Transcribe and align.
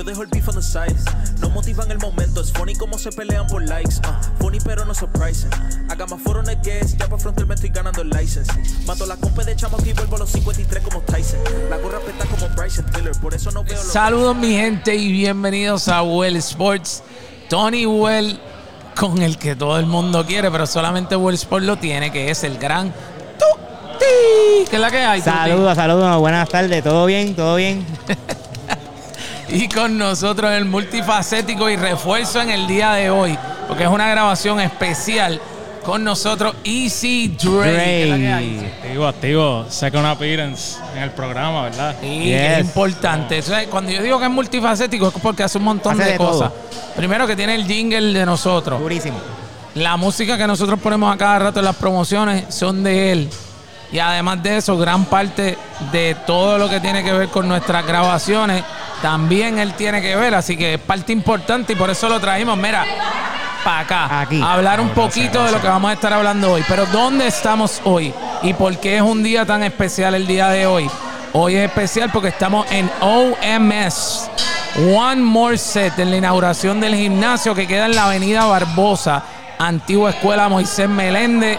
Yo 0.00 0.04
dejo 0.04 0.22
el 0.22 0.28
beef 0.28 0.48
on 0.48 0.54
the 0.54 0.62
side. 0.62 0.96
No 1.42 1.50
motivan 1.50 1.90
el 1.90 1.98
momento. 1.98 2.40
Es 2.40 2.50
funny 2.50 2.74
como 2.74 2.96
se 2.96 3.12
pelean 3.12 3.46
por 3.46 3.62
likes. 3.68 3.96
Uh, 3.98 4.42
funny 4.42 4.58
pero 4.64 4.86
no 4.86 4.94
surprising. 4.94 5.50
Haga 5.90 6.06
más 6.06 6.22
foro 6.22 6.40
en 6.40 6.48
el 6.48 6.58
guest. 6.62 6.98
Ya 6.98 7.06
por 7.06 7.20
frontal 7.20 7.46
me 7.46 7.54
estoy 7.54 7.68
ganando 7.68 8.00
el 8.00 8.08
license. 8.08 8.50
Mato 8.86 9.04
la 9.04 9.16
compa 9.16 9.44
de 9.44 9.54
chamo 9.56 9.76
y 9.84 9.92
vuelvo 9.92 10.16
a 10.16 10.20
los 10.20 10.30
53 10.30 10.82
como 10.84 11.02
Tyson. 11.02 11.40
La 11.68 11.76
gorra 11.76 11.98
peta 11.98 12.24
como 12.24 12.48
Bryson 12.56 12.86
Tiller. 12.86 13.12
Por 13.20 13.34
eso 13.34 13.50
no 13.50 13.62
veo 13.62 13.74
los. 13.74 13.92
Saludos 13.92 14.34
mi 14.36 14.54
gente 14.54 14.94
y 14.94 15.12
bienvenidos 15.12 15.86
a 15.88 16.02
Well 16.02 16.36
Sports. 16.36 17.02
Tony 17.50 17.84
Well 17.84 18.40
con 18.98 19.20
el 19.20 19.36
que 19.36 19.54
todo 19.54 19.78
el 19.78 19.84
mundo 19.84 20.24
quiere, 20.24 20.50
pero 20.50 20.66
solamente 20.66 21.14
Well 21.14 21.34
Sports 21.34 21.66
lo 21.66 21.76
tiene, 21.76 22.10
que 22.10 22.30
es 22.30 22.42
el 22.42 22.56
gran 22.56 22.90
Tuti. 23.38 24.64
¿Qué 24.70 24.76
es 24.76 24.80
la 24.80 24.90
que 24.90 24.96
hay? 24.96 25.20
Saludos, 25.20 25.76
saludos, 25.76 26.18
buenas 26.20 26.48
tardes, 26.48 26.82
¿todo 26.82 27.04
bien? 27.04 27.36
¿Todo 27.36 27.56
bien? 27.56 27.84
Y 29.52 29.68
con 29.68 29.98
nosotros 29.98 30.50
el 30.52 30.64
multifacético 30.64 31.68
y 31.68 31.76
refuerzo 31.76 32.40
en 32.40 32.50
el 32.50 32.66
día 32.66 32.92
de 32.92 33.10
hoy, 33.10 33.36
porque 33.66 33.84
es 33.84 33.88
una 33.90 34.08
grabación 34.08 34.60
especial. 34.60 35.40
Con 35.84 36.04
nosotros 36.04 36.54
Easy 36.62 37.34
Dre. 37.42 38.62
Activo, 38.82 39.06
activo. 39.06 39.64
Second 39.70 40.06
appearance 40.06 40.76
en 40.94 41.02
el 41.04 41.10
programa, 41.10 41.62
¿verdad? 41.64 41.96
Sí, 42.00 42.24
Yes. 42.24 42.40
es 42.42 42.58
importante. 42.60 43.38
Eso 43.38 43.56
es- 43.56 43.66
cuando 43.68 43.90
yo 43.90 44.02
digo 44.02 44.18
que 44.18 44.26
es 44.26 44.30
multifacético 44.30 45.08
es 45.08 45.14
porque 45.22 45.42
hace 45.42 45.56
un 45.56 45.64
montón 45.64 45.94
Hace 45.94 46.04
de, 46.04 46.12
de 46.12 46.18
cosas. 46.18 46.52
Primero 46.94 47.26
que 47.26 47.34
tiene 47.34 47.54
el 47.54 47.64
jingle 47.66 48.12
de 48.12 48.26
nosotros. 48.26 48.78
Durísimo. 48.78 49.18
La 49.74 49.96
música 49.96 50.36
que 50.36 50.46
nosotros 50.46 50.78
ponemos 50.80 51.12
a 51.12 51.16
cada 51.16 51.38
rato 51.38 51.60
en 51.60 51.64
las 51.64 51.76
promociones 51.76 52.54
son 52.54 52.82
de 52.84 53.12
él. 53.12 53.30
Y 53.90 53.98
además 53.98 54.42
de 54.42 54.58
eso, 54.58 54.76
gran 54.76 55.06
parte 55.06 55.56
de 55.92 56.14
todo 56.26 56.58
lo 56.58 56.68
que 56.68 56.78
tiene 56.78 57.02
que 57.02 57.10
ver 57.12 57.28
con 57.28 57.48
nuestras 57.48 57.84
grabaciones, 57.86 58.62
también 59.02 59.58
él 59.58 59.74
tiene 59.74 60.00
que 60.00 60.16
ver. 60.16 60.34
Así 60.34 60.56
que 60.56 60.74
es 60.74 60.80
parte 60.80 61.12
importante 61.12 61.72
y 61.72 61.76
por 61.76 61.90
eso 61.90 62.08
lo 62.08 62.20
trajimos, 62.20 62.56
mira, 62.56 62.84
para 63.64 63.80
acá. 63.80 64.20
Aquí. 64.20 64.40
A 64.40 64.54
hablar 64.54 64.80
un 64.80 64.90
poquito 64.90 65.44
de 65.44 65.52
lo 65.52 65.60
que 65.60 65.68
vamos 65.68 65.90
a 65.90 65.94
estar 65.94 66.12
hablando 66.12 66.52
hoy. 66.52 66.64
Pero 66.68 66.86
¿dónde 66.86 67.26
estamos 67.26 67.80
hoy? 67.84 68.12
¿Y 68.42 68.54
por 68.54 68.76
qué 68.78 68.96
es 68.96 69.02
un 69.02 69.22
día 69.22 69.44
tan 69.44 69.62
especial 69.62 70.14
el 70.14 70.26
día 70.26 70.48
de 70.48 70.66
hoy? 70.66 70.90
Hoy 71.32 71.56
es 71.56 71.68
especial 71.68 72.10
porque 72.12 72.28
estamos 72.28 72.66
en 72.70 72.90
OMS. 73.00 74.30
One 74.94 75.22
More 75.22 75.58
Set, 75.58 75.98
en 75.98 76.10
la 76.10 76.16
inauguración 76.16 76.80
del 76.80 76.94
gimnasio 76.94 77.54
que 77.54 77.66
queda 77.66 77.86
en 77.86 77.96
la 77.96 78.06
avenida 78.06 78.44
Barbosa, 78.44 79.22
antigua 79.58 80.10
escuela 80.10 80.48
Moisés 80.48 80.88
Meléndez. 80.88 81.58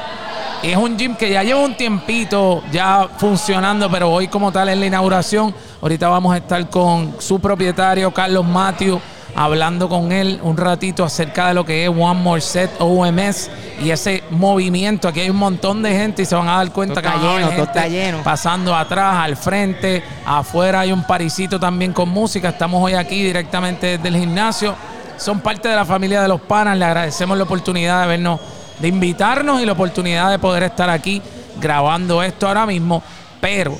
Es 0.63 0.77
un 0.77 0.95
gym 0.95 1.15
que 1.15 1.31
ya 1.31 1.43
lleva 1.43 1.59
un 1.61 1.75
tiempito 1.75 2.61
ya 2.71 3.07
funcionando, 3.17 3.89
pero 3.89 4.11
hoy 4.11 4.27
como 4.27 4.51
tal 4.51 4.69
es 4.69 4.77
la 4.77 4.85
inauguración. 4.85 5.53
Ahorita 5.81 6.07
vamos 6.07 6.33
a 6.33 6.37
estar 6.37 6.69
con 6.69 7.15
su 7.19 7.39
propietario, 7.39 8.13
Carlos 8.13 8.45
Matthew, 8.45 9.01
hablando 9.35 9.89
con 9.89 10.11
él 10.11 10.39
un 10.43 10.57
ratito 10.57 11.03
acerca 11.03 11.47
de 11.47 11.55
lo 11.55 11.65
que 11.65 11.85
es 11.85 11.89
One 11.89 12.21
More 12.21 12.41
Set 12.41 12.69
OMS 12.77 13.49
y 13.83 13.89
ese 13.89 14.23
movimiento. 14.29 15.07
Aquí 15.07 15.21
hay 15.21 15.31
un 15.31 15.37
montón 15.37 15.81
de 15.81 15.93
gente 15.97 16.21
y 16.21 16.25
se 16.25 16.35
van 16.35 16.47
a 16.47 16.57
dar 16.57 16.71
cuenta 16.71 17.01
Todo 17.01 17.09
está 17.09 17.19
que 17.19 17.27
haber 17.27 17.39
lleno, 17.39 17.51
todo 17.53 17.63
está 17.65 17.81
gente 17.81 17.97
lleno. 17.97 18.17
pasando 18.23 18.75
atrás, 18.75 19.15
al 19.15 19.37
frente, 19.37 20.03
afuera 20.27 20.81
hay 20.81 20.91
un 20.91 21.03
parisito 21.03 21.59
también 21.59 21.91
con 21.91 22.07
música. 22.09 22.49
Estamos 22.49 22.83
hoy 22.83 22.93
aquí 22.93 23.23
directamente 23.23 23.97
desde 23.97 24.07
el 24.09 24.17
gimnasio. 24.17 24.75
Son 25.17 25.39
parte 25.39 25.69
de 25.69 25.75
la 25.75 25.85
familia 25.85 26.21
de 26.21 26.27
los 26.27 26.41
panas. 26.41 26.77
Le 26.77 26.85
agradecemos 26.85 27.35
la 27.35 27.45
oportunidad 27.45 28.01
de 28.03 28.07
vernos, 28.07 28.39
de 28.81 28.87
invitarnos 28.87 29.61
y 29.61 29.65
la 29.65 29.73
oportunidad 29.73 30.31
de 30.31 30.39
poder 30.39 30.63
estar 30.63 30.89
aquí 30.89 31.21
grabando 31.59 32.21
esto 32.23 32.47
ahora 32.47 32.65
mismo. 32.65 33.01
Pero 33.39 33.77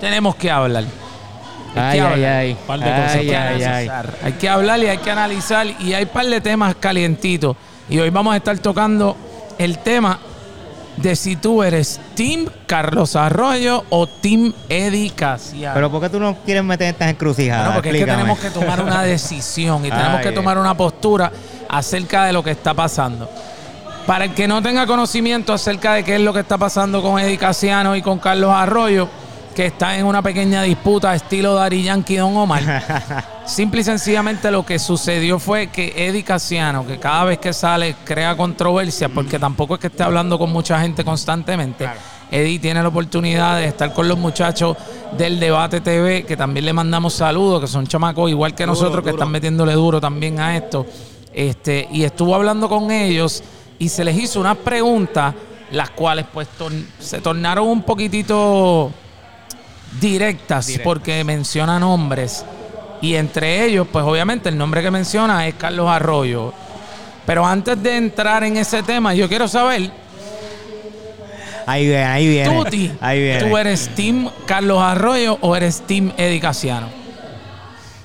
tenemos 0.00 0.36
que 0.36 0.50
hablar. 0.50 0.84
Hay 1.74 1.98
Ay, 1.98 1.98
que 1.98 3.36
ay, 3.36 3.62
hablar. 3.62 3.74
ay. 3.74 4.16
Hay 4.24 4.32
que 4.32 4.48
hablar 4.48 4.80
y 4.80 4.86
hay 4.86 4.98
que 4.98 5.10
analizar 5.10 5.66
y 5.66 5.92
hay 5.92 6.04
un 6.04 6.08
par 6.10 6.26
de 6.26 6.40
temas 6.40 6.74
calientitos. 6.76 7.56
Y 7.88 7.98
hoy 7.98 8.10
vamos 8.10 8.32
a 8.34 8.38
estar 8.38 8.58
tocando 8.58 9.16
el 9.58 9.78
tema 9.78 10.18
de 10.96 11.14
si 11.14 11.36
tú 11.36 11.62
eres 11.62 12.00
Team 12.14 12.46
Carlos 12.66 13.14
Arroyo 13.16 13.84
o 13.90 14.06
Team 14.06 14.54
Eddie 14.70 15.10
Casiano. 15.10 15.74
Pero 15.74 15.90
¿por 15.90 16.00
qué 16.00 16.08
tú 16.08 16.18
no 16.18 16.34
quieres 16.44 16.64
meter 16.64 16.88
estas 16.88 17.10
encrucijadas? 17.10 17.66
Bueno, 17.66 17.74
porque 17.82 17.90
es 17.90 18.04
que 18.04 18.10
tenemos 18.10 18.38
que 18.38 18.50
tomar 18.50 18.82
una 18.82 19.02
decisión 19.04 19.84
y 19.84 19.90
tenemos 19.90 20.18
Ay, 20.18 20.22
que 20.24 20.32
tomar 20.32 20.56
una 20.56 20.74
postura 20.74 21.30
acerca 21.68 22.24
de 22.24 22.32
lo 22.32 22.42
que 22.42 22.52
está 22.52 22.72
pasando. 22.72 23.28
Para 24.06 24.26
el 24.26 24.34
que 24.34 24.46
no 24.46 24.62
tenga 24.62 24.86
conocimiento 24.86 25.52
acerca 25.52 25.94
de 25.94 26.04
qué 26.04 26.14
es 26.14 26.20
lo 26.20 26.32
que 26.32 26.38
está 26.38 26.56
pasando 26.56 27.02
con 27.02 27.18
Eddie 27.18 27.38
Casiano 27.38 27.96
y 27.96 28.02
con 28.02 28.20
Carlos 28.20 28.52
Arroyo, 28.54 29.08
que 29.52 29.66
está 29.66 29.98
en 29.98 30.06
una 30.06 30.22
pequeña 30.22 30.62
disputa 30.62 31.12
estilo 31.12 31.54
Dari 31.54 31.82
Yankee 31.82 32.14
Don 32.14 32.36
Omar. 32.36 33.24
Simple 33.46 33.80
y 33.80 33.84
sencillamente 33.84 34.52
lo 34.52 34.64
que 34.64 34.78
sucedió 34.78 35.40
fue 35.40 35.68
que 35.68 35.92
Eddie 35.96 36.22
Casiano, 36.22 36.86
que 36.86 36.98
cada 36.98 37.24
vez 37.24 37.38
que 37.38 37.52
sale 37.52 37.96
crea 38.04 38.36
controversia, 38.36 39.08
porque 39.08 39.40
tampoco 39.40 39.74
es 39.74 39.80
que 39.80 39.88
esté 39.88 40.04
hablando 40.04 40.38
con 40.38 40.52
mucha 40.52 40.80
gente 40.80 41.04
constantemente. 41.04 41.88
Eddie 42.30 42.60
tiene 42.60 42.82
la 42.82 42.88
oportunidad 42.88 43.56
de 43.56 43.66
estar 43.66 43.92
con 43.92 44.06
los 44.06 44.18
muchachos 44.18 44.76
del 45.18 45.40
Debate 45.40 45.80
TV, 45.80 46.24
que 46.24 46.36
también 46.36 46.64
le 46.64 46.72
mandamos 46.72 47.14
saludos, 47.14 47.60
que 47.60 47.66
son 47.66 47.88
chamacos 47.88 48.30
igual 48.30 48.54
que 48.54 48.66
nosotros, 48.66 49.02
que 49.02 49.10
están 49.10 49.32
metiéndole 49.32 49.72
duro 49.72 50.00
también 50.00 50.38
a 50.38 50.56
esto. 50.56 50.86
Este, 51.32 51.88
y 51.90 52.04
estuvo 52.04 52.34
hablando 52.36 52.68
con 52.68 52.90
ellos 52.92 53.42
y 53.78 53.88
se 53.88 54.04
les 54.04 54.16
hizo 54.16 54.40
unas 54.40 54.56
preguntas, 54.58 55.34
las 55.70 55.90
cuales 55.90 56.26
pues 56.32 56.48
tor- 56.58 56.84
se 56.98 57.20
tornaron 57.20 57.66
un 57.68 57.82
poquitito 57.82 58.90
directas 60.00 60.70
porque 60.84 61.22
menciona 61.24 61.78
nombres. 61.78 62.44
Y 63.02 63.14
entre 63.14 63.64
ellos, 63.64 63.86
pues 63.90 64.04
obviamente 64.04 64.48
el 64.48 64.56
nombre 64.56 64.82
que 64.82 64.90
menciona 64.90 65.46
es 65.46 65.54
Carlos 65.54 65.88
Arroyo. 65.88 66.52
Pero 67.26 67.44
antes 67.44 67.82
de 67.82 67.96
entrar 67.96 68.44
en 68.44 68.56
ese 68.56 68.82
tema, 68.82 69.14
yo 69.14 69.28
quiero 69.28 69.48
saber, 69.48 69.90
Ahí 71.68 71.84
viene, 71.86 72.04
ahí 72.04 72.28
viene. 72.28 72.56
Tuti, 72.64 72.92
Ahí 73.00 73.20
viene. 73.20 73.40
¿tú 73.42 73.56
eres 73.58 73.88
Team 73.96 74.30
Carlos 74.46 74.80
Arroyo 74.80 75.36
o 75.40 75.56
eres 75.56 75.80
Team 75.80 76.12
Eddie 76.16 76.38
Casiano? 76.40 76.86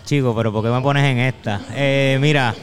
Chico, 0.03 0.33
pero 0.35 0.51
¿por 0.51 0.63
qué 0.63 0.69
me 0.71 0.81
pones 0.81 1.03
en 1.05 1.19
esta? 1.19 1.61
Eh, 1.75 2.17
mira, 2.19 2.55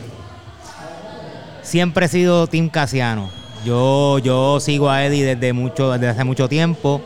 siempre 1.69 2.07
he 2.07 2.09
sido 2.09 2.47
Team 2.47 2.69
Casiano. 2.69 3.31
Yo, 3.65 4.19
yo 4.21 4.59
sigo 4.61 4.91
a 4.91 5.05
Eddie 5.05 5.25
desde 5.35 5.53
mucho, 5.53 5.93
desde 5.93 6.09
hace 6.09 6.25
mucho 6.25 6.49
tiempo. 6.49 7.01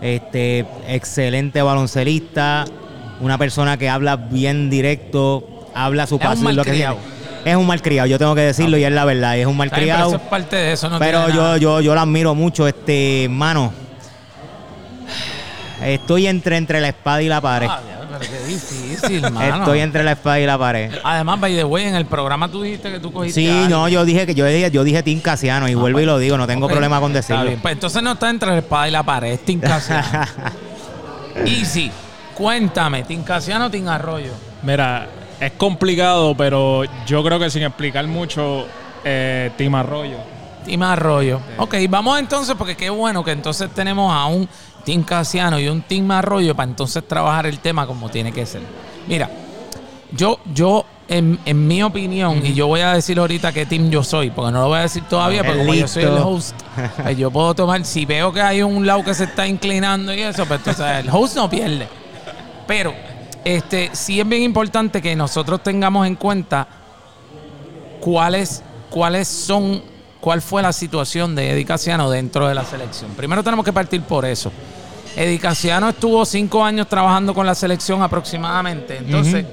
Este, 0.00 0.66
excelente 0.88 1.62
baloncelista, 1.62 2.64
una 3.20 3.38
persona 3.38 3.76
que 3.76 3.88
habla 3.88 4.16
bien 4.16 4.68
directo, 4.68 5.68
habla 5.74 6.06
su 6.06 6.16
Es 6.16 6.22
un 6.22 6.26
pasión, 6.28 6.56
lo 6.56 6.64
que 6.64 6.70
malcriado. 6.70 6.96
tiene. 6.96 7.50
Es 7.52 7.56
un 7.56 7.66
malcriado, 7.66 8.06
yo 8.08 8.18
tengo 8.18 8.34
que 8.34 8.40
decirlo 8.40 8.76
y 8.78 8.84
es 8.84 8.92
la 8.92 9.04
verdad, 9.04 9.36
es 9.38 9.46
un 9.46 9.56
bien, 9.56 9.68
pero 9.70 9.80
malcriado. 9.80 10.08
eso 10.08 10.16
es 10.16 10.22
parte 10.22 10.56
de 10.56 10.72
eso, 10.72 10.88
no 10.88 10.98
Pero 10.98 11.28
yo, 11.28 11.42
nada. 11.42 11.56
yo, 11.58 11.80
yo 11.80 11.94
lo 11.94 12.00
admiro 12.00 12.34
mucho, 12.34 12.66
este, 12.66 13.28
mano. 13.30 13.72
Estoy 15.84 16.26
entre, 16.28 16.56
entre 16.56 16.80
la 16.80 16.88
espada 16.88 17.22
y 17.22 17.28
la 17.28 17.40
pared. 17.40 17.68
Ah, 17.70 17.80
pero 18.18 18.30
qué 18.30 18.46
difícil, 18.46 19.22
mano. 19.32 19.56
Estoy 19.56 19.80
entre 19.80 20.02
la 20.04 20.12
espada 20.12 20.40
y 20.40 20.46
la 20.46 20.58
pared. 20.58 20.92
Además, 21.04 21.40
by 21.40 21.54
the 21.54 21.64
way, 21.64 21.84
en 21.86 21.94
el 21.94 22.06
programa 22.06 22.48
tú 22.48 22.62
dijiste 22.62 22.90
que 22.90 23.00
tú 23.00 23.12
cogiste 23.12 23.40
Sí, 23.40 23.48
a 23.48 23.68
no, 23.68 23.88
yo 23.88 24.04
dije 24.04 24.26
que 24.26 24.34
yo 24.34 24.44
dije, 24.46 24.70
yo 24.70 24.84
dije 24.84 25.02
Team 25.02 25.20
Casiano 25.20 25.68
y 25.68 25.74
vuelvo 25.74 26.00
y 26.00 26.04
lo 26.06 26.18
digo, 26.18 26.36
no 26.36 26.46
tengo 26.46 26.68
problema 26.68 27.00
con 27.00 27.14
está 27.16 27.34
decirlo. 27.34 27.50
bien. 27.50 27.60
Pues 27.60 27.72
entonces 27.74 28.02
no 28.02 28.12
está 28.12 28.30
entre 28.30 28.50
la 28.50 28.58
espada 28.58 28.88
y 28.88 28.90
la 28.90 29.02
pared, 29.02 29.32
es 29.32 29.44
Team 29.44 29.60
Casiano. 29.60 30.06
Easy, 31.46 31.90
cuéntame, 32.34 33.02
¿Team 33.04 33.22
Casiano 33.22 33.66
o 33.66 33.70
Team 33.70 33.88
Arroyo? 33.88 34.32
Mira, 34.62 35.06
es 35.40 35.52
complicado, 35.52 36.36
pero 36.36 36.82
yo 37.06 37.24
creo 37.24 37.38
que 37.38 37.50
sin 37.50 37.62
explicar 37.62 38.06
mucho, 38.06 38.66
eh, 39.04 39.50
Team 39.56 39.74
Arroyo. 39.74 40.18
Team 40.64 40.82
Arroyo. 40.82 41.40
Ok, 41.58 41.74
vamos 41.88 42.18
entonces, 42.20 42.54
porque 42.56 42.76
qué 42.76 42.90
bueno 42.90 43.24
que 43.24 43.32
entonces 43.32 43.68
tenemos 43.74 44.12
a 44.14 44.26
un 44.26 44.48
Team 44.84 45.02
Casiano 45.02 45.58
y 45.58 45.68
un 45.68 45.82
Team 45.82 46.10
Arroyo 46.10 46.54
para 46.54 46.68
entonces 46.68 47.06
trabajar 47.06 47.46
el 47.46 47.58
tema 47.58 47.86
como 47.86 48.08
tiene 48.08 48.32
que 48.32 48.46
ser. 48.46 48.62
Mira, 49.08 49.30
yo, 50.12 50.38
yo, 50.52 50.84
en, 51.08 51.38
en 51.44 51.66
mi 51.66 51.82
opinión, 51.82 52.44
y 52.44 52.54
yo 52.54 52.66
voy 52.66 52.80
a 52.80 52.92
decir 52.92 53.18
ahorita 53.18 53.52
qué 53.52 53.66
team 53.66 53.90
yo 53.90 54.04
soy, 54.04 54.30
porque 54.30 54.52
no 54.52 54.60
lo 54.60 54.68
voy 54.68 54.78
a 54.78 54.82
decir 54.82 55.02
todavía, 55.04 55.42
porque 55.42 55.58
como 55.58 55.74
yo 55.74 55.88
soy 55.88 56.04
el 56.04 56.18
host, 56.18 56.54
pues 57.02 57.16
yo 57.16 57.30
puedo 57.30 57.54
tomar, 57.54 57.84
si 57.84 58.04
veo 58.04 58.32
que 58.32 58.40
hay 58.40 58.62
un 58.62 58.86
lado 58.86 59.02
que 59.02 59.14
se 59.14 59.24
está 59.24 59.46
inclinando 59.46 60.12
y 60.14 60.20
eso, 60.20 60.44
pues 60.46 60.60
entonces 60.60 60.86
el 60.98 61.08
host 61.10 61.36
no 61.36 61.48
pierde. 61.48 61.88
Pero, 62.66 62.94
este, 63.44 63.90
sí 63.92 64.20
es 64.20 64.28
bien 64.28 64.42
importante 64.42 65.02
que 65.02 65.16
nosotros 65.16 65.62
tengamos 65.62 66.06
en 66.06 66.16
cuenta 66.16 66.68
cuáles, 68.00 68.62
cuáles 68.90 69.28
son, 69.28 69.82
cuál 70.20 70.42
fue 70.42 70.62
la 70.62 70.72
situación 70.72 71.34
de 71.34 71.52
Eddie 71.52 71.64
Casiano 71.64 72.10
dentro 72.10 72.48
de 72.48 72.54
la 72.54 72.64
selección. 72.64 73.10
Primero 73.12 73.42
tenemos 73.42 73.64
que 73.64 73.72
partir 73.72 74.02
por 74.02 74.24
eso. 74.24 74.52
Eddie 75.16 75.38
Casiano 75.38 75.90
estuvo 75.90 76.24
cinco 76.24 76.64
años 76.64 76.88
trabajando 76.88 77.34
con 77.34 77.46
la 77.46 77.54
selección 77.54 78.02
aproximadamente. 78.02 78.98
Entonces, 78.98 79.44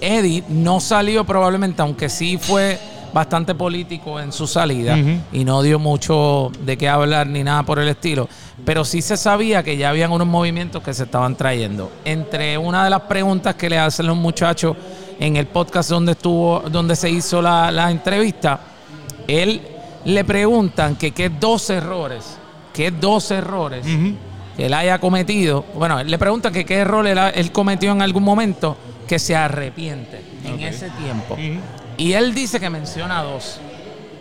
Eddie 0.00 0.44
no 0.48 0.80
salió 0.80 1.24
probablemente, 1.24 1.82
aunque 1.82 2.08
sí 2.08 2.38
fue 2.38 2.78
bastante 3.12 3.54
político 3.54 4.18
en 4.18 4.32
su 4.32 4.46
salida 4.46 4.96
y 5.32 5.44
no 5.44 5.60
dio 5.62 5.78
mucho 5.78 6.50
de 6.64 6.78
qué 6.78 6.88
hablar 6.88 7.26
ni 7.26 7.44
nada 7.44 7.62
por 7.62 7.78
el 7.78 7.88
estilo. 7.88 8.28
Pero 8.64 8.84
sí 8.84 9.02
se 9.02 9.16
sabía 9.16 9.62
que 9.62 9.76
ya 9.76 9.90
habían 9.90 10.12
unos 10.12 10.26
movimientos 10.26 10.82
que 10.82 10.94
se 10.94 11.04
estaban 11.04 11.36
trayendo. 11.36 11.92
Entre 12.04 12.56
una 12.56 12.84
de 12.84 12.90
las 12.90 13.02
preguntas 13.02 13.54
que 13.54 13.68
le 13.68 13.78
hacen 13.78 14.06
los 14.06 14.16
muchachos 14.16 14.76
en 15.20 15.36
el 15.36 15.46
podcast 15.46 15.90
donde 15.90 16.12
estuvo, 16.12 16.60
donde 16.70 16.96
se 16.96 17.10
hizo 17.10 17.42
la, 17.42 17.70
la 17.70 17.90
entrevista, 17.90 18.58
él 19.28 19.60
le 20.04 20.24
preguntan 20.24 20.96
que 20.96 21.12
qué 21.12 21.28
dos 21.28 21.70
errores, 21.70 22.38
qué 22.72 22.90
dos 22.90 23.30
errores 23.30 23.86
que 24.56 24.66
él 24.66 24.74
haya 24.74 24.98
cometido. 24.98 25.64
Bueno, 25.74 26.00
él 26.00 26.10
le 26.10 26.18
preguntan 26.18 26.52
que 26.52 26.64
qué 26.64 26.76
error 26.76 27.06
él, 27.06 27.52
cometió 27.52 27.92
en 27.92 28.02
algún 28.02 28.22
momento 28.22 28.76
que 29.06 29.18
se 29.18 29.34
arrepiente 29.36 30.22
en 30.44 30.60
ese 30.60 30.90
tiempo. 30.90 31.36
Y 31.96 32.12
él 32.12 32.34
dice 32.34 32.58
que 32.60 32.70
menciona 32.70 33.22
dos. 33.22 33.60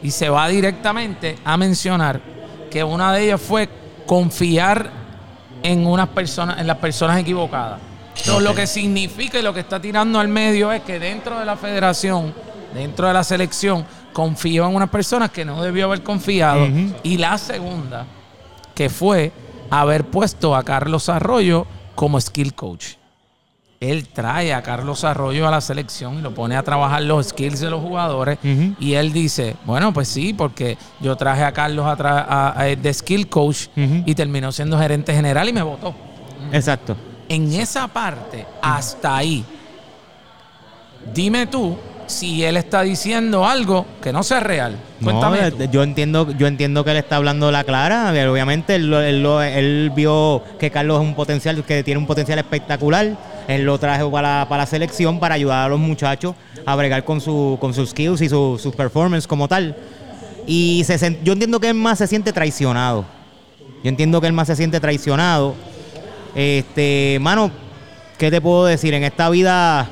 Y 0.04 0.12
se 0.12 0.30
va 0.30 0.48
directamente 0.48 1.38
a 1.44 1.58
mencionar 1.58 2.22
que 2.72 2.84
una 2.84 3.14
de 3.14 3.26
ellas 3.26 3.42
fue 3.42 3.70
confiar 4.06 4.90
en 5.64 5.86
unas 5.86 6.08
personas, 6.10 6.60
en 6.60 6.68
las 6.68 6.78
personas 6.78 7.20
equivocadas. 7.20 7.80
Entonces, 8.18 8.44
lo 8.44 8.56
que 8.56 8.68
significa 8.68 9.40
y 9.40 9.42
lo 9.42 9.54
que 9.54 9.62
está 9.62 9.80
tirando 9.80 10.20
al 10.20 10.28
medio 10.28 10.72
es 10.72 10.82
que 10.82 11.00
dentro 11.00 11.40
de 11.40 11.46
la 11.46 11.56
federación, 11.56 12.34
dentro 12.74 13.08
de 13.08 13.14
la 13.14 13.24
selección, 13.24 13.86
confió 14.14 14.68
en 14.68 14.76
unas 14.76 14.90
personas 14.90 15.32
que 15.32 15.46
no 15.46 15.62
debió 15.62 15.86
haber 15.86 16.04
confiado. 16.04 16.68
Y 17.04 17.18
la 17.18 17.38
segunda, 17.38 18.06
que 18.76 18.90
fue 18.90 19.32
haber 19.70 20.06
puesto 20.06 20.56
a 20.56 20.64
Carlos 20.64 21.10
Arroyo 21.10 21.66
como 21.96 22.20
skill 22.20 22.54
coach. 22.54 22.96
Él 23.80 24.08
trae 24.10 24.54
a 24.54 24.62
Carlos 24.62 25.04
Arroyo 25.04 25.48
a 25.48 25.52
la 25.52 25.60
selección 25.60 26.20
y 26.20 26.22
lo 26.22 26.36
pone 26.36 26.56
a 26.56 26.62
trabajar 26.62 27.02
los 27.02 27.30
skills 27.30 27.60
de 27.62 27.70
los 27.72 27.82
jugadores. 27.82 28.38
Y 28.80 28.94
él 28.94 29.12
dice, 29.12 29.56
bueno, 29.66 29.92
pues 29.92 30.08
sí, 30.08 30.34
porque 30.34 30.78
yo 31.00 31.16
traje 31.16 31.44
a 31.44 31.52
Carlos 31.52 31.88
a 31.88 31.98
tra- 31.98 32.26
a- 32.30 32.60
a- 32.62 32.66
de 32.76 32.94
skill 32.94 33.28
coach 33.28 33.68
y 34.06 34.14
terminó 34.14 34.52
siendo 34.52 34.78
gerente 34.78 35.14
general 35.16 35.50
y 35.50 35.54
me 35.54 35.64
votó. 35.64 35.96
Exacto. 36.52 36.96
En 37.28 37.52
esa 37.54 37.88
parte, 37.88 38.46
hasta 38.62 39.16
ahí, 39.18 39.44
dime 41.14 41.48
tú 41.48 41.76
si 42.12 42.44
él 42.44 42.58
está 42.58 42.82
diciendo 42.84 43.46
algo 43.48 43.86
que 44.02 44.12
no 44.14 44.22
sea 44.24 44.40
real. 44.40 44.76
Cuéntame 45.04 45.42
No, 45.42 45.48
eh, 45.64 45.70
yo 45.72 45.82
entiendo, 45.84 46.32
yo 46.38 46.46
entiendo 46.48 46.84
que 46.84 46.92
él 46.92 46.98
está 46.98 47.16
hablando 47.16 47.52
la 47.52 47.64
clara. 47.64 48.12
Obviamente 48.32 48.76
él, 48.76 49.92
vio 49.96 50.44
que 50.60 50.70
Carlos 50.70 51.02
es 51.02 51.08
un 51.08 51.16
potencial, 51.16 51.64
que 51.64 51.84
tiene 51.84 51.98
un 52.00 52.06
potencial 52.06 52.38
espectacular. 52.40 53.18
Él 53.48 53.64
lo 53.64 53.78
trajo 53.80 54.12
para, 54.12 54.46
para 54.48 54.64
la 54.64 54.68
selección 54.68 55.20
para 55.20 55.36
ayudar 55.36 55.66
a 55.66 55.70
los 55.70 55.80
muchachos 55.80 56.36
a 56.66 56.76
bregar 56.76 57.04
con, 57.04 57.20
su, 57.20 57.58
con 57.60 57.74
sus 57.74 57.90
skills 57.90 58.22
y 58.22 58.30
su- 58.30 58.60
sus 58.62 58.76
performance 58.76 59.26
como 59.26 59.48
tal. 59.48 59.76
Y 60.46 60.84
se 60.86 61.20
yo 61.24 61.34
entiendo 61.34 61.60
que 61.60 61.70
él 61.70 61.74
más 61.76 61.98
se 61.98 62.08
siente 62.08 62.32
traicionado. 62.34 63.06
Yo 63.84 63.90
entiendo 63.90 64.22
que 64.22 64.28
él 64.28 64.34
más 64.34 64.48
se 64.48 64.56
siente 64.56 64.80
traicionado. 64.80 65.56
Este, 66.36 67.18
mano, 67.22 67.52
¿qué 68.18 68.30
te 68.30 68.40
puedo 68.42 68.66
decir? 68.66 68.94
En 68.94 69.04
esta 69.04 69.30
vida. 69.30 69.90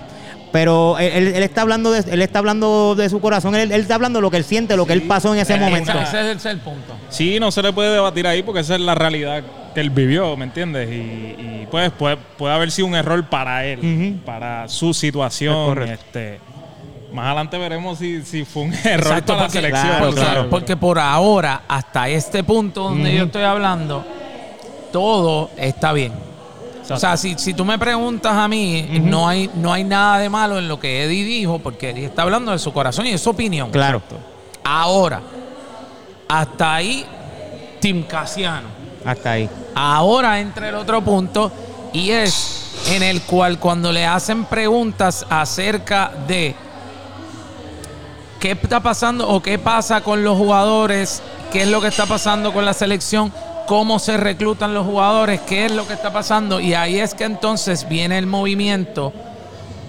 Pero 0.51 0.97
él, 0.97 1.11
él- 1.27 1.35
él 1.35 1.43
está 1.43 1.61
hablando 1.61 1.91
de, 1.91 1.99
él 2.11 2.21
está 2.23 2.39
hablando 2.39 2.95
de 2.95 3.07
su 3.09 3.19
corazón, 3.21 3.53
él, 3.55 3.71
él 3.71 3.81
está 3.81 3.95
hablando 3.95 4.17
de 4.17 4.21
lo 4.21 4.31
que 4.31 4.37
él 4.37 4.43
siente, 4.43 4.75
lo 4.75 4.85
que 4.87 4.93
él 4.93 5.03
pasó 5.03 5.33
en 5.33 5.39
ese 5.39 5.57
momento. 5.57 5.91
Ese, 5.91 6.31
es 6.31 6.45
el- 6.45 6.57
punto. 6.59 6.95
Sí, 7.09 7.39
no 7.39 7.51
se 7.51 7.61
le 7.61 7.71
puede 7.71 7.91
debatir 7.93 8.25
ahí 8.25 8.41
porque 8.41 8.61
esa 8.61 8.73
es 8.75 8.81
la 8.81 8.95
realidad 8.95 9.43
que 9.75 9.79
él 9.81 9.91
vivió, 9.91 10.35
¿me 10.35 10.45
entiendes? 10.45 10.89
Y, 10.89 10.93
y, 10.95 11.67
pues 11.69 11.91
puede, 11.91 12.17
puede 12.17 12.53
haber 12.55 12.71
sido 12.71 12.87
un 12.87 12.95
error 12.95 13.23
para 13.29 13.63
él, 13.65 14.19
para 14.25 14.67
su 14.67 14.91
situación. 14.93 15.83
Este, 15.83 16.39
más 17.13 17.27
adelante 17.27 17.57
veremos 17.59 17.99
si, 17.99 18.23
si 18.23 18.43
fue 18.43 18.63
un 18.63 18.73
error 18.83 19.07
Exacto, 19.07 19.33
para 19.33 19.43
la 19.43 19.49
selección. 19.51 20.13
claro, 20.15 20.49
porque- 20.49 20.75
por 20.77 20.97
ahora, 20.97 21.61
hasta 21.67 22.09
este 22.09 22.43
punto 22.43 22.85
donde 22.85 23.15
yo 23.15 23.25
estoy 23.25 23.43
hablando, 23.43 24.03
todo 24.91 25.51
está 25.57 25.93
bien. 25.93 26.11
O 26.91 26.97
sea, 26.97 27.18
si, 27.18 27.36
si 27.38 27.53
tú 27.53 27.65
me 27.65 27.77
preguntas 27.77 28.33
a 28.33 28.47
mí, 28.47 29.00
no, 29.03 29.27
hay, 29.27 29.50
no 29.56 29.71
hay 29.71 29.83
nada 29.83 30.18
de 30.19 30.30
malo 30.30 30.57
en 30.57 30.68
lo 30.68 30.80
que 30.80 31.03
Eddie 31.03 31.24
dijo, 31.24 31.59
porque 31.59 31.91
Eddie 31.91 32.06
está 32.06 32.24
hablando 32.24 32.51
de 32.51 32.59
su 32.59 32.74
corazón 32.74 33.06
y 33.06 33.12
de 33.12 33.18
su 33.18 33.30
opinión. 33.30 33.69
Claro, 33.71 34.01
Ahora, 34.63 35.21
hasta 36.27 36.75
ahí, 36.75 37.06
Tim 37.80 38.03
Casiano. 38.03 38.68
hasta 39.06 39.31
ahí. 39.31 39.50
Ahora 39.75 40.39
entra 40.39 40.69
el 40.69 40.75
otro 40.75 41.01
punto 41.03 41.51
y 41.94 42.12
es 42.12 42.71
en 42.92 43.03
el 43.03 43.21
cual 43.24 43.59
cuando 43.59 43.92
le 43.92 44.06
hacen 44.06 44.45
preguntas 44.45 45.25
acerca 45.30 46.12
de 46.27 46.56
qué 48.39 48.51
está 48.51 48.80
pasando 48.80 49.27
o 49.27 49.42
qué 49.42 49.59
pasa 49.59 50.01
con 50.01 50.24
los 50.24 50.38
jugadores, 50.38 51.21
qué 51.51 51.63
es 51.63 51.68
lo 51.68 51.81
que 51.81 51.88
está 51.88 52.06
pasando 52.06 52.53
con 52.53 52.63
la 52.65 52.74
selección, 52.74 53.33
cómo 53.69 54.00
se 54.00 54.18
reclutan 54.18 54.74
los 54.74 54.83
jugadores, 54.83 55.42
qué 55.42 55.68
es 55.68 55.71
lo 55.71 55.86
que 55.86 55.94
está 55.94 56.12
pasando. 56.12 56.60
Y 56.60 56.74
ahí 56.74 57.00
es 57.00 57.13
que 57.13 57.25
entonces 57.25 57.88
viene 57.88 58.18
el 58.18 58.25
movimiento 58.25 59.13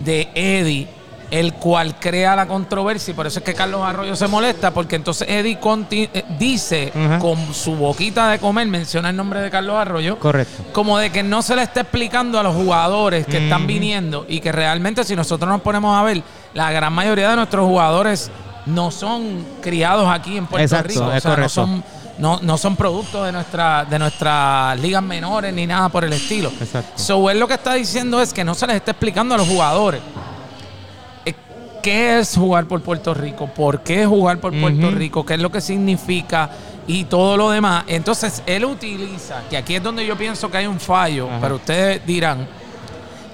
de 0.00 0.28
Eddie, 0.34 0.86
el 1.30 1.54
cual 1.54 1.98
crea 1.98 2.36
la 2.36 2.46
controversia. 2.46 3.12
Y 3.12 3.14
por 3.14 3.26
eso 3.26 3.38
es 3.38 3.44
que 3.46 3.54
Carlos 3.54 3.80
Arroyo 3.82 4.14
se 4.16 4.28
molesta, 4.28 4.70
porque 4.72 4.96
entonces 4.96 5.26
Eddie 5.30 5.58
eh, 5.92 6.24
dice 6.38 6.92
con 7.20 7.54
su 7.54 7.74
boquita 7.74 8.28
de 8.28 8.38
comer, 8.38 8.66
menciona 8.66 9.08
el 9.08 9.16
nombre 9.16 9.40
de 9.40 9.48
Carlos 9.48 9.76
Arroyo, 9.76 10.18
Correcto. 10.18 10.62
como 10.72 10.98
de 10.98 11.08
que 11.10 11.22
no 11.22 11.40
se 11.40 11.56
le 11.56 11.62
está 11.62 11.80
explicando 11.80 12.38
a 12.38 12.42
los 12.42 12.54
jugadores 12.54 13.24
que 13.24 13.44
están 13.44 13.66
viniendo 13.66 14.26
y 14.28 14.40
que 14.40 14.52
realmente 14.52 15.04
si 15.04 15.16
nosotros 15.16 15.50
nos 15.50 15.62
ponemos 15.62 15.98
a 15.98 16.02
ver, 16.02 16.22
la 16.52 16.70
gran 16.70 16.92
mayoría 16.92 17.30
de 17.30 17.36
nuestros 17.36 17.66
jugadores 17.66 18.30
no 18.66 18.90
son 18.90 19.42
criados 19.62 20.06
aquí 20.06 20.36
en 20.36 20.46
Puerto 20.46 20.64
Exacto, 20.64 20.88
Rico, 20.88 21.04
o 21.06 21.12
es 21.12 21.22
sea, 21.22 21.30
no 21.30 21.36
correcto. 21.36 21.48
son 21.54 21.99
no, 22.20 22.38
no 22.42 22.58
son 22.58 22.76
productos 22.76 23.24
de 23.24 23.32
nuestra 23.32 23.84
de 23.84 23.98
nuestras 23.98 24.78
ligas 24.78 25.02
menores 25.02 25.52
ni 25.54 25.66
nada 25.66 25.88
por 25.88 26.04
el 26.04 26.12
estilo. 26.12 26.52
Exacto. 26.60 26.92
So 26.96 27.30
él 27.30 27.40
lo 27.40 27.48
que 27.48 27.54
está 27.54 27.74
diciendo 27.74 28.20
es 28.20 28.32
que 28.32 28.44
no 28.44 28.54
se 28.54 28.66
les 28.66 28.76
está 28.76 28.90
explicando 28.90 29.34
a 29.34 29.38
los 29.38 29.48
jugadores 29.48 30.00
eh, 31.24 31.34
qué 31.82 32.18
es 32.18 32.36
jugar 32.36 32.66
por 32.66 32.82
Puerto 32.82 33.14
Rico, 33.14 33.46
por 33.46 33.80
qué 33.82 34.04
jugar 34.06 34.38
por 34.38 34.52
Puerto. 34.58 34.90
Rico, 34.90 35.24
qué 35.24 35.34
es 35.34 35.40
lo 35.40 35.50
que 35.50 35.60
significa 35.60 36.50
y 36.86 37.04
todo 37.04 37.36
lo 37.36 37.50
demás. 37.50 37.84
Entonces 37.86 38.42
él 38.46 38.64
utiliza, 38.66 39.42
que 39.48 39.56
aquí 39.56 39.76
es 39.76 39.82
donde 39.82 40.04
yo 40.04 40.16
pienso 40.16 40.50
que 40.50 40.58
hay 40.58 40.66
un 40.66 40.78
fallo, 40.78 41.28
Ajá. 41.28 41.38
pero 41.40 41.54
ustedes 41.56 42.04
dirán, 42.04 42.46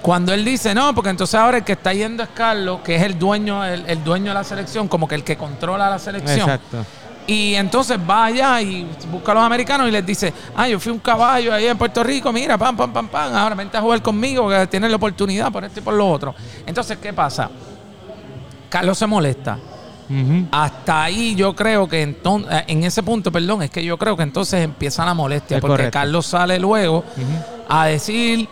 cuando 0.01 0.33
él 0.33 0.45
dice, 0.45 0.73
no, 0.73 0.93
porque 0.95 1.09
entonces 1.09 1.35
ahora 1.35 1.57
el 1.57 1.63
que 1.63 1.73
está 1.73 1.93
yendo 1.93 2.23
es 2.23 2.29
Carlos, 2.33 2.79
que 2.83 2.95
es 2.95 3.03
el 3.03 3.19
dueño, 3.19 3.65
el, 3.65 3.83
el 3.87 4.03
dueño 4.03 4.27
de 4.27 4.35
la 4.35 4.43
selección, 4.43 4.87
como 4.87 5.07
que 5.07 5.15
el 5.15 5.23
que 5.23 5.35
controla 5.35 5.89
la 5.89 5.99
selección. 5.99 6.39
Exacto. 6.39 6.85
Y 7.27 7.55
entonces 7.55 7.99
va 8.09 8.25
allá 8.25 8.61
y 8.61 8.87
busca 9.11 9.33
a 9.33 9.35
los 9.35 9.43
americanos 9.43 9.89
y 9.89 9.91
les 9.91 10.05
dice, 10.05 10.33
ah, 10.55 10.67
yo 10.69 10.79
fui 10.79 10.93
un 10.93 10.99
caballo 10.99 11.53
ahí 11.53 11.67
en 11.67 11.77
Puerto 11.77 12.01
Rico, 12.01 12.31
mira, 12.31 12.57
pam, 12.57 12.77
pam, 12.77 12.93
pam, 12.93 13.09
pam, 13.09 13.35
ahora 13.35 13.53
vente 13.53 13.75
a 13.75 13.81
jugar 13.81 14.01
conmigo, 14.01 14.49
que 14.49 14.67
tienes 14.67 14.89
la 14.89 14.95
oportunidad 14.95 15.51
por 15.51 15.65
esto 15.65 15.81
y 15.81 15.83
por 15.83 15.93
lo 15.93 16.09
otro. 16.09 16.33
Entonces, 16.65 16.97
¿qué 17.01 17.11
pasa? 17.11 17.49
Carlos 18.69 18.97
se 18.97 19.05
molesta. 19.07 19.59
Hasta 20.51 21.03
ahí 21.03 21.35
yo 21.35 21.53
creo 21.53 21.85
que 21.89 22.01
entonces, 22.01 22.63
en 22.67 22.85
ese 22.85 23.03
punto, 23.03 23.29
perdón, 23.29 23.63
es 23.63 23.69
que 23.69 23.83
yo 23.83 23.97
creo 23.97 24.15
que 24.15 24.23
entonces 24.23 24.63
empieza 24.63 25.03
la 25.03 25.13
molestia, 25.13 25.57
Es 25.57 25.61
porque 25.61 25.73
correcto. 25.73 25.99
Carlos 25.99 26.25
sale 26.25 26.57
luego 26.59 27.03
a 27.67 27.87
decir, 27.87 28.47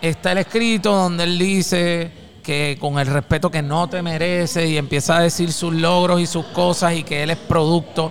está 0.00 0.30
el 0.30 0.38
escrito 0.38 0.92
donde 0.94 1.24
él 1.24 1.36
dice 1.40 2.21
que 2.42 2.76
con 2.80 2.98
el 2.98 3.06
respeto 3.06 3.50
que 3.50 3.62
no 3.62 3.88
te 3.88 4.02
merece 4.02 4.66
y 4.68 4.76
empieza 4.76 5.16
a 5.18 5.20
decir 5.20 5.52
sus 5.52 5.72
logros 5.72 6.20
y 6.20 6.26
sus 6.26 6.46
cosas 6.46 6.94
y 6.94 7.04
que 7.04 7.22
él 7.22 7.30
es 7.30 7.36
producto 7.38 8.10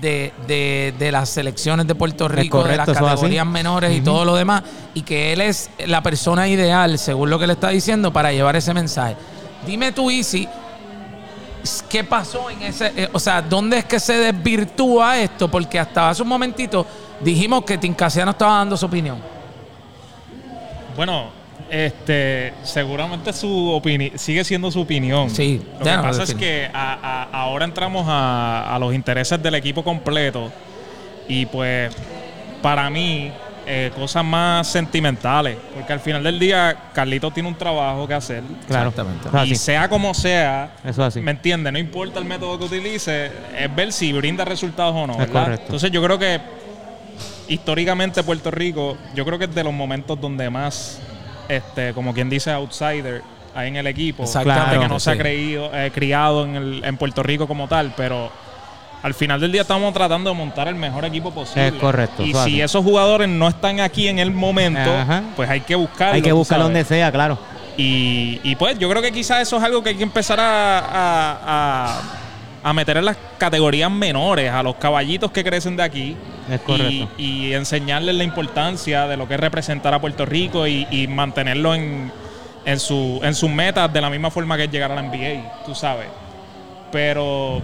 de, 0.00 0.32
de- 0.46 0.94
de 0.98 1.12
las 1.12 1.28
selecciones 1.28 1.86
de 1.86 1.94
Puerto 1.94 2.26
Rico, 2.28 2.62
de 2.64 2.76
las 2.76 2.86
categorías 2.86 3.46
menores 3.46 3.94
y 3.96 4.00
todo 4.00 4.24
lo 4.24 4.36
demás, 4.36 4.62
y 4.94 5.02
que 5.02 5.32
él 5.32 5.40
es 5.42 5.68
la 5.86 6.02
persona 6.02 6.48
ideal, 6.48 6.98
según 6.98 7.28
lo 7.28 7.38
que 7.38 7.46
le 7.46 7.52
está 7.54 7.68
diciendo, 7.70 8.12
para 8.12 8.32
llevar 8.32 8.56
ese 8.56 8.72
mensaje. 8.72 9.16
Dime 9.66 9.92
tú, 9.92 10.10
Easy, 10.10 10.48
¿Qué 11.88 12.02
pasó 12.02 12.50
en 12.50 12.62
ese? 12.62 12.92
eh, 12.96 13.08
o 13.12 13.20
sea, 13.20 13.40
¿dónde 13.42 13.78
es 13.78 13.84
que 13.84 14.00
se 14.00 14.14
desvirtúa 14.14 15.18
esto? 15.20 15.48
Porque 15.48 15.78
hasta 15.78 16.08
hace 16.10 16.22
un 16.22 16.28
momentito 16.28 16.84
dijimos 17.20 17.64
que 17.64 17.78
Tincasiano 17.78 18.32
estaba 18.32 18.58
dando 18.58 18.76
su 18.76 18.86
opinión. 18.86 19.18
Bueno, 20.96 21.26
este, 21.72 22.52
seguramente 22.64 23.32
su 23.32 23.70
opinión 23.70 24.18
sigue 24.18 24.44
siendo 24.44 24.70
su 24.70 24.82
opinión. 24.82 25.30
Sí, 25.30 25.62
Lo 25.78 25.84
que 25.84 25.90
no, 25.96 26.02
pasa 26.02 26.24
es 26.24 26.34
que 26.34 26.68
a- 26.72 26.98
a- 27.32 27.40
ahora 27.40 27.64
entramos 27.64 28.04
a, 28.06 28.74
a 28.74 28.78
los 28.78 28.94
intereses 28.94 29.42
del 29.42 29.54
equipo 29.54 29.82
completo 29.82 30.52
y 31.26 31.46
pues 31.46 31.90
para 32.60 32.90
mí 32.90 33.32
eh, 33.66 33.90
cosas 33.96 34.22
más 34.22 34.66
sentimentales, 34.66 35.56
porque 35.74 35.92
al 35.94 36.00
final 36.00 36.22
del 36.22 36.38
día 36.38 36.90
Carlito 36.92 37.30
tiene 37.30 37.48
un 37.48 37.54
trabajo 37.54 38.06
que 38.06 38.14
hacer. 38.14 38.42
Claro. 38.68 38.90
Exactamente. 38.90 39.28
Y 39.32 39.52
así. 39.52 39.56
sea 39.56 39.88
como 39.88 40.12
sea, 40.12 40.72
Eso 40.84 40.90
es 41.02 41.08
así. 41.08 41.20
¿me 41.20 41.30
entiendes? 41.30 41.72
No 41.72 41.78
importa 41.78 42.18
el 42.18 42.26
método 42.26 42.58
que 42.58 42.64
utilice, 42.66 43.30
es 43.58 43.74
ver 43.74 43.92
si 43.94 44.12
brinda 44.12 44.44
resultados 44.44 44.94
o 44.94 45.06
no. 45.06 45.12
Es 45.14 45.18
¿verdad? 45.20 45.44
correcto. 45.44 45.64
Entonces 45.68 45.90
yo 45.90 46.02
creo 46.02 46.18
que 46.18 46.38
históricamente 47.48 48.22
Puerto 48.22 48.50
Rico, 48.50 48.96
yo 49.14 49.24
creo 49.24 49.38
que 49.38 49.46
es 49.46 49.54
de 49.54 49.64
los 49.64 49.72
momentos 49.72 50.20
donde 50.20 50.50
más, 50.50 51.00
este, 51.48 51.92
como 51.94 52.12
quien 52.14 52.28
dice, 52.30 52.50
outsider 52.52 53.22
ahí 53.54 53.68
en 53.68 53.76
el 53.76 53.86
equipo. 53.86 54.22
Exactamente, 54.22 54.70
Gente 54.70 54.82
que 54.86 54.88
no 54.88 55.00
se 55.00 55.10
ha 55.10 55.16
creído, 55.18 55.70
eh, 55.74 55.90
criado 55.94 56.44
en, 56.44 56.56
el- 56.56 56.84
en 56.84 56.96
Puerto 56.96 57.22
Rico 57.22 57.46
como 57.46 57.68
tal, 57.68 57.92
pero 57.96 58.30
al 59.02 59.14
final 59.14 59.40
del 59.40 59.50
día 59.52 59.62
estamos 59.62 59.92
tratando 59.92 60.30
de 60.30 60.36
montar 60.36 60.68
el 60.68 60.74
mejor 60.76 61.04
equipo 61.04 61.32
posible. 61.32 61.68
Es 61.68 61.74
correcto, 61.74 62.22
Y 62.22 62.32
si 62.34 62.60
esos 62.60 62.84
jugadores 62.84 63.28
no 63.28 63.48
están 63.48 63.80
aquí 63.80 64.08
en 64.08 64.18
el 64.18 64.30
momento, 64.30 64.80
Ajá. 64.96 65.22
pues 65.36 65.50
hay 65.50 65.60
que 65.60 65.74
buscarlo. 65.74 66.14
Hay 66.14 66.22
que 66.22 66.30
tú 66.30 66.36
buscar 66.36 66.58
sabes. 66.58 66.66
donde 66.72 66.84
sea, 66.84 67.10
claro. 67.12 67.36
Y, 67.76 68.38
y 68.44 68.54
pues 68.56 68.78
yo 68.78 68.88
creo 68.88 69.02
que 69.02 69.10
quizás 69.12 69.40
eso 69.42 69.56
es 69.56 69.62
algo 69.64 69.82
que 69.82 69.88
hay 69.90 69.96
que 69.96 70.02
empezar 70.02 70.38
a, 70.38 70.78
a- 70.78 71.38
a- 71.46 72.00
a 72.62 72.72
meter 72.72 72.96
en 72.96 73.04
las 73.04 73.16
categorías 73.38 73.90
menores, 73.90 74.50
a 74.50 74.62
los 74.62 74.76
caballitos 74.76 75.30
que 75.32 75.42
crecen 75.42 75.76
de 75.76 75.82
aquí. 75.82 76.16
Es 76.50 76.60
correcto. 76.60 77.08
Y, 77.18 77.48
y 77.48 77.54
enseñarles 77.54 78.14
la 78.14 78.24
importancia 78.24 79.06
de 79.06 79.16
lo 79.16 79.26
que 79.26 79.34
es 79.34 79.40
representar 79.40 79.94
a 79.94 80.00
Puerto 80.00 80.24
Rico 80.26 80.66
y, 80.66 80.86
y 80.90 81.08
mantenerlo 81.08 81.74
en, 81.74 82.12
en, 82.64 82.80
su, 82.80 83.20
en 83.22 83.34
sus 83.34 83.50
metas 83.50 83.92
de 83.92 84.00
la 84.00 84.10
misma 84.10 84.30
forma 84.30 84.56
que 84.56 84.64
es 84.64 84.70
llegar 84.70 84.92
a 84.92 84.94
la 84.94 85.02
NBA, 85.02 85.64
tú 85.64 85.74
sabes. 85.74 86.08
Pero 86.90 87.62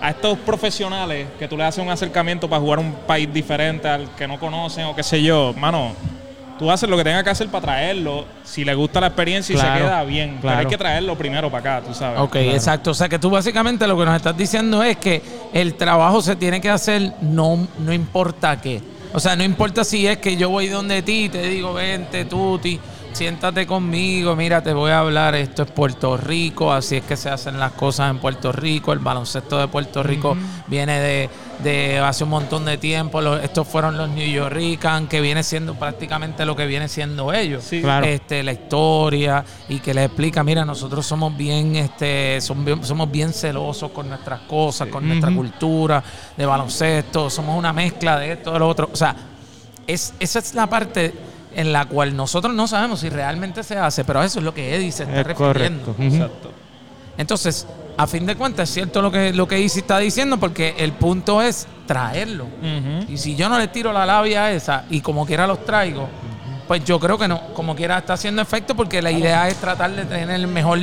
a 0.00 0.10
estos 0.10 0.38
profesionales 0.38 1.28
que 1.38 1.46
tú 1.46 1.56
le 1.56 1.64
haces 1.64 1.82
un 1.82 1.90
acercamiento 1.90 2.48
para 2.48 2.60
jugar 2.60 2.78
a 2.78 2.82
un 2.82 2.92
país 3.06 3.32
diferente 3.32 3.88
al 3.88 4.08
que 4.16 4.26
no 4.26 4.38
conocen 4.40 4.86
o 4.86 4.96
qué 4.96 5.02
sé 5.02 5.22
yo, 5.22 5.54
mano, 5.56 5.92
tú 6.62 6.70
haces 6.70 6.88
lo 6.88 6.96
que 6.96 7.02
tengas 7.02 7.24
que 7.24 7.30
hacer 7.30 7.48
para 7.48 7.62
traerlo. 7.66 8.24
Si 8.44 8.64
le 8.64 8.72
gusta 8.74 9.00
la 9.00 9.08
experiencia 9.08 9.52
y 9.52 9.56
se 9.58 9.64
Claro, 9.64 9.84
queda 9.84 10.04
bien, 10.04 10.38
pero 10.40 10.50
hay 10.50 10.54
claro. 10.58 10.68
que 10.70 10.78
traerlo 10.78 11.18
primero 11.18 11.50
para 11.50 11.76
acá, 11.78 11.86
tú 11.88 11.92
sabes. 11.92 12.20
Ok, 12.20 12.36
exacto. 12.36 12.92
O 12.92 12.94
sea 12.94 13.08
que 13.08 13.18
tú 13.18 13.30
básicamente 13.30 13.84
lo 13.88 13.98
que 13.98 14.04
nos 14.04 14.14
estás 14.14 14.36
diciendo 14.36 14.82
es 14.84 14.96
que 14.96 15.20
el 15.52 15.74
trabajo 15.74 16.22
se 16.22 16.36
tiene 16.36 16.60
que 16.60 16.70
hacer 16.70 17.14
no, 17.20 17.66
no 17.80 17.92
importa 17.92 18.60
qué. 18.60 18.80
O 19.12 19.18
sea, 19.18 19.34
no 19.34 19.42
importa 19.42 19.82
si 19.84 20.06
es 20.06 20.18
que 20.18 20.36
yo 20.36 20.50
voy 20.50 20.68
donde 20.68 21.02
ti 21.02 21.24
y 21.24 21.28
te 21.28 21.42
digo, 21.48 21.74
vente, 21.74 22.24
Tuti, 22.26 22.78
siéntate 23.12 23.66
conmigo, 23.66 24.34
mira, 24.36 24.62
te 24.62 24.72
voy 24.72 24.90
a 24.90 25.00
hablar, 25.00 25.34
esto 25.34 25.62
es 25.64 25.70
Puerto 25.70 26.16
Rico, 26.16 26.72
así 26.72 26.96
es 26.96 27.04
que 27.04 27.16
se 27.16 27.28
hacen 27.30 27.58
las 27.60 27.72
cosas 27.72 28.10
en 28.10 28.18
Puerto 28.18 28.52
Rico, 28.52 28.92
el 28.92 28.98
baloncesto 29.00 29.58
de 29.58 29.68
Puerto 29.68 30.02
Rico 30.02 30.36
viene 30.66 30.98
de, 30.98 31.30
de 31.62 31.98
hace 31.98 32.24
un 32.24 32.30
montón 32.30 32.64
de 32.64 32.78
tiempo, 32.78 33.20
los- 33.20 33.42
estos 33.42 33.68
fueron 33.68 33.96
los 33.98 34.08
New 34.08 34.26
Yorkers, 34.26 35.08
que 35.08 35.20
viene 35.20 35.42
siendo 35.42 35.74
prácticamente 35.74 36.44
lo 36.46 36.56
que 36.56 36.66
viene 36.66 36.88
siendo 36.88 37.32
ellos 37.32 37.64
Sí. 37.64 37.80
Claro. 37.82 38.06
este, 38.06 38.42
la 38.42 38.52
historia 38.52 39.44
y 39.68 39.78
que 39.80 39.92
le 39.94 40.04
explica, 40.04 40.42
mira, 40.42 40.64
nosotros 40.64 41.04
somos 41.06 41.36
bien, 41.36 41.76
este, 41.76 42.38
bien- 42.64 42.84
somos 42.84 43.10
bien 43.10 43.32
celosos 43.32 43.90
con 43.92 44.08
nuestras 44.08 44.40
cosas, 44.42 44.88
con 44.88 45.06
nuestra 45.06 45.30
cultura 45.32 46.02
de 46.36 46.46
baloncesto, 46.46 47.28
somos 47.30 47.58
una 47.58 47.72
mezcla 47.72 48.18
de 48.18 48.32
esto, 48.32 48.52
de 48.52 48.58
lo 48.58 48.68
otro. 48.68 48.88
O 48.92 48.96
sea, 48.96 49.14
es, 49.86 50.14
esa 50.18 50.38
es 50.38 50.54
la 50.54 50.66
parte 50.66 51.12
en 51.54 51.72
la 51.72 51.84
cual 51.86 52.16
nosotros 52.16 52.54
no 52.54 52.66
sabemos 52.66 53.00
si 53.00 53.08
realmente 53.08 53.62
se 53.62 53.76
hace, 53.76 54.04
pero 54.04 54.20
a 54.20 54.24
eso 54.24 54.38
es 54.38 54.44
lo 54.44 54.54
que 54.54 54.74
Eddie 54.74 54.92
se 54.92 55.02
está 55.04 55.20
Es 55.20 55.26
refiriendo. 55.26 55.84
correcto. 55.84 55.90
Ujú. 55.90 56.02
Exacto. 56.14 56.50
Entonces, 57.18 57.66
a 57.96 58.06
fin 58.06 58.24
de 58.24 58.36
cuentas, 58.36 58.68
es 58.68 58.74
cierto 58.74 59.02
lo 59.02 59.10
que, 59.10 59.32
lo 59.32 59.46
que 59.46 59.58
Easy 59.58 59.80
está 59.80 59.98
diciendo, 59.98 60.38
porque 60.38 60.74
el 60.78 60.92
punto 60.92 61.42
es 61.42 61.66
traerlo. 61.86 62.46
Y 63.08 63.18
si 63.18 63.36
yo 63.36 63.48
no 63.48 63.58
le 63.58 63.68
tiro 63.68 63.92
la 63.92 64.06
labia 64.06 64.50
esa 64.50 64.84
y 64.90 65.00
como 65.00 65.26
quiera 65.26 65.46
los 65.46 65.64
traigo, 65.64 66.08
pues 66.66 66.82
yo 66.84 66.98
creo 66.98 67.18
que 67.18 67.28
no, 67.28 67.48
como 67.54 67.74
quiera 67.76 67.98
está 67.98 68.14
haciendo 68.14 68.40
efecto 68.40 68.74
porque 68.74 69.02
la 69.02 69.10
idea 69.10 69.46
es 69.48 69.56
tratar 69.56 69.90
de 69.94 70.04
tener 70.06 70.30
el 70.30 70.46
mejor, 70.46 70.78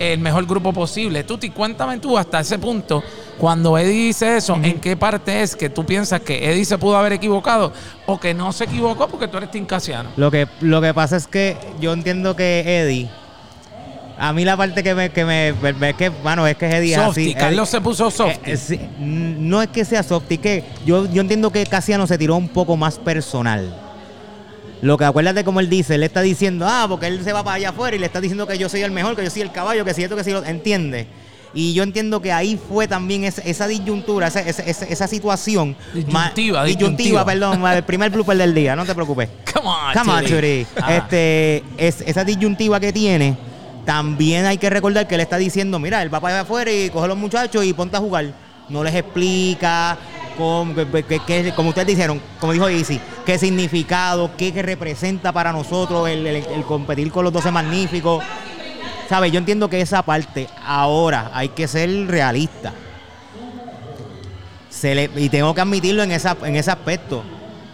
el 0.00 0.18
mejor 0.18 0.46
grupo 0.46 0.72
posible. 0.72 1.22
Tuti, 1.22 1.50
cuéntame 1.50 1.98
tú 1.98 2.18
hasta 2.18 2.40
ese 2.40 2.58
punto, 2.58 3.02
cuando 3.38 3.78
Eddie 3.78 4.06
dice 4.08 4.36
eso, 4.36 4.56
¿en 4.62 4.80
qué 4.80 4.96
parte 4.96 5.42
es 5.42 5.54
que 5.56 5.70
tú 5.70 5.84
piensas 5.86 6.20
que 6.20 6.50
Eddie 6.50 6.64
se 6.64 6.76
pudo 6.78 6.96
haber 6.96 7.12
equivocado 7.12 7.72
o 8.06 8.18
que 8.18 8.34
no 8.34 8.52
se 8.52 8.64
equivocó 8.64 9.08
porque 9.08 9.28
tú 9.28 9.36
eres 9.38 9.50
tincasiano? 9.50 10.10
Lo 10.16 10.30
que, 10.30 10.48
lo 10.60 10.80
que 10.80 10.92
pasa 10.92 11.16
es 11.16 11.26
que 11.26 11.56
yo 11.80 11.92
entiendo 11.92 12.34
que 12.36 12.62
Eddie. 12.66 13.08
A 14.20 14.32
mí 14.32 14.44
la 14.44 14.56
parte 14.56 14.82
que 14.82 14.96
me, 14.96 15.10
que 15.10 15.24
me, 15.24 15.52
me- 15.74 15.90
es 15.90 15.94
que, 15.96 16.08
bueno, 16.08 16.44
es 16.48 16.56
que 16.56 16.66
Eddie 16.66 16.94
es 16.94 16.98
así. 16.98 17.34
Carlos 17.34 17.68
Eddie- 17.68 17.70
se 17.70 17.80
puso. 17.80 18.26
Eh, 18.26 18.38
eh, 18.46 18.56
sí, 18.56 18.76
mm, 18.76 19.48
no 19.48 19.62
es 19.62 19.68
que 19.68 19.84
sea 19.84 20.02
softy, 20.02 20.38
que 20.38 20.64
yo, 20.84 21.06
yo 21.06 21.20
entiendo 21.22 21.52
que 21.52 21.64
Casiano 21.66 22.04
se 22.08 22.18
tiró 22.18 22.34
un 22.34 22.48
poco 22.48 22.76
más 22.76 22.98
personal. 22.98 23.72
Lo 24.80 24.96
que 24.98 25.04
acuérdate 25.04 25.44
como 25.44 25.60
él 25.60 25.68
dice, 25.70 25.94
él 25.94 26.02
está 26.02 26.20
diciendo, 26.20 26.66
ah, 26.68 26.86
porque 26.88 27.06
él 27.06 27.22
se 27.22 27.32
va 27.32 27.44
para 27.44 27.54
allá 27.56 27.68
afuera 27.70 27.94
y 27.96 28.00
le 28.00 28.06
está 28.06 28.20
diciendo 28.20 28.46
que 28.46 28.58
yo 28.58 28.68
soy 28.68 28.82
el 28.82 28.90
mejor, 28.90 29.14
que 29.14 29.22
yo 29.24 29.30
soy 29.30 29.42
el 29.42 29.52
caballo, 29.52 29.84
que 29.84 29.94
si 29.94 30.02
esto, 30.02 30.16
que 30.16 30.24
si 30.24 30.32
lo 30.32 30.44
entiende. 30.44 31.06
Y 31.54 31.72
yo 31.72 31.82
entiendo 31.82 32.20
que 32.20 32.30
ahí 32.32 32.58
fue 32.68 32.86
también 32.86 33.24
esa, 33.24 33.40
esa 33.42 33.66
disyuntura, 33.66 34.26
esa, 34.28 34.40
esa, 34.40 35.06
situación. 35.08 35.74
ma- 35.94 35.94
Disyuntiva, 35.94 36.64
disyuntiva, 36.64 36.64
disyuntiva. 36.64 37.24
perdón, 37.24 37.60
ma- 37.60 37.76
el 37.76 37.84
primer 37.84 38.10
blooper 38.10 38.36
del 38.36 38.54
día, 38.54 38.76
no 38.76 38.84
te 38.84 38.94
preocupes. 38.94 39.28
Come 39.54 39.66
on, 39.68 39.94
Come 39.94 40.12
on, 40.12 40.18
Chili. 40.24 40.30
Churi. 40.30 40.66
Ajá. 40.76 40.96
Este, 40.96 41.64
es, 41.78 42.02
esa 42.02 42.24
disyuntiva 42.24 42.78
que 42.78 42.92
tiene, 42.92 43.36
también 43.86 44.44
hay 44.44 44.58
que 44.58 44.68
recordar 44.68 45.08
que 45.08 45.14
él 45.14 45.22
está 45.22 45.38
diciendo, 45.38 45.78
mira, 45.78 46.02
él 46.02 46.12
va 46.12 46.20
para 46.20 46.34
allá 46.34 46.42
afuera 46.42 46.70
y 46.70 46.90
coge 46.90 47.06
a 47.06 47.08
los 47.08 47.16
muchachos 47.18 47.64
y 47.64 47.72
ponte 47.72 47.96
a 47.96 48.00
jugar. 48.00 48.26
No 48.68 48.84
les 48.84 48.94
explica 48.94 49.96
como 50.36 51.70
ustedes 51.70 51.86
dijeron, 51.88 52.20
como 52.38 52.52
dijo 52.52 52.68
Easy, 52.68 53.00
qué 53.26 53.38
significado, 53.38 54.30
qué, 54.36 54.52
qué 54.52 54.62
representa 54.62 55.32
para 55.32 55.50
nosotros 55.52 56.08
el, 56.08 56.24
el- 56.26 56.36
el 56.46 56.62
competir 56.62 57.10
con 57.10 57.24
los 57.24 57.32
12 57.32 57.50
magníficos. 57.50 58.22
¿Sabes? 59.08 59.32
Yo 59.32 59.38
entiendo 59.38 59.70
que 59.70 59.80
esa 59.80 60.02
parte, 60.02 60.48
ahora 60.64 61.30
hay 61.32 61.48
que 61.50 61.66
ser 61.66 61.88
realista. 62.06 62.72
Se 64.70 64.94
le- 64.94 65.10
y 65.16 65.28
tengo 65.28 65.54
que 65.54 65.60
admitirlo 65.60 66.02
en, 66.02 66.12
esa, 66.12 66.36
en 66.44 66.56
ese 66.56 66.70
aspecto. 66.70 67.22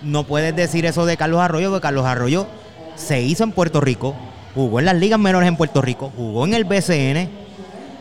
No 0.03 0.25
puedes 0.25 0.55
decir 0.55 0.87
eso 0.87 1.07
de 1.07 1.17
Carlos 1.17 1.41
Arroyo, 1.41 1.71
porque 1.71 1.83
Carlos 1.83 2.07
Arroyo 2.07 2.47
se 2.95 3.21
hizo 3.23 3.43
en 3.43 3.53
Puerto 3.53 3.81
Rico, 3.81 4.15
jugó 4.55 4.79
en 4.79 4.85
las 4.87 4.95
ligas 4.97 5.19
menores 5.19 5.49
en 5.49 5.57
Puerto 5.57 5.83
Rico, 5.83 6.13
jugó 6.17 6.45
en 6.45 6.55
el 6.55 6.65
BCN 6.65 7.29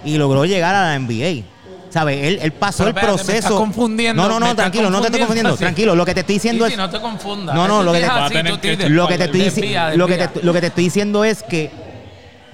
y 0.05 0.17
logró 0.17 0.45
llegar 0.45 0.75
a 0.75 0.83
la 0.89 0.95
NBA. 0.99 1.43
¿Sabes? 1.89 2.23
Él, 2.25 2.39
él 2.41 2.51
pasó 2.51 2.85
Pero 2.85 2.89
el 2.89 2.95
espérate, 2.97 3.11
me 3.11 3.23
proceso. 3.23 3.37
estás 3.37 3.51
confundiendo, 3.53 4.21
No, 4.23 4.27
no, 4.27 4.39
no, 4.39 4.55
tranquilo, 4.55 4.89
no 4.89 4.99
te 4.99 5.05
estoy 5.07 5.19
confundiendo. 5.19 5.55
Tranquilo, 5.55 5.95
lo 5.95 6.05
que 6.05 6.13
te 6.15 6.19
estoy 6.21 6.35
diciendo 6.35 6.65
es. 6.65 6.75
no 6.75 6.89
te 6.89 6.99
confundas. 6.99 7.55
No, 7.55 7.83
lo 7.83 7.93
que 7.93 7.99
te- 7.99 8.05
así, 8.05 8.33
lo 8.33 9.07
que 9.07 9.13
estoy 9.15 9.39
dici- 9.41 9.43
desvía, 9.55 9.95
lo 9.95 10.07
que 10.07 10.17
desvía. 10.17 10.33
te, 10.33 10.43
lo 10.43 10.53
que 10.53 10.61
te 10.61 10.67
estoy 10.67 10.83
diciendo 10.85 11.23
es 11.23 11.43
que 11.43 11.69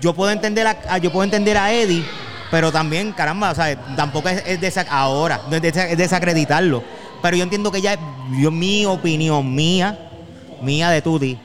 yo 0.01 0.13
puedo 0.13 0.31
entender 0.31 0.67
a, 0.67 0.77
a- 0.89 0.97
yo 0.97 1.11
puedo 1.11 1.23
entender 1.23 1.57
a 1.57 1.71
Eddie 1.73 2.03
pero 2.51 2.71
también 2.71 3.11
caramba 3.11 3.51
o 3.51 3.55
sea 3.55 3.75
tampoco 3.95 4.29
es, 4.29 4.43
es 4.45 4.59
desa- 4.59 4.87
ahora 4.89 5.41
no 5.49 5.55
es, 5.55 5.61
desa- 5.61 5.87
es 5.89 5.97
desacreditarlo 5.97 6.83
pero 7.21 7.35
yo 7.37 7.43
entiendo 7.43 7.71
que 7.71 7.81
ya 7.81 7.97
yo 8.39 8.49
mi 8.51 8.85
opinión 8.85 9.53
mía 9.53 9.97
mía 10.61 10.89
de 10.89 11.01
Tuti 11.01 11.37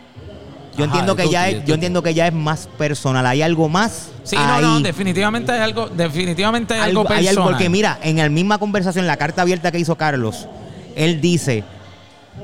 yo 0.77 0.85
Ajá, 0.85 0.85
entiendo 0.85 1.15
de 1.15 1.23
que 1.25 1.29
ya 1.31 1.49
es, 1.49 1.61
de 1.61 1.67
yo 1.69 1.75
entiendo 1.75 2.03
que 2.03 2.15
ya 2.15 2.27
es 2.27 2.33
más 2.33 2.69
personal 2.79 3.25
hay 3.27 3.43
algo 3.43 3.69
más 3.69 4.11
Sí, 4.25 4.37
no, 4.37 4.61
no, 4.61 4.77
ahí. 4.77 4.83
definitivamente 4.83 5.53
hay 5.53 5.61
algo, 5.61 5.87
definitivamente 5.89 6.73
hay 6.75 6.81
algo, 6.81 7.01
algo, 7.03 7.13
hay 7.13 7.25
personal. 7.27 7.39
algo 7.45 7.51
porque 7.51 7.69
mira 7.69 7.99
en 8.03 8.17
la 8.17 8.29
misma 8.31 8.57
conversación 8.59 9.07
la 9.07 9.17
carta 9.19 9.43
abierta 9.43 9.71
que 9.71 9.79
hizo 9.79 9.97
Carlos 9.97 10.49
él 10.97 11.21
dice 11.21 11.63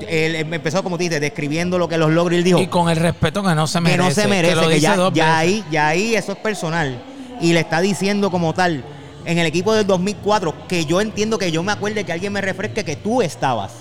él 0.07 0.35
empezó 0.35 0.83
como 0.83 0.97
tú 0.97 1.03
dices 1.03 1.21
describiendo 1.21 1.77
lo 1.77 1.87
que 1.87 1.97
los 1.97 2.11
logró 2.11 2.33
y 2.33 2.37
él 2.39 2.43
dijo 2.43 2.59
y 2.59 2.67
con 2.67 2.89
el 2.89 2.97
respeto 2.97 3.43
que 3.43 3.53
no 3.53 3.67
se 3.67 3.81
merece. 3.81 3.97
que 4.01 4.03
no 4.07 4.11
se 4.11 4.27
merece, 4.27 4.55
lo 4.55 4.61
que, 4.63 4.75
dice 4.75 4.81
ya, 4.81 5.11
ya 5.13 5.37
ahí, 5.37 5.63
ya 5.69 5.87
ahí 5.89 6.15
eso 6.15 6.31
es 6.31 6.37
personal. 6.37 7.01
Y 7.41 7.53
le 7.53 7.59
está 7.61 7.81
diciendo 7.81 8.31
como 8.31 8.53
tal, 8.53 8.83
en 9.25 9.37
el 9.37 9.45
equipo 9.45 9.73
del 9.73 9.85
2004, 9.87 10.67
que 10.67 10.85
yo 10.85 11.01
entiendo 11.01 11.37
que 11.37 11.51
yo 11.51 11.63
me 11.63 11.71
acuerde 11.71 12.03
que 12.03 12.11
alguien 12.13 12.31
me 12.33 12.41
refresque 12.41 12.83
que 12.83 12.95
tú 12.95 13.21
estabas. 13.21 13.73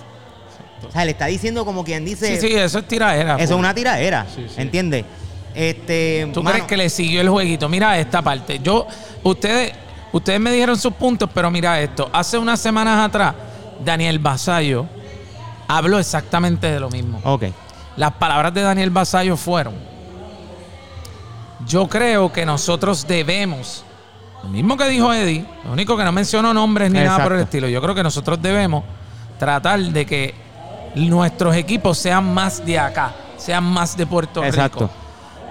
O 0.87 0.91
sea, 0.91 1.05
le 1.05 1.11
está 1.13 1.27
diciendo 1.27 1.65
como 1.65 1.85
quien 1.85 2.05
dice, 2.05 2.41
Sí, 2.41 2.49
sí, 2.49 2.55
eso 2.55 2.79
es 2.79 2.89
tiraera. 2.89 3.35
eso 3.35 3.43
es 3.43 3.49
pues. 3.51 3.59
una 3.59 3.75
tiraera, 3.75 4.27
Sí, 4.35 4.47
sí. 4.49 4.61
¿entiendes? 4.61 5.05
Este, 5.55 6.31
¿Tú 6.33 6.43
mano, 6.43 6.55
crees 6.55 6.69
que 6.69 6.77
le 6.77 6.89
siguió 6.91 7.21
el 7.21 7.29
jueguito? 7.29 7.69
Mira 7.69 7.99
esta 7.99 8.23
parte. 8.23 8.61
Yo, 8.61 8.87
ustedes, 9.23 9.73
ustedes 10.13 10.41
me 10.41 10.53
dijeron 10.53 10.79
sus 10.79 10.95
puntos, 10.95 11.29
pero 11.35 11.51
mira 11.51 11.81
esto. 11.81 12.09
Hace 12.13 12.39
unas 12.39 12.61
semanas 12.61 13.07
atrás, 13.07 13.35
Daniel 13.85 14.19
Basayo 14.19 14.87
habló 15.77 15.99
exactamente 15.99 16.71
de 16.71 16.81
lo 16.81 16.89
mismo. 16.91 17.21
Ok, 17.25 17.45
Las 17.97 18.13
palabras 18.13 18.53
de 18.55 18.63
Daniel 18.63 18.91
Basayo 18.91 19.37
fueron: 19.37 19.75
Yo 21.67 21.89
creo 21.89 22.33
que 22.33 22.47
nosotros 22.47 23.07
debemos, 23.07 23.85
lo 24.43 24.49
mismo 24.49 24.77
que 24.77 24.89
dijo 24.89 25.13
Eddie, 25.13 25.45
lo 25.65 25.73
único 25.73 25.97
que 25.97 26.05
no 26.05 26.13
mencionó 26.13 26.55
nombres 26.55 26.91
ni 26.91 26.99
nada 27.01 27.23
por 27.23 27.33
el 27.35 27.41
estilo. 27.41 27.69
Yo 27.69 27.83
creo 27.83 27.95
que 27.95 28.03
nosotros 28.03 28.41
debemos 28.41 28.85
tratar 29.39 29.81
de 29.81 30.07
que 30.07 30.35
nuestros 30.95 31.55
equipos 31.57 31.99
sean 31.99 32.33
más 32.33 32.65
de 32.65 32.79
acá, 32.79 33.13
sean 33.37 33.65
más 33.65 33.97
de 33.97 34.07
Puerto 34.07 34.43
Exacto. 34.45 34.81
Rico. 34.87 34.91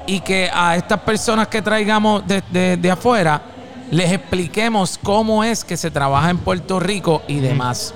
Y 0.08 0.22
que 0.22 0.50
a 0.52 0.76
estas 0.76 1.00
personas 1.02 1.48
que 1.48 1.62
traigamos 1.62 2.26
de, 2.28 2.42
de- 2.50 2.78
de 2.78 2.92
afuera 2.92 3.42
les 3.92 4.12
expliquemos 4.12 5.00
cómo 5.02 5.44
es 5.44 5.64
que 5.64 5.78
se 5.78 5.92
trabaja 5.92 6.30
en 6.32 6.40
Puerto 6.40 6.80
Rico 6.80 7.22
y 7.28 7.40
demás. 7.40 7.94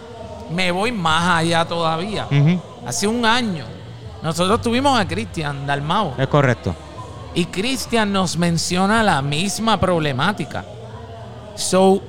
Me 0.54 0.72
voy 0.72 0.92
más 0.92 1.40
allá 1.40 1.66
todavía. 1.66 2.28
Hace 2.86 3.08
un 3.08 3.26
año, 3.26 3.66
nosotros 4.22 4.62
tuvimos 4.62 5.00
a 5.00 5.08
Cristian 5.08 5.66
Dalmau 5.66 6.14
es 6.18 6.28
correcto. 6.28 6.76
y 7.36 7.46
Cristian 7.46 8.12
nos 8.14 8.38
menciona 8.38 9.04
la 9.04 9.22
misma 9.22 9.80
problemática. 9.80 10.66
So, 11.56 12.02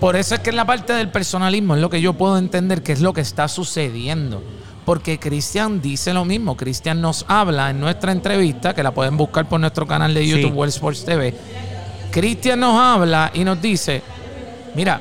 por 0.00 0.16
eso 0.16 0.34
es 0.34 0.40
que 0.40 0.50
en 0.50 0.56
la 0.56 0.64
parte 0.64 0.92
del 0.92 1.08
personalismo 1.10 1.74
es 1.74 1.80
lo 1.80 1.90
que 1.90 2.00
yo 2.00 2.12
puedo 2.14 2.36
entender 2.38 2.82
que 2.82 2.92
es 2.92 3.00
lo 3.00 3.12
que 3.12 3.20
está 3.20 3.48
sucediendo. 3.48 4.42
Porque 4.84 5.18
Cristian 5.18 5.80
dice 5.80 6.12
lo 6.12 6.26
mismo. 6.26 6.56
Cristian 6.56 7.00
nos 7.00 7.24
habla 7.26 7.70
en 7.70 7.80
nuestra 7.80 8.12
entrevista, 8.12 8.74
que 8.74 8.82
la 8.82 8.92
pueden 8.92 9.16
buscar 9.16 9.48
por 9.48 9.58
nuestro 9.58 9.86
canal 9.86 10.12
de 10.12 10.26
YouTube, 10.26 10.50
Sí. 10.50 10.56
World 10.56 10.74
Sports 10.74 11.04
TV. 11.06 11.34
Cristian 12.10 12.60
nos 12.60 12.78
habla 12.78 13.30
y 13.32 13.44
nos 13.44 13.60
dice, 13.62 14.02
mira, 14.74 15.00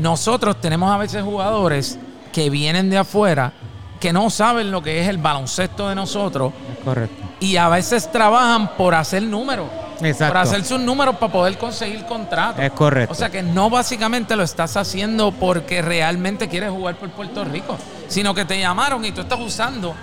nosotros 0.00 0.60
tenemos 0.60 0.90
a 0.92 0.96
veces 0.98 1.22
jugadores 1.22 1.98
que 2.32 2.50
vienen 2.50 2.90
de 2.90 2.98
afuera 2.98 3.52
que 4.00 4.12
no 4.12 4.30
saben 4.30 4.70
lo 4.70 4.82
que 4.82 5.00
es 5.02 5.08
el 5.08 5.18
baloncesto 5.18 5.88
de 5.88 5.94
nosotros 5.94 6.52
Es 6.78 6.84
correcto. 6.84 7.22
y 7.40 7.56
a 7.56 7.68
veces 7.68 8.10
trabajan 8.10 8.68
por 8.76 8.94
hacer 8.94 9.22
números. 9.22 9.66
Exacto. 10.00 10.32
Por 10.32 10.42
hacer 10.42 10.64
sus 10.64 10.80
números 10.80 11.16
para 11.16 11.30
poder 11.30 11.58
conseguir 11.58 12.06
contratos. 12.06 12.64
Es 12.64 12.70
correcto. 12.70 13.12
O 13.12 13.14
sea 13.14 13.28
que 13.28 13.42
no 13.42 13.68
básicamente 13.68 14.34
lo 14.36 14.42
estás 14.42 14.74
haciendo 14.78 15.30
porque 15.32 15.82
realmente 15.82 16.48
quieres 16.48 16.70
jugar 16.70 16.94
por 16.96 17.10
Puerto 17.10 17.44
Rico, 17.44 17.76
sino 18.08 18.32
que 18.34 18.46
te 18.46 18.58
llamaron 18.58 19.04
y 19.04 19.12
tú 19.12 19.20
estás 19.20 19.38
usando 19.38 19.94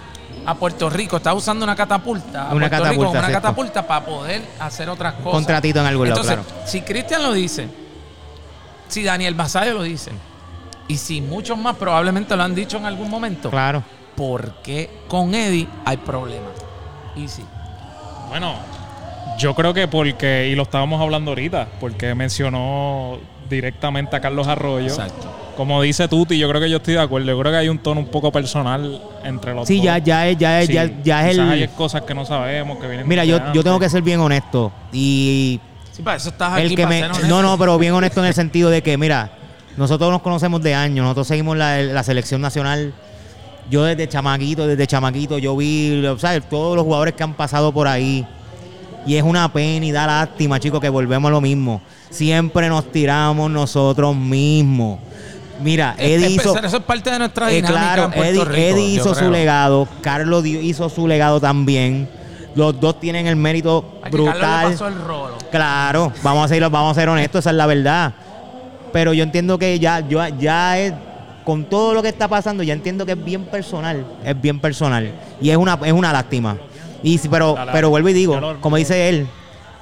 a 0.46 0.54
Puerto 0.54 0.89
Rico, 0.92 1.18
estás 1.18 1.34
usando 1.34 1.63
una 1.63 1.75
catapulta, 1.75 2.50
a 2.50 2.54
Una 2.54 2.70
Puerto 2.70 2.75
Rico, 2.75 2.84
catapulta, 2.84 3.10
una 3.10 3.27
cierto. 3.27 3.42
catapulta 3.42 3.88
para 3.88 4.06
poder 4.06 4.42
hacer 4.60 4.88
otras 4.89 5.13
cosas. 5.16 5.32
Contratito 5.32 5.80
en 5.80 5.86
algún 5.88 6.10
lado, 6.10 6.22
Entonces, 6.22 6.46
claro. 6.46 6.68
si 6.68 6.82
Cristian 6.84 7.24
lo 7.24 7.34
dice, 7.34 7.68
si 8.88 9.03
Daniel 9.03 9.34
Basayo 9.36 9.74
lo 9.74 9.84
dice, 9.84 10.12
y 10.88 10.98
si 10.98 11.22
muchos 11.22 11.58
más 11.58 11.75
probablemente 11.75 12.36
lo 12.36 12.44
han 12.44 12.56
dicho 12.56 12.77
en 12.77 12.86
algún 12.86 13.10
momento, 13.10 13.50
Claro. 13.50 13.84
¿por 14.15 14.53
qué 14.63 14.89
con 15.08 15.34
Eddie 15.36 15.67
hay 15.86 15.98
problemas? 15.98 16.51
Y 17.15 17.27
sí. 17.27 17.44
Bueno, 18.29 18.56
yo 19.39 19.53
creo 19.56 19.74
que 19.74 19.88
porque, 19.88 20.50
y 20.51 20.56
lo 20.56 20.63
estábamos 20.63 21.01
hablando 21.01 21.32
ahorita, 21.32 21.67
porque 21.79 22.13
mencionó 22.15 23.17
directamente 23.50 24.15
a 24.15 24.20
Carlos 24.20 24.48
Arroyo. 24.48 24.88
Exacto. 24.88 25.34
Como 25.56 25.82
dice 25.82 26.08
Tuti, 26.08 26.38
yo 26.38 26.48
creo 26.50 26.62
que 26.62 26.70
yo 26.70 26.77
estoy 26.77 26.94
de 26.94 27.00
acuerdo. 27.01 27.27
Yo 27.27 27.39
creo 27.39 27.51
que 27.51 27.58
hay 27.58 27.70
un 27.70 27.79
tono 27.79 28.00
un 28.01 28.08
poco 28.08 28.32
personal 28.32 29.01
entre 29.24 29.56
los 29.56 29.67
Sí, 29.67 29.77
dos. 29.77 29.86
ya, 29.86 29.98
ya 29.98 30.27
es, 30.27 30.38
ya 30.38 30.62
es, 30.62 30.67
Sí, 30.67 30.74
ya, 30.74 30.86
ya 31.03 31.27
es 31.27 31.32
quizás 31.36 31.46
el. 31.53 31.62
hay 31.63 31.67
cosas 31.70 32.01
que 32.03 32.13
no 32.13 32.25
sabemos, 32.25 32.77
que 32.77 32.88
vienen 32.88 33.08
Mira, 33.08 33.25
yo, 33.25 33.39
yo 33.53 33.63
tengo 33.63 33.79
que 33.79 33.89
ser 33.89 34.03
bien 34.03 34.20
honesto. 34.20 34.72
Y 34.91 35.60
Sí, 35.98 36.04
para 36.04 36.18
eso 36.18 36.30
estás 36.30 36.54
aquí. 36.54 36.62
el 36.62 36.75
que 36.75 36.86
me. 36.86 37.01
No, 37.27 37.42
no, 37.42 37.58
pero 37.58 37.77
bien 37.80 37.94
honesto 37.94 38.20
en 38.22 38.27
el 38.27 38.34
sentido 38.36 38.70
de 38.70 38.84
que, 38.84 38.98
mira, 38.98 39.32
nosotros 39.77 40.12
nos 40.12 40.22
conocemos 40.22 40.62
de 40.62 40.75
años, 40.75 41.04
nosotros 41.04 41.27
seguimos 41.27 41.58
la, 41.58 41.82
la 41.82 42.04
selección 42.04 42.39
nacional. 42.39 42.94
Yo 43.70 43.84
desde 43.84 44.08
chamaquito, 44.08 44.66
desde 44.68 44.86
chamaquito, 44.88 45.39
yo 45.39 45.58
vi, 45.58 46.01
¿sabes? 46.20 46.48
Todos 46.48 46.75
los 46.75 46.86
jugadores 46.86 47.16
que 47.16 47.24
han 47.24 47.34
pasado 47.34 47.74
por 47.74 47.88
ahí. 47.88 48.25
Y 49.08 49.16
es 49.16 49.24
una 49.24 49.51
pena 49.51 49.86
y 49.86 49.92
da 49.92 50.06
lástima, 50.06 50.60
chicos, 50.60 50.80
que 50.80 50.89
volvemos 50.89 51.30
a 51.30 51.32
lo 51.32 51.42
mismo. 51.42 51.82
Siempre 52.12 52.70
nos 52.70 52.92
tiramos 52.92 53.50
nosotros 53.50 54.16
mismos. 54.16 55.00
Mira, 55.63 55.96
Eddie 55.98 56.27
es 56.27 56.32
hizo. 56.34 56.58
eso 56.58 56.77
es 56.77 56.84
parte 56.84 57.10
de 57.10 57.18
nuestra 57.20 57.50
Eh, 57.51 57.56
dinámica 57.56 57.82
claro, 57.82 58.12
en 58.13 58.24
Eddie, 58.24 58.46
Rico, 58.46 58.51
Eddie 58.54 58.96
hizo 58.96 59.16
su 59.16 59.32
legado, 59.32 59.88
Carlos 60.01 60.46
hizo 60.46 60.88
su 60.89 61.08
legado 61.08 61.42
también. 61.42 62.08
Los 62.57 62.79
dos 62.79 62.99
tienen 62.99 63.27
el 63.27 63.35
mérito 63.35 63.99
Aquí 64.01 64.11
Carlos 64.11 64.25
le 64.25 64.31
brutal. 64.31 64.71
pasó 64.71 64.87
el 64.87 64.95
rolo. 64.95 65.37
Claro, 65.51 66.11
vamos 66.23 66.45
a 66.45 66.47
ser, 66.47 66.67
vamos 66.69 66.97
a 66.97 66.99
ser 66.99 67.07
honestos, 67.07 67.39
esa 67.39 67.51
es 67.51 67.55
la 67.55 67.67
verdad. 67.67 68.13
Pero 68.91 69.13
yo 69.13 69.21
entiendo 69.21 69.59
que 69.59 69.77
ya, 69.77 69.99
yo, 69.99 70.27
ya 70.39 70.79
es, 70.79 70.91
con 71.45 71.65
todo 71.65 71.93
lo 71.93 72.01
que 72.01 72.09
está 72.09 72.27
pasando, 72.27 72.63
ya 72.63 72.73
entiendo 72.73 73.05
que 73.05 73.11
es 73.11 73.23
bien 73.23 73.45
personal, 73.45 74.03
es 74.25 74.41
bien 74.41 74.59
personal. 74.59 75.13
Y 75.39 75.51
es 75.51 75.57
una, 75.57 75.77
es 75.85 75.93
una 75.93 76.11
lástima. 76.11 76.57
Y 77.03 77.19
pero, 77.27 77.55
pero 77.71 77.91
vuelvo 77.91 78.09
y 78.09 78.13
digo, 78.13 78.57
como 78.59 78.77
dice 78.77 79.07
él, 79.07 79.27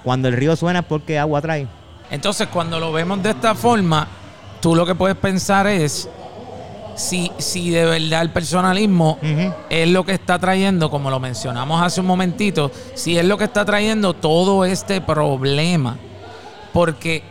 cuando 0.03 0.27
el 0.27 0.35
río 0.35 0.53
suena 0.57 0.79
es 0.79 0.85
porque 0.85 1.17
agua 1.17 1.41
trae. 1.41 1.67
Entonces, 2.11 2.49
cuando 2.49 2.77
lo 2.77 2.91
vemos 2.91 3.23
de 3.23 3.29
esta 3.29 3.55
forma, 3.55 4.05
tú 4.59 4.75
lo 4.75 4.85
que 4.85 4.95
puedes 4.95 5.15
pensar 5.15 5.65
es 5.67 6.09
si, 6.95 7.31
si 7.37 7.69
de 7.69 7.85
verdad 7.85 8.21
el 8.21 8.29
personalismo 8.29 9.17
es 9.69 9.87
lo 9.89 10.05
que 10.05 10.13
está 10.13 10.39
trayendo, 10.39 10.89
como 10.89 11.09
lo 11.09 11.19
mencionamos 11.19 11.81
hace 11.81 12.01
un 12.01 12.07
momentito, 12.07 12.71
si 12.93 13.17
es 13.17 13.25
lo 13.25 13.37
que 13.37 13.43
está 13.45 13.65
trayendo 13.65 14.13
todo 14.13 14.65
este 14.65 15.01
problema. 15.01 15.97
Porque 16.73 17.23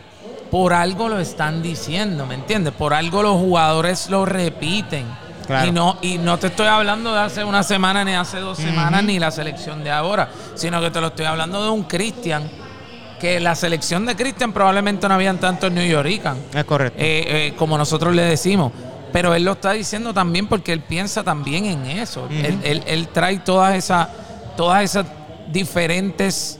por 0.49 0.73
algo 0.73 1.09
lo 1.09 1.19
están 1.19 1.61
diciendo, 1.61 2.25
¿me 2.25 2.35
entiendes? 2.35 2.73
Por 2.73 2.93
algo 2.93 3.21
los 3.23 3.35
jugadores 3.37 4.09
lo 4.09 4.25
repiten. 4.25 5.05
Claro. 5.45 5.67
Y, 5.67 5.71
no, 5.71 5.97
y 6.01 6.17
no 6.17 6.39
te 6.39 6.47
estoy 6.47 6.65
hablando 6.67 7.13
de 7.13 7.19
hace 7.19 7.43
una 7.43 7.61
semana, 7.61 8.03
ni 8.03 8.13
hace 8.13 8.39
dos 8.39 8.57
semanas, 8.57 9.03
ni 9.03 9.19
la 9.19 9.29
selección 9.29 9.83
de 9.83 9.91
ahora, 9.91 10.29
sino 10.55 10.81
que 10.81 10.89
te 10.89 10.99
lo 10.99 11.07
estoy 11.07 11.25
hablando 11.27 11.63
de 11.63 11.69
un 11.69 11.83
Cristian, 11.83 12.49
que 13.19 13.39
la 13.39 13.53
selección 13.53 14.07
de 14.07 14.15
Cristian 14.15 14.51
probablemente 14.51 15.07
no 15.07 15.13
habían 15.13 15.37
tantos 15.37 15.71
New 15.71 15.85
Yorkers 15.87 16.37
Es 16.53 16.63
correcto. 16.65 16.97
eh, 16.99 17.23
eh, 17.49 17.53
como 17.57 17.77
nosotros 17.77 18.15
le 18.15 18.23
decimos. 18.23 18.71
Pero 19.15 19.33
él 19.33 19.45
lo 19.45 19.53
está 19.53 19.71
diciendo 19.71 20.13
también 20.13 20.45
porque 20.47 20.73
él 20.73 20.81
piensa 20.81 21.23
también 21.23 21.63
en 21.63 21.85
eso. 21.85 22.27
él, 22.29 22.59
él- 22.63 22.83
él 22.85 23.07
trae 23.07 23.39
todas 23.39 23.73
esas, 23.73 24.09
todas 24.57 24.83
esas 24.83 25.05
diferentes 25.47 26.59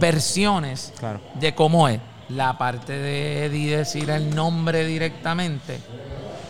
versiones 0.00 0.92
Claro. 0.98 1.20
de 1.38 1.54
cómo 1.54 1.88
es. 1.88 2.00
La 2.30 2.58
parte 2.58 2.92
de 2.94 3.44
Eddie 3.44 3.76
decir 3.76 4.10
el 4.10 4.34
nombre 4.34 4.84
directamente. 4.84 5.78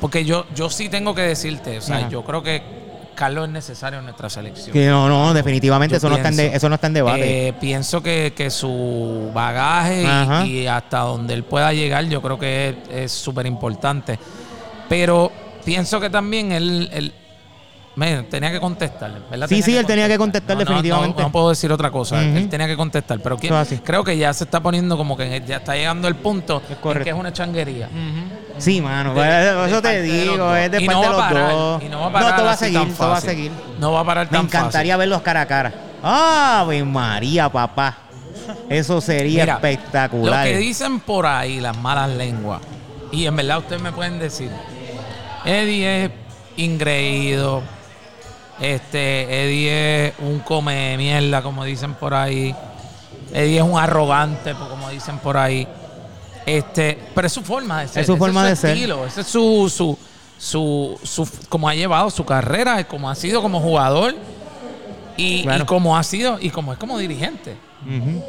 Porque 0.00 0.24
yo, 0.24 0.46
yo 0.54 0.70
sí 0.70 0.88
tengo 0.88 1.14
que 1.14 1.20
decirte, 1.22 1.76
o 1.76 1.80
sea, 1.82 1.96
Ajá. 1.98 2.08
yo 2.08 2.24
creo 2.24 2.42
que 2.42 2.62
Carlos 3.14 3.44
es 3.46 3.52
necesario 3.52 3.98
en 3.98 4.06
nuestra 4.06 4.30
selección. 4.30 4.72
Que 4.72 4.86
no, 4.88 5.08
no, 5.08 5.34
definitivamente 5.34 5.92
Yo 5.92 5.96
eso 5.98 6.08
no, 6.08 6.16
está 6.16 6.28
en 6.30 6.36
de- 6.36 6.56
eso 6.56 6.68
no 6.70 6.76
está 6.76 6.86
en 6.88 6.94
debate. 6.94 7.48
Eh, 7.48 7.52
pienso 7.52 8.02
que, 8.02 8.32
que 8.34 8.48
su 8.50 9.30
bagaje 9.34 10.04
y- 10.46 10.60
y, 10.62 10.66
hasta 10.66 11.00
donde 11.00 11.34
él 11.34 11.44
pueda 11.44 11.72
llegar, 11.74 12.04
yo 12.06 12.22
creo 12.22 12.38
que 12.38 12.70
es- 12.70 13.04
es 13.04 13.12
súper 13.12 13.44
importante. 13.46 14.18
Pero 14.88 15.30
pienso 15.64 16.00
que 16.00 16.10
también 16.10 16.52
él, 16.52 16.88
él- 16.92 17.14
me, 17.96 18.24
tenía 18.24 18.50
que 18.50 18.58
contestarle, 18.58 19.20
¿verdad? 19.30 19.46
Sí, 19.48 19.62
sí, 19.62 19.76
él 19.76 19.86
tenía 19.86 20.08
que 20.08 20.18
contestar 20.18 20.56
No, 20.56 20.64
no, 20.64 20.68
definitivamente. 20.68 21.22
No, 21.22 21.28
no 21.28 21.32
puedo 21.32 21.50
decir 21.50 21.70
otra 21.70 21.92
cosa. 21.92 22.20
Él 22.22 22.48
tenía 22.48 22.66
que 22.66 22.76
contestar. 22.76 23.20
Pero 23.20 23.36
¿quién- 23.36 23.52
Eso 23.52 23.62
es 23.62 23.68
así. 23.72 23.78
creo 23.84 24.02
que 24.02 24.16
ya 24.18 24.32
se 24.34 24.44
está 24.44 24.60
poniendo 24.60 24.96
como 24.96 25.16
que 25.16 25.42
ya 25.46 25.58
está 25.58 25.74
llegando 25.76 26.08
el 26.08 26.16
punto 26.16 26.60
Es 26.68 26.96
en 26.96 27.02
que 27.04 27.10
es 27.10 27.14
una 27.16 27.32
changuería. 27.32 27.88
Sí, 28.58 28.80
mano, 28.80 29.10
De- 29.10 29.14
pues, 29.20 29.28
de 29.30 29.66
eso 29.68 29.82
te 29.82 30.02
digo, 30.02 30.54
es 30.56 30.70
de 30.72 30.82
Y 30.82 30.86
parte 30.86 31.00
no 31.00 31.02
de 31.02 31.08
los 31.16 31.22
parar, 31.28 31.50
dos. 31.52 31.82
y 31.84 31.88
no 31.88 32.00
va 32.00 32.06
a 32.06 32.12
parar 32.12 32.30
esto 32.30 32.44
va 32.44 32.52
a 32.52 32.56
seguir, 32.56 32.78
va 32.78 32.82
a 32.82 32.86
fácil. 33.14 33.30
seguir. 33.30 33.52
No 33.78 33.92
va 33.92 34.00
a 34.00 34.04
parar 34.04 34.26
Me 34.26 34.38
tan 34.38 34.46
encantaría 34.46 34.96
verlos 34.96 35.22
cara 35.22 35.40
a 35.42 35.46
cara. 35.46 35.72
¡Ave 36.02 36.84
María, 36.84 37.48
papá! 37.48 37.98
Eso 38.68 39.00
sería 39.00 39.44
Mira, 39.44 39.54
espectacular. 39.54 40.44
Lo 40.46 40.52
que 40.52 40.58
dicen 40.58 40.98
por 41.00 41.26
ahí 41.26 41.60
las 41.60 41.76
malas 41.78 42.10
lenguas, 42.10 42.60
y 43.12 43.24
en 43.26 43.36
verdad 43.36 43.58
ustedes 43.58 43.80
me 43.80 43.92
pueden 43.92 44.18
decir, 44.18 44.50
Eddie 45.44 46.04
es 46.06 46.10
ingreído, 46.56 47.62
este, 48.60 49.44
Eddie 49.44 50.06
es 50.08 50.14
un 50.20 50.38
come 50.40 50.96
mierda, 50.96 51.42
como 51.42 51.64
dicen 51.64 51.94
por 51.94 52.14
ahí, 52.14 52.54
Eddie 53.32 53.56
es 53.58 53.62
un 53.62 53.78
arrogante, 53.78 54.54
como 54.54 54.88
dicen 54.90 55.18
por 55.18 55.36
ahí. 55.36 55.66
Este, 56.46 56.98
pero 57.14 57.26
es 57.26 57.32
su 57.32 57.42
forma 57.42 57.80
de 57.82 57.88
ser. 57.88 58.00
Es 58.02 58.06
su 58.06 58.16
forma 58.16 58.44
de 58.46 58.54
ser. 58.56 58.70
estilo, 58.74 59.06
Ese 59.06 59.22
es 59.22 59.26
su, 59.26 59.72
su, 59.74 59.98
su, 60.38 60.98
su- 61.02 61.28
como 61.48 61.68
ha 61.68 61.74
llevado 61.74 62.10
su 62.10 62.24
carrera, 62.24 62.80
es 62.80 62.86
como 62.86 63.08
ha 63.10 63.14
sido 63.14 63.40
como 63.42 63.60
jugador 63.60 64.14
y, 65.16 65.42
Claro. 65.42 65.62
y 65.64 65.66
como 65.66 65.96
ha 65.96 66.02
sido 66.02 66.38
y 66.40 66.50
como 66.50 66.72
es 66.72 66.78
como 66.78 66.98
dirigente. 66.98 67.56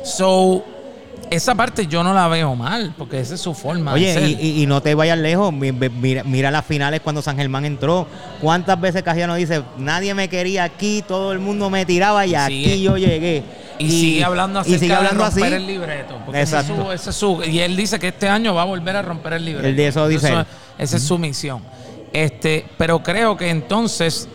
So, 0.04 0.64
esa 1.36 1.56
parte 1.56 1.88
yo 1.88 2.04
no 2.04 2.14
la 2.14 2.28
veo 2.28 2.56
mal, 2.56 2.94
porque 2.98 3.20
esa 3.20 3.36
es 3.36 3.42
su 3.42 3.54
forma 3.54 3.94
de 3.94 4.00
Oye, 4.00 4.14
ser. 4.14 4.24
y, 4.30 4.34
y- 4.40 4.64
y 4.64 4.66
no 4.66 4.82
te 4.82 4.96
vayas 4.96 5.18
lejos. 5.18 5.52
mi- 5.54 5.72
mi- 5.72 5.90
Mira, 5.90 6.24
mira 6.24 6.52
las 6.52 6.66
finales 6.66 7.02
cuando 7.02 7.22
San 7.22 7.38
Germán 7.38 7.66
entró. 7.66 8.08
¿Cuántas 8.42 8.80
veces 8.80 9.04
Casiano 9.04 9.36
dice, 9.36 9.64
nadie 9.78 10.14
me 10.14 10.28
quería 10.30 10.64
aquí, 10.64 11.04
todo 11.08 11.32
el 11.32 11.40
mundo 11.40 11.70
me 11.70 11.86
tiraba 11.86 12.26
y, 12.26 12.32
Y 12.32 12.36
aquí 12.36 12.82
yo 12.82 12.98
llegué? 12.98 13.44
Y, 13.78 13.90
sigue 13.90 14.24
hablando 14.24 14.60
acerca 14.60 14.76
y 14.78 14.80
sigue 14.80 14.94
hablando 14.94 15.24
de 15.24 15.30
romper 15.30 15.44
así. 15.46 15.54
el 15.56 15.68
libreto. 15.68 16.18
Porque 16.26 16.42
ese 16.42 16.56
es 16.58 16.62
Exacto. 16.64 16.84
su- 16.86 16.92
ese 16.94 17.10
es 17.10 17.16
su- 17.16 17.44
y 17.44 17.60
él 17.60 17.76
dice 17.76 18.00
que 18.00 18.08
este 18.08 18.30
año 18.30 18.54
va 18.56 18.62
a 18.62 18.66
volver 18.66 18.96
a 18.96 19.02
romper 19.02 19.34
el 19.34 19.46
libreto. 19.46 19.68
Él 19.68 19.76
de 19.76 19.88
eso 19.88 20.08
dice. 20.08 20.34
Esa 20.78 20.98
es 20.98 21.04
su 21.04 21.18
misión. 21.18 21.62
Este, 22.14 22.66
pero 22.78 23.04
creo 23.04 23.36
que 23.36 23.50
entonces 23.50 24.30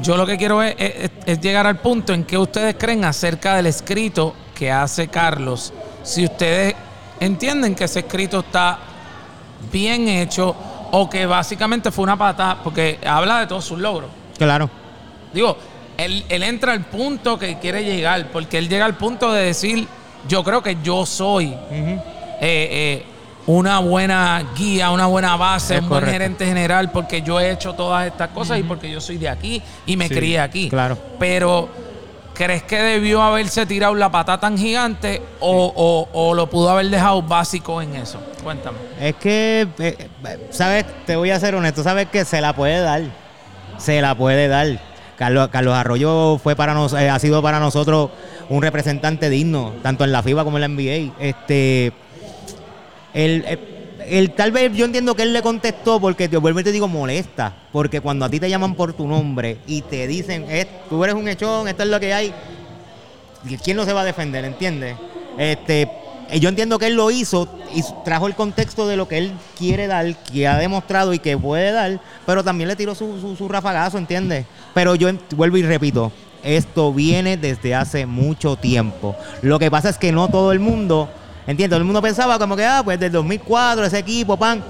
yo 0.00 0.16
lo 0.16 0.24
que 0.26 0.38
quiero 0.38 0.62
es, 0.62 0.74
es- 0.78 1.10
es 1.26 1.40
llegar 1.40 1.66
al 1.66 1.78
punto 1.80 2.14
en 2.14 2.24
que 2.24 2.38
ustedes 2.38 2.76
creen 2.78 3.04
acerca 3.04 3.56
del 3.56 3.66
escrito 3.66 4.34
que 4.54 4.70
hace 4.72 5.08
Carlos. 5.08 5.72
Si 6.02 6.24
ustedes 6.24 6.74
entienden 7.20 7.74
que 7.74 7.84
ese 7.84 8.00
escrito 8.00 8.40
está 8.40 8.78
bien 9.72 10.08
hecho 10.08 10.54
o 10.90 11.08
que 11.10 11.26
básicamente 11.26 11.90
fue 11.90 12.04
una 12.04 12.16
patada, 12.16 12.58
porque 12.62 12.98
habla 13.06 13.40
de 13.40 13.46
todos 13.46 13.64
sus 13.64 13.78
logros. 13.78 14.10
Claro. 14.38 14.70
Digo, 15.32 15.56
él, 15.96 16.24
él 16.28 16.42
entra 16.42 16.72
al 16.72 16.84
punto 16.86 17.38
que 17.38 17.58
quiere 17.58 17.84
llegar, 17.84 18.28
porque 18.32 18.56
él 18.58 18.68
llega 18.68 18.84
al 18.86 18.96
punto 18.96 19.32
de 19.32 19.44
decir, 19.46 19.86
yo 20.28 20.42
creo 20.44 20.62
que 20.62 20.78
yo 20.82 21.04
soy 21.04 21.46
eh, 21.70 21.98
eh, 22.40 23.04
una 23.46 23.80
buena 23.80 24.42
guía, 24.56 24.90
una 24.90 25.06
buena 25.06 25.36
base, 25.36 25.76
Es 25.76 25.82
un 25.82 25.88
buen 25.88 26.04
gerente 26.06 26.46
general, 26.46 26.90
porque 26.90 27.20
yo 27.22 27.38
he 27.40 27.50
hecho 27.50 27.74
todas 27.74 28.06
estas 28.06 28.28
cosas 28.28 28.58
y 28.58 28.62
porque 28.62 28.90
yo 28.90 29.00
soy 29.00 29.18
de 29.18 29.28
aquí 29.28 29.60
y 29.86 29.96
me 29.96 30.08
Sí, 30.08 30.14
crié 30.14 30.40
aquí. 30.40 30.68
claro. 30.70 30.96
Pero, 31.18 31.68
¿crees 32.38 32.62
que 32.62 32.80
debió 32.80 33.20
haberse 33.20 33.66
tirado 33.66 33.94
la 33.96 34.10
pata 34.10 34.38
tan 34.38 34.56
gigante 34.56 35.20
o, 35.40 36.06
o- 36.12 36.34
lo 36.34 36.48
pudo 36.48 36.70
haber 36.70 36.86
dejado 36.88 37.20
básico 37.20 37.82
en 37.82 37.96
eso? 37.96 38.20
Cuéntame. 38.44 38.78
Es 39.00 39.16
que, 39.16 39.66
eh, 39.80 40.08
¿sabes? 40.50 40.86
Te 41.04 41.16
voy 41.16 41.30
a 41.32 41.40
ser 41.40 41.56
honesto. 41.56 41.82
¿Sabes 41.82 42.06
que 42.08 42.24
se 42.24 42.40
la 42.40 42.54
puede 42.54 42.78
dar? 42.78 43.02
Se 43.76 44.00
la 44.00 44.14
puede 44.14 44.46
dar. 44.46 44.80
Carlos, 45.18 45.50
Arroyo 45.74 46.38
fue 46.38 46.54
para 46.54 46.74
nos, 46.74 46.92
eh, 46.92 47.10
ha 47.10 47.18
sido 47.18 47.42
para 47.42 47.58
nosotros 47.58 48.10
un 48.48 48.62
representante 48.62 49.28
digno, 49.28 49.72
tanto 49.82 50.04
en 50.04 50.12
la 50.12 50.22
FIBA 50.22 50.44
como 50.44 50.58
en 50.58 50.60
la 50.60 50.68
NBA. 50.68 51.12
Este, 51.18 51.92
él, 53.14 53.44
eh, 53.48 53.77
él- 54.10 54.30
tal 54.32 54.52
vez 54.52 54.72
yo 54.74 54.84
entiendo 54.84 55.14
que 55.14 55.22
él 55.22 55.32
le 55.32 55.42
contestó 55.42 56.00
porque 56.00 56.28
te 56.28 56.36
vuelvo 56.36 56.60
y 56.60 56.64
te 56.64 56.72
digo 56.72 56.88
molesta, 56.88 57.52
porque 57.72 58.00
cuando 58.00 58.24
a 58.24 58.28
ti 58.30 58.38
te 58.40 58.48
llaman 58.50 58.74
por 58.74 58.92
tu 58.92 59.06
nombre 59.06 59.58
y 59.66 59.82
te 59.82 60.06
dicen, 60.06 60.44
"Eh, 60.48 60.66
tú 60.88 61.02
eres 61.04 61.14
un 61.16 61.28
echón, 61.28 61.68
esto 61.68 61.82
es 61.82 61.88
lo 61.88 62.00
que 62.00 62.12
hay, 62.14 62.32
¿quién 63.62 63.76
no 63.76 63.84
se 63.84 63.92
va 63.92 64.02
a 64.02 64.04
defender? 64.04 64.44
¿Entiendes? 64.44 64.96
Este, 65.36 65.82
eh, 66.30 66.40
yo 66.40 66.48
entiendo 66.48 66.78
que 66.78 66.86
él 66.88 66.94
lo 66.94 67.10
hizo 67.10 67.48
y 67.74 67.82
trajo 68.04 68.26
el 68.26 68.34
contexto 68.34 68.86
de 68.86 68.96
lo 68.96 69.08
que 69.08 69.18
él 69.18 69.32
quiere 69.58 69.86
dar, 69.86 70.14
que 70.24 70.46
ha 70.46 70.58
demostrado 70.58 71.14
y 71.14 71.18
que 71.18 71.36
puede 71.38 71.70
dar, 71.72 72.00
pero 72.26 72.42
también 72.44 72.68
le 72.68 72.76
tiró 72.76 72.94
su, 72.94 73.20
su, 73.20 73.36
su 73.36 73.48
rafagazo, 73.48 73.98
¿entiendes? 73.98 74.44
Pero 74.74 74.94
yo 74.94 75.08
vuelvo 75.36 75.56
y 75.56 75.62
repito, 75.62 76.12
esto 76.42 76.92
viene 76.92 77.36
desde 77.36 77.74
hace 77.74 78.06
mucho 78.06 78.56
tiempo. 78.56 79.16
Lo 79.42 79.58
que 79.58 79.70
pasa 79.70 79.88
es 79.88 79.98
que 79.98 80.12
no 80.12 80.28
todo 80.28 80.52
el 80.52 80.60
mundo, 80.60 81.08
¿entiendes? 81.48 81.70
Todo 81.70 81.78
el 81.78 81.84
mundo 81.84 82.00
pensaba 82.00 82.38
como 82.38 82.54
que, 82.54 82.64
ah, 82.64 82.82
pues 82.84 83.00
desde 83.00 83.10
2004 83.14 83.84
ese 83.84 83.98
equipo, 83.98 84.36
pan, 84.36 84.62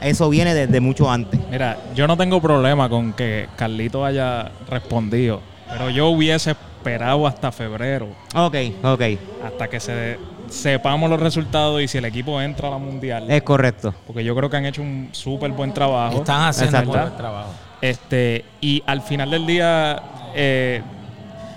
eso 0.00 0.28
viene 0.28 0.54
desde 0.54 0.78
mucho 0.80 1.10
antes. 1.10 1.40
Mira, 1.50 1.76
yo 1.94 2.06
no 2.06 2.16
tengo 2.16 2.40
problema 2.40 2.88
con 2.88 3.12
que 3.12 3.48
Carlito 3.56 4.04
haya 4.04 4.50
respondido, 4.70 5.40
pero 5.70 5.90
yo 5.90 6.08
hubiese 6.08 6.52
esperado 6.52 7.26
hasta 7.26 7.50
febrero, 7.50 8.08
Ok, 8.34 8.54
ok, 8.84 9.02
hasta 9.44 9.68
que 9.68 9.80
se 9.80 10.18
sepamos 10.48 11.10
los 11.10 11.18
resultados 11.18 11.82
y 11.82 11.88
si 11.88 11.98
el 11.98 12.04
equipo 12.04 12.40
entra 12.40 12.68
a 12.68 12.70
la 12.72 12.78
mundial. 12.78 13.28
es 13.28 13.42
correcto. 13.42 13.92
Porque 14.06 14.22
yo 14.22 14.36
creo 14.36 14.48
que 14.48 14.56
han 14.56 14.66
hecho 14.66 14.80
un 14.82 15.08
súper 15.10 15.50
buen 15.50 15.74
trabajo. 15.74 16.18
Están 16.18 16.42
haciendo 16.42 16.78
un 16.82 16.86
buen 16.86 17.16
trabajo. 17.16 17.50
Este, 17.80 18.44
y 18.60 18.80
al 18.86 19.02
final 19.02 19.28
del 19.30 19.44
día, 19.44 20.00
eh, 20.36 20.82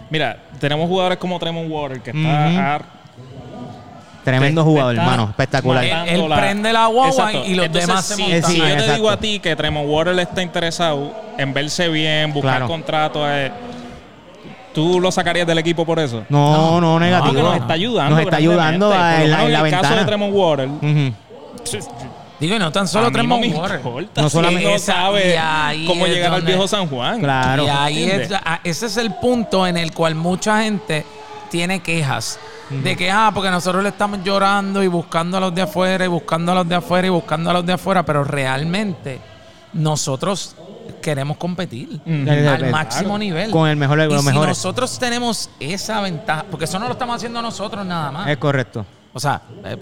mira, 0.10 0.38
tenemos 0.60 0.88
jugadores 0.88 1.20
como 1.20 1.38
Tremont 1.38 1.70
Water, 1.70 2.02
que 2.02 2.10
está 2.10 2.76
a- 2.78 2.82
Tremendo 4.24 4.64
jugador, 4.64 4.94
está 4.96 5.04
hermano, 5.06 5.30
espectacular. 5.30 5.84
Él- 6.08 6.26
prende 6.36 6.74
la 6.74 6.88
guagua 6.88 7.34
y 7.34 7.56
los 7.56 7.72
demás 7.72 8.06
se 8.06 8.16
si, 8.16 8.22
montan. 8.24 8.44
si 8.44 8.52
Sí, 8.54 8.58
yo 8.58 8.64
te 8.66 8.72
exacto. 8.74 8.94
digo 8.96 9.10
a 9.10 9.18
ti 9.18 9.40
que 9.40 9.56
Tremont 9.56 9.88
Water 9.90 10.20
está 10.20 10.42
interesado 10.42 11.14
en 11.38 11.54
verse 11.54 11.88
bien, 11.90 12.34
buscar 12.34 12.52
Claro. 12.58 12.68
contratos, 12.68 13.26
eh, 13.30 13.52
¿tú 14.74 15.00
lo 15.00 15.12
sacarías 15.12 15.48
del 15.48 15.58
equipo 15.58 15.86
por 15.86 16.00
eso? 16.00 16.24
No, 16.30 16.80
no, 16.82 17.00
negativo. 17.00 17.34
Porque 17.34 17.44
nos 17.44 17.56
está 17.58 17.74
ayudando. 17.74 18.16
Nos 18.16 18.24
está 18.26 18.36
ayudando 18.38 18.90
grandemente. 18.90 18.96
a- 18.96 19.20
Por 19.20 19.20
lo 19.20 19.26
en 19.26 19.32
la, 19.32 19.46
en 19.46 19.52
la 19.54 19.60
el 19.60 19.72
caso 19.72 19.84
de 19.84 19.90
ventana. 19.90 20.06
Tremont 20.06 20.34
Water. 20.36 20.68
Ujú. 20.68 21.14
Digo, 22.40 22.56
y 22.56 22.60
no 22.60 22.72
tan 22.72 22.88
solo 22.88 23.06
no 23.08 23.12
Tremont 23.12 23.46
Water. 23.54 23.82
No 24.16 24.30
solamente- 24.30 24.64
no 24.64 24.76
Esa- 24.76 24.94
sabe 24.94 25.34
y 25.34 25.38
ahí 25.38 25.86
cómo 25.86 26.06
es 26.06 26.14
llegar 26.14 26.28
al 26.34 26.40
donde- 26.40 26.52
viejo 26.54 26.68
San 26.68 26.88
Juan. 26.88 27.20
Claro. 27.20 27.66
Y 27.66 27.70
ahí 27.70 28.04
es, 28.04 28.12
¿Entiendes? 28.14 28.40
ah, 28.46 28.60
ese 28.64 28.86
es 28.86 28.96
el 28.98 29.14
punto 29.16 29.68
en 29.68 29.76
el 29.78 29.92
cual 29.94 30.16
mucha 30.16 30.62
gente 30.64 31.06
tiene 31.52 31.82
quejas. 31.82 32.40
De 32.70 32.96
que, 32.96 33.10
ah, 33.10 33.32
porque 33.34 33.50
nosotros 33.50 33.82
le 33.82 33.90
estamos 33.90 34.20
llorando 34.24 34.84
y 34.84 34.88
buscando 34.88 35.38
a 35.38 35.40
los 35.40 35.56
de 35.56 35.64
afuera 35.64 36.06
y 36.06 36.08
buscando 36.08 36.52
a 36.52 36.56
los 36.56 36.70
de 36.70 36.76
afuera 36.76 37.08
y 37.08 37.10
buscando 37.10 37.50
a 37.50 37.54
los 37.54 37.66
de 37.66 37.74
afuera, 37.74 38.04
pero 38.06 38.24
realmente 38.24 39.20
nosotros 39.74 40.56
queremos 41.02 41.38
competir 41.38 42.00
al 42.06 42.24
Claro. 42.26 42.70
máximo 42.72 43.18
nivel. 43.18 43.52
Con 43.52 43.70
el 43.70 43.76
mejor 43.76 44.00
de 44.00 44.06
y 44.06 44.10
los 44.10 44.22
si 44.22 44.28
mejores. 44.28 44.50
nosotros 44.50 45.00
tenemos 45.00 45.50
esa 45.60 46.02
ventaja, 46.02 46.46
porque 46.50 46.66
eso 46.66 46.78
no 46.80 46.86
lo 46.88 46.92
estamos 46.94 47.16
haciendo 47.16 47.42
nosotros 47.42 47.86
nada 47.86 48.12
más. 48.12 48.28
Es 48.28 48.38
correcto. 48.38 48.86
O 49.12 49.20
sea, 49.20 49.42
eh, 49.66 49.76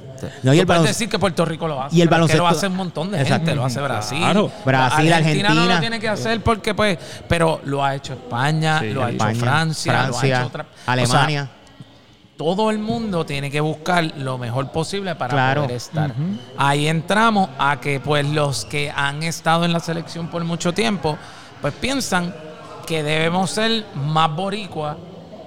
No, 0.44 0.54
y 0.54 0.60
el 0.60 0.66
puedes 0.66 0.84
decir 0.84 1.10
que 1.10 1.20
Puerto 1.20 1.44
Rico 1.44 1.68
lo 1.68 1.84
hace. 1.84 1.96
y 1.98 2.02
el 2.02 2.08
que 2.08 2.16
lo 2.16 2.22
baloncesto- 2.28 2.48
hace 2.48 2.68
un 2.68 2.76
montón 2.78 3.12
de 3.12 3.18
Exacto. 3.22 3.46
gente. 3.48 3.56
Lo 3.56 3.66
hace 3.66 3.82
Brasil. 3.82 4.20
Claro. 4.20 4.50
Brasil, 4.64 5.10
no 5.10 5.16
Argentina. 5.16 5.54
lo 5.54 5.80
tiene 5.82 6.00
que 6.00 6.08
hacer 6.08 6.42
porque, 6.42 6.74
pues, 6.74 6.98
pero 7.28 7.60
lo 7.66 7.84
ha 7.84 7.94
hecho 7.96 8.14
España, 8.14 8.80
Sí, 8.80 8.92
lo 8.92 9.04
ha 9.04 9.10
España, 9.10 9.32
hecho 9.32 9.40
Francia, 9.42 10.08
lo 10.08 10.18
ha 10.18 10.26
hecho 10.26 10.46
otra. 10.48 10.66
Alemania. 10.86 11.42
O 11.44 11.46
sea, 11.46 11.57
todo 12.38 12.70
el 12.70 12.78
mundo 12.80 13.26
tiene 13.26 13.50
que 13.50 13.60
buscar 13.60 14.14
lo 14.18 14.38
mejor 14.38 14.72
posible 14.72 15.16
para 15.16 15.34
Claro. 15.34 15.64
poder 15.64 15.76
estar. 15.78 16.14
Ahí 16.58 16.88
entramos 16.88 17.50
a 17.58 17.80
que, 17.80 18.00
pues, 18.00 18.26
los 18.28 18.66
que 18.66 18.92
han 18.96 19.24
estado 19.24 19.66
en 19.66 19.74
la 19.74 19.80
selección 19.80 20.28
por 20.28 20.44
mucho 20.44 20.74
tiempo, 20.74 21.18
pues 21.62 21.74
piensan 21.74 22.34
que 22.86 23.04
debemos 23.04 23.50
ser 23.52 23.86
más 23.96 24.34
boricua 24.36 24.98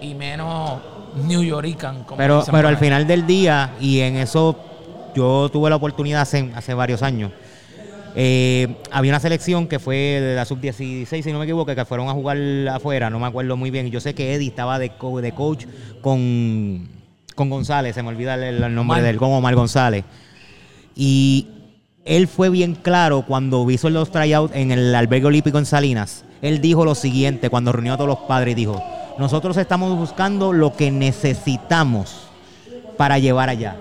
y 0.03 0.15
menos 0.15 0.81
New 1.25 1.43
Yorican. 1.43 2.05
como 2.05 2.17
pero 2.17 2.39
dicen 2.41 2.53
pero 2.55 2.69
al 2.69 2.77
final 2.77 3.07
del 3.07 3.27
día, 3.27 3.73
y 3.81 4.01
en 4.01 4.17
eso 4.17 4.57
yo 5.15 5.49
tuve 5.49 5.71
la 5.71 5.77
oportunidad 5.77 6.23
hace, 6.23 6.51
hace 6.55 6.75
varios 6.75 7.03
años. 7.03 7.33
Eh, 8.15 8.77
había 8.91 9.13
una 9.13 9.21
selección 9.21 9.67
que 9.69 9.79
fue 9.79 9.95
de 9.97 10.35
la 10.37 10.45
sub-16, 10.45 11.23
si 11.23 11.33
no 11.33 11.39
me 11.39 11.45
equivoco, 11.45 11.75
que 11.75 11.85
fueron 11.85 12.09
a 12.09 12.13
jugar 12.13 12.39
afuera, 12.71 13.11
no 13.11 13.19
me 13.19 13.27
acuerdo 13.27 13.57
muy 13.57 13.71
bien. 13.71 13.91
Yo 13.91 14.01
sé 14.01 14.15
que 14.15 14.35
Eddie 14.35 14.49
estaba 14.49 14.79
de, 14.79 14.91
co- 14.91 15.21
de 15.21 15.33
coach 15.33 15.67
con, 16.01 16.89
con 17.35 17.51
González, 17.51 17.95
se 17.95 18.03
me 18.03 18.09
olvida 18.09 18.35
el, 18.35 18.43
el 18.63 18.75
nombre 18.75 18.81
Omar. 18.99 19.03
de 19.03 19.11
él, 19.11 19.17
con 19.17 19.33
Omar 19.33 19.55
González. 19.55 20.05
Y 20.97 21.47
él 22.05 22.27
fue 22.29 22.51
bien 22.51 22.75
claro 22.75 23.25
cuando 23.27 23.69
hizo 23.71 23.91
los 23.91 24.11
tryouts 24.11 24.55
en 24.55 24.71
el 24.73 24.95
albergue 24.95 25.27
olímpico 25.27 25.59
en 25.59 25.67
Salinas. 25.67 26.25
Él 26.43 26.61
dijo 26.61 26.85
lo 26.85 26.95
siguiente 26.95 27.51
cuando 27.51 27.73
reunió 27.73 27.95
a 27.95 27.97
todos 27.97 28.09
los 28.09 28.19
padres, 28.21 28.57
dijo, 28.57 28.83
nosotros 29.19 29.57
estamos 29.57 29.97
buscando 29.99 30.53
lo 30.53 30.73
que 30.75 30.91
necesitamos 30.91 32.29
para 32.97 33.19
llevar 33.19 33.49
allá. 33.51 33.77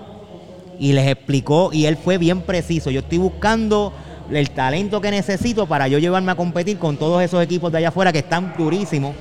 Y 0.78 0.92
les 0.92 1.08
explicó, 1.08 1.70
y 1.72 1.86
él 1.86 1.96
fue 1.96 2.16
bien 2.18 2.42
preciso, 2.42 2.90
yo 2.90 3.00
estoy 3.00 3.18
buscando 3.18 3.92
el 4.32 4.50
talento 4.50 5.00
que 5.00 5.10
necesito 5.10 5.66
para 5.66 5.88
yo 5.88 5.98
llevarme 5.98 6.32
a 6.32 6.34
competir 6.34 6.78
con 6.78 6.96
todos 6.96 7.22
esos 7.22 7.42
equipos 7.42 7.70
de 7.72 7.78
allá 7.78 7.88
afuera 7.88 8.12
que 8.12 8.18
están 8.20 8.54
durísimos. 8.56 9.14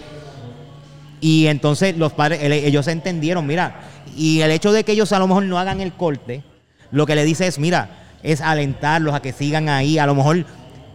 Y 1.21 1.47
entonces 1.47 1.97
los 1.97 2.13
padres, 2.13 2.39
ellos 2.41 2.87
entendieron, 2.87 3.45
mira, 3.45 3.81
y 4.15 4.39
el 4.41 4.51
hecho 4.51 4.71
de 4.71 4.83
que 4.83 4.93
ellos 4.93 5.11
a 5.11 5.19
lo 5.19 5.27
mejor 5.27 5.43
no 5.43 5.59
hagan 5.59 5.81
el 5.81 5.93
corte, 5.93 6.43
lo 6.91 7.05
que 7.05 7.15
le 7.15 7.25
dice 7.25 7.45
es, 7.47 7.59
mira, 7.59 7.89
es 8.23 8.39
alentarlos 8.41 9.13
a 9.13 9.21
que 9.21 9.33
sigan 9.33 9.67
ahí, 9.67 9.97
a 9.99 10.05
lo 10.05 10.15
mejor 10.15 10.45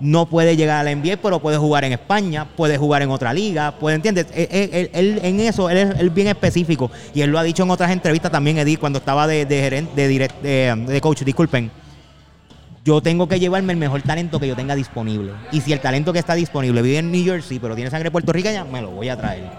no 0.01 0.27
puede 0.27 0.57
llegar 0.57 0.79
a 0.79 0.83
la 0.83 0.91
NBA, 0.95 1.19
pero 1.23 1.41
puede 1.41 1.57
jugar 1.59 1.85
en 1.85 1.93
España, 1.93 2.47
puede 2.57 2.79
jugar 2.79 3.03
en 3.03 3.11
otra 3.11 3.33
liga, 3.33 3.73
puede, 3.79 3.97
¿entiendes? 3.97 4.27
Él, 4.35 4.49
él- 4.73 4.91
él- 4.93 5.21
en 5.23 5.41
eso, 5.41 5.69
él 5.71 5.77
es 5.79 6.01
él 6.01 6.11
bien 6.11 6.27
específico, 6.29 6.91
y 7.15 7.21
él 7.21 7.31
lo 7.31 7.39
ha 7.39 7.43
dicho 7.43 7.63
en 7.63 7.71
otras 7.71 7.91
entrevistas 7.91 8.33
también, 8.33 8.59
Edith, 8.59 8.81
cuando 8.81 8.99
estaba 8.99 9.27
de, 9.27 9.45
de 9.47 9.71
de, 9.95 10.11
direct- 10.11 10.41
de, 10.43 10.93
de 10.93 11.01
coach, 11.01 11.23
disculpen, 11.23 11.71
yo 12.85 13.01
tengo 13.01 13.27
que 13.27 13.41
llevarme 13.41 13.73
el 13.73 13.79
mejor 13.79 14.03
talento 14.03 14.39
que 14.39 14.47
yo 14.47 14.55
tenga 14.55 14.75
disponible. 14.75 15.33
Y 15.53 15.63
si 15.63 15.73
el 15.73 15.81
talento 15.81 16.13
que 16.13 16.19
está 16.19 16.35
disponible 16.35 16.83
vive 16.83 16.99
en 16.99 17.11
New 17.11 17.25
Jersey, 17.25 17.59
pero 17.59 17.75
tiene 17.75 17.91
sangre 17.91 18.11
puertorriqueña, 18.11 18.65
me 18.65 18.83
lo 18.83 18.91
voy 18.91 19.09
a 19.09 19.17
traer. 19.17 19.51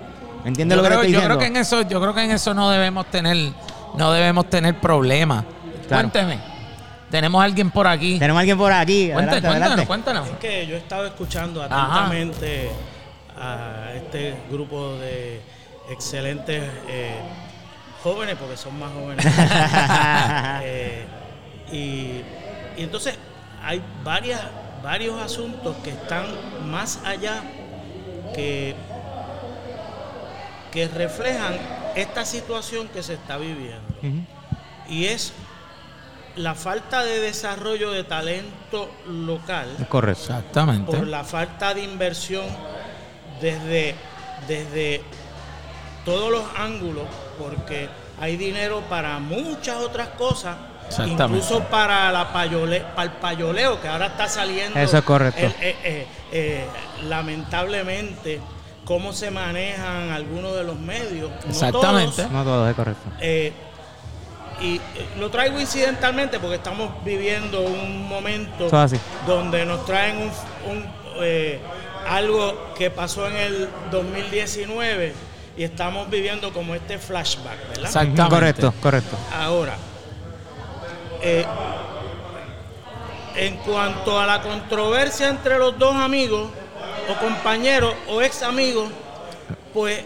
¿Entiendes 0.46 0.78
yo 0.78 0.84
lo 0.84 0.84
que 0.84 0.90
creo, 0.90 1.00
te 1.02 1.08
estoy 1.08 1.12
yo 1.14 1.20
diciendo? 1.20 1.38
creo 1.38 1.40
que 1.40 1.46
en 1.48 1.62
eso, 1.62 1.82
yo 1.82 2.00
creo 2.00 2.14
que 2.14 2.24
en 2.24 2.32
eso 2.32 2.54
no 2.54 2.70
debemos 2.70 3.08
tener, 3.08 3.52
no 3.98 4.12
debemos 4.12 4.48
tener 4.48 4.80
problemas. 4.80 5.44
Claro. 5.88 6.10
Cuénteme. 6.10 6.40
Tenemos 7.10 7.42
a 7.42 7.46
alguien 7.46 7.72
por 7.72 7.88
aquí. 7.88 8.20
Tenemos 8.20 8.38
a 8.38 8.42
alguien 8.42 8.58
por 8.58 8.72
aquí. 8.72 9.10
Cuéntanos, 9.12 9.44
Adelante, 9.44 9.88
cuéntanos, 9.88 9.88
cuéntanos. 9.88 10.30
Es 10.30 10.38
que 10.38 10.68
yo 10.68 10.76
he 10.76 10.80
estado 10.80 11.08
escuchando 11.08 11.64
Ajá. 11.64 12.06
atentamente 12.06 12.70
a 13.40 13.92
este 13.96 14.36
grupo 14.52 14.98
de 14.98 15.42
excelentes 15.90 16.64
eh, 16.88 17.16
jóvenes, 18.04 18.36
porque 18.40 18.56
son 18.56 18.78
más 18.78 18.92
jóvenes. 18.92 19.26
Eh, 20.68 21.06
y, 21.72 22.22
y 22.78 22.84
entonces 22.84 23.18
hay 23.64 23.82
varias, 24.04 24.42
varios 24.84 25.20
asuntos 25.22 25.76
que 25.84 25.92
están 25.92 26.26
más 26.70 27.00
allá 27.04 27.42
que, 28.34 28.76
que 30.72 30.88
reflejan 30.88 31.58
esta 31.96 32.26
situación 32.26 32.88
que 32.90 33.02
se 33.02 33.14
está 33.14 33.38
viviendo. 33.38 33.82
Y 34.88 35.06
es 35.06 35.34
la 36.36 36.54
falta 36.54 37.04
de 37.04 37.20
desarrollo 37.20 37.92
de 37.92 38.04
talento 38.04 38.92
local 39.08 39.70
Correcto. 39.88 40.22
Exactamente. 40.22 40.92
por 40.92 41.08
la 41.08 41.24
falta 41.24 41.74
de 41.74 41.82
inversión 41.82 42.46
desde, 43.40 43.96
desde 44.48 45.02
todos 46.04 46.32
los 46.32 46.44
ángulos, 46.58 47.08
porque 47.40 47.90
hay 48.20 48.38
dinero 48.38 48.82
para 48.90 49.20
muchas 49.20 49.78
otras 49.78 50.10
cosas. 50.10 50.56
Incluso 51.08 51.60
para, 51.64 52.12
la 52.12 52.32
payole, 52.32 52.82
para 52.96 53.04
el 53.04 53.12
payoleo, 53.18 53.82
que 53.82 53.88
ahora 53.88 54.08
está 54.08 54.28
saliendo. 54.28 54.80
Eso 54.80 54.98
es 54.98 55.04
correcto. 55.04 55.40
eh, 55.42 55.76
eh, 55.84 56.08
eh, 56.32 56.66
lamentablemente, 57.08 58.40
cómo 58.86 59.14
se 59.14 59.32
manejan 59.32 60.12
algunos 60.12 60.56
de 60.56 60.64
los 60.64 60.78
medios. 60.78 61.30
no 61.44 61.50
Exactamente. 61.50 62.16
todos, 62.18 62.32
No 62.32 62.44
todo 62.44 62.70
es 62.70 62.76
correcto. 62.76 63.02
eh, 63.20 63.54
y 64.62 64.80
lo 65.20 65.30
traigo 65.30 65.60
incidentalmente 65.60 66.40
porque 66.40 66.56
estamos 66.56 66.90
viviendo 67.04 67.60
un 67.60 68.08
momento 68.08 68.74
así. 68.80 68.96
donde 69.28 69.66
nos 69.66 69.86
traen 69.86 70.16
un, 70.18 70.72
un, 70.72 70.86
eh, 71.20 71.60
algo 72.08 72.74
que 72.78 72.90
pasó 72.90 73.28
en 73.28 73.36
el 73.36 73.70
2019 73.92 75.14
y 75.58 75.64
estamos 75.64 76.10
viviendo 76.10 76.54
como 76.54 76.74
este 76.74 76.98
flashback, 77.00 77.68
¿verdad? 77.68 77.86
Exactamente. 77.86 78.30
Correcto, 78.30 78.74
correcto. 78.82 79.18
Ahora, 79.38 79.76
eh, 81.22 81.46
en 83.36 83.58
cuanto 83.58 84.20
a 84.20 84.26
la 84.26 84.42
controversia 84.42 85.30
entre 85.30 85.58
los 85.60 85.78
dos 85.78 85.96
amigos, 85.96 86.50
o 87.10 87.16
compañeros, 87.20 87.94
o 88.08 88.22
ex 88.22 88.42
amigos, 88.44 88.90
pues 89.74 90.04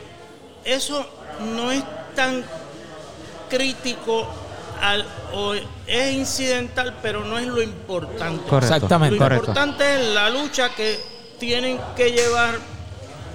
eso 0.65 1.05
no 1.55 1.71
es 1.71 1.83
tan 2.15 2.43
crítico 3.49 4.27
al, 4.81 5.05
o 5.33 5.53
es 5.53 6.13
incidental, 6.13 6.95
pero 7.01 7.23
no 7.23 7.37
es 7.37 7.47
lo 7.47 7.61
importante. 7.61 8.43
Correcto. 8.49 8.75
Exactamente. 8.75 9.15
Lo 9.15 9.21
Correcto. 9.23 9.45
importante 9.51 9.95
es 10.01 10.07
la 10.13 10.29
lucha 10.29 10.69
que 10.69 10.99
tienen 11.39 11.79
que 11.95 12.11
llevar 12.11 12.55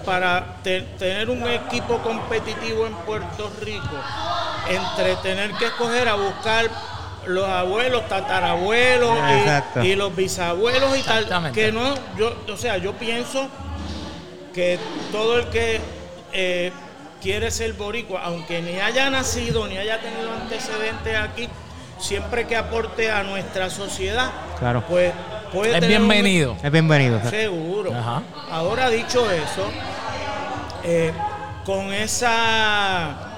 para 0.05 0.57
te- 0.63 0.83
tener 0.99 1.31
un 1.31 1.47
equipo 1.47 1.99
competitivo 1.99 2.87
en 2.87 2.93
Puerto 2.95 3.51
Rico, 3.63 3.97
entre 4.69 5.17
tener 5.17 5.53
que 5.55 5.67
escoger 5.67 6.09
a 6.09 6.15
buscar 6.15 6.69
los 7.27 7.49
abuelos, 7.49 8.09
tatarabuelos 8.09 9.17
Exacto. 9.31 9.83
y, 9.83 9.89
y 9.93 9.97
los 9.97 10.15
bisabuelos 10.15 10.97
y 10.99 11.03
tal, 11.03 11.23
Exactamente. 11.25 11.61
que 11.61 11.73
no, 11.73 11.95
yo, 12.19 12.35
o 12.53 12.57
sea, 12.57 12.77
yo 12.79 12.93
pienso 12.95 13.49
que 14.55 14.79
todo 15.13 15.39
el 15.39 15.47
que 15.49 15.81
eh, 16.33 16.73
quiere 17.21 17.51
ser 17.51 17.73
boricua, 17.75 18.23
aunque 18.25 18.61
ni 18.63 18.79
haya 18.79 19.11
nacido 19.11 19.67
ni 19.67 19.77
haya 19.79 19.99
tenido 20.01 20.33
antecedentes 20.33 21.17
aquí, 21.17 21.49
siempre 21.99 22.47
que 22.47 22.57
aporte 22.57 23.11
a 23.11 23.23
nuestra 23.23 23.71
sociedad, 23.71 24.31
Claro. 24.59 24.85
pues 24.89 25.13
puede 25.53 25.75
Es 25.75 25.81
tener 25.81 26.01
un- 26.01 26.09
bienvenido. 26.09 26.57
Es 26.63 26.71
bienvenido. 26.71 27.21
Seguro. 27.31 27.93
Ajá. 27.95 28.23
Ahora 28.51 28.91
dicho 28.91 29.29
eso, 29.31 29.71
eh, 30.85 31.13
con 31.65 31.93
esa 31.95 33.34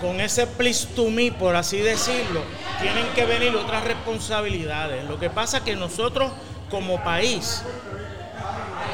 con 0.00 0.20
ese 0.20 0.46
please 0.46 0.86
to 0.94 1.08
me, 1.10 1.32
por 1.32 1.56
así 1.56 1.78
decirlo, 1.78 2.42
tienen 2.80 3.06
que 3.14 3.24
venir 3.24 3.54
otras 3.56 3.84
responsabilidades. 3.84 5.04
Lo 5.04 5.18
que 5.18 5.30
pasa 5.30 5.58
es 5.58 5.62
que 5.62 5.76
nosotros 5.76 6.30
como 6.70 7.02
país 7.02 7.62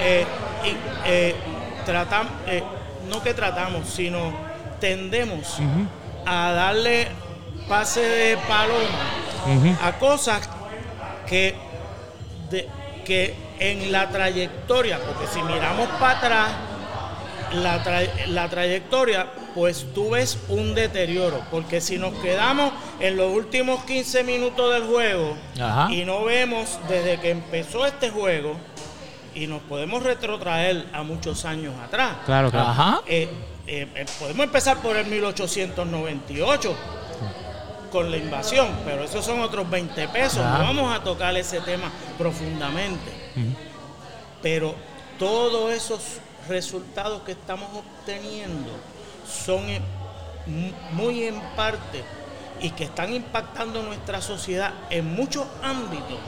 eh, 0.00 0.26
eh, 1.06 1.34
tratam- 1.86 2.28
eh, 2.46 2.62
no 3.08 3.22
que 3.22 3.34
tratamos, 3.34 3.88
sino 3.88 4.32
tendemos 4.80 5.58
a 6.26 6.52
darle 6.52 7.08
pase 7.68 8.00
de 8.00 8.36
paloma 8.36 8.98
a 9.82 9.92
cosas 9.98 10.48
que, 11.26 11.54
de- 12.50 12.68
que 13.04 13.34
en 13.58 13.92
la 13.92 14.08
trayectoria, 14.08 14.98
porque 14.98 15.26
si 15.32 15.40
miramos 15.42 15.88
para 16.00 16.18
atrás, 16.18 16.48
la, 17.54 17.82
tra- 17.84 18.26
la 18.26 18.48
trayectoria, 18.48 19.26
pues 19.54 19.86
tú 19.94 20.10
ves 20.10 20.38
un 20.48 20.74
deterioro, 20.74 21.42
porque 21.50 21.80
si 21.80 21.98
nos 21.98 22.14
quedamos 22.14 22.72
en 23.00 23.16
los 23.16 23.32
últimos 23.32 23.84
15 23.84 24.24
minutos 24.24 24.72
del 24.72 24.84
juego 24.84 25.36
Ajá. 25.60 25.92
y 25.92 26.04
no 26.04 26.24
vemos 26.24 26.78
desde 26.88 27.18
que 27.20 27.30
empezó 27.30 27.84
este 27.86 28.10
juego, 28.10 28.56
y 29.34 29.46
nos 29.46 29.62
podemos 29.62 30.02
retrotraer 30.02 30.86
a 30.92 31.02
muchos 31.02 31.46
años 31.46 31.74
atrás. 31.82 32.16
Claro, 32.26 32.50
claro. 32.50 32.68
Ajá. 32.68 33.00
Eh, 33.06 33.28
eh, 33.66 33.88
eh, 33.94 34.06
podemos 34.18 34.44
empezar 34.44 34.76
por 34.78 34.94
el 34.96 35.06
1898 35.06 36.74
con 37.90 38.10
la 38.10 38.16
invasión, 38.18 38.68
pero 38.84 39.04
esos 39.04 39.24
son 39.24 39.40
otros 39.40 39.68
20 39.70 40.08
pesos. 40.08 40.38
Ajá. 40.40 40.58
No 40.58 40.64
vamos 40.64 40.94
a 40.94 41.02
tocar 41.02 41.34
ese 41.36 41.60
tema 41.60 41.90
profundamente. 42.18 43.10
Pero 44.42 44.74
todos 45.18 45.72
esos 45.72 46.00
resultados 46.48 47.22
que 47.22 47.33
estamos 47.33 47.68
obteniendo 47.74 48.70
son 49.26 49.62
muy 50.92 51.24
en 51.24 51.40
parte 51.57 52.02
y 52.61 52.70
que 52.70 52.85
están 52.85 53.12
impactando 53.12 53.83
nuestra 53.83 54.20
sociedad 54.20 54.72
en 54.90 55.14
muchos 55.14 55.46
ámbitos 55.62 56.18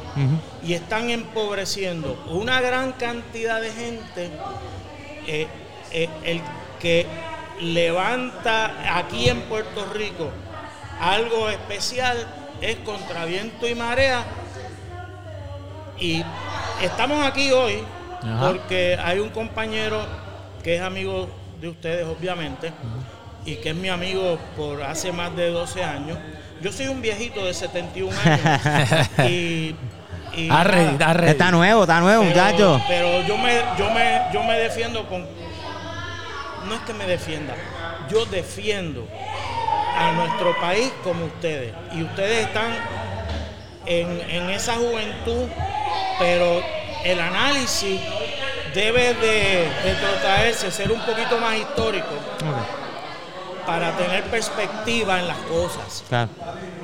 y 0.64 0.74
están 0.74 1.10
empobreciendo 1.10 2.24
una 2.30 2.60
gran 2.60 2.92
cantidad 2.92 3.60
de 3.60 3.72
gente 3.72 4.30
eh, 5.26 5.46
eh, 5.92 6.08
el 6.24 6.40
que 6.80 7.06
levanta 7.60 8.98
aquí 8.98 9.28
en 9.28 9.42
Puerto 9.42 9.86
Rico 9.92 10.30
algo 11.00 11.48
especial 11.50 12.16
es 12.60 12.76
contra 12.76 13.24
viento 13.24 13.68
y 13.68 13.74
marea. 13.74 14.24
Y 15.98 16.24
estamos 16.82 17.24
aquí 17.24 17.52
hoy 17.52 17.82
Ajá. 18.24 18.48
porque 18.48 18.98
hay 19.02 19.18
un 19.18 19.28
compañero 19.30 20.00
que 20.62 20.76
es 20.76 20.82
amigo 20.82 21.28
de 21.60 21.68
ustedes 21.68 22.06
obviamente 22.06 22.72
y 23.44 23.56
que 23.56 23.70
es 23.70 23.76
mi 23.76 23.88
amigo 23.88 24.38
por 24.56 24.82
hace 24.82 25.12
más 25.12 25.34
de 25.36 25.50
12 25.50 25.84
años 25.84 26.18
yo 26.62 26.72
soy 26.72 26.88
un 26.88 27.02
viejito 27.02 27.44
de 27.44 27.52
71 27.52 28.16
años 28.24 29.08
y, 29.30 29.74
y 30.36 30.44
Está 30.48 30.64
ready, 30.64 30.84
nada, 30.84 30.92
está 30.92 31.12
ready. 31.14 31.30
Está 31.32 31.50
nuevo, 31.50 31.82
está 31.82 32.00
nuevo, 32.00 32.22
pero, 32.22 32.34
muchacho. 32.34 32.80
pero 32.88 33.22
yo 33.22 33.36
me, 33.36 33.60
yo 33.78 33.90
me, 33.90 34.20
yo 34.32 34.42
me 34.42 34.58
defiendo 34.58 35.06
con. 35.08 35.26
No 36.66 36.74
es 36.74 36.80
que 36.80 36.94
me 36.94 37.06
defienda, 37.06 37.54
yo 38.10 38.24
defiendo 38.26 39.06
a 39.96 40.12
nuestro 40.12 40.58
país 40.60 40.90
como 41.04 41.26
ustedes. 41.26 41.74
Y 41.92 42.02
ustedes 42.02 42.46
están 42.46 42.72
en, 43.86 44.20
en 44.30 44.50
esa 44.50 44.74
juventud, 44.74 45.46
pero 46.18 46.62
el 47.04 47.20
análisis 47.20 48.00
debe 48.74 49.14
de 49.14 49.68
retrotraerse, 49.84 50.70
ser 50.70 50.90
un 50.90 51.00
poquito 51.00 51.38
más 51.38 51.54
histórico 51.56 52.08
para 53.66 53.92
tener 53.92 54.24
perspectiva 54.24 55.18
en 55.20 55.26
las 55.28 55.38
cosas. 55.38 56.04
Claro. 56.08 56.28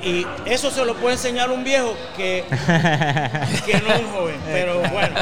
Y 0.03 0.25
eso 0.45 0.71
se 0.71 0.83
lo 0.83 0.95
puede 0.95 1.13
enseñar 1.15 1.51
un 1.51 1.63
viejo 1.63 1.95
que, 2.17 2.43
que 3.65 3.73
no 3.87 3.99
un 3.99 4.11
joven. 4.13 4.35
Pero 4.47 4.79
bueno, 4.79 5.15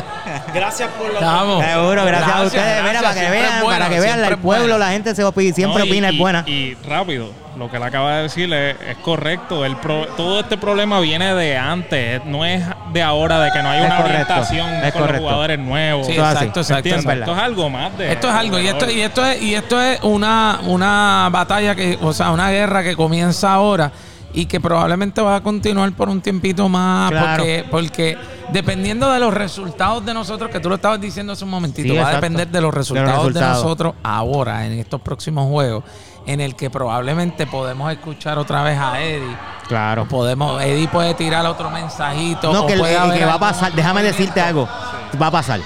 gracias 0.54 0.90
por 0.92 1.08
la 1.12 1.20
Estamos. 1.20 1.66
Seguro, 1.66 2.06
gracias, 2.06 2.24
a 2.32 2.40
Gracias, 2.40 2.46
ustedes. 2.46 2.84
Mira, 2.84 3.02
gracias, 3.02 3.02
para 3.04 3.14
que 3.26 3.30
vean, 3.32 3.66
para 3.66 3.90
que 3.90 4.00
vean, 4.00 4.24
el 4.24 4.38
pueblo, 4.38 4.78
la 4.78 4.92
gente 4.92 5.14
se 5.16 5.26
opi- 5.26 5.54
siempre 5.54 5.80
No, 5.80 5.86
y- 5.86 5.90
opina, 5.90 6.08
es 6.10 6.14
y- 6.14 6.18
buena. 6.18 6.44
Y 6.48 6.76
rápido, 6.88 7.32
lo 7.58 7.70
que 7.70 7.78
él 7.78 7.84
acaba 7.84 8.16
de 8.18 8.24
decir 8.24 8.54
es, 8.54 8.76
es 8.88 8.98
correcto. 8.98 9.66
El 9.66 9.76
pro- 9.78 10.06
todo 10.16 10.40
este 10.40 10.58
problema 10.58 11.00
viene 11.00 11.34
de 11.36 11.58
antes, 11.58 12.24
no 12.26 12.46
es 12.46 12.64
de 12.94 13.02
ahora, 13.02 13.40
de 13.42 13.52
que 13.52 13.62
no 13.64 13.70
hay 13.70 13.80
Es 13.82 13.86
una 13.86 13.98
correcto, 13.98 14.14
orientación 14.34 14.70
es 14.86 14.92
con 14.94 15.02
correcto. 15.02 15.14
los 15.14 15.22
jugadores 15.32 15.60
nuevos. 15.60 16.08
Sí, 16.08 16.14
exacto, 16.14 16.60
exacto. 16.62 16.90
Esto 16.90 17.32
es 17.34 17.38
algo 17.40 17.70
más 17.70 17.98
de. 17.98 18.12
Esto 18.14 18.28
es 18.30 18.34
algo, 18.36 18.60
y 18.60 18.68
esto, 18.68 18.90
y 18.90 19.02
esto 19.02 19.26
es, 19.26 19.42
y 19.42 19.56
esto 19.56 19.82
es 19.82 20.00
una, 20.04 20.60
una 20.66 21.30
batalla 21.32 21.76
que, 21.76 21.98
o 22.02 22.14
sea, 22.14 22.32
una 22.32 22.50
guerra 22.52 22.84
que 22.84 22.96
comienza 22.96 23.54
ahora 23.54 23.92
y 24.32 24.46
que 24.46 24.60
probablemente 24.62 25.22
va 25.22 25.38
a 25.38 25.42
continuar 25.42 25.92
por 25.94 26.08
un 26.08 26.22
tiempito 26.22 26.70
más, 26.70 27.10
Claro. 27.10 27.38
porque, 27.38 27.66
porque 27.72 28.18
dependiendo 28.54 29.12
de 29.12 29.20
los 29.20 29.34
resultados 29.34 30.06
de 30.06 30.14
nosotros, 30.14 30.52
que 30.52 30.60
tú 30.60 30.70
lo 30.70 30.76
estabas 30.76 31.02
diciendo 31.02 31.34
hace 31.34 31.44
un 31.46 31.50
momentito, 31.50 31.92
Sí, 31.94 31.98
va 31.98 32.10
a 32.10 32.14
depender 32.16 32.48
de 32.48 32.62
los 32.62 32.72
resultados 32.74 33.10
de, 33.10 33.30
resultados. 33.30 33.64
nosotros 33.64 33.94
ahora, 34.04 34.66
en 34.68 34.74
estos 34.74 35.02
próximos 35.02 35.48
juegos, 35.50 35.84
en 36.32 36.42
el 36.42 36.56
que 36.56 36.70
probablemente 36.70 37.48
podemos 37.48 37.92
escuchar 37.92 38.38
otra 38.38 38.62
vez 38.62 38.78
a 38.78 39.02
Eddie. 39.02 39.36
Claro. 39.68 40.08
Podemos, 40.08 40.62
Eddie 40.62 40.88
puede 40.88 41.14
tirar 41.16 41.46
otro 41.48 41.70
mensajito. 41.72 42.54
No, 42.54 42.64
o 42.64 42.68
que, 42.68 43.26
va 43.26 43.34
a 43.34 43.40
pasar. 43.40 43.72
Déjame 43.74 44.04
decirte 44.04 44.40
algo. 44.40 44.68
Va 45.20 45.28
a 45.28 45.32
pasar. 45.32 45.60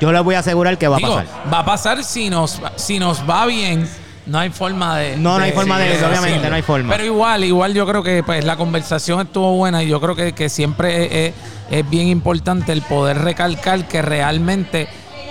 Yo 0.00 0.12
les 0.12 0.22
voy 0.22 0.34
a 0.34 0.40
asegurar 0.40 0.78
que 0.78 0.86
va 0.86 0.98
a 0.98 1.00
pasar. 1.00 1.26
va 1.52 1.58
a 1.60 1.64
pasar 1.64 2.04
si 2.04 2.30
nos, 2.30 2.60
si 2.76 2.98
nos 2.98 3.28
va 3.28 3.46
bien. 3.46 3.88
No 4.26 4.38
hay 4.38 4.50
forma 4.50 4.96
de. 4.98 5.16
No, 5.16 5.38
no 5.38 5.44
hay 5.44 5.52
forma 5.52 5.78
de- 5.78 5.88
decirlo. 5.88 6.08
obviamente, 6.08 6.48
no 6.50 6.54
hay 6.56 6.62
forma. 6.62 6.92
Pero 6.92 7.04
igual, 7.04 7.44
igual 7.44 7.74
yo 7.74 7.86
creo 7.86 8.02
que 8.02 8.22
pues 8.24 8.44
la 8.44 8.56
conversación 8.56 9.20
estuvo 9.20 9.52
buena 9.56 9.82
y 9.82 9.88
yo 9.88 10.00
creo 10.00 10.14
que, 10.16 10.32
que 10.32 10.48
siempre 10.48 11.04
es, 11.28 11.34
es- 11.34 11.34
es 11.78 11.90
bien 11.90 12.08
importante 12.08 12.72
el 12.72 12.82
poder 12.82 13.18
recalcar 13.18 13.86
que 13.88 14.02
realmente 14.02 14.88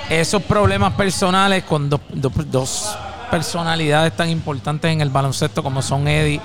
esos 0.10 0.42
problemas 0.44 0.94
personales 0.94 1.64
con 1.64 1.90
dos, 1.90 2.00
dos- 2.14 2.52
dos 2.52 2.98
personalidades 3.30 4.16
tan 4.16 4.30
importantes 4.30 4.92
en 4.92 5.02
el 5.02 5.10
baloncesto 5.10 5.64
como 5.64 5.82
son 5.82 6.08
Eddie 6.08 6.42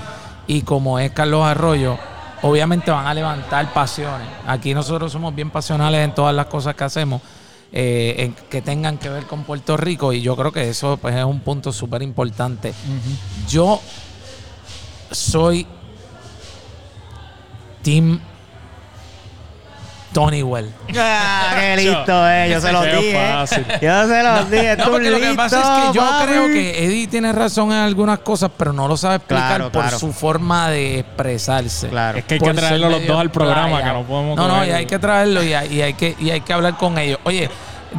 y 0.46 0.62
como 0.62 0.98
es 0.98 1.12
Carlos 1.12 1.44
Arroyo, 1.44 1.98
obviamente 2.42 2.90
van 2.90 3.06
a 3.06 3.14
levantar 3.14 3.72
pasiones. 3.72 4.26
Aquí 4.46 4.74
nosotros 4.74 5.12
somos 5.12 5.34
bien 5.34 5.50
pasionales 5.50 6.04
en 6.04 6.14
todas 6.14 6.34
las 6.34 6.46
cosas 6.46 6.74
que 6.74 6.84
hacemos 6.84 7.20
eh, 7.72 8.14
en- 8.18 8.34
que 8.48 8.62
tengan 8.62 8.98
que 8.98 9.08
ver 9.08 9.26
con 9.26 9.44
Puerto 9.44 9.76
Rico 9.76 10.12
y 10.12 10.22
yo 10.22 10.34
creo 10.36 10.50
que 10.50 10.68
eso 10.68 10.96
pues 10.96 11.14
es 11.14 11.24
un 11.24 11.38
punto 11.40 11.72
súper 11.72 12.02
importante. 12.02 12.74
Yo 13.48 13.80
soy 15.12 15.66
Team 17.82 18.20
Tony 20.12 20.42
Well. 20.42 20.68
Ah, 20.98 21.54
qué 21.58 21.76
listo, 21.82 22.28
eh. 22.28 22.48
Yo 22.50 22.60
se 22.60 22.72
los 22.72 22.84
dije. 22.96 23.16
fácil. 23.32 23.64
Yo 23.80 24.06
se 24.08 24.22
los 24.22 24.50
dije. 24.50 24.76
No, 24.76 24.84
porque 24.90 25.10
lo 25.10 25.16
que 25.18 25.22
listo, 25.26 25.36
pasa 25.36 25.60
es 25.60 25.88
que 25.90 25.96
yo 25.98 26.02
papi. 26.02 26.26
creo 26.26 26.46
que 26.48 26.84
Eddie 26.84 27.06
tiene 27.06 27.32
razón 27.32 27.70
en 27.72 27.78
algunas 27.78 28.18
cosas, 28.20 28.50
pero 28.56 28.72
no 28.72 28.88
lo 28.88 28.96
sabe 28.96 29.16
explicar 29.16 29.46
Claro, 29.48 29.70
por 29.70 29.82
claro. 29.82 29.98
su 29.98 30.12
forma 30.12 30.68
de 30.70 30.98
expresarse. 31.00 31.88
Claro. 31.88 32.18
Es 32.18 32.24
que 32.24 32.34
hay 32.34 32.40
Por 32.40 32.50
que 32.50 32.54
traerlo 32.58 32.90
los 32.90 33.06
dos 33.06 33.20
al 33.20 33.30
programa, 33.30 33.68
playa. 33.78 33.86
que 33.86 33.92
no 33.98 34.02
podemos 34.04 34.36
No, 34.36 34.48
no, 34.48 34.64
y 34.66 34.70
hay 34.70 34.86
que 34.86 34.98
traerlo 34.98 35.42
y 35.44 35.54
hay, 35.54 35.72
y 35.74 35.82
hay 35.82 35.94
que, 35.94 36.16
y 36.18 36.30
hay 36.30 36.40
que 36.40 36.52
hablar 36.52 36.76
con 36.76 36.98
ellos. 36.98 37.18
Oye, 37.24 37.48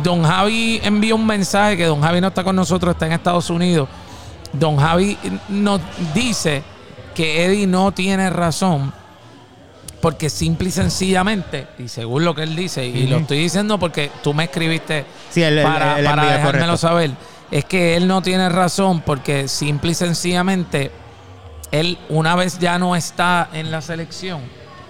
don 0.03 0.23
Javi 0.23 0.81
envió 0.83 1.15
un 1.15 1.25
mensaje 1.25 1.77
que 1.77 1.85
don 1.85 2.01
Javi 2.01 2.19
no 2.19 2.27
está 2.27 2.43
con 2.43 2.55
nosotros, 2.55 2.93
está 2.93 3.05
en 3.05 3.13
Estados 3.13 3.49
Unidos. 3.49 3.87
Don 4.53 4.75
Javi 4.75 5.17
nos 5.47 5.79
dice 6.13 6.61
que 7.15 7.45
Eddie 7.45 7.67
no 7.67 7.91
tiene 7.93 8.29
razón 8.29 8.93
porque 10.01 10.29
simple 10.29 10.69
y 10.69 10.71
sencillamente, 10.71 11.67
y 11.77 11.87
según 11.87 12.25
lo 12.25 12.33
que 12.35 12.43
él 12.43 12.55
dice, 12.55 12.85
y 12.85 13.07
lo 13.07 13.17
estoy 13.17 13.37
diciendo 13.37 13.77
porque 13.77 14.11
tú 14.23 14.33
me 14.33 14.45
escribiste 14.45 15.05
Sí, 15.29 15.41
el- 15.43 15.59
el- 15.59 15.63
para, 15.63 15.99
el 15.99 16.05
para 16.05 16.21
envío, 16.23 16.37
dejármelo 16.37 16.65
correcto. 16.73 16.77
saber, 16.77 17.11
es 17.51 17.65
que 17.65 17.95
él 17.95 18.07
no 18.07 18.21
tiene 18.21 18.49
razón 18.49 19.01
porque 19.01 19.47
simple 19.47 19.91
y 19.91 19.95
sencillamente 19.95 20.91
él 21.71 21.97
una 22.09 22.35
vez 22.35 22.57
ya 22.59 22.77
no 22.79 22.95
está 22.95 23.49
en 23.53 23.71
la 23.71 23.81
selección, 23.81 24.41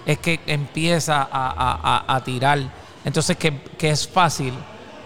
es 0.06 0.18
que 0.18 0.40
empieza 0.46 1.22
a, 1.22 1.26
a- 1.30 2.04
a- 2.08 2.16
a 2.16 2.24
tirar. 2.24 2.58
Entonces 3.04 3.36
que, 3.36 3.52
que 3.78 3.90
es 3.90 4.08
fácil. 4.08 4.54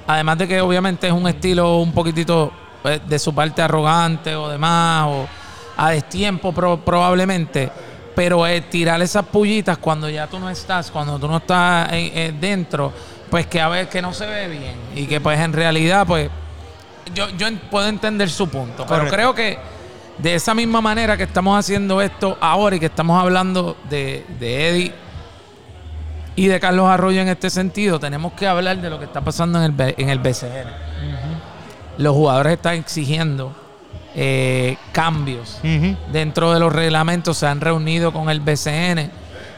Además 0.06 0.38
de 0.38 0.46
que 0.48 0.60
obviamente 0.60 1.06
es 1.06 1.12
un 1.12 1.26
estilo 1.26 1.78
un 1.78 1.92
poquitito 1.92 2.52
eh, 2.84 3.00
de 3.06 3.18
su 3.18 3.34
parte 3.34 3.60
arrogante 3.60 4.36
o 4.36 4.48
demás, 4.48 5.06
o 5.08 5.26
a 5.76 5.90
destiempo 5.90 6.52
pro- 6.52 6.78
probablemente. 6.84 7.70
Pero 8.16 8.46
eh, 8.46 8.62
tirar 8.62 9.00
esas 9.02 9.26
pullitas 9.26 9.76
cuando 9.76 10.08
ya 10.08 10.26
tú 10.26 10.40
no 10.40 10.48
estás, 10.48 10.90
cuando 10.90 11.18
tú 11.18 11.28
no 11.28 11.36
estás 11.36 11.92
eh, 11.92 12.10
eh, 12.14 12.34
dentro, 12.40 12.90
pues 13.30 13.46
que 13.46 13.60
a 13.60 13.68
ver 13.68 13.90
que 13.90 14.00
no 14.00 14.14
se 14.14 14.26
ve 14.26 14.48
bien. 14.48 14.74
Y 14.94 15.06
que 15.06 15.20
pues 15.20 15.38
en 15.38 15.52
realidad 15.52 16.06
pues 16.06 16.30
yo, 17.14 17.28
yo 17.36 17.46
puedo 17.70 17.86
entender 17.86 18.30
su 18.30 18.48
punto, 18.48 18.86
pero 18.88 19.06
creo 19.08 19.34
que 19.34 19.58
de 20.16 20.34
esa 20.34 20.54
misma 20.54 20.80
manera 20.80 21.18
que 21.18 21.24
estamos 21.24 21.58
haciendo 21.58 22.00
esto 22.00 22.38
ahora 22.40 22.76
y 22.76 22.80
que 22.80 22.86
estamos 22.86 23.22
hablando 23.22 23.76
de, 23.90 24.24
de 24.40 24.68
Eddie 24.70 24.94
y 26.36 26.46
de 26.46 26.58
Carlos 26.58 26.88
Arroyo 26.88 27.20
en 27.20 27.28
este 27.28 27.50
sentido, 27.50 28.00
tenemos 28.00 28.32
que 28.32 28.46
hablar 28.46 28.80
de 28.80 28.88
lo 28.88 28.98
que 28.98 29.04
está 29.04 29.20
pasando 29.20 29.62
en 29.62 29.78
el, 29.78 29.94
en 29.98 30.08
el 30.08 30.18
BCN. 30.20 30.68
Los 31.98 32.14
jugadores 32.14 32.54
están 32.54 32.74
exigiendo 32.74 33.54
eh, 34.18 34.78
cambios 34.92 35.60
dentro 36.10 36.54
de 36.54 36.58
los 36.58 36.72
reglamentos, 36.72 37.36
se 37.36 37.46
han 37.46 37.60
reunido 37.60 38.14
con 38.14 38.30
el 38.30 38.40
BCN, 38.40 39.10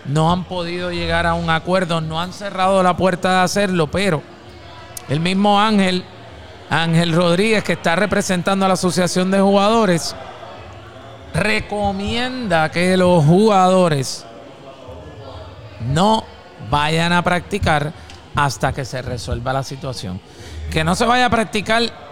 no 0.06 0.32
han 0.32 0.42
podido 0.42 0.90
llegar 0.90 1.26
a 1.26 1.34
un 1.34 1.48
acuerdo, 1.48 2.00
no 2.00 2.20
han 2.20 2.32
cerrado 2.32 2.82
la 2.82 2.96
puerta 2.96 3.30
de 3.34 3.40
hacerlo, 3.44 3.86
pero 3.86 4.20
el 5.08 5.20
mismo 5.20 5.60
Ángel, 5.60 6.04
Ángel 6.70 7.12
Rodríguez, 7.12 7.62
que 7.62 7.74
está 7.74 7.94
representando 7.94 8.64
a 8.64 8.68
la 8.68 8.74
Asociación 8.74 9.30
de 9.30 9.38
Jugadores, 9.38 10.16
recomienda 11.32 12.68
que 12.72 12.96
los 12.96 13.24
jugadores 13.24 14.26
no 15.86 16.24
vayan 16.68 17.12
a 17.12 17.22
practicar 17.22 17.92
hasta 18.34 18.72
que 18.72 18.84
se 18.84 19.02
resuelva 19.02 19.52
la 19.52 19.62
situación. 19.62 20.20
Que 20.72 20.82
no 20.82 20.96
se 20.96 21.04
vaya 21.04 21.26
a 21.26 21.30
practicar 21.30 22.07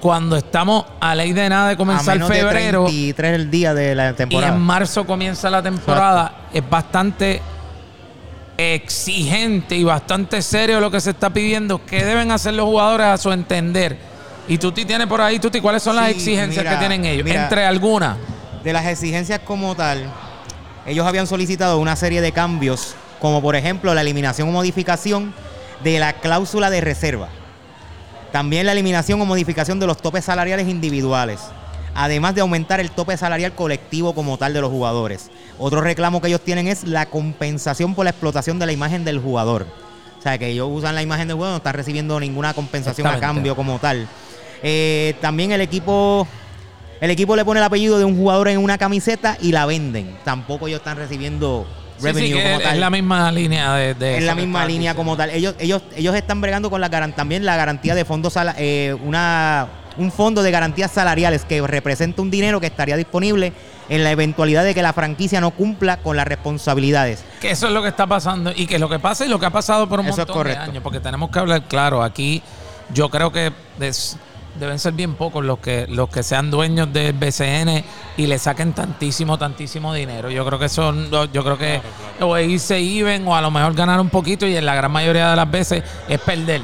cuando 0.00 0.36
estamos 0.36 0.84
a 1.00 1.14
ley 1.14 1.32
de 1.32 1.48
nada 1.48 1.68
de 1.68 1.74
A 1.74 1.76
comenzar 1.76 2.14
menos 2.14 2.28
febrero 2.28 2.84
33 2.84 3.34
el 3.34 3.50
día 3.50 3.74
de 3.74 3.94
la 3.94 4.10
y 4.10 4.14
temporada. 4.14 4.54
en 4.54 4.60
marzo 4.60 5.06
comienza 5.06 5.50
la 5.50 5.62
temporada, 5.62 6.46
es 6.52 6.68
bastante 6.68 7.40
exigente 8.56 9.76
y 9.76 9.84
bastante 9.84 10.42
serio 10.42 10.80
lo 10.80 10.90
que 10.90 11.00
se 11.00 11.10
está 11.10 11.30
pidiendo. 11.30 11.84
¿Qué 11.84 12.04
deben 12.04 12.30
hacer 12.30 12.54
los 12.54 12.66
jugadores 12.66 13.06
a 13.06 13.16
su 13.18 13.32
entender? 13.32 13.96
Y 14.48 14.58
Tuti 14.58 14.84
tiene 14.84 15.06
por 15.06 15.20
ahí, 15.20 15.38
Tuti, 15.38 15.60
¿cuáles 15.60 15.82
son 15.82 15.96
las 15.96 16.10
exigencias 16.10 16.64
mira, 16.64 16.70
que 16.72 16.76
tienen 16.78 17.04
ellos? 17.04 17.24
mira. 17.24 17.44
Entre 17.44 17.64
algunas. 17.64 18.16
De 18.64 18.72
las 18.72 18.84
exigencias 18.86 19.40
como 19.40 19.74
tal, 19.74 20.04
ellos 20.84 21.06
habían 21.06 21.26
solicitado 21.26 21.78
una 21.78 21.96
serie 21.96 22.20
de 22.20 22.32
cambios, 22.32 22.94
como 23.20 23.40
por 23.40 23.56
ejemplo 23.56 23.94
la 23.94 24.02
eliminación 24.02 24.48
o 24.48 24.52
modificación 24.52 25.32
de 25.82 25.98
la 25.98 26.14
cláusula 26.14 26.68
de 26.68 26.82
reserva. 26.82 27.28
También 28.32 28.66
la 28.66 28.72
eliminación 28.72 29.20
o 29.20 29.26
modificación 29.26 29.80
de 29.80 29.86
los 29.86 29.98
topes 29.98 30.24
salariales 30.24 30.68
individuales. 30.68 31.40
Además 31.94 32.34
de 32.34 32.40
aumentar 32.40 32.78
el 32.78 32.90
tope 32.90 33.16
salarial 33.16 33.52
colectivo 33.52 34.14
como 34.14 34.38
tal 34.38 34.52
de 34.52 34.60
los 34.60 34.70
jugadores. 34.70 35.30
Otro 35.58 35.80
reclamo 35.80 36.20
que 36.20 36.28
ellos 36.28 36.40
tienen 36.40 36.68
es 36.68 36.84
la 36.84 37.06
compensación 37.06 37.94
por 37.94 38.04
la 38.04 38.10
explotación 38.10 38.58
de 38.58 38.66
la 38.66 38.72
imagen 38.72 39.04
del 39.04 39.18
jugador. 39.18 39.66
O 40.18 40.22
sea, 40.22 40.38
que 40.38 40.48
ellos 40.48 40.68
usan 40.70 40.94
la 40.94 41.02
imagen 41.02 41.28
del 41.28 41.36
jugador, 41.36 41.54
no 41.54 41.56
están 41.58 41.74
recibiendo 41.74 42.20
ninguna 42.20 42.54
compensación 42.54 43.06
a 43.06 43.18
cambio 43.18 43.56
como 43.56 43.78
tal. 43.78 44.06
Eh, 44.62 45.14
también 45.20 45.50
el 45.52 45.62
equipo 45.62 46.28
el 47.00 47.10
equipo 47.10 47.34
le 47.34 47.46
pone 47.46 47.60
el 47.60 47.64
apellido 47.64 47.98
de 47.98 48.04
un 48.04 48.14
jugador 48.14 48.48
en 48.48 48.58
una 48.58 48.76
camiseta 48.76 49.38
y 49.40 49.52
la 49.52 49.64
venden. 49.64 50.14
Tampoco 50.22 50.68
ellos 50.68 50.80
están 50.80 50.98
recibiendo 50.98 51.66
revenue 52.02 52.28
sí, 52.28 52.32
como 52.32 52.56
es, 52.56 52.62
tal. 52.62 52.74
es 52.74 52.80
la 52.80 52.90
misma 52.90 53.32
línea 53.32 53.74
de, 53.74 53.94
de 53.94 54.18
Es 54.18 54.24
la 54.24 54.34
misma 54.34 54.66
línea 54.66 54.94
como 54.94 55.16
tal. 55.16 55.30
Ellos, 55.30 55.54
ellos, 55.58 55.82
ellos 55.96 56.14
están 56.14 56.40
bregando 56.40 56.70
con 56.70 56.80
la 56.80 56.90
también 57.12 57.44
la 57.44 57.56
garantía 57.56 57.94
de 57.94 58.04
fondos 58.04 58.34
eh, 58.56 58.96
una 59.04 59.68
un 59.96 60.12
fondo 60.12 60.42
de 60.42 60.50
garantías 60.50 60.90
salariales 60.90 61.44
que 61.44 61.60
representa 61.66 62.22
un 62.22 62.30
dinero 62.30 62.60
que 62.60 62.66
estaría 62.66 62.96
disponible 62.96 63.52
en 63.88 64.04
la 64.04 64.10
eventualidad 64.12 64.64
de 64.64 64.74
que 64.74 64.82
la 64.82 64.92
franquicia 64.92 65.40
no 65.40 65.50
cumpla 65.50 65.98
con 65.98 66.16
las 66.16 66.26
responsabilidades. 66.26 67.24
Que 67.40 67.50
eso 67.50 67.66
es 67.66 67.72
lo 67.72 67.82
que 67.82 67.88
está 67.88 68.06
pasando 68.06 68.52
y 68.54 68.66
que 68.66 68.78
lo 68.78 68.88
que 68.88 68.98
pasa 68.98 69.26
y 69.26 69.28
lo 69.28 69.38
que 69.38 69.46
ha 69.46 69.50
pasado 69.50 69.88
por 69.88 70.00
un 70.00 70.06
Eso 70.06 70.22
es 70.22 70.28
montón 70.28 70.46
de 70.46 70.56
años, 70.56 70.82
porque 70.82 71.00
tenemos 71.00 71.30
que 71.30 71.38
hablar 71.38 71.64
claro. 71.64 72.02
Aquí 72.02 72.42
yo 72.94 73.08
creo 73.08 73.32
que 73.32 73.52
deben 74.60 74.78
ser 74.78 74.92
bien 74.92 75.14
pocos 75.14 75.44
los 75.44 75.58
que 75.58 75.86
los 75.88 76.08
que 76.08 76.22
sean 76.22 76.50
dueños 76.50 76.92
del 76.92 77.14
BCN 77.14 77.82
y 78.16 78.26
le 78.26 78.38
saquen 78.38 78.72
tantísimo, 78.72 79.38
tantísimo 79.38 79.92
dinero. 79.92 80.30
Yo 80.30 80.44
creo 80.46 80.58
que 80.58 80.68
son, 80.68 81.10
yo 81.10 81.42
creo 81.42 81.58
que 81.58 81.80
o 82.20 82.36
es 82.36 82.48
irse 82.48 82.78
even 82.78 83.26
o 83.26 83.34
a 83.34 83.40
lo 83.40 83.50
mejor 83.50 83.74
ganar 83.74 83.98
un 84.00 84.10
poquito 84.10 84.46
y 84.46 84.56
en 84.56 84.66
la 84.66 84.74
gran 84.74 84.92
mayoría 84.92 85.30
de 85.30 85.36
las 85.36 85.50
veces 85.50 85.82
es 86.08 86.20
perder. 86.20 86.60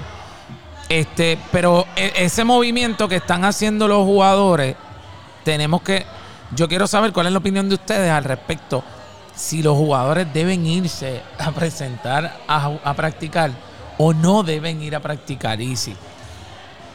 Este, 0.88 1.38
pero 1.50 1.87
e- 1.96 2.12
ese 2.16 2.44
movimiento 2.44 3.09
que 3.09 3.16
están 3.16 3.44
haciendo 3.44 3.88
los 3.88 4.04
jugadores, 4.04 4.76
tenemos 5.44 5.82
que. 5.82 6.06
Yo 6.54 6.68
quiero 6.68 6.87
saber 6.87 7.12
cuál 7.12 7.26
es 7.26 7.32
la 7.32 7.38
opinión 7.38 7.68
de 7.68 7.74
ustedes 7.74 8.11
al 8.11 8.22
respecto. 8.22 8.85
Si 9.35 9.62
los 9.62 9.76
jugadores 9.76 10.32
deben 10.32 10.64
irse 10.64 11.20
a 11.38 11.50
presentar 11.50 12.38
a, 12.46 12.70
a 12.85 12.94
practicar 12.94 13.50
o 13.98 14.12
no 14.12 14.42
deben 14.42 14.82
ir 14.82 14.94
a 14.94 15.00
practicar. 15.00 15.61
Y 15.61 15.76
sí. 15.76 15.96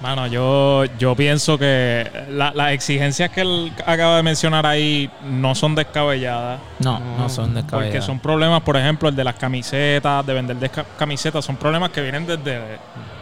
Mano, 0.01 0.25
yo, 0.25 0.85
yo 0.97 1.15
pienso 1.15 1.59
que 1.59 2.09
la- 2.29 2.51
las 2.55 2.71
exigencias 2.71 3.29
que 3.29 3.41
él 3.41 3.71
acaba 3.85 4.17
de 4.17 4.23
mencionar 4.23 4.65
ahí 4.65 5.09
no 5.23 5.53
son 5.53 5.75
descabelladas. 5.75 6.59
No, 6.79 6.99
no 6.99 7.29
son 7.29 7.53
descabellados. 7.53 7.91
Porque 7.93 8.01
son 8.05 8.19
problemas, 8.19 8.61
por 8.63 8.77
ejemplo, 8.77 9.09
el 9.09 9.15
de 9.15 9.23
las 9.23 9.35
camisetas, 9.35 10.25
de 10.25 10.33
vender 10.33 10.57
desca- 10.57 10.85
camisetas, 10.97 11.45
son 11.45 11.55
problemas 11.55 11.91
que 11.91 12.01
vienen 12.01 12.25
desde 12.25 12.59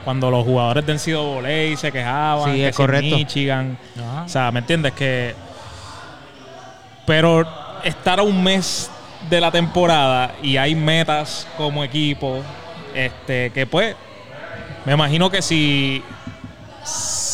cuando 0.05 0.31
los 0.31 0.45
jugadores 0.45 0.85
del 0.85 0.99
Cido 0.99 1.23
Voley 1.23 1.75
se 1.75 1.91
quejaban, 1.91 2.51
Sí, 2.53 2.57
que 2.59 2.67
es 2.69 2.75
correcto. 2.77 3.15
Michigan. 3.17 3.77
Ajá. 3.97 4.23
O 4.23 4.29
sea, 4.29 4.51
¿me 4.51 4.59
entiendes? 4.59 4.93
Que. 4.93 5.35
Pero 7.05 7.45
estar 7.83 8.19
a 8.19 8.23
un 8.23 8.41
mes 8.43 8.89
de 9.29 9.41
la 9.41 9.51
temporada 9.51 10.31
y 10.41 10.57
hay 10.57 10.75
metas 10.75 11.45
como 11.57 11.83
equipo, 11.83 12.41
este, 12.93 13.49
que 13.51 13.65
pues. 13.67 13.95
Me 14.85 14.93
imagino 14.93 15.29
que 15.29 15.41
si. 15.41 16.01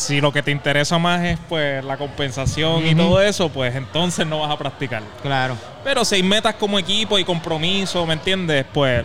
Si 0.06 0.22
lo 0.22 0.32
que 0.32 0.44
te 0.44 0.52
interesa 0.52 1.00
más 1.00 1.24
es 1.24 1.40
pues 1.50 1.84
la 1.84 1.98
compensación 1.98 2.86
y 2.86 2.94
todo 2.94 3.20
eso, 3.22 3.50
pues 3.50 3.76
entonces 3.76 4.28
no 4.28 4.40
vas 4.40 4.52
a 4.52 4.58
practicar. 4.58 5.02
Claro. 5.24 5.58
Pero 5.84 6.06
si 6.06 6.16
hay 6.16 6.24
metas 6.24 6.56
como 6.56 6.78
equipo 6.78 7.18
y 7.18 7.24
compromiso, 7.24 8.06
¿me 8.06 8.14
entiendes? 8.14 8.66
Pues. 8.72 9.04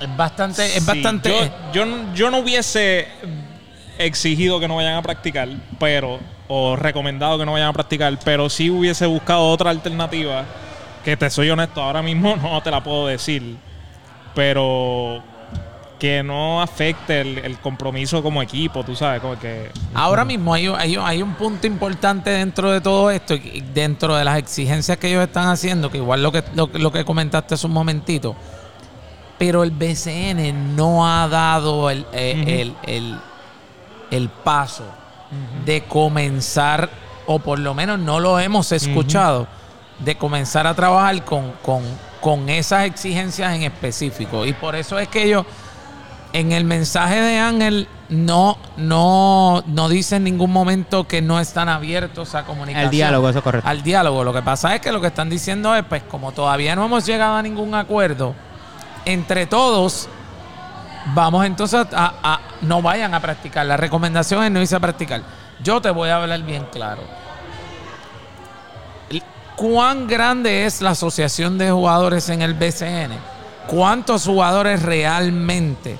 Es 0.00 0.16
bastante, 0.16 0.76
es 0.76 0.84
bastante. 0.84 1.28
Yo, 1.72 1.84
yo, 1.84 2.14
yo 2.14 2.30
no 2.30 2.38
hubiese 2.38 3.06
exigido 3.98 4.58
que 4.58 4.66
no 4.66 4.76
vayan 4.76 4.96
a 4.96 5.02
practicar, 5.02 5.48
pero. 5.78 6.18
O 6.46 6.76
recomendado 6.76 7.38
que 7.38 7.46
no 7.46 7.52
vayan 7.52 7.68
a 7.68 7.72
practicar, 7.72 8.18
pero 8.22 8.50
sí 8.50 8.70
hubiese 8.70 9.06
buscado 9.06 9.48
otra 9.48 9.70
alternativa. 9.70 10.44
Que 11.04 11.16
te 11.16 11.30
soy 11.30 11.48
honesto, 11.48 11.80
ahora 11.80 12.02
mismo 12.02 12.36
no 12.42 12.62
te 12.62 12.70
la 12.70 12.82
puedo 12.82 13.06
decir. 13.06 13.56
Pero. 14.34 15.22
Que 15.98 16.22
no 16.22 16.60
afecte 16.60 17.20
el, 17.20 17.38
el 17.38 17.58
compromiso 17.58 18.22
como 18.22 18.42
equipo, 18.42 18.84
tú 18.84 18.96
sabes, 18.96 19.20
como 19.20 19.38
que. 19.38 19.70
Ahora 19.94 20.24
mismo 20.24 20.52
hay, 20.52 20.66
hay, 20.66 20.96
hay 20.96 21.22
un 21.22 21.34
punto 21.34 21.66
importante 21.66 22.30
dentro 22.30 22.70
de 22.70 22.80
todo 22.80 23.10
esto, 23.10 23.36
dentro 23.72 24.16
de 24.16 24.24
las 24.24 24.38
exigencias 24.38 24.98
que 24.98 25.08
ellos 25.08 25.22
están 25.22 25.48
haciendo, 25.48 25.90
que 25.90 25.98
igual 25.98 26.22
lo 26.22 26.32
que, 26.32 26.42
lo, 26.54 26.68
lo 26.74 26.92
que 26.92 27.04
comentaste 27.04 27.54
hace 27.54 27.66
un 27.66 27.72
momentito, 27.72 28.36
pero 29.38 29.62
el 29.62 29.70
BCN 29.70 30.76
no 30.76 31.06
ha 31.06 31.28
dado 31.28 31.90
el, 31.90 32.06
eh, 32.12 32.72
el, 34.10 34.28
paso 34.44 34.84
de 35.64 35.82
comenzar, 35.82 36.88
o 37.26 37.38
por 37.38 37.58
lo 37.58 37.74
menos 37.74 37.98
no 37.98 38.20
lo 38.20 38.38
hemos 38.38 38.70
escuchado, 38.72 39.46
de 39.98 40.16
comenzar 40.16 40.66
a 40.66 40.74
trabajar 40.74 41.24
con, 41.24 41.52
con, 41.62 41.82
con 42.20 42.48
esas 42.48 42.84
exigencias 42.84 43.54
en 43.54 43.62
específico. 43.62 44.46
Y 44.46 44.52
por 44.52 44.76
eso 44.76 44.98
es 44.98 45.08
que 45.08 45.24
ellos 45.24 45.44
en 46.34 46.52
el 46.52 46.64
mensaje 46.64 47.20
de 47.20 47.38
Ángel 47.38 47.88
no, 48.08 48.58
no, 48.76 49.62
no 49.66 49.88
dice 49.88 50.16
en 50.16 50.24
ningún 50.24 50.52
momento 50.52 51.06
que 51.08 51.22
no 51.22 51.38
están 51.40 51.68
abiertos 51.68 52.34
a 52.34 52.44
comunicación. 52.44 52.84
El 52.86 52.90
diálogo, 52.90 53.28
eso 53.30 53.38
es 53.38 53.44
correcto. 53.44 53.68
Al 53.68 53.82
diálogo. 53.82 54.24
Lo 54.24 54.32
que 54.32 54.42
pasa 54.42 54.74
es 54.74 54.80
que 54.80 54.90
lo 54.92 55.00
que 55.00 55.06
están 55.06 55.30
diciendo 55.30 55.74
es, 55.76 55.84
pues, 55.84 56.02
como 56.02 56.32
todavía 56.32 56.74
no 56.74 56.84
hemos 56.84 57.06
llegado 57.06 57.36
a 57.36 57.42
ningún 57.42 57.72
acuerdo, 57.74 58.34
entre 59.04 59.46
todos, 59.46 60.08
vamos 61.14 61.46
entonces 61.46 61.86
a, 61.94 62.14
a- 62.22 62.40
no 62.62 62.82
vayan 62.82 63.14
a 63.14 63.20
practicar. 63.20 63.64
La 63.66 63.76
recomendación 63.76 64.42
es 64.44 64.50
no 64.50 64.60
irse 64.60 64.74
a 64.76 64.80
practicar. 64.80 65.22
Yo 65.62 65.80
te 65.80 65.90
voy 65.90 66.08
a 66.10 66.16
hablar 66.16 66.42
bien 66.42 66.66
claro. 66.72 67.02
¿Cuán 69.56 70.08
grande 70.08 70.66
es 70.66 70.80
la 70.80 70.90
asociación 70.90 71.58
de 71.58 71.70
jugadores 71.70 72.28
en 72.28 72.42
el 72.42 72.54
BCN? 72.54 73.12
¿Cuántos 73.68 74.24
jugadores 74.26 74.82
realmente 74.82 75.96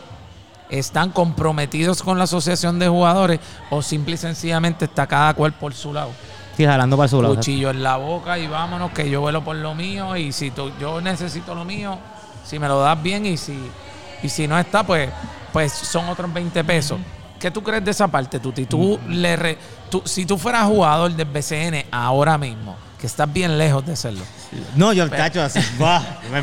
están 0.71 1.11
comprometidos 1.11 2.03
con 2.03 2.19
la 2.19 2.25
asociación 2.25 2.79
de 2.79 2.89
jugadores 2.89 3.41
o 3.71 3.83
simple 3.83 4.15
y 4.15 4.19
sencillamente 4.19 4.87
está 4.87 5.07
cada 5.07 5.35
cual 5.35 5.53
por 5.53 5.75
su 5.75 5.93
lado? 5.93 6.11
Sí, 6.57 6.65
jalando 6.65 6.97
para 6.97 7.09
su 7.09 7.21
lado. 7.21 7.35
cuchillo 7.35 7.71
en 7.71 7.83
la 7.83 7.97
boca 7.97 8.39
y 8.39 8.47
vámonos 8.47 8.93
que 8.93 9.11
yo 9.11 9.21
vuelo 9.21 9.43
por 9.45 9.57
lo 9.57 9.75
mío 9.75 10.17
y 10.17 10.33
si 10.33 10.51
tú, 10.51 10.71
yo 10.81 11.01
necesito 11.01 11.55
lo 11.55 11.65
mío, 11.65 11.99
si 12.45 12.59
me 12.59 12.69
lo 12.69 12.81
das 12.81 13.03
bien 13.03 13.27
y 13.27 13.37
si 13.37 13.59
y 14.23 14.29
si 14.29 14.47
no 14.49 14.59
está, 14.59 14.83
pues 14.85 15.11
pues 15.53 15.73
son 15.73 16.09
otros 16.09 16.33
20 16.33 16.65
pesos. 16.65 16.99
¿Qué 17.39 17.51
tú 17.51 17.63
crees 17.63 17.85
de 17.85 17.91
esa 17.91 18.09
parte, 18.09 18.41
Tuti? 18.41 18.65
Tú 18.67 18.99
le 19.09 19.37
re- 19.37 19.59
tú- 19.91 20.03
si 20.05 20.25
tú 20.25 20.39
fueras 20.39 20.65
jugador 20.67 21.13
del 21.13 21.27
BCN 21.29 21.85
ahora 21.93 22.39
mismo, 22.39 22.75
que 22.99 23.07
estás 23.07 23.31
bien 23.31 23.59
lejos 23.59 23.85
de 23.85 23.95
serlo. 23.97 24.25
No, 24.77 24.93
yo, 24.95 25.11
tacho, 25.11 25.43
así. 25.43 25.61
Va, 25.83 26.03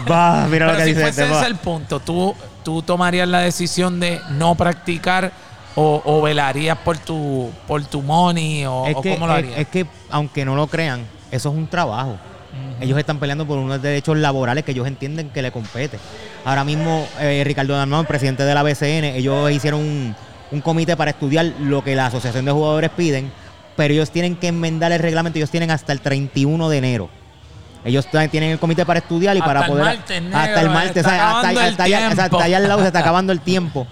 va, 0.09 0.47
mira 0.47 0.67
lo 0.71 0.77
que 0.77 0.83
si 0.83 0.89
dice 0.93 1.09
este. 1.09 1.23
ese 1.23 1.33
va. 1.33 1.47
el 1.47 1.55
punto, 1.55 1.99
¿tú, 2.01 2.35
tú 2.63 2.81
tomarías 2.81 3.27
la 3.27 3.39
decisión 3.39 3.99
de 3.99 4.19
no 4.31 4.55
practicar 4.55 5.31
o, 5.75 6.01
o 6.03 6.21
velarías 6.21 6.77
por 6.79 6.97
tu 6.97 7.49
por 7.67 7.83
tu 7.85 8.01
money 8.01 8.65
o, 8.65 8.85
Es 8.87 8.95
o 8.95 9.01
que, 9.01 9.13
cómo 9.13 9.27
lo 9.27 9.33
harías? 9.33 9.57
es 9.57 9.67
que, 9.67 9.85
aunque 10.09 10.43
no 10.45 10.55
lo 10.55 10.67
crean, 10.67 11.05
eso 11.31 11.49
es 11.49 11.55
un 11.55 11.67
trabajo. 11.67 12.17
Ellos 12.81 12.99
están 12.99 13.17
peleando 13.17 13.45
por 13.47 13.57
unos 13.57 13.81
derechos 13.81 14.17
laborales 14.17 14.65
que 14.65 14.71
ellos 14.71 14.85
entienden 14.85 15.29
que 15.29 15.41
le 15.41 15.51
compete. 15.53 15.97
Ahora 16.43 16.65
mismo, 16.65 17.07
eh, 17.19 17.43
Ricardo 17.45 17.73
Dalmau, 17.77 18.03
presidente 18.05 18.43
de 18.43 18.53
la 18.53 18.61
BCN, 18.61 19.05
ellos 19.15 19.49
hicieron 19.51 19.79
un, 19.79 20.15
un 20.51 20.61
comité 20.61 20.97
para 20.97 21.11
estudiar 21.11 21.45
lo 21.61 21.81
que 21.81 21.95
la 21.95 22.07
Asociación 22.07 22.43
de 22.43 22.51
Jugadores 22.51 22.89
piden, 22.89 23.31
pero 23.77 23.93
ellos 23.93 24.11
tienen 24.11 24.35
que 24.35 24.47
enmendar 24.47 24.91
el 24.91 24.99
reglamento, 24.99 25.39
ellos 25.39 25.49
tienen 25.49 25.71
hasta 25.71 25.93
el 25.93 26.01
31 26.01 26.67
de 26.67 26.77
enero. 26.77 27.09
Ellos 27.83 28.07
tienen 28.29 28.51
el 28.51 28.59
comité 28.59 28.85
para 28.85 28.99
estudiar 28.99 29.35
y 29.35 29.39
Hasta 29.39 29.53
para 29.53 29.67
poder... 29.67 29.85
martes, 29.85 30.21
negro, 30.21 30.37
hasta 30.37 30.61
el 30.61 30.69
martes, 30.69 31.03
¿sabes? 31.03 31.19
hasta, 31.19 31.29
acabando 31.29 31.61
el 31.61 31.67
hasta 31.67 31.83
allá, 31.83 32.07
hasta 32.07 32.43
allá 32.43 32.57
al 32.57 32.67
lado 32.67 32.81
se 32.81 32.87
está 32.87 32.99
acabando 32.99 33.33
el 33.33 33.39
tiempo. 33.39 33.87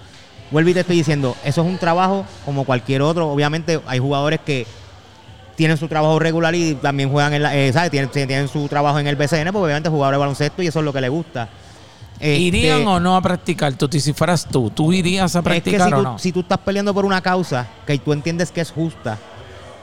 Vuelvo 0.50 0.70
y 0.70 0.74
te 0.74 0.80
estoy 0.80 0.96
diciendo, 0.96 1.36
eso 1.44 1.62
es 1.62 1.66
un 1.66 1.78
trabajo 1.78 2.24
como 2.44 2.64
cualquier 2.64 3.02
otro. 3.02 3.28
Obviamente 3.28 3.80
hay 3.86 3.98
jugadores 3.98 4.40
que 4.44 4.66
tienen 5.56 5.76
su 5.76 5.88
trabajo 5.88 6.18
regular 6.18 6.54
y 6.54 6.74
también 6.74 7.10
juegan 7.10 7.34
en 7.34 7.42
la, 7.42 7.56
eh, 7.56 7.72
¿sabes? 7.72 7.90
Tienen, 7.90 8.10
tienen 8.10 8.48
su 8.48 8.66
trabajo 8.68 8.98
en 8.98 9.06
el 9.06 9.16
BCN, 9.16 9.52
porque 9.52 9.64
obviamente 9.64 9.88
jugadores 9.88 10.16
de 10.16 10.20
baloncesto 10.20 10.62
y 10.62 10.68
eso 10.68 10.78
es 10.78 10.84
lo 10.84 10.92
que 10.92 11.00
les 11.00 11.10
gusta. 11.10 11.48
Este, 12.14 12.38
¿Irían 12.38 12.86
o 12.86 13.00
no 13.00 13.16
a 13.16 13.22
practicar? 13.22 13.72
Tuti, 13.74 14.00
si 14.00 14.12
fueras 14.12 14.46
tú, 14.46 14.70
¿tú 14.70 14.92
irías 14.92 15.34
a 15.36 15.38
Es 15.38 15.42
que 15.42 15.50
practicar 15.50 15.88
si 15.88 15.94
o 15.94 15.96
tú, 15.96 16.02
no? 16.02 16.18
si 16.18 16.32
tú 16.32 16.40
estás 16.40 16.58
peleando 16.58 16.92
por 16.92 17.04
una 17.04 17.20
causa 17.22 17.66
que 17.86 17.98
tú 17.98 18.12
entiendes 18.12 18.50
que 18.50 18.60
es 18.60 18.70
justa, 18.70 19.18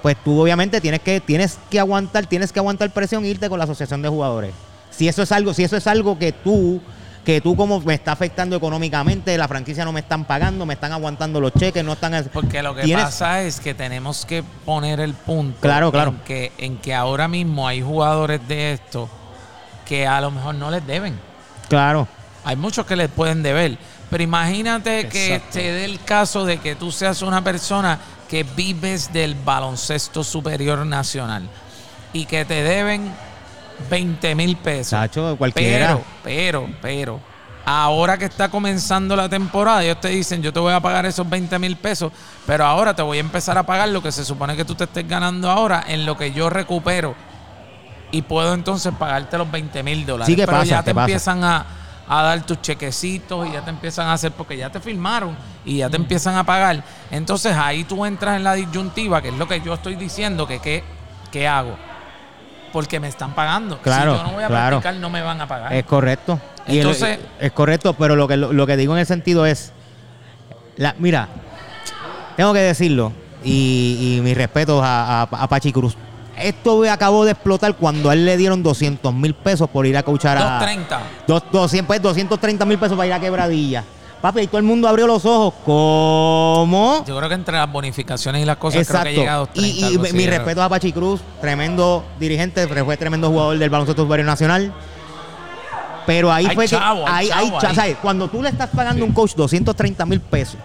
pues 0.08 0.24
tú 0.24 0.42
obviamente 0.42 0.80
tienes 0.80 1.02
que, 1.02 1.20
tienes 1.20 1.60
que 1.70 1.82
aguantar, 1.82 2.28
tienes 2.28 2.54
que 2.54 2.60
aguantar 2.60 2.90
presión 2.92 3.26
e 3.26 3.28
irte 3.28 3.50
con 3.50 3.58
la 3.58 3.66
asociación 3.66 4.02
de 4.02 4.08
jugadores. 4.08 4.54
Si 4.90 5.06
eso 5.06 5.22
es 5.22 5.34
algo, 5.34 5.54
si 5.54 5.66
eso 5.66 5.76
es 5.76 5.86
algo 5.86 6.18
que 6.18 6.32
tú, 6.32 6.80
que 7.26 7.42
tú 7.42 7.58
como 7.58 7.82
me 7.82 7.94
está 7.96 8.14
afectando 8.14 8.56
económicamente, 8.56 9.38
la 9.38 9.50
franquicia 9.50 9.84
no 9.84 9.92
me 9.92 10.00
están 10.00 10.24
pagando, 10.24 10.66
me 10.66 10.76
están 10.76 10.94
aguantando 10.94 11.42
los 11.42 11.52
cheques, 11.52 11.84
no 11.84 11.92
están 11.92 12.14
Porque 12.32 12.64
lo 12.64 12.74
que 12.74 12.84
tienes- 12.84 13.04
pasa 13.04 13.42
es 13.44 13.60
que 13.60 13.74
tenemos 13.74 14.26
que 14.26 14.44
poner 14.64 15.02
el 15.02 15.14
punto 15.14 15.60
Claro, 15.60 15.92
claro. 15.92 16.12
En, 16.12 16.20
que, 16.20 16.54
en 16.58 16.78
que 16.78 16.96
ahora 16.96 17.28
mismo 17.28 17.68
hay 17.68 17.82
jugadores 17.82 18.40
de 18.48 18.72
esto 18.72 19.10
que 19.86 20.08
a 20.08 20.22
lo 20.22 20.32
mejor 20.32 20.56
no 20.56 20.72
les 20.72 20.88
deben. 20.88 21.20
Claro. 21.68 22.08
Hay 22.46 22.56
muchos 22.56 22.86
que 22.86 22.96
les 22.96 23.10
pueden 23.10 23.44
deber. 23.44 23.78
Pero 24.10 24.24
imagínate 24.24 25.10
que 25.10 25.42
te 25.52 25.74
dé 25.74 25.84
el 25.84 26.00
caso 26.00 26.46
de 26.46 26.60
que 26.60 26.76
tú 26.76 26.94
seas 26.94 27.22
una 27.24 27.44
persona 27.44 28.00
que 28.28 28.44
vives 28.44 29.12
del 29.14 29.36
baloncesto 29.36 30.24
superior 30.24 30.86
nacional 30.86 31.50
y 32.14 32.26
que 32.26 32.46
te 32.46 32.64
deben 32.64 33.12
20 33.90 34.36
mil 34.36 34.58
pesos. 34.58 35.00
Cualquiera. 35.38 35.88
Pero, 35.88 36.04
pero, 36.24 36.70
pero, 36.82 37.20
ahora 37.66 38.18
que 38.18 38.26
está 38.26 38.50
comenzando 38.50 39.16
la 39.16 39.30
temporada, 39.30 39.84
ellos 39.84 40.00
te 40.00 40.10
dicen, 40.10 40.42
yo 40.42 40.54
te 40.54 40.60
voy 40.60 40.74
a 40.74 40.80
pagar 40.80 41.06
esos 41.06 41.30
20 41.30 41.60
mil 41.60 41.76
pesos, 41.78 42.12
pero 42.46 42.66
ahora 42.66 42.96
te 42.96 43.02
voy 43.02 43.18
a 43.18 43.22
empezar 43.22 43.58
a 43.58 43.64
pagar 43.64 43.90
lo 43.90 44.02
que 44.02 44.12
se 44.12 44.24
supone 44.24 44.56
que 44.56 44.66
tú 44.66 44.76
te 44.76 44.86
estés 44.86 45.08
ganando 45.08 45.50
ahora 45.50 45.84
en 45.88 46.06
lo 46.06 46.18
que 46.18 46.32
yo 46.32 46.50
recupero. 46.50 47.16
Y 48.10 48.22
puedo 48.22 48.54
entonces 48.54 48.94
pagarte 48.98 49.38
los 49.38 49.52
20 49.52 49.84
mil 49.84 50.06
dólares. 50.06 50.28
Sí, 50.28 50.36
¿qué 50.36 50.46
pero 50.46 50.60
pasa? 50.60 50.70
ya 50.70 50.84
te 50.84 50.92
empiezan 50.92 51.44
a, 51.44 51.66
a 52.10 52.22
dar 52.24 52.46
tus 52.46 52.62
chequecitos 52.62 53.48
y 53.48 53.52
ya 53.52 53.62
te 53.62 53.70
empiezan 53.70 54.08
a 54.08 54.14
hacer, 54.14 54.32
porque 54.32 54.56
ya 54.58 54.70
te 54.70 54.80
firmaron 54.80 55.36
y 55.66 55.78
ya 55.78 55.90
te 55.90 55.98
empiezan 55.98 56.36
a 56.36 56.44
pagar. 56.44 56.84
Entonces 57.12 57.56
ahí 57.56 57.84
tú 57.84 58.06
entras 58.06 58.38
en 58.38 58.44
la 58.44 58.54
disyuntiva, 58.54 59.22
que 59.22 59.30
es 59.30 59.34
lo 59.36 59.48
que 59.48 59.60
yo 59.62 59.74
estoy 59.74 59.96
diciendo, 59.96 60.48
que 60.48 60.60
qué, 60.60 60.84
qué 61.32 61.48
hago. 61.48 61.76
Porque 62.72 63.00
me 63.00 63.08
están 63.08 63.34
pagando. 63.34 63.80
Claro, 63.82 64.14
si 64.14 64.18
yo 64.20 64.24
no 64.26 64.32
voy 64.34 64.44
a 64.44 64.48
claro. 64.48 64.80
practicar, 64.82 64.96
no 65.02 65.10
me 65.10 65.22
van 65.22 65.40
a 65.42 65.48
pagar. 65.48 65.74
Es 65.74 65.86
correcto. 65.86 66.40
El- 66.66 66.78
Entonces- 66.78 67.20
es 67.40 67.52
correcto, 67.52 67.94
pero 67.94 68.16
lo 68.16 68.28
que, 68.28 68.38
lo, 68.38 68.68
que 68.68 68.78
digo 68.78 68.94
en 68.94 69.00
el 69.00 69.06
sentido 69.06 69.46
es, 69.46 69.72
la, 70.76 70.94
mira, 71.00 71.28
tengo 72.36 72.54
que 72.54 72.60
decirlo, 72.60 73.12
y, 73.44 74.18
y 74.18 74.22
mis 74.22 74.36
respetos 74.36 74.82
a, 74.84 75.22
a, 75.22 75.24
a 75.24 75.48
Pachi 75.48 75.72
Cruz. 75.72 75.96
Esto 76.40 76.84
acabó 76.90 77.26
de 77.26 77.32
explotar 77.32 77.76
cuando 77.76 78.10
a 78.10 78.14
él 78.14 78.26
le 78.26 78.38
dieron 78.38 78.62
200 78.64 79.14
mil 79.14 79.34
pesos 79.34 79.70
por 79.70 79.86
ir 79.86 79.98
a 79.98 80.04
coachar 80.04 80.38
a... 80.38 80.42
230. 80.60 81.00
Dos- 81.28 81.44
200, 81.52 81.88
pues, 81.88 82.02
230 82.02 82.66
mil 82.66 82.78
pesos 82.78 82.96
para 82.96 83.08
ir 83.08 83.14
a 83.14 83.20
quebradilla. 83.20 83.84
Papi, 84.22 84.42
y 84.42 84.48
todo 84.48 84.58
el 84.58 84.64
mundo 84.64 84.88
abrió 84.88 85.06
los 85.06 85.26
ojos. 85.26 85.54
¿Cómo? 85.64 87.04
Yo 87.08 87.16
creo 87.18 87.30
que 87.30 87.36
entre 87.36 87.56
las 87.56 87.72
bonificaciones 87.72 88.42
y 88.42 88.46
las 88.46 88.58
cosas 88.58 88.88
creo 88.88 89.04
que 89.04 89.14
llega 89.14 89.34
a 89.36 89.38
230. 89.38 90.10
Y, 90.10 90.14
mi- 90.14 90.26
respeto 90.28 90.64
a 90.64 90.70
Pachi 90.70 90.92
Cruz, 90.92 91.22
tremendo 91.40 92.04
dirigente, 92.20 92.68
fue 92.68 92.98
tremendo 92.98 93.30
jugador 93.30 93.58
del 93.58 93.70
baloncesto 93.70 94.04
superior 94.04 94.26
nacional. 94.26 94.74
Pero 96.08 96.32
ahí 96.32 96.46
Hay 96.48 96.56
fue 96.56 96.68
chavo, 96.68 97.06
que. 97.06 97.12
hay 97.12 97.30
hay- 97.32 97.50
chavo 97.52 97.60
ahí. 97.68 97.76
¿sabes? 97.76 97.98
Cuando 98.02 98.28
tú 98.30 98.42
le 98.42 98.50
estás 98.50 98.70
pagando 98.70 99.04
a 99.04 99.08
un 99.08 99.14
coach 99.14 99.34
230 99.36 100.06
mil 100.06 100.22
pesos. 100.22 100.58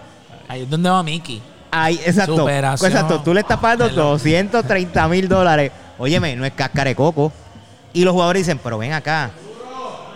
Ahí 0.47 0.61
es 0.61 0.69
donde 0.69 0.89
va 0.89 1.03
Mickey. 1.03 1.41
Ahí, 1.75 1.99
exacto. 2.05 2.37
Superación. 2.37 2.91
Exacto. 2.91 3.21
Tú 3.21 3.33
le 3.33 3.39
estás 3.41 3.57
pagando 3.59 3.85
Hello. 3.87 4.03
230 4.11 5.07
mil 5.07 5.27
dólares. 5.27 5.71
Óyeme, 5.97 6.35
no 6.35 6.45
es 6.45 6.53
cáscara 6.53 6.89
de 6.89 6.95
coco. 6.95 7.31
Y 7.93 8.03
los 8.03 8.13
jugadores 8.13 8.41
dicen, 8.41 8.59
pero 8.63 8.77
ven 8.77 8.93
acá. 8.93 9.31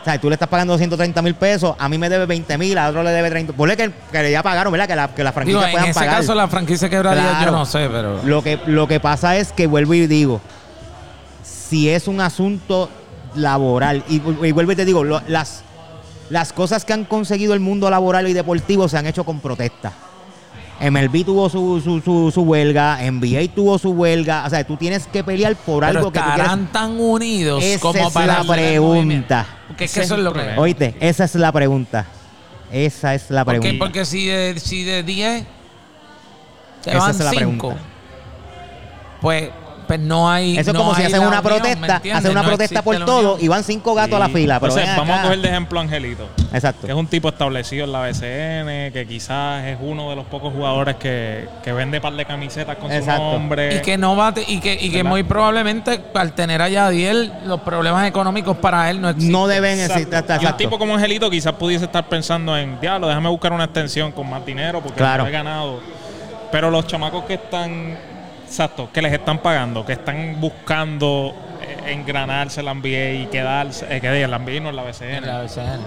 O 0.02 0.04
sea, 0.10 0.20
tú 0.22 0.30
le 0.30 0.36
estás 0.36 0.48
pagando 0.48 0.74
230 0.74 1.22
mil 1.22 1.36
pesos, 1.36 1.76
a 1.78 1.90
mí 1.90 1.98
me 1.98 2.08
debe 2.08 2.26
20 2.26 2.58
mil, 2.58 2.78
a 2.78 2.88
otro 2.88 3.04
le 3.04 3.12
debe 3.12 3.30
30. 3.30 3.52
Ponle 3.54 3.76
que, 3.76 3.92
que 4.12 4.32
ya 4.32 4.42
pagaron, 4.42 4.72
¿verdad? 4.72 4.88
Que 4.88 4.96
la, 4.96 5.08
que 5.14 5.22
la 5.24 5.34
franquicia 5.34 5.60
Digo, 5.60 5.68
en 5.68 5.72
puedan 5.74 5.90
ese 5.90 6.00
pagar. 6.00 6.16
caso 6.18 6.34
la 6.36 6.48
franquicia 6.48 6.90
quebraría, 6.90 7.24
yo 7.24 7.30
Claro. 7.38 7.52
no 7.52 7.66
sé, 7.66 7.90
pero... 7.92 8.22
Lo 8.24 8.42
que, 8.42 8.58
lo 8.68 8.88
que 8.88 9.02
pasa 9.02 9.36
es 9.36 9.52
que 9.52 9.68
vuelvo 9.68 9.94
y 9.96 10.08
digo, 10.08 10.40
si 11.44 11.90
es 11.90 12.08
un 12.08 12.22
asunto 12.22 12.90
laboral, 13.36 14.04
y, 14.08 14.16
y 14.46 14.52
vuelvo 14.54 14.72
y 14.72 14.76
te 14.78 14.86
digo, 14.86 15.04
lo- 15.04 15.22
las, 15.28 15.64
las 16.30 16.54
cosas 16.54 16.86
que 16.86 16.94
han 16.94 17.04
conseguido 17.04 17.54
el 17.54 17.60
mundo 17.60 17.90
laboral 17.90 18.28
y 18.30 18.34
deportivo 18.34 18.88
se 18.88 18.98
han 18.98 19.08
hecho 19.08 19.26
con 19.26 19.42
protesta. 19.42 19.92
MLB 20.80 21.26
tuvo 21.26 21.50
su, 21.50 21.82
su, 21.84 22.02
su, 22.02 22.32
su 22.32 22.42
huelga, 22.44 23.00
NBA 23.02 23.54
tuvo 23.56 23.80
su 23.80 23.92
huelga, 23.92 24.44
o 24.46 24.50
sea, 24.50 24.64
tú 24.66 24.78
tienes 24.78 25.08
que 25.08 25.24
pelear 25.24 25.56
por 25.56 25.84
Pero 25.84 25.98
algo 26.00 26.12
que 26.12 26.20
tú 26.20 26.26
quieres. 26.36 26.72
tan 26.72 27.00
unidos 27.00 27.64
Esa 27.64 27.80
como 27.80 28.08
es 28.08 28.14
para 28.14 28.44
la 28.44 28.54
pregunta. 28.54 29.46
Porque 29.68 29.86
es 29.86 29.94
que 29.94 30.02
eso 30.02 30.16
es 30.16 30.22
lo 30.22 30.34
que... 30.34 30.42
Oíste, 30.58 30.96
esa 31.00 31.24
es 31.24 31.34
la 31.36 31.52
pregunta. 31.52 32.06
Esa 32.72 33.16
es 33.16 33.30
la 33.32 33.44
¿Por 33.46 33.56
qué? 33.56 33.60
pregunta. 33.62 33.86
Porque 33.86 34.06
si 34.06 34.26
de, 34.28 34.60
si 34.60 34.84
de 34.84 35.02
10 35.04 35.46
te 36.84 36.90
Esa 36.92 37.00
van 37.00 37.12
es 37.12 37.20
la 37.20 37.30
5, 37.32 37.38
pregunta. 37.38 37.78
pues, 39.22 39.50
pues 39.88 40.00
no 40.00 40.30
hay. 40.30 40.58
Eso 40.58 40.72
es 40.72 40.74
no 40.74 40.80
como 40.82 40.96
si 40.96 41.04
hacen 41.04 41.20
una 41.22 41.40
unión, 41.40 41.44
¿me 41.44 41.50
protesta, 41.50 41.96
hacen 42.18 42.32
una 42.32 42.42
No 42.42 42.48
protesta 42.50 42.82
por 42.82 43.06
todo 43.06 43.38
y 43.40 43.48
van 43.48 43.64
cinco 43.64 43.94
gatos 43.96 44.16
a 44.16 44.20
la 44.20 44.30
fila. 44.30 44.60
Pero 44.60 44.74
Entonces, 44.74 44.96
vamos 44.98 45.18
a 45.18 45.22
coger 45.24 45.40
de 45.40 45.48
ejemplo 45.50 45.80
a 45.80 45.84
Angelito. 45.84 46.28
Exacto. 46.54 46.86
Que 46.88 46.92
es 46.94 46.98
un 46.98 47.08
tipo 47.08 47.30
establecido 47.30 47.86
en 47.86 47.92
la 47.92 48.02
BCN, 48.02 48.92
que 48.94 49.06
quizás 49.08 49.66
es 49.66 49.78
uno 49.82 50.10
de 50.10 50.16
los 50.16 50.26
pocos 50.26 50.54
jugadores 50.54 50.96
que, 50.96 51.48
que 51.64 51.72
vende 51.74 52.00
par 52.02 52.14
de 52.14 52.26
camisetas 52.26 52.76
con 52.78 52.92
Exacto. 52.92 53.24
su 53.32 53.38
nombre. 53.40 53.76
Y 53.78 53.82
que 53.82 53.98
no 53.98 54.16
va 54.16 54.28
a 54.28 54.34
te- 54.34 54.46
y 54.48 54.60
que, 54.60 54.78
y 54.80 54.90
que 54.92 55.04
muy 55.04 55.24
probablemente 55.24 56.02
al 56.14 56.34
tener 56.34 56.62
a 56.62 56.70
Yadiel, 56.70 57.32
los 57.46 57.62
problemas 57.62 58.08
económicos 58.08 58.58
para 58.58 58.90
él 58.90 59.00
no 59.02 59.10
existen. 59.10 59.32
No 59.32 59.48
deben 59.48 59.80
Exacto. 59.80 59.94
existir. 60.00 60.14
Y 60.14 60.18
un 60.18 60.34
exacto. 60.36 60.58
tipo 60.58 60.78
como 60.80 60.96
Angelito 60.96 61.30
quizás 61.30 61.54
pudiese 61.54 61.86
estar 61.86 62.08
pensando 62.10 62.58
en, 62.58 62.80
diablo, 62.80 63.08
déjame 63.08 63.30
buscar 63.30 63.52
una 63.54 63.66
extensión 63.66 64.12
con 64.12 64.30
más 64.30 64.46
dinero 64.46 64.82
porque 64.82 64.98
Claro. 64.98 65.24
no 65.24 65.30
he 65.30 65.32
ganado. 65.32 65.80
Pero 66.52 66.72
los 66.72 66.88
chamacos 66.88 67.26
que 67.26 67.34
están, 67.36 67.98
exacto, 68.48 68.90
que 68.92 69.02
les 69.02 69.14
están 69.14 69.40
pagando, 69.40 69.86
que 69.86 69.94
están 69.94 70.40
buscando 70.40 71.34
eh, 71.62 71.92
engranarse 71.92 72.62
en 72.62 72.66
la 72.66 72.74
NBA 72.74 73.12
y 73.24 73.28
quedarse, 73.28 73.86
eh, 73.96 74.02
que 74.02 74.24
en 74.24 74.32
la 74.32 74.40
NBA 74.40 74.52
y 74.54 74.60
no 74.62 74.70
en 74.70 74.76
la 74.76 74.84
BCN. 74.84 75.16
En 75.16 75.28
la 75.28 75.42
BCN. 75.42 75.82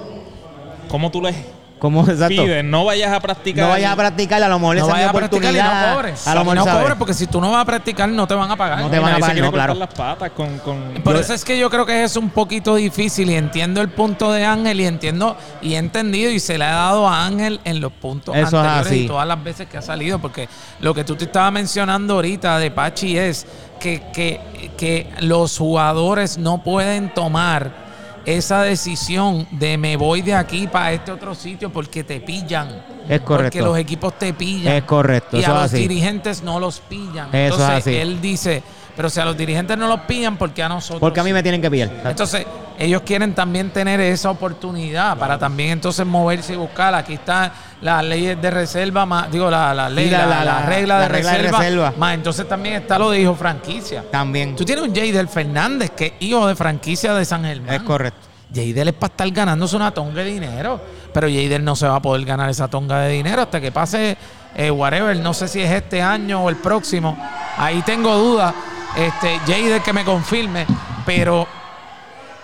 ¿Cómo 0.89 1.11
tú 1.11 1.23
les 1.23 1.37
¿Cómo 1.81 2.03
exacto? 2.09 2.43
No 2.63 2.85
vayas 2.85 3.13
a 3.13 3.19
practicar. 3.21 3.65
No 3.65 3.71
vayas 3.71 3.93
a 3.93 3.97
practicar, 3.97 4.43
a 4.43 4.49
lo 4.49 4.59
mejor 4.59 4.77
No 4.77 4.83
esa 4.83 4.87
es 4.89 4.93
vayas 4.93 5.11
a 5.11 5.13
practicar 5.13 5.55
y 5.55 5.57
no 5.59 5.95
cobres. 5.95 6.27
A 6.29 6.35
lo 6.35 6.41
mejor 6.41 6.57
no 6.57 6.65
¿sabes? 6.65 6.81
cobres 6.83 6.99
porque 6.99 7.15
si 7.15 7.27
tú 7.27 7.41
no 7.41 7.51
vas 7.51 7.63
a 7.63 7.65
practicar 7.65 8.09
no 8.09 8.27
te 8.27 8.35
van 8.35 8.51
a 8.51 8.57
pagar. 8.57 8.81
No 8.81 8.91
te 8.91 8.99
van 8.99 9.15
a 9.15 9.19
pagar, 9.19 9.39
no, 9.41 9.51
claro. 9.51 9.75
las 9.75 9.95
patas 9.95 10.31
con... 10.31 10.59
con 10.59 10.95
Por 11.03 11.17
eso 11.17 11.33
es 11.33 11.45
que 11.45 11.59
yo 11.59 11.71
creo 11.71 11.87
que 11.87 12.05
es 12.05 12.17
un 12.17 12.31
poquito 12.31 12.75
difícil 12.75 13.31
y 13.31 13.35
entiendo 13.35 13.81
el 13.81 13.89
punto 13.89 14.31
de 14.31 14.45
Ángel 14.45 14.79
y 14.81 14.87
entiendo 14.87 15.37
y 15.63 15.75
he 15.75 15.79
entendido 15.79 16.31
y 16.31 16.39
se 16.39 16.59
le 16.59 16.65
ha 16.65 16.75
dado 16.75 17.09
a 17.09 17.25
Ángel 17.25 17.61
en 17.65 17.81
los 17.81 17.93
puntos 17.93 18.37
Eso 18.37 18.47
es 18.47 18.55
anteriores 18.55 18.87
así. 18.87 19.05
y 19.05 19.09
todas 19.09 19.27
las 19.27 19.43
veces 19.43 19.67
que 19.67 19.79
ha 19.79 19.83
salido, 19.83 20.19
porque 20.19 20.49
lo 20.81 20.93
que 20.95 21.05
tú 21.05 21.17
te 21.17 21.25
estabas 21.25 21.53
mencionando 21.53 22.15
ahorita 22.15 22.59
de 22.59 22.71
Pachi 22.71 23.17
es 23.17 23.47
que, 23.79 24.03
que, 24.13 24.41
que 24.77 25.09
los 25.21 25.57
jugadores 25.57 26.37
no 26.37 26.63
pueden 26.63 27.09
tomar 27.15 27.90
esa 28.25 28.63
decisión 28.63 29.47
de 29.51 29.79
me 29.79 29.97
voy 29.97 30.23
de 30.23 30.35
aquí 30.35 30.67
para 30.67 30.93
este 30.93 31.11
otro 31.13 31.35
sitio 31.35 31.71
porque 31.71 32.05
te 32.05 32.21
pillan. 32.21 32.69
Es 33.09 33.21
correcto. 33.23 33.59
Porque 33.59 33.63
los 33.63 33.79
equipos 33.79 34.19
te 34.19 34.33
pillan. 34.35 34.75
Es 34.75 34.85
correcto, 34.85 35.37
Y 35.37 35.41
eso 35.41 35.51
a 35.53 35.55
es 35.57 35.63
los 35.63 35.73
así. 35.73 35.77
dirigentes 35.89 36.43
no 36.43 36.61
los 36.61 36.81
pillan. 36.81 37.29
Eso 37.29 37.55
es 37.55 37.61
Entonces 37.61 37.77
así. 37.87 37.97
él 37.97 38.21
dice, 38.21 38.63
Pero 39.01 39.09
si 39.09 39.19
a 39.19 39.25
los 39.25 39.35
dirigentes 39.35 39.79
no 39.79 39.89
los 39.89 40.01
pillan, 40.01 40.37
¿por 40.37 40.51
qué 40.51 40.63
a 40.63 40.69
nosotros? 40.69 41.01
Porque 41.01 41.21
a 41.21 41.25
mí 41.25 41.33
me 41.33 41.43
tienen 41.43 41.63
que 41.63 41.71
pillar. 41.71 41.89
Entonces, 42.05 42.47
ellos 42.79 43.01
quieren 43.01 43.35
también 43.35 43.71
tener 43.71 43.99
esa 43.99 44.29
oportunidad 44.31 45.17
para 45.17 45.39
también 45.39 45.71
entonces 45.71 46.05
moverse 46.05 46.53
y 46.53 46.57
buscar. 46.57 46.95
Aquí 46.95 47.15
están 47.15 47.51
las 47.81 48.05
leyes 48.05 48.39
de 48.43 48.51
reserva, 48.51 49.07
más, 49.07 49.33
digo, 49.33 49.51
la, 49.51 49.73
la 49.73 49.89
ley, 49.89 50.11
la, 50.11 50.27
la- 50.27 50.45
la 50.45 50.45
la- 50.45 50.67
regla, 50.67 50.97
la 50.97 51.01
de, 51.05 51.09
regla 51.09 51.31
de 51.33 51.39
reserva, 51.39 51.59
reserva. 51.61 51.95
Más 51.97 52.13
entonces 52.15 52.47
también 52.47 52.75
está 52.75 52.99
lo 52.99 53.11
de 53.11 53.21
hijo 53.23 53.35
franquicia. 53.35 54.05
También. 54.11 54.55
Tú 54.55 54.67
tienes 54.67 54.85
un 54.85 54.95
Jadel 54.95 55.29
Fernández, 55.29 55.93
que 55.93 56.07
es 56.09 56.13
hijo 56.21 56.47
de 56.47 56.55
franquicia 56.55 57.15
de 57.15 57.25
San 57.25 57.43
Germán. 57.45 57.75
Es 57.77 57.83
correcto. 57.85 58.29
Jadel 58.55 58.89
es 58.89 58.95
para 58.95 59.13
estar 59.13 59.31
ganándose 59.31 59.77
una 59.77 59.93
tonga 59.93 60.23
de 60.23 60.25
dinero. 60.31 60.79
Pero 61.15 61.27
Jadel 61.27 61.65
no 61.65 61.75
se 61.75 61.89
va 61.89 61.97
a 61.97 62.03
poder 62.03 62.25
ganar 62.27 62.51
esa 62.51 62.69
tonga 62.69 63.01
de 63.01 63.13
dinero 63.13 63.41
hasta 63.43 63.61
que 63.63 63.73
pase 63.73 64.17
eh, 64.55 64.71
whatever. 64.71 65.17
No 65.21 65.33
sé 65.33 65.49
si 65.49 65.63
es 65.63 65.71
este 65.71 66.03
año 66.03 66.43
o 66.45 66.51
el 66.51 66.57
próximo. 66.57 67.17
Ahí 67.57 67.81
tengo 67.83 68.15
dudas. 68.17 68.55
Este, 68.97 69.39
Jadel 69.47 69.83
que 69.83 69.93
me 69.93 70.05
confirme. 70.05 70.67
Pero, 71.07 71.47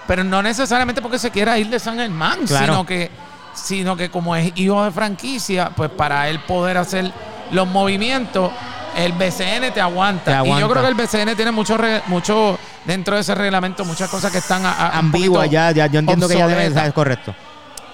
pero 0.07 0.25
no 0.25 0.43
necesariamente 0.43 1.03
porque 1.03 1.19
se 1.19 1.31
quiera 1.31 1.59
ir 1.59 1.69
de 1.69 1.79
San 1.79 1.97
Germán, 1.97 2.47
Claro. 2.47 2.67
sino 2.67 2.87
que, 2.87 3.11
sino 3.55 3.97
que 3.97 4.11
como 4.11 4.35
es 4.37 4.53
hijo 4.57 4.83
de 4.85 4.91
franquicia, 4.91 5.71
pues 5.77 5.91
para 5.91 6.29
él 6.29 6.41
poder 6.41 6.79
hacer 6.79 7.11
los 7.51 7.67
movimientos, 7.69 8.51
el 8.97 9.13
BCN 9.13 9.73
te 9.73 9.81
aguanta. 9.81 10.43
Te 10.43 10.49
Y 10.49 10.59
yo 10.59 10.69
creo 10.71 10.83
que 10.83 10.89
el 10.89 10.95
BCN 10.95 11.37
tiene 11.37 11.51
mucho, 11.51 11.77
re- 11.77 12.03
mucho 12.07 12.59
dentro 12.85 13.15
de 13.15 13.21
ese 13.21 13.35
reglamento, 13.35 13.85
muchas 13.85 14.09
cosas 14.09 14.33
que 14.33 14.39
están 14.39 14.65
a- 14.65 14.73
a- 14.87 14.91
un 15.01 15.07
Ambigua, 15.07 15.41
poquito 15.41 15.53
ya, 15.53 15.71
ya. 15.73 15.87
Yo 15.87 15.99
entiendo 15.99 16.29
que 16.29 16.37
ya 16.39 16.47
debe 16.49 16.67
es 16.67 16.93
correcto. 16.95 17.35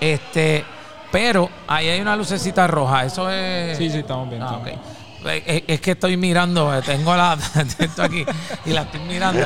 Este, 0.00 0.64
pero 1.10 1.50
ahí 1.68 1.88
hay 1.88 2.00
una 2.00 2.14
lucecita 2.16 2.66
roja. 2.66 3.04
Eso 3.04 3.28
es. 3.30 3.76
Sí, 3.78 3.90
sí, 3.90 3.98
estamos 3.98 4.28
bien. 4.30 4.42
Ah, 4.42 4.46
estamos 4.46 4.62
ok. 4.62 4.66
bien. 4.66 4.80
Es, 5.28 5.62
es 5.66 5.80
que 5.80 5.92
estoy 5.92 6.16
mirando, 6.16 6.76
eh, 6.76 6.82
tengo 6.82 7.14
la 7.16 7.36
esto 7.78 8.02
aquí 8.02 8.24
y 8.66 8.70
la 8.70 8.82
estoy 8.82 9.00
mirando. 9.00 9.40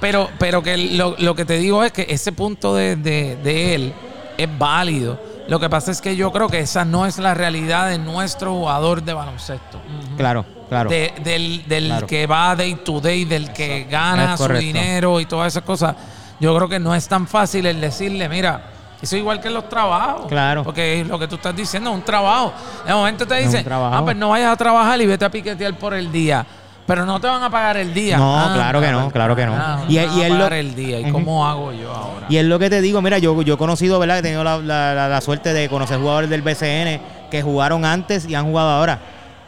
Pero, 0.00 0.28
pero 0.38 0.62
que 0.62 0.76
lo, 0.76 1.14
lo 1.18 1.34
que 1.34 1.44
te 1.44 1.58
digo 1.58 1.84
es 1.84 1.92
que 1.92 2.06
ese 2.08 2.32
punto 2.32 2.74
de, 2.74 2.96
de- 2.96 3.36
de 3.36 3.74
él 3.74 3.92
es 4.36 4.48
válido. 4.58 5.20
Lo 5.48 5.58
que 5.58 5.70
pasa 5.70 5.90
es 5.90 6.00
que 6.02 6.14
yo 6.14 6.30
creo 6.30 6.48
que 6.48 6.60
esa 6.60 6.84
no 6.84 7.06
es 7.06 7.18
la 7.18 7.32
realidad 7.34 7.88
de 7.88 7.98
nuestro 7.98 8.52
jugador 8.52 9.02
de 9.02 9.14
baloncesto. 9.14 9.80
Claro, 10.16 10.44
claro. 10.68 10.90
De- 10.90 11.12
del 11.24 11.66
del 11.66 11.86
Claro. 11.86 12.06
que 12.06 12.26
va 12.26 12.54
day 12.54 12.74
to 12.84 13.00
day, 13.00 13.24
del 13.24 13.52
que 13.52 13.86
gana 13.90 14.36
su 14.36 14.46
dinero 14.48 15.20
y 15.20 15.26
todas 15.26 15.52
esas 15.54 15.62
cosas. 15.62 15.96
Yo 16.40 16.54
creo 16.54 16.68
que 16.68 16.78
no 16.78 16.94
es 16.94 17.08
tan 17.08 17.26
fácil 17.26 17.64
el 17.66 17.80
decirle, 17.80 18.28
mira, 18.28 18.62
eso 19.00 19.14
es 19.16 19.20
igual 19.20 19.40
que 19.40 19.48
en 19.48 19.54
los 19.54 19.68
trabajos. 19.68 20.26
Claro. 20.26 20.64
Porque 20.64 21.04
lo 21.08 21.18
que 21.18 21.28
tú 21.28 21.36
estás 21.36 21.54
diciendo 21.54 21.90
es 21.90 21.96
un 21.96 22.02
trabajo. 22.02 22.52
De 22.86 22.92
momento 22.92 23.26
te 23.26 23.38
Es 23.38 23.50
dicen, 23.52 23.66
ah, 23.72 24.00
pues 24.04 24.16
no 24.16 24.30
vayas 24.30 24.52
a 24.52 24.56
trabajar 24.56 25.00
y 25.00 25.06
vete 25.06 25.24
a 25.24 25.30
piquetear 25.30 25.74
por 25.78 25.94
el 25.94 26.10
día. 26.10 26.44
Pero 26.86 27.04
no 27.04 27.20
te 27.20 27.26
van 27.26 27.42
a 27.42 27.50
pagar 27.50 27.76
el 27.76 27.92
día. 27.92 28.16
No, 28.16 28.34
Ah, 28.38 28.50
claro 28.54 28.80
que 28.80 28.90
no, 28.90 29.00
pues, 29.02 29.12
claro 29.12 29.36
que 29.36 29.44
no. 29.44 29.54
ah, 29.54 29.80
Y 29.88 29.98
es- 29.98 30.08
van 30.08 30.18
y 30.18 30.22
a 30.22 30.26
es 30.26 30.32
lo- 30.32 30.46
el 30.48 30.74
día. 30.74 31.00
¿Y 31.00 31.12
cómo 31.12 31.46
hago 31.46 31.70
yo 31.72 31.92
ahora? 31.92 32.26
Y 32.30 32.38
es 32.38 32.44
lo 32.46 32.58
que 32.58 32.70
te 32.70 32.80
digo, 32.80 33.02
mira, 33.02 33.18
yo, 33.18 33.42
yo 33.42 33.54
he 33.54 33.58
conocido, 33.58 33.98
¿verdad? 33.98 34.18
He 34.18 34.22
tenido 34.22 34.42
la, 34.42 34.56
la- 34.56 34.94
la- 34.94 35.08
la 35.08 35.20
suerte 35.20 35.52
de 35.52 35.68
conocer 35.68 35.98
jugadores 36.00 36.30
del 36.30 36.40
BCN 36.40 37.00
que 37.30 37.42
jugaron 37.42 37.84
antes 37.84 38.24
y 38.26 38.34
han 38.34 38.46
jugado 38.46 38.70
ahora. 38.70 38.98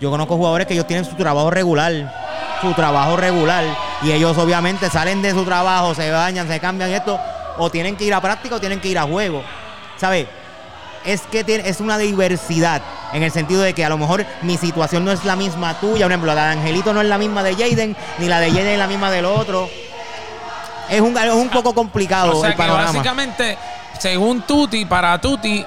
Yo 0.03 0.11
conozco 0.11 0.37
jugadores 0.37 0.67
que 0.67 0.75
ellos 0.75 0.87
tienen 0.87 1.07
su 1.07 1.15
trabajo 1.17 1.51
regular, 1.51 2.15
su 2.61 2.73
trabajo 2.75 3.17
regular, 3.17 3.65
y 4.03 4.13
ellos 4.13 4.37
obviamente 4.37 4.91
salen 4.91 5.23
de 5.23 5.33
su 5.33 5.43
trabajo, 5.45 5.95
se 5.95 6.11
bañan, 6.11 6.47
se 6.47 6.61
cambian 6.61 6.91
esto, 6.91 7.19
o 7.59 7.71
tienen 7.71 7.97
que 7.97 8.05
ir 8.05 8.15
a 8.15 8.21
práctica 8.21 8.57
o 8.57 8.61
tienen 8.61 8.81
que 8.81 8.89
ir 8.89 8.99
a 8.99 9.03
juego. 9.03 9.43
¿Sabes? 9.97 10.27
Es 11.05 11.23
que 11.23 11.45
tiene- 11.45 11.69
es 11.69 11.81
una 11.81 11.97
diversidad 11.99 12.83
en 13.13 13.23
el 13.23 13.31
sentido 13.33 13.63
de 13.63 13.73
que 13.75 13.85
a 13.85 13.89
lo 13.89 13.97
mejor 13.99 14.25
mi 14.43 14.57
situación 14.57 15.05
no 15.05 15.13
es 15.13 15.25
la 15.25 15.35
misma 15.37 15.75
tuya. 15.81 16.05
Por 16.05 16.13
ejemplo, 16.13 16.35
la 16.35 16.47
de 16.47 16.53
Angelito 16.53 16.93
no 16.93 17.01
es 17.01 17.09
la 17.09 17.19
misma 17.19 17.43
de 17.43 17.55
Jaden, 17.55 17.97
ni 18.19 18.29
la 18.29 18.39
de 18.41 18.51
Jaden 18.51 18.67
es 18.69 18.79
la 18.79 18.87
misma 18.87 19.11
del 19.11 19.25
otro. 19.25 19.69
Es 20.89 21.01
un, 21.01 21.17
es 21.17 21.33
un 21.33 21.49
poco 21.49 21.73
complicado 21.75 22.37
o 22.37 22.41
sea 22.41 22.49
el 22.51 22.55
que 22.55 22.59
panorama. 22.59 22.93
básicamente, 22.93 23.57
según 23.99 24.43
Tuti, 24.43 24.85
para 24.85 25.19
Tuti, 25.21 25.65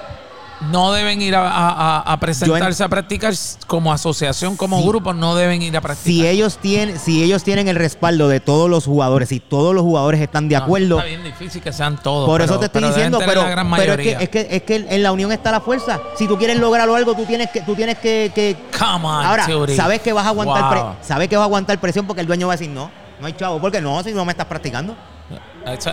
no 0.70 0.92
deben 0.92 1.20
ir 1.22 1.34
a, 1.36 1.48
a- 1.48 1.98
a- 1.98 2.12
a 2.12 2.20
presentarse 2.20 2.82
a 2.84 2.88
practicar 2.88 3.32
como 3.66 3.92
asociación, 3.92 4.56
como 4.56 4.80
Sí. 4.80 4.86
grupo, 4.88 5.12
no 5.12 5.34
deben 5.34 5.62
ir 5.62 5.76
a 5.76 5.80
practicar. 5.80 6.04
si 6.12 6.26
ellos 6.26 6.58
tienen 6.58 6.98
si 6.98 7.22
ellos 7.22 7.42
tienen 7.44 7.68
el 7.68 7.76
respaldo 7.76 8.28
de 8.28 8.40
todos 8.40 8.68
los 8.70 8.84
jugadores 8.84 9.32
y 9.32 9.40
todos 9.40 9.74
los 9.74 9.82
jugadores 9.82 10.20
están 10.20 10.48
de 10.48 10.56
No, 10.56 10.62
acuerdo 10.64 10.96
Está 10.98 11.08
bien 11.08 11.24
difícil 11.24 11.62
que 11.62 11.72
sean 11.72 11.96
todos. 12.02 12.26
por 12.26 12.42
eso 12.42 12.58
te 12.58 12.66
estoy 12.66 12.82
pero 12.82 12.94
diciendo 12.94 13.18
pero, 13.24 13.42
es, 13.42 13.96
que, 13.98 14.12
es 14.20 14.28
que 14.28 14.48
es 14.50 14.62
que 14.62 14.76
en 14.88 15.02
la 15.02 15.12
unión 15.12 15.32
está 15.32 15.50
la 15.50 15.60
fuerza. 15.60 16.00
Si 16.16 16.26
tú 16.26 16.36
quieres 16.38 16.58
lograr 16.58 16.88
algo 16.88 17.14
tú 17.14 17.24
tienes 17.24 17.50
que 17.50 17.60
tú 17.62 17.74
tienes 17.74 17.98
que, 17.98 18.32
que- 18.34 18.56
Come 18.78 19.06
on, 19.06 19.24
ahora 19.26 19.46
sabes 19.76 20.00
que 20.00 20.12
vas 20.12 20.26
a 20.26 20.28
aguantar 20.30 20.70
pre- 20.70 21.06
sabes 21.06 21.28
que 21.28 21.36
vas 21.36 21.42
a 21.42 21.46
aguantar 21.46 21.78
presión 21.80 22.06
porque 22.06 22.20
el 22.20 22.26
dueño 22.26 22.46
va 22.48 22.54
a 22.54 22.56
decir 22.56 22.70
no 22.70 22.90
no 23.20 23.26
hay 23.26 23.32
chavo 23.34 23.60
porque 23.60 23.80
no 23.80 24.02
si 24.02 24.12
no 24.12 24.24
me 24.24 24.32
estás 24.32 24.46
practicando. 24.46 24.94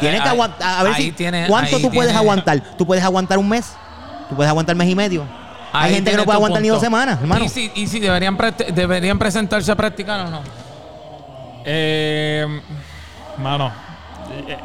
Tienes 0.02 0.20
eh, 0.20 0.24
que 0.24 0.30
aguantar 0.30 0.80
a 0.80 0.84
ver 0.84 0.96
si 0.96 1.12
tiene- 1.14 1.48
cuánto 1.48 1.80
tú 1.80 1.90
puedes 1.92 2.14
aguantar 2.16 2.62
tú 2.78 2.86
puedes 2.86 3.04
aguantar 3.04 3.38
un 3.38 3.48
mes 3.48 3.72
tú 4.32 4.36
puedes 4.38 4.50
aguantar 4.50 4.76
mes 4.76 4.88
y 4.90 4.96
medio 4.96 5.26
hay 5.74 5.94
gente 5.94 6.10
que 6.12 6.18
no 6.18 6.24
puede 6.26 6.38
aguantar 6.38 6.62
ni 6.62 6.70
dos 6.70 6.80
semanas 6.82 7.20
hermano 7.22 7.46
¿Y 7.46 7.50
si, 7.50 7.70
y 7.76 7.86
si 7.88 8.00
deberían, 8.00 8.38
deberían 8.74 9.20
presentarse 9.20 9.72
a 9.72 9.76
practicar 9.76 10.22
o 10.26 10.30
no? 10.30 10.42
Eh, 11.66 12.62
mano, 13.38 13.72
eh, 14.48 14.58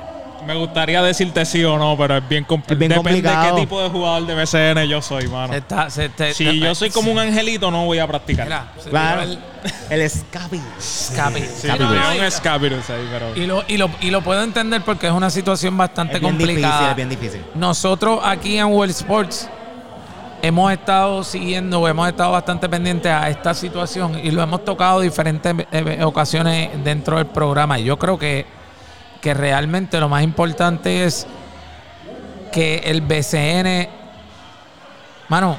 me 0.47 0.55
gustaría 0.55 1.03
decirte 1.03 1.45
sí 1.45 1.63
o 1.65 1.77
no, 1.79 1.97
pero 1.99 2.17
es 2.17 2.29
bien, 2.29 2.47
compli- 2.47 2.73
Es 2.73 2.79
bien 2.79 2.91
Depende 2.91 3.11
de 3.21 3.23
complicado. 3.23 3.55
qué 3.57 3.61
tipo 3.63 3.83
de 3.83 3.89
jugador 3.91 4.27
de 4.27 4.35
BCN 4.35 4.89
yo 4.89 5.03
soy, 5.03 5.27
mano. 5.29 5.53
Se 5.53 5.59
está- 5.59 5.91
se 5.91 6.09
te- 6.09 6.33
Si 6.35 6.45
te- 6.45 6.59
yo 6.59 6.75
soy 6.75 6.91
como 6.91 7.11
un 7.11 7.19
angelito, 7.19 7.71
no 7.71 7.85
voy 7.85 7.99
a 7.99 8.07
practicar. 8.07 8.47
Mira, 8.47 8.73
claro 8.89 9.23
el 9.23 9.39
el 9.91 10.01
escape 10.03 10.61
escape. 10.79 11.41
Sí, 11.49 11.67
No, 11.67 11.77
no, 11.77 11.91
tengo 11.93 12.15
y- 12.15 12.19
un 12.25 12.31
Scapirus 12.31 12.89
ahí, 12.91 13.09
pero... 13.11 13.37
Y 13.37 13.47
lo, 13.47 13.65
y, 13.67 13.77
lo, 13.77 13.91
y 14.01 14.11
lo 14.11 14.23
puedo 14.23 14.43
entender 14.43 14.83
porque 14.83 15.09
es 15.09 15.13
una 15.13 15.31
situación 15.31 15.77
bastante 15.77 16.15
es 16.15 16.21
bien 16.21 16.33
complicada. 16.37 16.73
difícil 16.73 16.91
es 16.91 16.97
bien 16.97 17.09
difícil 17.09 17.45
Nosotros 17.57 18.21
aquí 18.25 18.57
en 18.59 18.67
World 18.67 18.93
Sports 18.95 19.49
hemos 20.43 20.73
estado 20.73 21.25
siguiendo, 21.25 21.87
hemos 21.89 22.09
estado 22.09 22.33
bastante 22.33 22.69
pendientes 22.69 23.11
a 23.11 23.29
esta 23.29 23.55
situación 23.55 24.19
y 24.23 24.31
lo 24.31 24.43
hemos 24.43 24.65
tocado 24.65 25.01
diferentes 25.01 25.55
eh, 25.73 26.01
ocasiones 26.05 26.71
dentro 26.85 27.17
del 27.17 27.27
programa. 27.27 27.79
Y 27.79 27.85
Yo 27.85 27.99
creo 27.99 28.19
que, 28.19 28.47
que 29.21 29.35
realmente 29.35 29.99
lo 30.01 30.09
más 30.09 30.23
importante 30.23 31.05
es 31.05 31.27
que 32.53 32.79
el 32.85 33.01
BCN, 33.01 33.89
mano, 35.29 35.59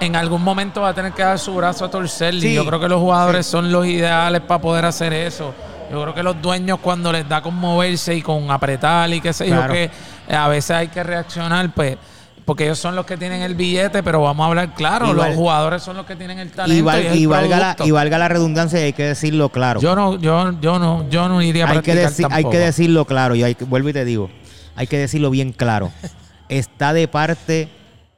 en 0.00 0.16
algún 0.16 0.42
momento 0.42 0.82
va 0.82 0.88
a 0.88 0.94
tener 0.94 1.12
que 1.12 1.22
dar 1.22 1.38
su 1.38 1.54
brazo 1.54 1.84
a 1.84 1.90
torcer. 1.90 2.34
Sí, 2.40 2.48
y 2.48 2.54
yo 2.54 2.64
creo 2.64 2.80
que 2.80 2.88
los 2.88 3.00
jugadores 3.00 3.46
son 3.46 3.70
los 3.70 3.86
ideales 3.86 4.40
para 4.42 4.60
poder 4.60 4.84
hacer 4.84 5.12
eso. 5.12 5.54
Yo 5.90 6.00
creo 6.02 6.14
que 6.14 6.22
los 6.22 6.40
dueños 6.40 6.78
cuando 6.80 7.12
les 7.12 7.28
da 7.28 7.42
con 7.42 7.54
moverse 7.54 8.14
y 8.14 8.22
con 8.22 8.50
apretar 8.50 9.12
y 9.12 9.20
qué 9.20 9.32
sé 9.32 9.48
yo, 9.48 9.66
que 9.68 9.90
eh, 10.28 10.34
a 10.34 10.48
veces 10.48 10.70
hay 10.72 10.88
que 10.88 11.02
reaccionar, 11.02 11.70
pues, 11.72 11.98
porque 12.44 12.64
ellos 12.64 12.78
son 12.78 12.94
los 12.94 13.06
que 13.06 13.16
tienen 13.16 13.42
el 13.42 13.54
billete, 13.54 14.02
pero 14.02 14.20
vamos 14.22 14.44
a 14.44 14.48
hablar 14.48 14.74
claro, 14.74 15.06
Igual- 15.10 15.28
los 15.30 15.36
jugadores 15.36 15.82
son 15.82 15.96
los 15.96 16.04
que 16.06 16.14
tienen 16.16 16.38
el 16.38 16.50
talento. 16.50 16.92
y, 16.98 17.16
Y, 17.18 17.22
y 17.22 17.26
valga 17.26 17.58
la, 17.58 17.76
y 17.84 17.90
valga 17.90 18.18
la 18.18 18.28
redundancia 18.28 18.78
hay 18.78 18.92
que 18.92 19.04
decirlo 19.04 19.48
claro. 19.48 19.80
Yo 19.80 19.94
no, 19.96 20.18
yo, 20.18 20.52
yo 20.60 20.78
no, 20.78 21.08
yo 21.08 21.28
no 21.28 21.40
iría 21.42 21.66
a 21.66 21.70
hay, 21.70 21.80
que 21.80 21.94
decir, 21.94 22.26
hay 22.26 22.42
tampoco. 22.42 22.50
que 22.52 22.58
decirlo 22.58 23.04
claro 23.06 23.34
y 23.34 23.42
hay 23.42 23.56
vuelvo 23.60 23.88
y 23.88 23.92
te 23.94 24.04
digo, 24.04 24.30
hay 24.76 24.86
que 24.86 24.98
decirlo 24.98 25.30
bien 25.30 25.52
claro. 25.52 25.90
Está 26.48 26.92
de 26.92 27.08
parte 27.08 27.68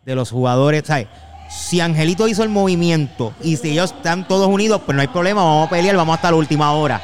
de 0.04 0.14
los 0.16 0.30
jugadores, 0.30 0.82
¿sabes? 0.86 1.06
Si 1.48 1.80
Angelito 1.80 2.26
hizo 2.26 2.42
el 2.42 2.48
movimiento 2.48 3.32
y 3.40 3.56
si 3.56 3.70
ellos 3.70 3.92
están 3.96 4.26
todos 4.26 4.48
unidos, 4.48 4.80
pues 4.84 4.96
no 4.96 5.02
hay 5.02 5.08
problema, 5.08 5.44
vamos 5.44 5.68
a 5.68 5.70
pelear, 5.70 5.96
vamos 5.96 6.16
hasta 6.16 6.30
la 6.32 6.36
última 6.36 6.72
hora. 6.72 7.00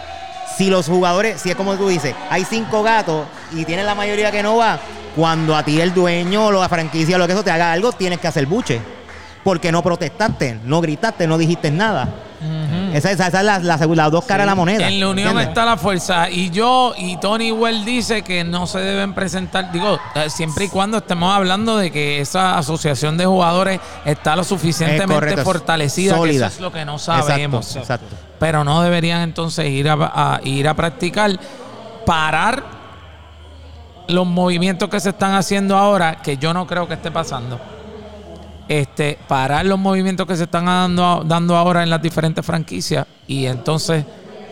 Si 0.58 0.68
los 0.68 0.86
jugadores, 0.88 1.40
si 1.40 1.50
es 1.50 1.56
como 1.56 1.76
tú 1.76 1.86
dices, 1.88 2.14
hay 2.28 2.44
cinco 2.44 2.82
gatos 2.82 3.24
y 3.52 3.64
tienes 3.64 3.86
la 3.86 3.94
mayoría 3.94 4.32
que 4.32 4.42
no 4.42 4.56
va, 4.56 4.80
cuando 5.16 5.56
a 5.56 5.62
ti 5.62 5.80
el 5.80 5.92
dueño 5.94 6.46
o 6.46 6.52
la 6.52 6.68
franquicia 6.68 7.16
o 7.16 7.18
lo 7.18 7.26
que 7.26 7.32
eso 7.32 7.44
te 7.44 7.50
haga 7.50 7.72
algo, 7.72 7.92
tienes 7.92 8.18
que 8.20 8.28
hacer 8.28 8.46
buche. 8.46 8.80
Porque 9.44 9.72
no 9.72 9.82
protestaste, 9.82 10.60
no 10.64 10.80
gritaste, 10.80 11.26
no 11.26 11.36
dijiste 11.36 11.70
nada. 11.72 12.08
Esa, 12.92 13.10
esa- 13.10 13.26
esa 13.28 13.38
es 13.40 13.44
la, 13.44 13.58
la- 13.58 13.76
las 13.86 14.10
dos 14.10 14.24
caras 14.24 14.44
de 14.44 14.50
la 14.50 14.54
moneda. 14.54 14.86
En 14.88 15.00
la 15.00 15.08
unión 15.08 15.28
¿entiendes? 15.28 15.48
está 15.48 15.64
la 15.64 15.76
fuerza. 15.76 16.28
Y 16.30 16.50
yo, 16.50 16.92
y 16.96 17.16
Tony 17.18 17.50
Well 17.52 17.84
dice 17.84 18.22
que 18.22 18.44
no 18.44 18.66
se 18.68 18.78
deben 18.80 19.14
presentar, 19.14 19.70
digo, 19.72 19.98
eh, 20.14 20.28
siempre 20.30 20.66
y 20.66 20.68
cuando 20.68 20.98
estemos 20.98 21.32
hablando 21.34 21.76
de 21.76 21.90
que 21.90 22.20
esa 22.20 22.56
asociación 22.58 23.16
de 23.16 23.26
jugadores 23.26 23.80
está 24.04 24.34
lo 24.36 24.44
suficientemente 24.44 25.14
correcto, 25.14 25.42
fortalecida, 25.44 26.20
que 26.22 26.30
eso 26.36 26.46
es 26.46 26.60
lo 26.60 26.70
que 26.72 26.84
no 26.84 26.94
Exacto, 26.96 27.26
sabemos. 27.28 27.76
exacto. 27.76 28.14
Pero 28.38 28.62
no 28.64 28.82
deberían 28.82 29.22
entonces 29.22 29.66
ir 29.70 29.88
a, 29.88 29.94
a- 30.14 30.40
ir 30.44 30.68
a 30.68 30.74
practicar, 30.74 31.36
parar 32.06 32.62
los 34.12 34.26
movimientos 34.26 34.88
que 34.88 35.00
se 35.00 35.10
están 35.10 35.34
haciendo 35.34 35.76
ahora, 35.76 36.16
que 36.22 36.36
yo 36.36 36.52
no 36.54 36.66
creo 36.66 36.86
que 36.88 36.94
esté 36.94 37.10
pasando. 37.10 37.60
Este, 38.68 39.18
parar 39.28 39.66
los 39.66 39.78
movimientos 39.78 40.26
que 40.26 40.36
se 40.36 40.44
están 40.44 40.66
dando, 40.66 41.22
dando 41.26 41.56
ahora 41.56 41.82
en 41.82 41.90
las 41.90 42.00
diferentes 42.00 42.44
franquicias 42.46 43.06
y 43.26 43.46
entonces 43.46 44.04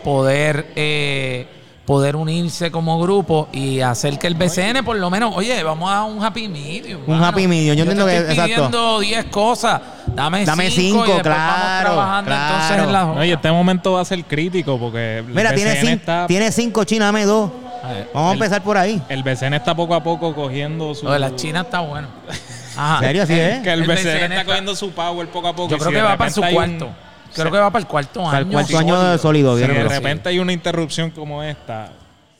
poder 0.03 0.71
eh, 0.75 1.47
poder 1.85 2.15
unirse 2.15 2.69
como 2.71 2.99
grupo 3.01 3.47
y 3.51 3.79
hacer 3.79 4.19
que 4.19 4.27
el 4.27 4.35
BCN 4.35 4.83
por 4.85 4.97
lo 4.97 5.09
menos, 5.09 5.33
oye, 5.35 5.63
vamos 5.63 5.91
a 5.91 6.03
un 6.03 6.23
happy 6.23 6.47
medium. 6.47 7.01
Un 7.07 7.13
mano. 7.15 7.25
happy 7.25 7.47
medium, 7.47 7.75
yo 7.75 7.83
entiendo 7.83 8.05
te 8.05 8.11
que- 8.11 8.17
estoy 8.17 8.33
exacto. 8.33 8.53
pidiendo 8.55 8.99
10 8.99 9.25
cosas, 9.25 9.81
Dame, 10.07 10.45
Dame 10.45 10.69
cinco, 10.69 10.81
y 10.81 10.85
cinco, 10.85 10.99
vamos 11.07 11.21
claro, 11.23 11.89
trabajando 11.89 12.31
entonces 12.31 12.67
claro. 12.67 12.83
en 12.83 12.91
la 12.93 13.05
No, 13.05 13.25
y 13.25 13.31
este 13.31 13.51
momento 13.51 13.93
va 13.93 14.01
a 14.01 14.05
ser 14.05 14.23
crítico 14.25 14.77
porque 14.77 15.19
el 15.19 15.25
Mira, 15.25 15.53
tiene, 15.55 15.71
BCN 15.71 15.87
cin- 15.87 15.93
está, 15.99 16.27
tiene 16.27 16.51
cinco, 16.51 16.83
China, 16.83 17.05
dame 17.05 17.25
dos. 17.25 17.49
A 17.83 17.93
ver, 17.93 18.09
Vamos 18.13 18.29
a 18.29 18.33
El- 18.33 18.37
empezar 18.41 18.61
por 18.63 18.77
ahí. 18.77 19.01
el 19.09 19.23
BCN 19.23 19.55
está 19.55 19.75
poco 19.75 19.95
a 19.95 20.03
poco 20.03 20.33
cogiendo 20.35 20.93
su 20.93 21.05
Lo 21.05 21.11
de 21.13 21.19
la 21.19 21.35
China 21.35 21.61
está 21.61 21.79
bueno. 21.79 22.07
Ajá. 22.77 22.95
¿En 22.99 23.03
serio? 23.05 23.23
Así 23.23 23.33
es. 23.39 23.59
que 23.63 23.73
el, 23.73 23.81
El 23.81 23.87
BCN, 23.87 23.95
BCN 23.95 24.21
está 24.23 24.35
está- 24.35 24.45
cogiendo 24.45 24.75
su 24.75 24.91
power 24.91 25.27
poco 25.29 25.47
a 25.47 25.55
poco. 25.55 25.69
Yo 25.71 25.77
creo 25.77 25.89
si 25.89 25.95
que 25.95 26.01
va 26.01 26.17
para 26.17 26.29
su 26.31 26.43
hay 26.43 26.49
un- 26.49 26.55
cuarto. 26.55 26.89
Creo 27.33 27.51
que 27.51 27.57
va 27.59 27.69
para 27.71 27.81
el 27.81 27.87
cuarto 27.87 28.23
Para 28.23 28.37
el 28.39 28.43
año. 28.45 28.51
cuarto 28.53 28.77
año 28.77 29.01
de 29.03 29.17
sólido, 29.17 29.55
Si 29.57 29.61
de 29.61 29.67
repente 29.83 30.29
hay 30.29 30.39
una 30.39 30.51
interrupción 30.53 31.11
como 31.11 31.41
esta, 31.43 31.89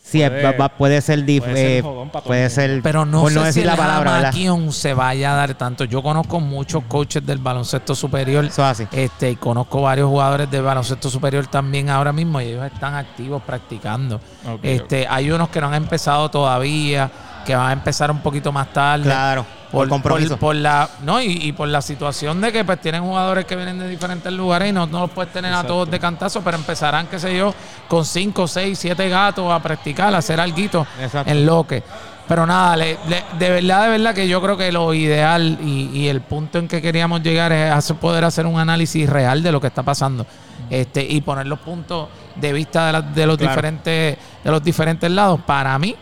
Sí, 0.03 0.21
es- 0.21 0.29
puede- 0.29 0.43
va- 0.43 0.51
va- 0.53 0.69
puede 0.69 0.99
ser 1.01 1.19
dif- 1.25 1.39
puede 1.41 1.55
ser 1.55 1.85
eh, 1.85 2.21
puede 2.25 2.49
ser 2.49 2.81
Pero 2.81 3.05
no 3.05 3.21
por 3.21 3.31
sé 3.31 3.39
no 3.39 3.45
decir 3.45 3.61
si 3.63 3.67
la 3.67 3.73
el 3.73 3.77
palabra, 3.77 4.31
se 4.71 4.93
vaya 4.93 5.33
a 5.33 5.35
dar 5.35 5.53
tanto. 5.53 5.85
Yo 5.85 6.01
conozco 6.03 6.39
muchos 6.39 6.83
coaches 6.87 7.25
del 7.25 7.37
baloncesto 7.37 7.93
superior. 7.95 8.43
Eso 8.45 8.61
es 8.63 8.81
así. 8.81 8.87
Este, 8.91 9.29
y 9.31 9.35
conozco 9.35 9.81
varios 9.83 10.09
jugadores 10.09 10.49
del 10.51 10.63
baloncesto 10.63 11.09
superior 11.09 11.47
también 11.47 11.89
ahora 11.89 12.11
mismo 12.11 12.41
y 12.41 12.45
ellos 12.45 12.65
están 12.65 12.95
activos 12.95 13.41
practicando. 13.43 14.19
Este, 14.63 15.07
Hay 15.07 15.31
unos 15.31 15.49
que 15.49 15.61
no 15.61 15.67
han 15.67 15.75
empezado 15.75 16.29
todavía, 16.29 17.09
que 17.43 17.55
van 17.55 17.69
a 17.69 17.73
empezar 17.73 18.09
un 18.11 18.19
poquito 18.19 18.51
más 18.51 18.71
tarde. 18.73 19.03
Claro, 19.05 19.45
por 19.71 19.87
compromiso. 19.87 20.35
por 20.37 20.53
la, 20.55 20.89
no, 21.01 21.21
y, 21.21 21.27
y 21.27 21.51
por 21.53 21.67
la 21.69 21.81
situación 21.81 22.41
de 22.41 22.51
que 22.51 22.65
pues 22.65 22.81
tienen 22.81 23.03
jugadores 23.03 23.45
que 23.45 23.55
vienen 23.55 23.79
de 23.79 23.87
diferentes 23.87 24.31
lugares 24.33 24.69
y 24.69 24.71
no, 24.73 24.85
no 24.85 25.01
los 25.01 25.11
puedes 25.11 25.31
tener 25.31 25.53
a 25.53 25.63
todos 25.63 25.89
de 25.89 25.97
cantazo, 25.99 26.41
pero 26.41 26.57
empezarán, 26.57 27.07
qué 27.07 27.17
sé 27.19 27.37
yo, 27.37 27.53
con 27.87 28.03
cinco, 28.05 28.47
seis, 28.47 28.77
siete 28.79 29.07
gatos 29.07 29.51
a 29.51 29.59
practicar, 29.61 30.13
a 30.13 30.17
hacer 30.17 30.39
algo 30.41 30.85
Exacto. 31.01 31.31
en 31.31 31.45
lo 31.45 31.65
que. 31.65 31.83
Pero 32.27 32.45
nada, 32.45 32.77
le- 32.77 32.97
le- 33.09 33.23
de 33.39 33.49
verdad, 33.49 33.83
de 33.83 33.89
verdad 33.89 34.13
que 34.15 34.27
yo 34.27 34.41
creo 34.41 34.55
que 34.55 34.71
lo 34.71 34.93
ideal 34.93 35.57
y, 35.61 35.89
y 35.93 36.07
el 36.07 36.21
punto 36.21 36.59
en 36.59 36.67
que 36.67 36.81
queríamos 36.81 37.21
llegar 37.21 37.51
es 37.51 37.71
hacer- 37.73 37.95
poder 37.97 38.23
hacer 38.25 38.45
un 38.45 38.59
análisis 38.59 39.09
real 39.09 39.41
de 39.43 39.51
lo 39.51 39.59
que 39.59 39.67
está 39.67 39.83
pasando. 39.83 40.25
Este, 40.69 41.03
y 41.03 41.19
poner 41.21 41.47
los 41.47 41.59
puntos 41.59 42.07
de 42.35 42.53
vista 42.53 42.87
de, 42.87 42.91
la- 42.93 43.01
de 43.01 43.25
los 43.25 43.37
Claro. 43.37 43.51
diferentes, 43.51 44.17
de 44.43 44.51
los 44.51 44.63
diferentes 44.63 45.11
lados. 45.11 45.41
Para 45.45 45.77
mí, 45.79 45.93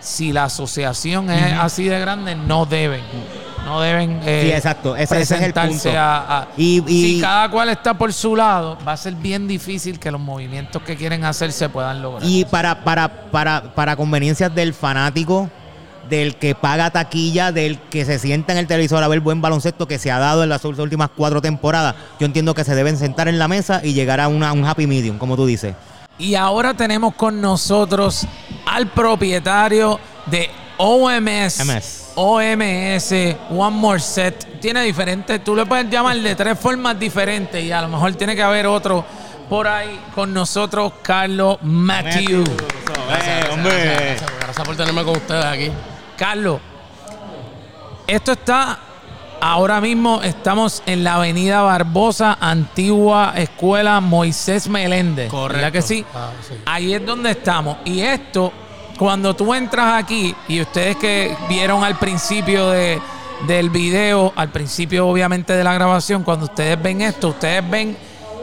si 0.00 0.32
la 0.32 0.44
asociación 0.44 1.30
es 1.30 1.52
así 1.58 1.84
de 1.84 1.98
grande, 2.00 2.34
no 2.34 2.66
deben. 2.66 3.02
No 3.64 3.80
deben 3.80 4.20
eh, 4.24 4.42
Sí, 4.44 4.52
exacto. 4.52 4.94
Ese- 4.94 5.20
ese 5.20 5.34
es 5.36 5.42
el 5.42 5.52
punto. 5.52 5.90
a- 5.98 6.38
a- 6.42 6.48
Y- 6.56 6.84
y- 6.86 7.14
si 7.16 7.20
cada 7.20 7.50
cual 7.50 7.68
está 7.70 7.94
por 7.94 8.12
su 8.12 8.36
lado, 8.36 8.78
va 8.86 8.92
a 8.92 8.96
ser 8.96 9.14
bien 9.14 9.48
difícil 9.48 9.98
que 9.98 10.10
los 10.12 10.20
movimientos 10.20 10.80
que 10.82 10.94
quieren 10.96 11.24
hacer 11.24 11.50
se 11.50 11.68
puedan 11.68 12.00
lograr. 12.00 12.22
Y 12.28 12.44
para, 12.44 12.84
para, 12.84 13.08
para, 13.32 13.74
para 13.74 13.96
conveniencias 13.96 14.54
del 14.54 14.72
fanático, 14.72 15.50
del 16.08 16.36
que 16.36 16.54
paga 16.54 16.90
taquilla, 16.90 17.50
del 17.50 17.80
que 17.80 18.04
se 18.04 18.20
sienta 18.20 18.52
en 18.52 18.58
el 18.58 18.68
televisor 18.68 19.02
a 19.02 19.08
ver 19.08 19.18
buen 19.18 19.40
baloncesto 19.42 19.88
que 19.88 19.98
se 19.98 20.12
ha 20.12 20.20
dado 20.20 20.44
en 20.44 20.48
las 20.48 20.64
últimas 20.64 21.10
cuatro 21.16 21.42
temporadas, 21.42 21.96
yo 22.20 22.26
entiendo 22.26 22.54
que 22.54 22.62
se 22.62 22.76
deben 22.76 22.96
sentar 22.96 23.26
en 23.26 23.40
la 23.40 23.48
mesa 23.48 23.80
y 23.82 23.92
llegar 23.94 24.20
a 24.20 24.28
una, 24.28 24.52
un 24.52 24.64
happy 24.64 24.86
medium, 24.86 25.18
como 25.18 25.34
tú 25.34 25.44
dices. 25.44 25.74
Y 26.18 26.34
ahora 26.34 26.74
tenemos 26.74 27.14
con 27.14 27.40
nosotros 27.40 28.26
al 28.64 28.88
propietario 28.88 30.00
de 30.26 30.50
OMS. 30.78 31.64
MS. 31.64 32.12
OMS, 32.14 33.12
One 33.50 33.76
More 33.76 34.00
Set. 34.00 34.60
Tiene 34.60 34.82
diferentes, 34.82 35.44
tú 35.44 35.54
le 35.54 35.66
puedes 35.66 35.90
llamar 35.90 36.16
de 36.16 36.34
tres 36.34 36.58
formas 36.58 36.98
diferentes 36.98 37.62
y 37.62 37.70
a 37.70 37.82
lo 37.82 37.88
mejor 37.88 38.14
tiene 38.14 38.34
que 38.34 38.42
haber 38.42 38.66
otro 38.66 39.04
por 39.48 39.68
ahí 39.68 40.00
con 40.14 40.32
nosotros, 40.32 40.94
Carlos 41.02 41.58
Matthew. 41.62 42.44
Eh, 42.44 43.48
hombre. 43.52 43.84
Gracias, 43.84 44.32
gracias 44.40 44.66
por 44.66 44.76
tenerme 44.76 45.04
con 45.04 45.16
ustedes 45.16 45.44
aquí. 45.44 45.70
Carlos, 46.16 46.60
esto 48.06 48.32
está, 48.32 48.78
ahora 49.46 49.80
mismo 49.80 50.22
estamos 50.22 50.82
en 50.86 51.04
la 51.04 51.14
avenida 51.14 51.62
Barbosa, 51.62 52.36
antigua 52.40 53.32
escuela 53.36 54.00
Moisés 54.00 54.68
Meléndez. 54.68 55.30
¿Verdad 55.30 55.70
que 55.70 55.82
sí? 55.82 56.04
Ah, 56.12 56.30
sí. 56.46 56.54
Ahí 56.64 56.92
es 56.92 57.06
donde 57.06 57.30
estamos. 57.30 57.76
Y 57.84 58.00
esto, 58.00 58.52
cuando 58.98 59.36
tú 59.36 59.54
entras 59.54 60.02
aquí, 60.02 60.34
y 60.48 60.60
ustedes 60.60 60.96
que 60.96 61.36
vieron 61.48 61.84
al 61.84 61.96
principio 61.96 62.70
de, 62.70 63.00
del 63.46 63.70
video, 63.70 64.32
al 64.34 64.48
principio 64.48 65.06
obviamente 65.06 65.52
de 65.52 65.62
la 65.62 65.74
grabación, 65.74 66.24
cuando 66.24 66.46
ustedes 66.46 66.82
ven 66.82 67.02
esto, 67.02 67.28
ustedes 67.28 67.70
ven 67.70 67.96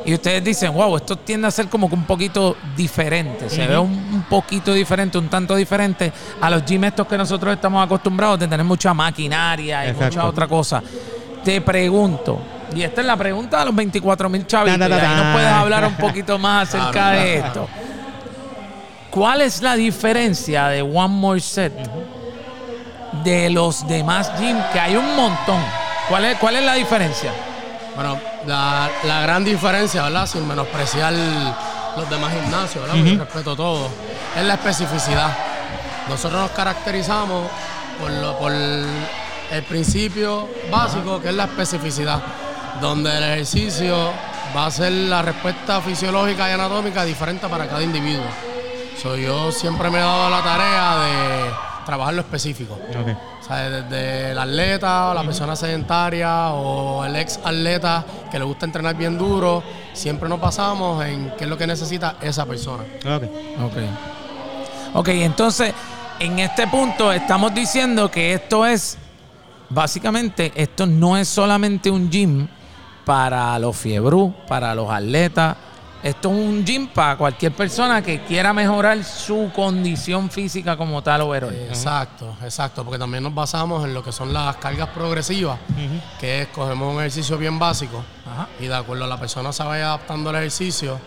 y 0.05 0.13
ustedes 0.13 0.43
dicen, 0.43 0.73
wow, 0.73 0.97
esto 0.97 1.17
tiende 1.17 1.47
a 1.47 1.51
ser 1.51 1.67
como 1.67 1.87
que 1.87 1.95
un 1.95 2.03
poquito 2.03 2.57
diferente. 2.75 3.49
Se 3.49 3.65
ve 3.65 3.77
un, 3.77 3.91
un 3.91 4.25
poquito 4.29 4.73
diferente, 4.73 5.17
un 5.17 5.29
tanto 5.29 5.55
diferente 5.55 6.11
a 6.41 6.49
los 6.49 6.65
gym 6.65 6.83
estos 6.83 7.07
que 7.07 7.17
nosotros 7.17 7.53
estamos 7.53 7.83
acostumbrados 7.85 8.39
de 8.39 8.47
tener 8.47 8.65
mucha 8.65 8.93
maquinaria 8.93 9.85
y 9.85 9.89
Exacto. 9.89 10.15
mucha 10.17 10.27
otra 10.27 10.47
cosa. 10.47 10.83
Te 11.43 11.61
pregunto, 11.61 12.39
y 12.75 12.83
esta 12.83 13.01
es 13.01 13.07
la 13.07 13.17
pregunta 13.17 13.59
de 13.59 13.65
los 13.65 13.75
24 13.75 14.29
mil 14.29 14.47
chavitos, 14.47 14.89
y 14.89 14.91
ahí 14.93 15.15
nos 15.15 15.33
puedes 15.33 15.51
hablar 15.51 15.85
un 15.85 15.95
poquito 15.95 16.39
más 16.39 16.69
acerca 16.73 17.11
de 17.11 17.37
esto. 17.37 17.67
¿Cuál 19.09 19.41
es 19.41 19.61
la 19.61 19.75
diferencia 19.75 20.67
de 20.69 20.81
One 20.81 21.07
More 21.07 21.39
Set 21.39 21.73
de 23.23 23.49
los 23.49 23.87
demás 23.87 24.31
gym? 24.39 24.57
Que 24.73 24.79
hay 24.79 24.95
un 24.95 25.15
montón. 25.15 25.61
¿Cuál 26.09 26.25
es, 26.25 26.37
cuál 26.39 26.55
es 26.55 26.63
la 26.65 26.73
diferencia? 26.73 27.31
Bueno, 27.95 28.17
la, 28.47 28.89
la 29.03 29.21
gran 29.21 29.43
diferencia, 29.43 30.03
¿verdad? 30.03 30.25
Sin 30.27 30.47
menospreciar 30.47 31.13
los 31.97 32.09
demás 32.09 32.33
gimnasios, 32.33 32.83
¿verdad? 32.83 32.95
Porque 32.97 33.23
respeto 33.25 33.55
todo. 33.55 33.89
Es 34.37 34.43
la 34.43 34.53
especificidad. 34.55 35.35
Nosotros 36.09 36.41
nos 36.41 36.51
caracterizamos 36.51 37.47
por, 37.99 38.11
lo- 38.11 38.37
por 38.39 38.51
el 38.51 39.63
principio 39.69 40.47
básico, 40.71 41.21
que 41.21 41.29
es 41.29 41.35
la 41.35 41.43
especificidad, 41.45 42.21
donde 42.81 43.15
el 43.17 43.23
ejercicio 43.23 44.11
va 44.55 44.65
a 44.67 44.71
ser 44.71 44.91
la 44.91 45.21
respuesta 45.21 45.79
fisiológica 45.81 46.49
y 46.49 46.53
anatómica 46.53 47.03
diferente 47.05 47.47
para 47.47 47.67
cada 47.67 47.81
individuo. 47.83 48.25
So, 49.01 49.15
yo 49.15 49.51
siempre 49.51 49.89
me 49.89 49.97
he 49.99 50.01
dado 50.01 50.29
la 50.29 50.41
tarea 50.41 50.95
de 50.97 51.51
trabajar 51.85 52.13
lo 52.13 52.21
específico. 52.21 52.77
O 53.41 53.43
sea, 53.43 53.69
desde 53.69 54.31
el 54.31 54.37
atleta, 54.37 55.13
la 55.13 55.23
persona 55.23 55.55
sedentaria 55.55 56.49
o 56.51 57.03
el 57.05 57.15
ex 57.15 57.39
atleta 57.43 58.05
que 58.31 58.39
le 58.39 58.45
gusta 58.45 58.65
entrenar 58.65 58.95
bien 58.95 59.17
duro, 59.17 59.63
siempre 59.93 60.29
nos 60.29 60.39
basamos 60.39 61.03
en 61.05 61.31
qué 61.37 61.43
es 61.43 61.49
lo 61.49 61.57
que 61.57 61.67
necesita 61.67 62.15
esa 62.21 62.45
persona. 62.45 62.83
Ok. 63.05 63.23
Ok. 63.63 63.77
Ok, 64.95 65.07
entonces, 65.09 65.73
en 66.19 66.39
este 66.39 66.67
punto 66.67 67.11
estamos 67.11 67.53
diciendo 67.53 68.11
que 68.11 68.33
esto 68.33 68.65
es, 68.65 68.97
básicamente, 69.69 70.51
esto 70.55 70.85
no 70.85 71.17
es 71.17 71.27
solamente 71.27 71.89
un 71.89 72.09
gym 72.09 72.47
para 73.03 73.57
los 73.59 73.75
fiebrú, 73.75 74.33
para 74.47 74.75
los 74.75 74.89
atletas. 74.89 75.57
Esto 76.03 76.29
es 76.29 76.35
un 76.35 76.65
gym 76.65 76.87
para 76.87 77.15
cualquier 77.15 77.53
persona 77.53 78.01
que 78.01 78.23
quiera 78.23 78.51
mejorar 78.51 79.01
su 79.05 79.49
condición 79.55 80.29
física 80.29 80.75
como 80.75 81.01
tal 81.01 81.21
overall. 81.21 81.55
Exacto, 81.55 82.35
exacto, 82.43 82.83
porque 82.83 82.99
también 82.99 83.23
nos 83.23 83.33
basamos 83.33 83.85
en 83.85 83.93
lo 83.93 84.03
que 84.03 84.11
son 84.11 84.33
las 84.33 84.57
cargas 84.57 84.89
progresivas, 84.89 85.57
que 86.19 86.41
es 86.41 86.47
cogemos 86.49 86.93
un 86.93 86.99
ejercicio 86.99 87.37
bien 87.37 87.57
básico 87.57 88.03
Ajá. 88.29 88.49
y 88.59 88.67
de 88.67 88.75
acuerdo 88.75 89.05
a 89.05 89.07
la 89.07 89.17
persona 89.17 89.53
se 89.53 89.63
vaya 89.63 89.85
adaptando 89.85 90.29
al 90.29 90.35
ejercicio, 90.35 90.99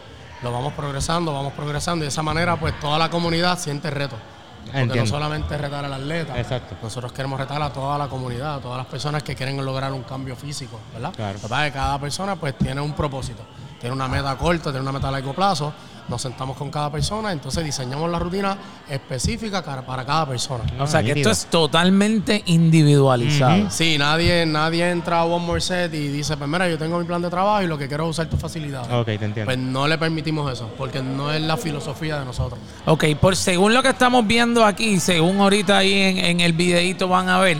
lo 0.42 0.50
vamos 0.50 0.72
progresando, 0.72 1.30
vamos 1.30 1.52
progresando 1.52 2.04
y 2.04 2.06
de 2.06 2.08
esa 2.08 2.22
manera 2.22 2.56
pues 2.58 2.80
toda 2.80 2.98
la 2.98 3.10
comunidad 3.10 3.58
siente 3.58 3.90
reto. 3.90 4.16
Porque 4.64 4.80
Entiendo. 4.80 5.04
no 5.04 5.06
solamente 5.06 5.56
retar 5.58 5.84
al 5.84 5.92
atleta, 5.92 6.40
Exacto. 6.40 6.74
nosotros 6.82 7.12
queremos 7.12 7.38
retar 7.38 7.62
a 7.62 7.70
toda 7.70 7.96
la 7.98 8.08
comunidad, 8.08 8.56
a 8.56 8.60
todas 8.60 8.78
las 8.78 8.86
personas 8.86 9.22
que 9.22 9.36
quieren 9.36 9.62
lograr 9.64 9.92
un 9.92 10.02
cambio 10.02 10.34
físico, 10.34 10.80
¿verdad? 10.92 11.12
Claro. 11.14 11.34
Lo 11.34 11.40
que 11.40 11.48
pasa 11.48 11.66
es 11.66 11.72
que 11.72 11.78
cada 11.78 12.00
persona 12.00 12.34
pues 12.34 12.56
tiene 12.58 12.80
un 12.80 12.92
propósito, 12.92 13.44
tiene 13.80 13.94
una 13.94 14.08
meta 14.08 14.36
corta, 14.36 14.70
tiene 14.70 14.80
una 14.80 14.92
meta 14.92 15.08
a 15.08 15.12
largo 15.12 15.32
plazo, 15.34 15.72
nos 16.08 16.22
sentamos 16.22 16.56
con 16.56 16.70
cada 16.70 16.90
persona, 16.90 17.32
entonces 17.32 17.64
diseñamos 17.64 18.08
la 18.10 18.18
rutina 18.18 18.56
específica 18.88 19.62
para 19.62 20.04
cada 20.04 20.26
persona. 20.26 20.64
O 20.78 20.86
sea 20.86 21.02
que 21.02 21.12
esto 21.12 21.30
es 21.30 21.46
totalmente 21.46 22.42
individualizado. 22.46 23.70
Sí, 23.70 23.98
nadie, 23.98 24.46
nadie 24.46 24.88
entra 24.90 25.20
a 25.20 25.24
One 25.24 25.44
More 25.44 25.60
Set 25.60 25.92
y 25.94 26.08
dice, 26.08 26.36
pues 26.36 26.48
mira, 26.48 26.68
yo 26.68 26.78
tengo 26.78 26.98
mi 26.98 27.04
plan 27.04 27.22
de 27.22 27.30
trabajo 27.30 27.62
y 27.62 27.66
lo 27.66 27.76
que 27.76 27.88
quiero 27.88 28.04
es 28.04 28.10
usar 28.10 28.26
tu 28.28 28.36
facilidad. 28.36 28.82
Ok, 29.00 29.06
te 29.06 29.12
entiendo. 29.14 29.44
Pues 29.46 29.58
no 29.58 29.88
le 29.88 29.98
permitimos 29.98 30.52
eso, 30.52 30.70
porque 30.78 31.02
no 31.02 31.32
es 31.32 31.40
la 31.40 31.56
filosofía 31.56 32.18
de 32.20 32.24
nosotros. 32.24 32.60
Ok, 32.84 33.04
por 33.20 33.34
según 33.34 33.74
lo 33.74 33.82
que 33.82 33.88
estamos 33.88 34.26
viendo 34.26 34.64
aquí, 34.64 35.00
según 35.00 35.40
ahorita 35.40 35.78
ahí 35.78 35.92
en, 35.92 36.18
en 36.18 36.40
el 36.40 36.52
videito 36.52 37.08
van 37.08 37.28
a 37.28 37.38
ver, 37.40 37.58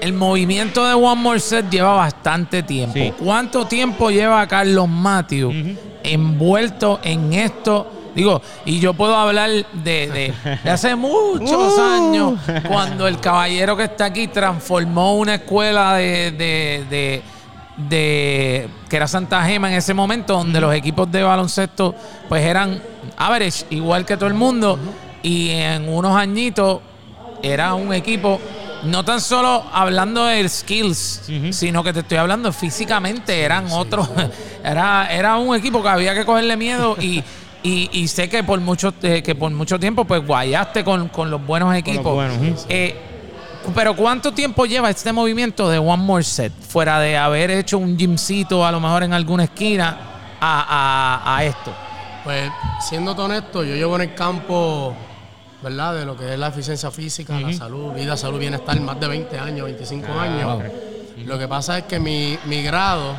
el 0.00 0.12
movimiento 0.12 0.84
de 0.86 0.94
One 0.94 1.20
More 1.20 1.40
Set 1.40 1.70
lleva 1.70 1.92
bastante 1.94 2.62
tiempo. 2.62 2.94
Sí. 2.94 3.12
¿Cuánto 3.18 3.66
tiempo 3.66 4.10
lleva 4.10 4.46
Carlos 4.46 4.88
Matthew 4.88 5.52
envuelto 6.02 7.00
en 7.02 7.32
esto? 7.32 7.90
Digo, 8.14 8.40
y 8.64 8.78
yo 8.78 8.94
puedo 8.94 9.16
hablar 9.16 9.50
de, 9.50 9.64
de- 9.74 10.34
de 10.62 10.70
hace 10.70 10.94
muchos 10.96 11.74
Uh. 11.76 11.80
años, 11.82 12.34
cuando 12.68 13.08
el 13.08 13.18
caballero 13.18 13.76
que 13.76 13.84
está 13.84 14.04
aquí 14.06 14.28
transformó 14.28 15.16
una 15.16 15.34
escuela 15.36 15.94
de, 15.94 16.30
de- 16.30 16.84
de- 16.88 17.22
de- 17.76 18.68
que 18.88 18.96
era 18.96 19.08
Santa 19.08 19.42
Gema 19.44 19.68
en 19.68 19.74
ese 19.78 19.94
momento, 19.94 20.34
donde 20.34 20.60
los 20.60 20.72
equipos 20.74 21.10
de 21.10 21.22
baloncesto 21.24 21.94
pues 22.28 22.44
eran 22.44 22.80
average, 23.16 23.64
igual 23.70 24.04
que 24.06 24.16
todo 24.16 24.28
el 24.28 24.34
mundo, 24.34 24.78
y 25.22 25.50
en 25.50 25.88
unos 25.88 26.16
añitos 26.16 26.80
era 27.42 27.74
un 27.74 27.92
equipo 27.92 28.40
no 28.84 29.04
tan 29.04 29.20
solo 29.20 29.64
hablando 29.72 30.24
de 30.24 30.48
skills, 30.48 31.22
sino 31.50 31.82
que 31.82 31.92
te 31.92 32.00
estoy 32.00 32.18
hablando 32.18 32.52
físicamente, 32.52 33.40
eran 33.42 33.66
otros, 33.72 34.08
era, 34.64 35.06
era 35.10 35.36
un 35.36 35.54
equipo 35.56 35.82
que 35.82 35.88
había 35.88 36.14
que 36.14 36.24
cogerle 36.24 36.56
miedo 36.56 36.96
y, 37.00 37.22
y, 37.62 37.88
y 37.92 38.08
sé 38.08 38.28
que 38.28 38.44
por 38.44 38.60
mucho, 38.60 38.92
eh, 39.02 39.22
que 39.22 39.34
por 39.34 39.50
mucho 39.52 39.78
tiempo 39.80 40.04
pues 40.04 40.24
guayaste 40.26 40.84
con, 40.84 41.08
con 41.08 41.30
los 41.30 41.44
buenos 41.44 41.74
equipos. 41.74 42.14
buenos. 42.14 42.66
Eh, 42.68 42.96
pero 43.74 43.96
¿cuánto 43.96 44.32
tiempo 44.32 44.66
lleva 44.66 44.90
este 44.90 45.10
movimiento 45.12 45.70
de 45.70 45.78
One 45.78 46.02
More 46.02 46.22
Set? 46.24 46.52
Fuera 46.68 47.00
de 47.00 47.16
haber 47.16 47.50
hecho 47.50 47.78
un 47.78 47.96
gymcito 47.98 48.66
a 48.66 48.70
lo 48.70 48.78
mejor 48.80 49.04
en 49.04 49.14
alguna 49.14 49.44
esquina 49.44 49.96
a, 50.40 51.22
a- 51.24 51.36
a 51.38 51.44
esto. 51.44 51.72
Pues, 52.24 52.50
siendo 52.80 53.12
honesto, 53.12 53.64
yo 53.64 53.74
llevo 53.74 53.96
en 53.96 54.02
el 54.02 54.14
campo, 54.14 54.94
¿verdad? 55.64 55.94
De 55.96 56.04
lo 56.04 56.16
que 56.16 56.32
es 56.34 56.38
la 56.38 56.48
eficiencia 56.48 56.90
física, 56.92 57.40
la 57.40 57.52
salud, 57.52 57.92
vida, 57.94 58.16
salud, 58.16 58.38
bienestar, 58.38 58.78
más 58.80 59.00
de 59.00 59.08
20 59.08 59.38
años, 59.38 59.64
25 59.64 60.12
años. 60.12 60.62
Lo 61.26 61.38
que 61.38 61.48
pasa 61.48 61.78
es 61.78 61.84
que 61.84 61.98
mi, 61.98 62.38
mi 62.44 62.62
grado 62.62 63.14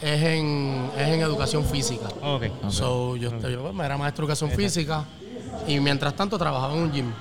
es 0.00 0.22
en, 0.22 0.90
es 0.96 1.08
en 1.08 1.20
educación 1.20 1.64
física. 1.64 2.06
Ok. 2.22 2.44
So, 2.70 3.16
yo, 3.16 3.30
yo, 3.40 3.72
pues, 3.72 3.84
era 3.84 3.98
maestro 3.98 4.26
de 4.26 4.32
educación 4.32 4.50
física 4.52 5.04
y 5.66 5.80
mientras 5.80 6.14
tanto 6.14 6.38
trabajaba 6.38 6.72
en 6.74 6.80
un 6.82 6.92
gym 6.92 7.12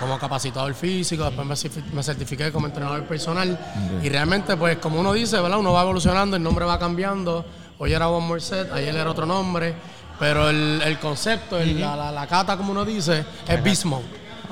como 0.00 0.18
capacitador 0.18 0.72
físico, 0.74 1.24
después 1.24 1.46
me, 1.46 1.54
certifi- 1.54 1.92
me 1.92 2.02
certifiqué 2.02 2.50
como 2.50 2.66
entrenador 2.66 3.04
personal 3.04 3.56
y 4.02 4.08
realmente 4.08 4.56
pues 4.56 4.78
como 4.78 4.98
uno 4.98 5.12
dice, 5.12 5.38
¿verdad? 5.40 5.58
Uno 5.58 5.72
va 5.74 5.82
evolucionando, 5.82 6.36
el 6.36 6.42
nombre 6.42 6.64
va 6.64 6.78
cambiando, 6.78 7.44
hoy 7.78 7.92
era 7.92 8.08
One 8.08 8.26
More 8.26 8.40
Set, 8.40 8.72
ayer 8.72 8.94
era 8.96 9.10
otro 9.10 9.26
nombre, 9.26 9.74
pero 10.18 10.48
el, 10.48 10.80
el 10.84 10.98
concepto, 10.98 11.58
el- 11.58 11.80
la, 11.80 11.94
la- 11.96 12.10
la 12.12 12.26
cata 12.26 12.56
como 12.56 12.72
uno 12.72 12.84
dice, 12.84 13.24
es 13.46 13.62
Beast 13.62 13.84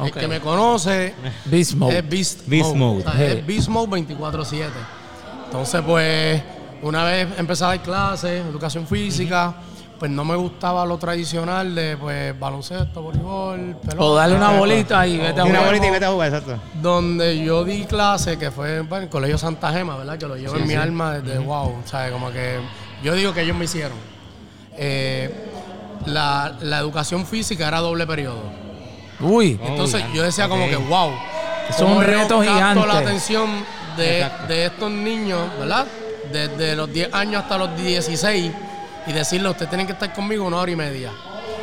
El 0.07 0.13
que 0.13 0.29
me 0.29 0.41
conoce 0.41 1.15
Beast 1.47 1.75
Mode. 1.75 1.99
es 1.99 2.09
Beast, 2.09 2.41
Beast 2.47 2.75
Mode. 2.75 3.05
O 3.07 3.11
sea. 3.13 3.25
Es 3.25 3.47
Beast 3.47 3.69
Mode 3.69 4.03
24-7. 4.03 4.65
Entonces, 5.47 5.83
pues, 5.87 6.43
una 6.83 7.05
vez 7.05 7.29
empecé 7.39 7.65
a 7.65 7.69
dar 7.69 7.83
clases, 7.83 8.45
educación 8.47 8.87
física, 8.87 9.55
pues 9.99 10.11
no 10.11 10.25
me 10.25 10.35
gustaba 10.37 10.87
lo 10.87 10.97
tradicional 10.97 11.75
de, 11.75 11.97
pues, 11.99 12.39
baloncesto, 12.39 13.03
voleibol, 13.03 13.77
pelota. 13.83 14.03
O 14.03 14.15
darle 14.15 14.37
una 14.37 14.53
bolita 14.53 15.07
y 15.07 15.19
vete 15.19 15.41
a 15.41 15.45
Y 15.45 15.51
una 15.51 15.59
jugar. 15.59 15.67
bolita 15.67 15.87
y 15.87 15.91
vete 15.91 16.05
a 16.07 16.11
jugar, 16.13 16.29
exacto. 16.33 16.59
Donde 16.81 17.45
yo 17.45 17.65
di 17.65 17.85
clase, 17.85 18.39
que 18.39 18.51
fue 18.51 18.81
bueno, 18.81 18.97
en 18.99 19.03
el 19.05 19.09
Colegio 19.11 19.37
Santa 19.37 19.73
Gema, 19.73 19.97
¿verdad? 19.99 20.17
Que 20.17 20.27
lo 20.27 20.37
llevo 20.37 20.57
en 20.57 20.67
mi 20.67 20.75
alma 20.75 21.19
desde 21.19 21.39
wow. 21.39 21.83
¿sabes? 21.85 22.13
Como 22.13 22.31
que 22.31 22.59
yo 23.03 23.15
digo 23.15 23.35
que 23.35 23.43
ellos 23.43 23.57
me 23.57 23.65
hicieron. 23.67 23.99
Eh, 24.79 25.35
la, 26.07 26.57
la 26.63 26.79
educación 26.79 27.27
física 27.27 27.69
era 27.69 27.81
doble 27.81 28.07
periodo. 28.07 28.41
Uy, 29.21 29.59
Entonces 29.63 30.03
yo 30.15 30.23
decía 30.23 30.49
como 30.49 30.69
que, 30.69 30.77
wow. 30.77 31.11
Es 31.69 31.77
¿cómo 31.77 31.97
un 31.97 32.03
yo 32.03 32.07
reto 32.07 32.41
gigante. 32.43 32.87
la 32.87 32.99
atención 32.99 33.49
de, 33.97 34.27
de 34.49 34.67
estos 34.67 34.91
niños, 34.91 35.41
¿verdad? 35.59 35.87
Desde 36.33 36.75
los 36.77 36.93
10 36.93 37.13
años 37.15 37.43
hasta 37.43 37.59
los 37.59 37.77
16 37.77 38.53
y 39.07 39.13
decirle, 39.13 39.49
ustedes 39.49 39.69
tienen 39.69 39.87
que 39.87 39.93
estar 39.93 40.13
conmigo 40.13 40.45
una 40.47 40.57
hora 40.59 40.71
y 40.71 40.77
media. 40.77 41.11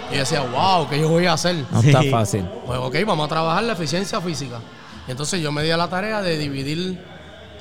Y 0.09 0.13
yo 0.13 0.19
decía, 0.19 0.41
wow, 0.41 0.87
¿qué 0.89 0.99
yo 0.99 1.09
voy 1.09 1.25
a 1.25 1.33
hacer? 1.33 1.55
no 1.69 1.81
Sí. 1.81 1.89
está 1.89 2.03
fácil. 2.03 2.45
Pues 2.65 2.79
ok, 2.79 2.95
vamos 3.05 3.25
a 3.25 3.29
trabajar 3.29 3.63
la 3.63 3.73
eficiencia 3.73 4.21
física. 4.21 4.59
Y 5.07 5.11
entonces 5.11 5.41
yo 5.41 5.51
me 5.51 5.63
di 5.63 5.71
a 5.71 5.77
la 5.77 5.87
tarea 5.89 6.21
de 6.21 6.37
dividir 6.37 7.01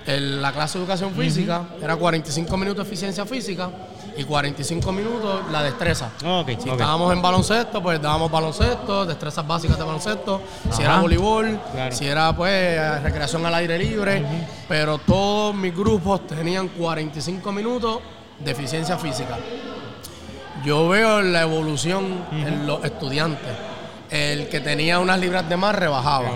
el- 0.06 0.40
la 0.40 0.52
clase 0.52 0.78
de 0.78 0.84
educación 0.84 1.14
física, 1.14 1.62
era 1.82 1.96
45 1.96 2.56
minutos 2.56 2.84
de 2.84 2.88
eficiencia 2.92 3.26
física 3.26 3.70
y 4.16 4.24
45 4.24 4.92
minutos 4.92 5.40
la 5.50 5.62
destreza. 5.62 6.10
Si 6.58 6.68
estábamos 6.70 7.12
en 7.12 7.20
baloncesto, 7.22 7.82
pues 7.82 8.00
dábamos 8.00 8.30
baloncesto, 8.30 9.04
destrezas 9.06 9.46
básicas 9.46 9.76
de 9.78 9.84
baloncesto. 9.84 10.40
Si 10.70 10.82
era 10.82 11.00
voleibol, 11.00 11.60
Claro. 11.72 11.94
si 11.94 12.06
era 12.06 12.34
pues 12.34 13.02
recreación 13.02 13.44
al 13.46 13.54
aire 13.54 13.78
libre. 13.78 14.24
Pero 14.68 14.98
todos 14.98 15.54
mis 15.54 15.74
grupos 15.76 16.26
tenían 16.26 16.68
45 16.68 17.52
minutos 17.52 18.00
de 18.38 18.50
eficiencia 18.50 18.96
física. 18.98 19.36
Yo 20.64 20.88
veo 20.88 21.20
la 21.22 21.42
evolución 21.42 22.24
en 22.32 22.66
los 22.66 22.84
estudiantes. 22.84 23.50
El 24.08 24.48
que 24.48 24.60
tenía 24.60 25.00
unas 25.00 25.18
libras 25.18 25.48
de 25.48 25.56
más 25.56 25.74
rebajaba. 25.74 26.28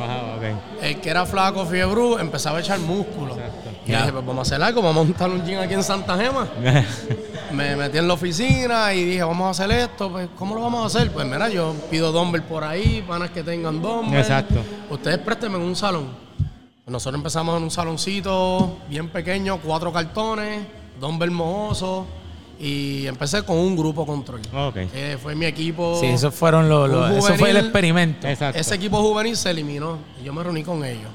El 0.82 1.00
que 1.00 1.08
era 1.10 1.24
flaco, 1.24 1.64
fiebre, 1.66 2.20
empezaba 2.20 2.58
a 2.58 2.60
echar 2.60 2.78
músculo. 2.80 3.36
Y 3.86 3.92
dije, 3.92 4.12
pues 4.12 4.26
vamos 4.26 4.38
a 4.38 4.42
hacer 4.42 4.62
algo, 4.62 4.82
vamos 4.82 5.02
a 5.02 5.04
montar 5.08 5.30
un 5.30 5.44
gym 5.44 5.58
aquí 5.58 5.74
en 5.74 5.82
Santa 5.82 6.16
Gema. 6.16 6.46
Me 7.52 7.76
metí 7.76 7.98
en 7.98 8.08
la 8.08 8.14
oficina 8.14 8.94
y 8.94 9.04
dije, 9.04 9.22
vamos 9.22 9.46
a 9.46 9.50
hacer 9.50 9.76
esto. 9.76 10.10
Pues, 10.10 10.28
¿cómo 10.36 10.54
lo 10.54 10.62
vamos 10.62 10.82
a 10.82 10.86
hacer? 10.86 11.10
Pues 11.12 11.26
mira, 11.26 11.48
yo 11.48 11.74
pido 11.90 12.12
dumbbell 12.12 12.42
por 12.42 12.64
ahí, 12.64 13.04
panas 13.06 13.30
que 13.30 13.42
tengan 13.42 13.82
dumbbell. 13.82 14.18
Exacto. 14.18 14.60
Ustedes 14.88 15.18
préstenme 15.18 15.56
en 15.56 15.62
un 15.62 15.76
salón. 15.76 16.08
Nosotros 16.86 17.18
empezamos 17.18 17.56
en 17.56 17.62
un 17.62 17.70
saloncito 17.70 18.78
bien 18.88 19.08
pequeño, 19.08 19.58
cuatro 19.58 19.92
cartones, 19.92 20.62
dumbbell 21.00 21.30
mojoso. 21.30 22.06
Y 22.62 23.06
empecé 23.06 23.42
con 23.42 23.56
un 23.56 23.74
grupo 23.74 24.04
control. 24.04 24.42
Ok. 24.54 24.74
Que 24.92 25.18
fue 25.20 25.34
mi 25.34 25.46
equipo. 25.46 25.98
Sí, 25.98 26.06
esos 26.06 26.34
fueron 26.34 26.68
los, 26.68 27.10
eso 27.12 27.34
fue 27.36 27.50
el 27.50 27.56
experimento. 27.56 28.28
Exacto. 28.28 28.60
Ese 28.60 28.74
equipo 28.74 29.00
juvenil 29.00 29.34
se 29.34 29.50
eliminó 29.50 29.96
y 30.20 30.24
yo 30.24 30.34
me 30.34 30.42
reuní 30.42 30.62
con 30.62 30.84
ellos. 30.84 31.10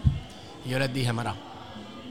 Y 0.66 0.70
yo 0.70 0.80
les 0.80 0.92
dije, 0.92 1.14
mira, 1.14 1.36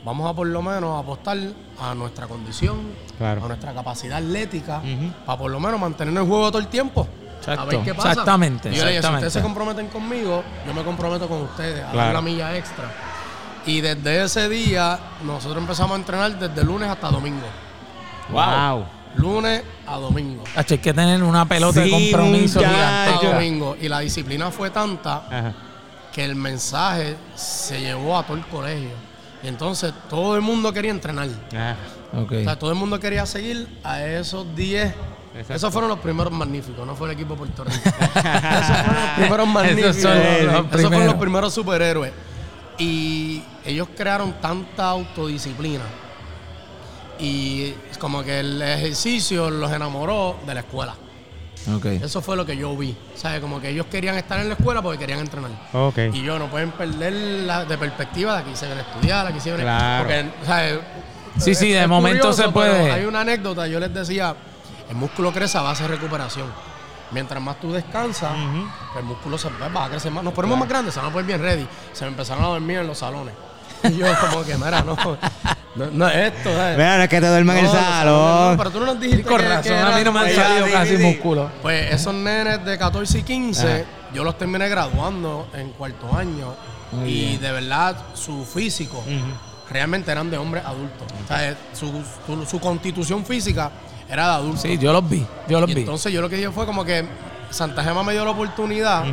vamos 0.05 0.31
a 0.31 0.35
por 0.35 0.47
lo 0.47 0.63
menos 0.63 1.03
apostar 1.03 1.39
a 1.81 1.95
nuestra 1.95 2.27
condición, 2.27 2.81
Claro. 3.19 3.45
a 3.45 3.49
nuestra 3.49 3.73
capacidad 3.73 4.19
atlética, 4.19 4.79
Ujú. 4.79 5.13
para 5.25 5.39
por 5.39 5.51
lo 5.51 5.59
menos 5.61 5.81
mantener 5.81 6.15
el 6.17 6.27
juego 6.29 6.51
todo 6.51 6.61
el 6.61 6.69
tiempo. 6.69 7.07
A 7.11 7.39
Exacto, 7.53 7.67
ver 7.67 7.81
qué 7.83 7.95
pasa. 7.95 8.11
exactamente, 8.11 8.71
Y 8.71 8.75
yo 8.75 8.85
le 8.85 8.91
dije, 8.93 9.03
si 9.03 9.09
ustedes 9.13 9.33
se 9.33 9.43
comprometen 9.43 9.89
conmigo, 9.89 10.43
yo 10.67 10.73
me 10.75 10.83
comprometo 10.83 11.29
con 11.29 11.43
ustedes 11.43 11.81
a 11.81 11.85
dar 11.87 11.93
Claro. 11.93 12.13
la 12.15 12.21
milla 12.23 12.57
extra. 12.57 12.85
Y 13.67 13.81
desde 13.81 14.25
ese 14.25 14.49
día, 14.49 14.99
nosotros 15.25 15.59
empezamos 15.63 15.93
a 15.93 15.97
entrenar 15.97 16.39
desde 16.39 16.65
lunes 16.65 16.89
hasta 16.89 17.09
domingo. 17.11 17.47
Wow. 18.31 18.85
Lunes 19.17 19.63
a 19.87 19.97
domingo. 19.97 20.43
Hacho, 20.57 20.75
hay 20.75 20.81
que 20.81 20.93
tener 20.93 21.23
una 21.23 21.45
pelota 21.47 21.81
de 21.81 21.87
Sí, 21.87 22.11
compromiso 22.11 22.59
muchacho. 22.61 22.75
gigante. 22.75 23.27
A 23.27 23.33
domingo. 23.33 23.77
Y 23.81 23.89
la 23.89 24.01
disciplina 24.01 24.51
fue 24.51 24.71
tanta 24.71 25.17
Ajá. 25.31 25.53
que 26.13 26.25
el 26.25 26.35
mensaje 26.35 27.17
se 27.35 27.81
llevó 27.81 28.19
a 28.19 28.23
todo 28.25 28.37
el 28.37 28.47
colegio. 28.47 28.91
Entonces 29.45 29.93
todo 30.09 30.35
el 30.37 30.43
mundo 30.43 30.73
quería 30.73 30.91
entrenar. 30.91 31.29
Ajá. 31.53 31.77
Ok. 32.23 32.33
O 32.33 32.45
sea, 32.45 32.59
todo 32.59 32.71
el 32.71 32.77
mundo 32.77 32.99
quería 33.01 33.27
seguir 33.27 33.69
a 33.83 34.03
esos 34.05 34.55
10. 34.57 34.95
Exacto. 35.35 35.55
Esos 35.55 35.73
fueron 35.73 35.91
los 35.91 35.99
primeros 35.99 36.33
magníficos, 36.33 36.87
no 36.87 36.95
fue 36.95 37.09
el 37.09 37.15
equipo 37.15 37.35
de 37.35 37.39
Puerto 37.39 37.65
Rico. 37.65 37.81
esos 37.85 37.97
fueron 38.77 38.95
los 39.05 39.17
primeros 39.17 39.49
magníficos. 39.49 39.97
Esos 39.97 40.03
son 40.03 40.19
los- 40.19 40.43
los 40.65 40.67
Esos 40.75 40.89
fueron 40.91 41.07
los 41.07 41.15
primeros 41.17 41.55
superhéroes. 41.55 42.13
Y 42.79 43.43
ellos 43.65 43.89
crearon 43.97 44.33
tanta 44.41 44.89
autodisciplina. 44.91 45.85
Y 47.19 47.73
como 47.99 48.23
que 48.25 48.41
el 48.41 48.61
ejercicio 48.63 49.51
los 49.51 49.73
enamoró 49.73 50.37
de 50.47 50.55
la 50.55 50.61
escuela. 50.61 50.95
Eso 52.03 52.21
fue 52.21 52.37
lo 52.37 52.45
que 52.45 52.57
yo 52.57 52.77
vi. 52.77 52.97
O 53.15 53.19
sea, 53.19 53.41
como 53.41 53.61
que 53.61 53.71
ellos 53.71 53.87
querían 53.87 54.17
estar 54.17 54.39
en 54.41 54.49
la 54.49 54.55
escuela 54.55 54.83
porque 54.83 54.99
querían 54.99 55.21
entrenar. 55.21 55.51
Y 56.13 56.23
yo 56.23 56.39
no 56.39 56.47
pueden 56.51 56.71
perder 56.73 57.13
la 57.47 57.65
de 57.65 57.79
perspectiva 57.79 58.35
de 58.37 58.43
aquí 58.43 58.57
se 58.57 58.69
ven 58.69 58.79
a 58.79 58.83
estudiar, 58.83 59.27
aquí 59.27 59.41
se 59.41 59.53
ven 59.53 59.61
Claro. 59.63 60.05
Porque, 60.05 60.31
o 60.43 60.47
sea, 60.47 60.81
Sí, 61.39 61.51
es- 61.53 61.59
sí, 61.59 61.71
de 61.73 61.87
momento 61.87 62.19
curioso, 62.29 62.43
se 62.43 62.49
puede. 62.51 62.91
Hay 62.93 63.05
una 63.07 63.23
anécdota, 63.23 63.67
yo 63.67 63.81
les 63.81 63.93
decía, 63.93 64.37
el 64.89 64.95
músculo 64.97 65.33
crece 65.33 65.59
a 65.59 65.63
base 65.63 65.83
de 65.83 65.89
recuperación. 65.89 66.47
Mientras 67.11 67.41
más 67.43 67.61
tú 67.61 67.73
descansas, 67.73 68.33
el 68.99 69.05
músculo 69.05 69.37
se 69.39 69.49
va 69.51 69.85
a 69.85 69.89
crecer 69.89 70.11
más. 70.13 70.23
Nos 70.25 70.33
ponemos 70.33 70.59
más 70.59 70.69
grandes, 70.69 70.95
se 70.95 71.01
van 71.01 71.11
a 71.11 71.13
poner 71.13 71.27
bien 71.27 71.41
ready. 71.41 71.67
Se 71.93 72.05
me 72.05 72.11
empezaron 72.11 72.45
a 72.45 72.49
dormir 72.49 72.79
en 72.79 72.87
los 72.87 72.99
salones. 72.99 73.35
Y 73.91 73.97
yo 73.99 74.07
como 74.21 74.45
que, 74.45 74.57
mira, 74.57 74.83
no, 74.83 74.97
no, 75.77 75.87
no 75.93 76.09
es 76.09 76.33
esto. 76.33 76.51
¿sabes? 76.55 76.77
Mira, 76.77 76.97
no 76.97 77.03
es 77.03 77.09
que 77.09 77.21
te 77.21 77.29
duerman 77.29 77.57
en 77.59 77.65
el 77.67 77.71
salón. 77.71 78.53
no, 78.53 78.59
pero 78.59 78.71
tú 78.71 78.81
no 78.81 78.87
nos 78.87 79.01
dijiste 79.01 79.23
Con 79.25 79.39
que- 79.41 79.49
razón, 79.49 79.63
que 79.63 79.79
a 79.79 79.97
mí 79.99 80.05
no 80.05 80.13
me 80.13 80.21
han 80.21 80.31
salido 80.35 80.67
casi 80.73 80.97
sí. 80.97 81.03
músculos. 81.03 81.51
pues 81.63 81.93
esos 81.95 82.15
nenes 82.15 82.65
de 82.65 82.79
14 82.79 83.19
y 83.19 83.23
15, 83.23 83.85
yo 84.15 84.25
los 84.25 84.39
terminé 84.39 84.69
graduando 84.69 85.49
en 85.55 85.71
cuarto 85.71 86.15
año. 86.17 86.55
Muy 86.93 87.09
y 87.09 87.25
bien. 87.31 87.41
de 87.41 87.53
verdad, 87.53 87.97
su 88.15 88.45
físico 88.45 89.03
realmente 89.71 90.13
eran 90.13 90.31
de 90.31 90.39
hombres 90.39 90.65
adultos. 90.65 91.07
O 91.25 91.27
sea, 91.29 91.51
eh, 91.51 91.57
su, 91.73 91.91
su- 92.27 92.47
su 92.47 92.61
constitución 92.61 93.25
física 93.25 93.71
era 94.09 94.27
de 94.29 94.33
adultos. 94.35 94.63
Sí, 94.63 94.79
yo 94.79 94.93
los 94.93 95.09
vi. 95.09 95.27
Yo 95.49 95.61
los 95.61 95.69
y 95.71 95.75
vi. 95.75 95.81
entonces 95.81 96.13
yo 96.13 96.21
lo 96.21 96.29
que 96.29 96.37
dije 96.37 96.51
fue 96.51 96.67
como 96.67 96.85
que 96.85 97.05
Santa 97.51 97.83
Gema 97.83 98.03
me 98.05 98.13
dio 98.13 98.25
la 98.25 98.31
oportunidad 98.31 99.05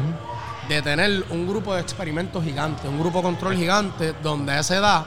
de 0.67 0.81
tener 0.81 1.25
un 1.29 1.47
grupo 1.47 1.73
de 1.73 1.81
experimentos 1.81 2.43
gigantes, 2.43 2.85
un 2.85 2.99
grupo 2.99 3.21
control 3.21 3.55
gigante, 3.55 4.13
donde 4.21 4.53
a 4.53 4.59
esa 4.59 4.77
edad, 4.77 5.05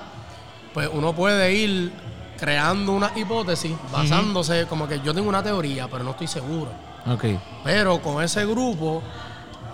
pues 0.73 0.89
uno 0.93 1.15
puede 1.15 1.53
ir 1.53 1.93
creando 2.39 2.93
una 2.93 3.13
hipótesis 3.15 3.73
basándose 3.93 4.67
como 4.67 4.89
que 4.89 5.01
yo 5.01 5.15
tengo 5.15 5.29
una 5.29 5.43
teoría, 5.43 5.89
pero 5.89 6.05
no 6.05 6.11
estoy 6.11 6.27
seguro. 6.27 6.71
Ok. 7.07 7.25
Pero 7.63 8.01
con 8.01 8.23
ese 8.23 8.45
grupo, 8.47 9.03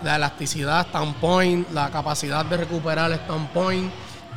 la 0.03 0.15
elasticidad 0.17 0.87
standpoint, 0.87 1.69
la 1.71 1.89
capacidad 1.89 2.45
de 2.45 2.57
recuperar 2.57 3.11
standpoint, 3.13 3.91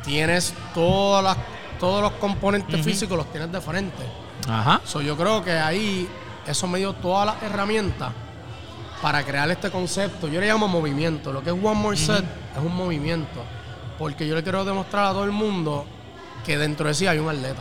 tienes 0.05 0.55
todas 0.75 1.23
las, 1.23 1.37
todos 1.79 2.03
los 2.03 2.13
componentes 2.13 2.83
físicos, 2.83 3.17
los 3.17 3.31
tienes 3.31 3.53
de 3.53 3.61
frente. 3.61 4.05
Ajá. 4.49 4.81
So, 4.85 5.01
yo 5.01 5.17
creo 5.17 5.43
que 5.45 5.53
ahí 5.53 6.09
eso 6.47 6.67
me 6.67 6.79
dio 6.79 6.93
todas 6.95 7.27
las 7.27 7.43
herramientas 7.43 8.13
para 9.05 9.23
crear 9.23 9.51
este 9.51 9.71
concepto. 9.71 10.29
Yo 10.29 10.41
le 10.41 10.47
llamo 10.47 10.67
movimiento. 10.67 11.31
Lo 11.31 11.43
que 11.43 11.51
es 11.51 11.55
One 11.63 11.75
More 11.75 11.95
Set 11.95 12.25
es 12.57 12.59
un 12.65 12.75
movimiento. 12.75 13.45
Porque 13.99 14.27
yo 14.27 14.35
le 14.35 14.43
quiero 14.43 14.65
demostrar 14.65 15.05
a 15.05 15.11
todo 15.11 15.25
el 15.25 15.31
mundo 15.31 15.85
que 16.43 16.57
dentro 16.57 16.89
de 16.89 16.95
sí 16.95 17.07
hay 17.07 17.19
un 17.19 17.29
atleta 17.29 17.61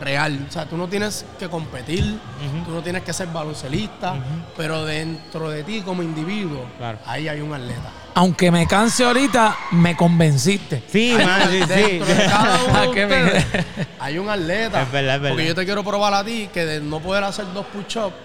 real. 0.00 0.44
O 0.48 0.52
sea, 0.52 0.66
tú 0.66 0.76
no 0.76 0.88
tienes 0.88 1.24
que 1.38 1.48
competir, 1.48 2.18
tú 2.66 2.72
no 2.72 2.82
tienes 2.82 3.04
que 3.04 3.12
ser 3.12 3.28
baloncelista, 3.28 4.16
pero 4.56 4.84
dentro 4.84 5.50
de 5.50 5.62
ti 5.62 5.82
como 5.82 6.02
individuo, 6.02 6.64
Claro. 6.78 6.98
ahí 7.06 7.28
hay 7.28 7.40
un 7.40 7.54
atleta. 7.54 7.90
Aunque 8.16 8.50
me 8.50 8.66
canse 8.66 9.04
ahorita, 9.04 9.56
me 9.70 9.96
convenciste. 9.96 10.82
Sí, 10.88 11.14
man, 11.16 11.42
sí, 11.48 11.60
sí. 11.62 11.66
Dentro 11.98 12.06
de 12.14 12.24
cada 12.26 12.64
uno 12.64 12.80
de 12.88 12.90
Que 12.90 13.06
me- 13.06 13.22
ustedes 13.24 13.66
hay 14.00 14.18
un 14.18 14.28
atleta. 14.28 14.82
Es 14.82 14.90
verdad, 14.90 15.14
es 15.14 15.20
verdad. 15.22 15.34
Porque 15.36 15.46
yo 15.46 15.54
te 15.54 15.64
quiero 15.64 15.84
probar 15.84 16.12
a 16.14 16.24
ti 16.24 16.48
que 16.52 16.64
de 16.66 16.80
no 16.80 16.98
poder 16.98 17.22
hacer 17.22 17.44
dos 17.54 17.66
push-ups, 17.66 18.16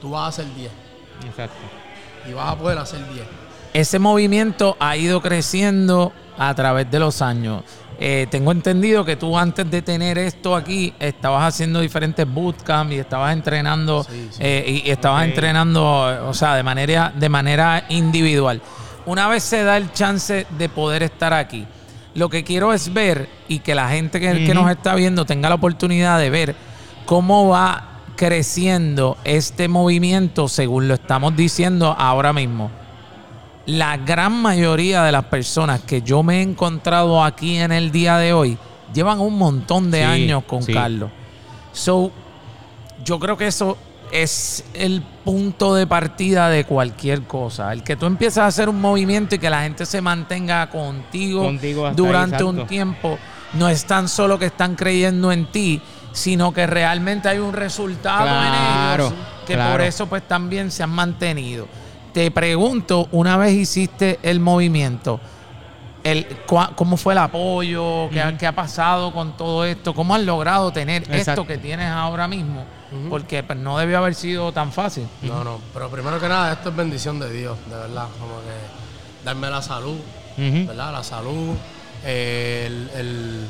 tú 0.00 0.10
vas 0.10 0.26
a 0.26 0.28
hacer 0.28 0.54
10. 0.54 0.70
Exacto. 1.24 1.56
Y 2.28 2.32
vas 2.32 2.50
a 2.52 2.56
poder 2.58 2.78
hacer 2.78 3.00
10. 3.12 3.24
Ese 3.72 3.98
movimiento 3.98 4.76
ha 4.80 4.96
ido 4.96 5.20
creciendo 5.20 6.12
a 6.38 6.54
través 6.54 6.90
de 6.90 6.98
los 6.98 7.22
años. 7.22 7.62
Eh, 7.98 8.26
tengo 8.30 8.52
entendido 8.52 9.04
que 9.06 9.16
tú 9.16 9.38
antes 9.38 9.70
de 9.70 9.80
tener 9.80 10.18
esto 10.18 10.54
aquí 10.54 10.92
estabas 10.98 11.44
haciendo 11.54 11.80
diferentes 11.80 12.26
bootcamps 12.30 12.92
y 12.92 12.98
estabas 12.98 13.32
entrenando 13.32 14.04
Sí, 14.04 14.28
sí. 14.32 14.38
eh, 14.40 14.82
y, 14.84 14.88
y 14.88 14.90
estabas 14.90 15.24
entrenando, 15.24 16.28
o 16.28 16.34
sea, 16.34 16.56
de 16.56 16.62
manera 16.62 17.10
de 17.14 17.28
manera 17.30 17.84
individual. 17.88 18.60
Una 19.06 19.28
vez 19.28 19.44
se 19.44 19.62
da 19.62 19.78
el 19.78 19.92
chance 19.92 20.46
de 20.58 20.68
poder 20.68 21.04
estar 21.04 21.32
aquí, 21.32 21.66
lo 22.14 22.28
que 22.28 22.44
quiero 22.44 22.74
es 22.74 22.92
ver 22.92 23.30
y 23.48 23.60
que 23.60 23.74
la 23.74 23.88
gente 23.88 24.20
que, 24.20 24.44
que 24.44 24.52
nos 24.52 24.70
está 24.70 24.94
viendo 24.94 25.24
tenga 25.24 25.48
la 25.48 25.54
oportunidad 25.54 26.18
de 26.18 26.28
ver 26.28 26.54
cómo 27.06 27.48
va 27.48 27.95
creciendo 28.16 29.16
este 29.24 29.68
movimiento 29.68 30.48
según 30.48 30.88
lo 30.88 30.94
estamos 30.94 31.36
diciendo 31.36 31.94
ahora 31.98 32.32
mismo 32.32 32.70
la 33.66 33.96
gran 33.96 34.32
mayoría 34.32 35.02
de 35.02 35.12
las 35.12 35.24
personas 35.24 35.80
que 35.80 36.02
yo 36.02 36.22
me 36.22 36.38
he 36.38 36.42
encontrado 36.42 37.22
aquí 37.22 37.56
en 37.56 37.72
el 37.72 37.90
día 37.90 38.16
de 38.16 38.32
hoy 38.32 38.56
llevan 38.94 39.20
un 39.20 39.36
montón 39.36 39.90
de 39.90 39.98
Sí, 39.98 40.04
años 40.04 40.44
con 40.44 40.62
sí. 40.62 40.72
Carlos. 40.72 41.10
So, 41.72 42.12
yo 43.04 43.18
creo 43.18 43.36
que 43.36 43.48
eso 43.48 43.76
es 44.12 44.64
el 44.72 45.02
punto 45.24 45.74
de 45.74 45.86
partida 45.86 46.48
de 46.48 46.64
cualquier 46.64 47.22
cosa. 47.22 47.72
El 47.72 47.82
que 47.82 47.96
tú 47.96 48.06
empieces 48.06 48.38
a 48.38 48.46
hacer 48.46 48.68
un 48.68 48.80
movimiento 48.80 49.34
y 49.34 49.38
que 49.38 49.50
la 49.50 49.62
gente 49.62 49.84
se 49.84 50.00
mantenga 50.00 50.70
contigo, 50.70 51.42
Contigo 51.42 51.86
hasta 51.86 52.00
ahí, 52.00 52.06
durante 52.06 52.44
un 52.44 52.66
tiempo, 52.68 53.18
no 53.54 53.68
es 53.68 53.84
tan 53.84 54.08
solo 54.08 54.38
que 54.38 54.46
están 54.46 54.76
creyendo 54.76 55.32
en 55.32 55.46
ti, 55.46 55.82
sino 56.16 56.50
que 56.54 56.66
realmente 56.66 57.28
hay 57.28 57.38
un 57.38 57.52
resultado 57.52 58.22
Claro, 58.24 59.06
en 59.08 59.12
ellos 59.12 59.24
que 59.46 59.52
claro. 59.52 59.72
por 59.72 59.80
eso 59.82 60.06
pues 60.06 60.26
también 60.26 60.70
se 60.70 60.82
han 60.82 60.88
mantenido. 60.88 61.68
Te 62.14 62.30
pregunto, 62.30 63.06
una 63.12 63.36
vez 63.36 63.52
hiciste 63.52 64.18
el 64.22 64.40
movimiento, 64.40 65.20
el, 66.02 66.26
cua- 66.46 66.74
¿cómo 66.74 66.96
fue 66.96 67.12
el 67.12 67.18
apoyo? 67.18 68.08
¿Qué, 68.10 68.22
ha- 68.22 68.34
qué 68.38 68.46
ha 68.46 68.52
pasado 68.52 69.12
con 69.12 69.36
todo 69.36 69.66
esto? 69.66 69.92
¿Cómo 69.94 70.14
has 70.14 70.22
logrado 70.22 70.72
tener 70.72 71.02
Exacto. 71.02 71.42
esto 71.42 71.46
que 71.46 71.58
tienes 71.58 71.88
ahora 71.90 72.26
mismo? 72.26 72.64
Porque 73.10 73.42
pues, 73.42 73.58
no 73.58 73.76
debió 73.76 73.98
haber 73.98 74.14
sido 74.14 74.52
tan 74.52 74.72
fácil. 74.72 75.06
No, 75.20 75.44
no. 75.44 75.60
Pero 75.74 75.90
primero 75.90 76.18
que 76.18 76.28
nada, 76.28 76.52
esto 76.54 76.70
es 76.70 76.76
bendición 76.76 77.18
de 77.20 77.30
Dios, 77.30 77.58
de 77.68 77.76
verdad. 77.76 78.06
Como 78.18 78.36
que 78.40 79.24
darme 79.24 79.50
la 79.50 79.60
salud. 79.60 79.98
¿verdad? 80.38 80.92
La 80.92 81.02
salud, 81.04 81.54
el, 82.04 82.90
el- 82.96 83.46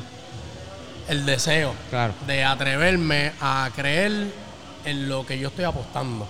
el 1.09 1.25
deseo 1.27 1.75
Claro. 1.91 2.15
de 2.27 2.45
atreverme 2.45 3.33
a 3.41 3.71
creer 3.75 4.27
en 4.85 5.09
lo 5.09 5.25
que 5.27 5.39
yo 5.39 5.49
estoy 5.49 5.65
apostando. 5.65 6.27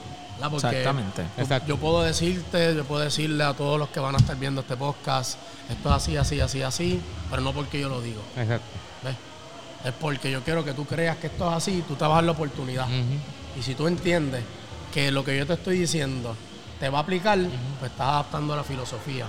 Exactamente. 0.55 1.23
yo- 1.37 1.43
Exacto. 1.43 1.69
Yo 1.69 1.77
puedo 1.79 2.03
decirte, 2.03 2.75
yo 2.75 2.85
puedo 2.85 3.03
decirle 3.03 3.43
a 3.45 3.55
todos 3.55 3.79
los 3.79 3.89
que 3.89 4.01
van 4.01 4.15
a 4.15 4.19
estar 4.19 4.37
viendo 4.37 4.61
este 4.61 4.77
podcast, 4.77 5.39
esto 5.71 5.89
es 5.89 5.95
así, 5.95 6.17
así, 6.17 6.41
así, 6.41 6.63
así, 6.63 7.01
pero 7.31 7.41
no 7.43 7.53
porque 7.53 7.81
yo 7.81 7.89
lo 7.89 8.03
digo. 8.03 8.21
Exacto. 8.37 8.67
¿ves? 9.03 9.15
Es 9.85 9.93
porque 9.99 10.31
yo 10.31 10.43
quiero 10.43 10.63
que 10.65 10.73
tú 10.75 10.85
creas 10.85 11.17
que 11.17 11.29
esto 11.29 11.49
es 11.51 11.57
así, 11.57 11.83
tú 11.89 11.95
te 11.95 12.03
vas 12.05 12.13
a 12.13 12.15
dar 12.17 12.25
la 12.25 12.33
oportunidad. 12.33 12.87
Y 13.59 13.63
si 13.63 13.75
tú 13.75 13.87
entiendes 13.87 14.43
que 14.93 15.11
lo 15.11 15.25
que 15.25 15.37
yo 15.39 15.47
te 15.47 15.55
estoy 15.55 15.79
diciendo 15.79 16.37
te 16.81 16.89
va 16.91 16.99
a 16.99 17.03
aplicar, 17.03 17.39
pues 17.81 17.91
estás 17.91 18.07
adaptando 18.07 18.53
a 18.53 18.57
la 18.57 18.65
filosofía. 18.65 19.25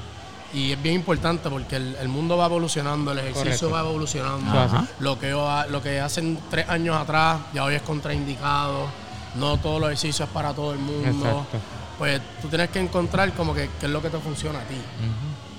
Y 0.53 0.71
es 0.71 0.81
bien 0.81 0.95
importante 0.95 1.49
porque 1.49 1.75
el, 1.75 1.95
el 1.99 2.07
mundo 2.07 2.37
va 2.37 2.45
evolucionando, 2.45 3.11
el 3.11 3.19
ejercicio 3.19 3.69
Correcto. 3.69 3.71
va 3.71 3.79
evolucionando. 3.81 4.87
Lo 4.99 5.19
que, 5.19 5.31
lo 5.31 5.81
que 5.81 5.99
hacen 5.99 6.39
tres 6.49 6.69
años 6.69 6.95
atrás 6.95 7.39
ya 7.53 7.63
hoy 7.63 7.75
es 7.75 7.81
contraindicado. 7.81 8.87
No 9.35 9.57
todos 9.57 9.79
los 9.79 9.89
ejercicios 9.89 10.27
es 10.27 10.33
para 10.33 10.53
todo 10.53 10.71
el 10.73 10.79
mundo. 10.79 11.05
Exacto. 11.27 11.57
Pues 11.97 12.21
tú 12.41 12.47
tienes 12.47 12.69
que 12.69 12.79
encontrar 12.79 13.33
como 13.33 13.53
que 13.53 13.69
qué 13.79 13.87
es 13.87 13.91
lo 13.91 14.01
que 14.01 14.09
te 14.09 14.19
funciona 14.19 14.59
a 14.59 14.63
ti. 14.63 14.77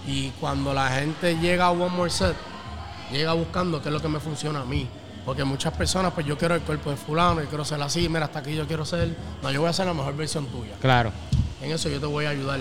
Y 0.07 0.31
cuando 0.41 0.73
la 0.73 0.89
gente 0.89 1.37
llega 1.39 1.67
a 1.67 1.71
One 1.71 1.91
More 1.91 2.11
Set, 2.11 2.35
llega 3.13 3.35
buscando 3.35 3.83
qué 3.83 3.89
es 3.89 3.93
lo 3.93 4.01
que 4.01 4.09
me 4.09 4.21
funciona 4.21 4.61
a 4.61 4.65
mí. 4.65 4.89
Porque 5.27 5.45
muchas 5.45 5.75
personas, 5.75 6.15
pues 6.15 6.25
yo 6.27 6.39
quiero 6.39 6.55
el 6.55 6.63
cuerpo 6.63 6.89
de 6.91 6.97
fulano, 6.97 7.43
yo 7.43 7.49
quiero 7.49 7.63
ser 7.65 7.83
así, 7.83 8.09
mira, 8.09 8.25
hasta 8.25 8.39
aquí 8.39 8.55
yo 8.55 8.67
quiero 8.67 8.87
ser. 8.87 9.15
No, 9.43 9.51
yo 9.51 9.61
voy 9.61 9.69
a 9.69 9.73
ser 9.75 9.85
la 9.87 9.93
mejor 9.93 10.17
versión 10.17 10.47
tuya. 10.47 10.73
Claro. 10.81 11.13
En 11.61 11.71
eso 11.71 11.91
yo 11.91 12.01
te 12.01 12.07
voy 12.07 12.25
a 12.25 12.31
ayudar. 12.31 12.59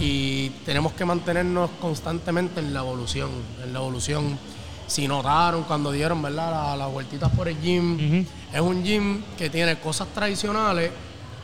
Y 0.00 0.48
tenemos 0.64 0.92
que 0.92 1.04
mantenernos 1.04 1.70
constantemente 1.80 2.60
en 2.60 2.72
la 2.74 2.80
evolución. 2.80 3.30
En 3.62 3.72
la 3.72 3.78
evolución. 3.78 4.38
Si 4.86 5.06
notaron 5.08 5.62
cuando 5.62 5.90
dieron, 5.92 6.20
¿verdad? 6.20 6.50
la- 6.50 6.76
Las 6.76 6.92
vueltitas 6.92 7.30
por 7.30 7.48
el 7.48 7.58
gym. 7.60 8.26
Es 8.52 8.60
un 8.60 8.82
gym 8.84 9.22
que 9.38 9.48
tiene 9.48 9.78
cosas 9.78 10.08
tradicionales 10.08 10.90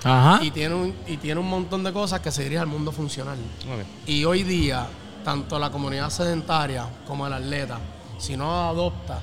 Ajá. 0.05 0.42
y 0.42 0.51
tiene, 0.51 0.74
un, 0.74 0.94
y 1.07 1.16
tiene 1.16 1.40
un 1.40 1.49
montón 1.49 1.82
de 1.84 1.92
cosas 1.92 2.20
que 2.20 2.30
se 2.30 2.42
dirige 2.42 2.59
al 2.61 2.66
mundo 2.66 2.92
funcional. 2.92 3.38
Ok. 3.64 3.86
Y 4.09 4.24
hoy 4.24 4.42
día, 4.42 4.86
tanto 5.24 5.59
la 5.59 5.70
comunidad 5.70 6.11
sedentaria 6.11 6.86
como 7.07 7.26
el 7.26 7.32
atleta, 7.32 7.78
si 8.18 8.36
no 8.36 8.68
adopta 8.68 9.20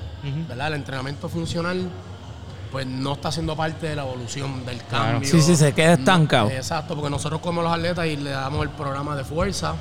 ¿verdad? 0.47 0.67
el 0.69 0.73
entrenamiento 0.75 1.27
funcional, 1.29 1.87
pues 2.75 2.85
no 2.87 3.13
está 3.13 3.31
siendo 3.31 3.55
parte 3.55 3.87
de 3.87 3.95
la 3.95 4.01
evolución 4.01 4.65
del 4.65 4.79
Claro. 4.79 5.11
cambio. 5.13 5.29
Sí, 5.29 5.41
sí, 5.41 5.55
se 5.55 5.71
queda 5.73 5.93
estancado. 5.93 6.49
No, 6.49 6.51
exacto, 6.55 6.93
porque 6.93 7.09
nosotros 7.09 7.39
como 7.39 7.61
los 7.61 7.71
atletas 7.71 8.05
y 8.05 8.17
le 8.17 8.31
damos 8.31 8.63
el 8.63 8.69
programa 8.71 9.15
de 9.15 9.23
fuerza, 9.23 9.75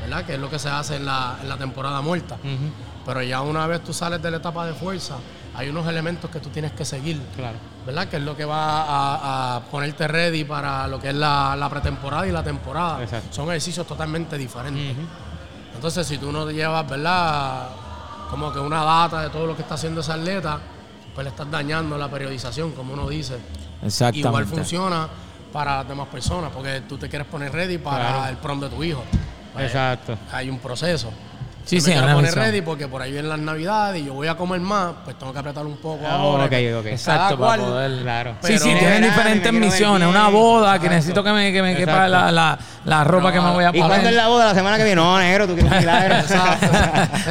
¿verdad? 0.00 0.24
Que 0.24 0.34
es 0.34 0.40
lo 0.40 0.50
que 0.50 0.58
se 0.58 0.68
hace 0.68 0.96
en 0.96 1.04
la, 1.06 1.36
en 1.40 1.48
la 1.48 1.56
temporada 1.56 2.00
muerta. 2.00 2.38
Pero 3.06 3.22
ya 3.22 3.40
una 3.42 3.68
vez 3.68 3.84
tú 3.84 3.92
sales 3.92 4.20
de 4.20 4.32
la 4.32 4.38
etapa 4.38 4.66
de 4.66 4.72
fuerza, 4.74 5.14
hay 5.54 5.68
unos 5.68 5.86
elementos 5.86 6.28
que 6.28 6.40
tú 6.40 6.48
tienes 6.48 6.72
que 6.72 6.84
seguir. 6.84 7.22
Claro. 7.36 7.56
¿verdad? 7.86 8.08
Que 8.08 8.16
es 8.16 8.22
lo 8.24 8.36
que 8.36 8.44
va 8.44 8.82
a, 8.82 9.56
a 9.56 9.60
ponerte 9.60 10.08
ready 10.08 10.42
para 10.42 10.88
lo 10.88 10.98
que 10.98 11.10
es 11.10 11.14
la, 11.14 11.54
la 11.56 11.68
pretemporada 11.70 12.26
y 12.26 12.32
la 12.32 12.42
temporada. 12.42 13.00
Exacto. 13.00 13.28
Son 13.32 13.46
ejercicios 13.48 13.86
totalmente 13.86 14.36
diferentes. 14.36 14.96
Entonces, 15.72 16.04
si 16.04 16.18
tú 16.18 16.32
no 16.32 16.44
te 16.46 16.52
llevas, 16.52 16.88
¿verdad? 16.88 17.68
Como 18.28 18.52
que 18.52 18.58
una 18.58 18.82
data 18.82 19.22
de 19.22 19.30
todo 19.30 19.46
lo 19.46 19.54
que 19.54 19.62
está 19.62 19.74
haciendo 19.76 20.00
ese 20.00 20.10
atleta, 20.12 20.58
pues 21.14 21.24
le 21.24 21.30
estás 21.30 21.50
dañando 21.50 21.96
la 21.98 22.08
periodización, 22.08 22.72
como 22.72 22.92
uno 22.94 23.08
dice. 23.08 23.36
Exactamente. 23.82 24.28
Igual 24.28 24.46
funciona 24.46 25.08
para 25.52 25.78
las 25.78 25.88
demás 25.88 26.08
personas, 26.08 26.50
porque 26.52 26.82
tú 26.88 26.96
te 26.98 27.08
quieres 27.08 27.26
poner 27.26 27.52
ready 27.52 27.78
para 27.78 28.08
Claro. 28.14 28.28
el 28.30 28.36
prom 28.36 28.60
de 28.60 28.68
tu 28.68 28.82
hijo. 28.84 29.02
Pues, 29.52 29.66
Exacto. 29.66 30.16
Hay 30.32 30.48
un 30.48 30.58
proceso. 30.58 31.10
Sí, 31.70 31.80
sí, 31.80 31.90
me 31.90 31.96
quiero 31.98 32.14
poner 32.16 32.34
ready 32.34 32.60
porque 32.62 32.88
por 32.88 33.00
ahí 33.00 33.12
vienen 33.12 33.28
las 33.28 33.38
navidades 33.38 34.02
y 34.02 34.06
yo 34.06 34.14
voy 34.14 34.26
a 34.28 34.36
comer 34.36 34.60
más, 34.60 34.92
pues 35.04 35.16
tengo 35.18 35.32
que 35.32 35.38
apretar 35.38 35.64
un 35.64 35.76
poco 35.76 36.04
Ah, 36.06 36.14
ahora. 36.16 36.44
ok, 36.46 36.52
ok. 36.80 36.86
Exacto, 36.86 37.20
Cada 37.20 37.28
para 37.28 37.38
cual- 37.38 37.60
poder. 37.60 38.02
Claro. 38.02 38.34
Sí, 38.42 38.58
sí, 38.58 38.74
tienen 38.78 39.02
diferentes 39.02 39.52
misiones. 39.52 40.08
Una 40.08 40.28
boda 40.28 40.72
que 40.72 40.86
Exacto. 40.86 40.94
necesito 40.96 41.24
que 41.24 41.30
me, 41.32 41.52
que 41.52 41.62
me 41.62 41.76
quepa 41.76 42.08
la, 42.08 42.32
la, 42.32 42.58
la 42.84 43.04
ropa 43.04 43.32
que 43.32 43.40
me 43.40 43.50
voy 43.52 43.64
a 43.64 43.68
¿Y 43.68 43.72
poner. 43.72 43.86
cuándo 43.86 44.08
es 44.08 44.14
la 44.16 44.26
boda? 44.28 44.46
¿La 44.46 44.54
semana 44.54 44.76
que 44.78 44.84
viene? 44.84 45.00
No, 45.00 45.18
negro, 45.18 45.46
tú 45.46 45.54
quieres 45.54 45.78
milagro. 45.80 46.14
Exacto. 46.18 46.66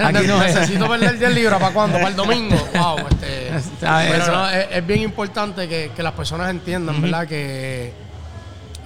Aquí 0.05 0.27
no 0.27 0.41
es. 0.43 0.55
Necesito 0.55 0.87
perder 0.87 1.19
10 1.19 1.33
libras 1.35 1.59
para 1.59 1.73
cuándo, 1.73 1.97
para 1.97 2.09
el 2.09 2.15
domingo. 2.15 2.55
Wow, 2.75 2.97
este. 3.09 3.51
¿Sabes? 3.81 4.11
Pero 4.11 4.31
no, 4.31 4.49
es, 4.49 4.67
es 4.71 4.87
bien 4.87 5.01
importante 5.01 5.67
que, 5.67 5.91
que 5.95 6.01
las 6.01 6.13
personas 6.13 6.49
entiendan, 6.49 7.01
¿verdad? 7.01 7.27
Que 7.27 7.93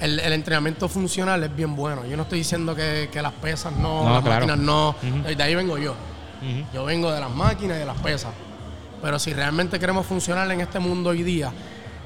el, 0.04 0.20
el 0.20 0.34
entrenamiento 0.34 0.88
funcional 0.90 1.44
es 1.44 1.56
bien 1.56 1.76
bueno. 1.76 2.06
Yo 2.06 2.16
no 2.18 2.24
estoy 2.24 2.40
diciendo 2.40 2.76
que, 2.76 3.10
que 3.12 3.22
las 3.22 3.34
pesas 3.34 3.72
no, 3.74 4.04
No, 4.04 4.14
las 4.16 4.24
claro. 4.24 4.46
máquinas 4.48 4.58
no. 4.66 4.96
De 5.26 5.44
ahí 5.44 5.56
vengo 5.56 5.78
yo. 5.78 5.96
Yo 6.74 6.84
vengo 6.86 7.10
de 7.12 7.20
las 7.22 7.32
máquinas 7.32 7.78
y 7.78 7.80
de 7.80 7.86
las 7.86 7.98
pesas. 8.00 8.32
Pero 9.02 9.18
si 9.18 9.34
realmente 9.34 9.80
queremos 9.80 10.06
funcionar 10.06 10.50
en 10.52 10.62
este 10.62 10.80
mundo 10.80 11.10
hoy 11.12 11.24
día, 11.24 11.52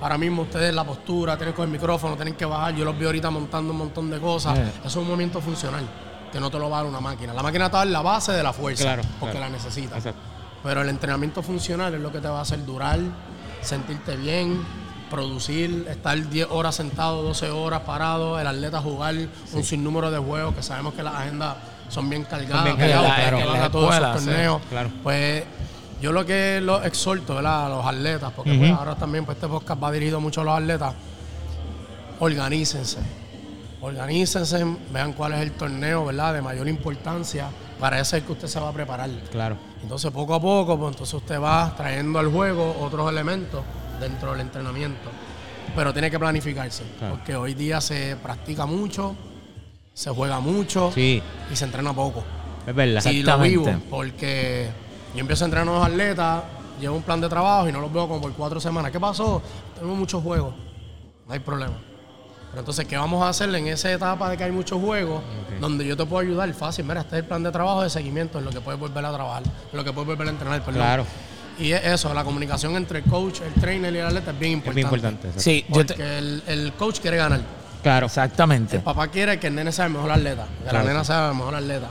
ahora 0.02 0.18
mismo 0.18 0.44
ustedes 0.44 0.74
la 0.74 0.84
postura, 0.84 1.36
tienen 1.38 1.56
con 1.56 1.66
el 1.66 1.72
micrófono, 1.72 2.16
tienen 2.16 2.36
que 2.36 2.46
bajar. 2.46 2.76
Yo 2.76 2.86
los 2.86 2.98
vi 2.98 3.06
ahorita 3.06 3.30
montando 3.32 3.72
un 3.72 3.80
montón 3.80 4.10
de 4.12 4.20
cosas. 4.20 4.58
Eh. 4.60 4.72
Eso 4.80 4.88
es 4.88 4.96
un 4.98 5.06
movimiento 5.08 5.42
funcional 5.42 5.84
que 6.32 6.40
no 6.40 6.50
te 6.52 6.60
lo 6.60 6.70
va 6.70 6.80
a 6.80 6.82
dar 6.82 6.90
una 6.90 7.00
máquina. 7.00 7.34
La 7.34 7.42
máquina 7.42 7.66
a 7.66 7.70
dar 7.70 7.88
la 7.88 8.02
base 8.02 8.32
de 8.32 8.44
la 8.44 8.54
fuerza 8.54 8.84
Claro, 8.84 9.02
porque 9.20 9.38
claro. 9.38 9.52
la 9.52 9.58
necesitas. 9.58 9.98
Exacto. 9.98 10.20
Pero 10.64 10.82
el 10.82 10.90
entrenamiento 10.90 11.42
funcional 11.42 11.94
es 11.96 12.02
lo 12.02 12.12
que 12.12 12.20
te 12.20 12.28
va 12.28 12.40
a 12.40 12.42
hacer 12.42 12.64
durar, 12.66 13.00
sentirte 13.62 14.16
bien, 14.18 14.60
producir, 15.10 15.86
estar 15.90 16.30
10 16.30 16.48
horas 16.52 16.76
sentado, 16.76 17.24
12 17.24 17.50
horas 17.50 17.82
parado, 17.82 18.40
el 18.40 18.48
atleta 18.48 18.82
jugar 18.82 19.16
un 19.54 19.64
sinnúmero 19.64 20.12
de 20.12 20.18
juegos 20.20 20.56
que 20.56 20.64
sabemos 20.64 20.94
que 20.94 21.04
las 21.04 21.16
agendas 21.16 21.56
son 21.90 22.10
bien 22.10 22.24
cargadas, 22.24 22.64
bien 22.66 22.78
pegados, 22.78 23.08
cargadas, 23.08 23.24
que 23.26 23.36
claro. 23.36 23.48
van 23.52 23.58
En 23.58 23.64
a 23.64 23.72
todos 23.72 23.90
la 23.90 23.96
esos 23.98 24.16
escuela, 24.18 24.34
torneos. 24.36 24.62
sí, 24.62 24.68
claro. 24.70 24.90
Pues 25.04 25.44
yo 26.02 26.12
lo 26.12 26.26
que 26.26 26.60
los 26.62 26.86
exhorto 26.86 27.36
¿verdad? 27.36 27.66
a 27.66 27.70
los 27.70 27.86
atletas, 27.86 28.32
porque 28.36 28.54
pues, 28.58 28.72
ahora 28.72 28.96
también 28.96 29.26
pues, 29.26 29.38
este 29.38 29.48
podcast 29.48 29.82
va 29.84 29.92
dirigido 29.92 30.20
mucho 30.20 30.42
a 30.42 30.44
los 30.44 30.58
atletas, 30.58 30.94
organícense. 32.20 32.98
organícense, 33.82 34.66
vean 34.92 35.14
cuál 35.14 35.34
es 35.34 35.42
el 35.42 35.52
torneo, 35.52 36.06
¿verdad? 36.06 36.34
De 36.34 36.42
mayor 36.42 36.68
importancia. 36.68 37.48
Para 37.80 38.00
eso 38.00 38.18
es 38.18 38.24
que 38.24 38.32
usted 38.32 38.48
se 38.48 38.60
va 38.60 38.70
a 38.70 38.74
preparar. 38.74 39.10
Claro. 39.32 39.56
Entonces, 39.84 40.12
poco 40.12 40.34
a 40.34 40.42
poco, 40.42 40.78
pues 40.80 40.92
entonces 40.94 41.14
usted 41.14 41.40
va 41.40 41.74
trayendo 41.78 42.18
al 42.20 42.32
juego 42.32 42.76
otros 42.82 43.10
elementos 43.12 43.62
dentro 44.00 44.32
del 44.32 44.42
entrenamiento. 44.42 45.10
Pero 45.76 45.92
tiene 45.94 46.10
que 46.10 46.18
planificarse, 46.18 46.84
Claro. 46.98 47.16
porque 47.16 47.36
hoy 47.36 47.54
día 47.54 47.82
se 47.82 48.16
practica 48.22 48.66
mucho, 48.66 49.16
se 49.94 50.10
juega 50.12 50.40
mucho 50.40 50.92
Sí, 50.94 51.22
y 51.52 51.56
se 51.56 51.66
entrena 51.66 51.94
poco. 51.94 52.24
es 52.66 52.74
verdad. 52.76 53.02
Sí, 53.02 53.22
lo 53.24 53.38
vivo, 53.40 53.66
porque 53.90 54.70
yo 55.14 55.20
empiezo 55.20 55.44
a 55.44 55.48
entrenar 55.48 55.68
a 55.68 55.78
los 55.80 55.86
atletas, 55.88 56.44
llevo 56.80 56.96
un 56.96 57.04
plan 57.04 57.20
de 57.22 57.28
trabajo 57.30 57.68
y 57.68 57.72
no 57.72 57.82
los 57.82 57.92
veo 57.92 58.08
como 58.08 58.22
por 58.22 58.34
cuatro 58.34 58.60
semanas. 58.60 58.92
¿Qué 58.92 59.00
pasó? 59.00 59.42
Tenemos 59.76 59.98
muchos 59.98 60.24
juegos, 60.24 60.54
no 61.28 61.34
hay 61.34 61.40
problema. 61.40 61.74
Pero 62.50 62.62
entonces, 62.62 62.86
¿qué 62.86 62.96
vamos 62.98 63.22
a 63.24 63.30
hacer 63.30 63.54
en 63.54 63.68
esa 63.68 63.92
etapa 63.92 64.30
de 64.30 64.38
que 64.38 64.44
hay 64.46 64.52
muchos 64.52 64.80
juegos? 64.82 65.22
Donde 65.60 65.86
yo 65.86 65.98
te 65.98 66.06
puedo 66.06 66.22
ayudar 66.26 66.52
fácil. 66.54 66.86
Mira, 66.86 67.02
este 67.02 67.18
es 67.18 67.22
el 67.24 67.28
plan 67.28 67.44
de 67.44 67.52
trabajo 67.52 67.84
de 67.84 67.90
seguimiento, 67.90 68.40
en 68.40 68.46
lo 68.46 68.52
que 68.52 68.62
puedes 68.62 68.80
volver 68.80 69.04
a 69.06 69.12
trabajar, 69.14 69.44
en 69.44 69.78
lo 69.78 69.84
que 69.84 69.92
puedes 69.92 70.08
volver 70.08 70.28
a 70.28 70.32
entrenar, 70.32 70.60
perdón. 70.64 70.82
Claro. 70.82 71.06
Y 71.60 71.72
es 71.72 71.84
eso, 71.86 72.14
la 72.14 72.24
comunicación 72.24 72.76
entre 72.76 73.00
el 73.00 73.06
coach, 73.06 73.42
el 73.42 73.54
trainer 73.60 73.94
y 73.94 73.98
el 73.98 74.06
atleta 74.06 74.32
es 74.32 74.40
bien 74.40 74.52
Es 74.52 74.58
importante. 74.58 74.76
bien 74.76 74.88
importante. 74.88 75.40
Sí, 75.40 75.66
te- 75.68 75.74
Porque 75.74 76.18
el, 76.18 76.44
el 76.48 76.74
coach 76.74 77.00
quiere 77.00 77.18
ganar. 77.18 77.42
Claro. 77.84 78.06
exactamente. 78.08 78.76
El 78.78 78.82
papá 78.84 79.08
quiere 79.08 79.40
que 79.40 79.48
el 79.48 79.56
nene 79.56 79.72
sea 79.72 79.86
el 79.86 79.94
mejor 79.94 80.12
atleta, 80.12 80.46
que 80.64 80.70
Claro, 80.70 80.86
la 80.86 80.92
nena 80.92 81.04
sea 81.04 81.30
el 81.30 81.36
mejor 81.36 81.56
atleta. 81.56 81.88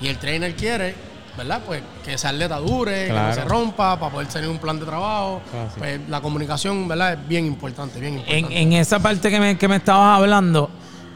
Y 0.00 0.08
el 0.08 0.18
trainer 0.18 0.54
quiere, 0.56 0.94
¿verdad? 1.36 1.60
Pues 1.66 1.82
que 2.04 2.14
ese 2.14 2.26
atleta 2.26 2.56
dure, 2.58 3.06
que 3.06 3.12
no 3.12 3.32
se 3.34 3.44
rompa, 3.44 3.98
para 3.98 4.10
poder 4.12 4.28
tener 4.28 4.48
un 4.48 4.58
plan 4.58 4.78
de 4.80 4.86
trabajo. 4.86 5.40
Claro, 5.50 5.68
sí. 5.72 5.78
Pues 5.78 6.00
la 6.08 6.20
comunicación, 6.20 6.88
¿verdad? 6.88 7.12
Es 7.14 7.28
bien 7.28 7.46
importante, 7.46 8.00
bien 8.00 8.14
En, 8.14 8.18
importante. 8.20 8.60
en 8.62 8.72
esa 8.72 8.98
parte 8.98 9.30
que 9.30 9.38
me, 9.40 9.56
que 9.58 9.68
me 9.68 9.76
estabas 9.76 10.18
hablando, 10.18 10.68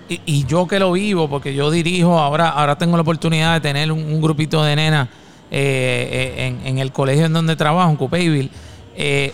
y, 0.08 0.20
y 0.26 0.44
yo 0.44 0.66
que 0.66 0.78
lo 0.78 0.92
vivo, 0.92 1.28
porque 1.28 1.54
yo 1.54 1.70
dirijo, 1.70 2.18
ahora, 2.18 2.50
ahora 2.50 2.76
tengo 2.76 2.96
la 2.96 3.02
oportunidad 3.02 3.54
de 3.54 3.60
tener 3.60 3.90
un, 3.92 3.98
un 4.00 4.20
grupito 4.20 4.62
de 4.62 4.76
nenas 4.76 5.08
eh, 5.50 6.34
en, 6.46 6.66
en 6.66 6.78
el 6.78 6.92
colegio 6.92 7.26
en 7.26 7.32
donde 7.32 7.56
trabajo, 7.56 7.90
en 7.90 7.96
Coupeyville. 7.96 8.50
Eh, 8.96 9.32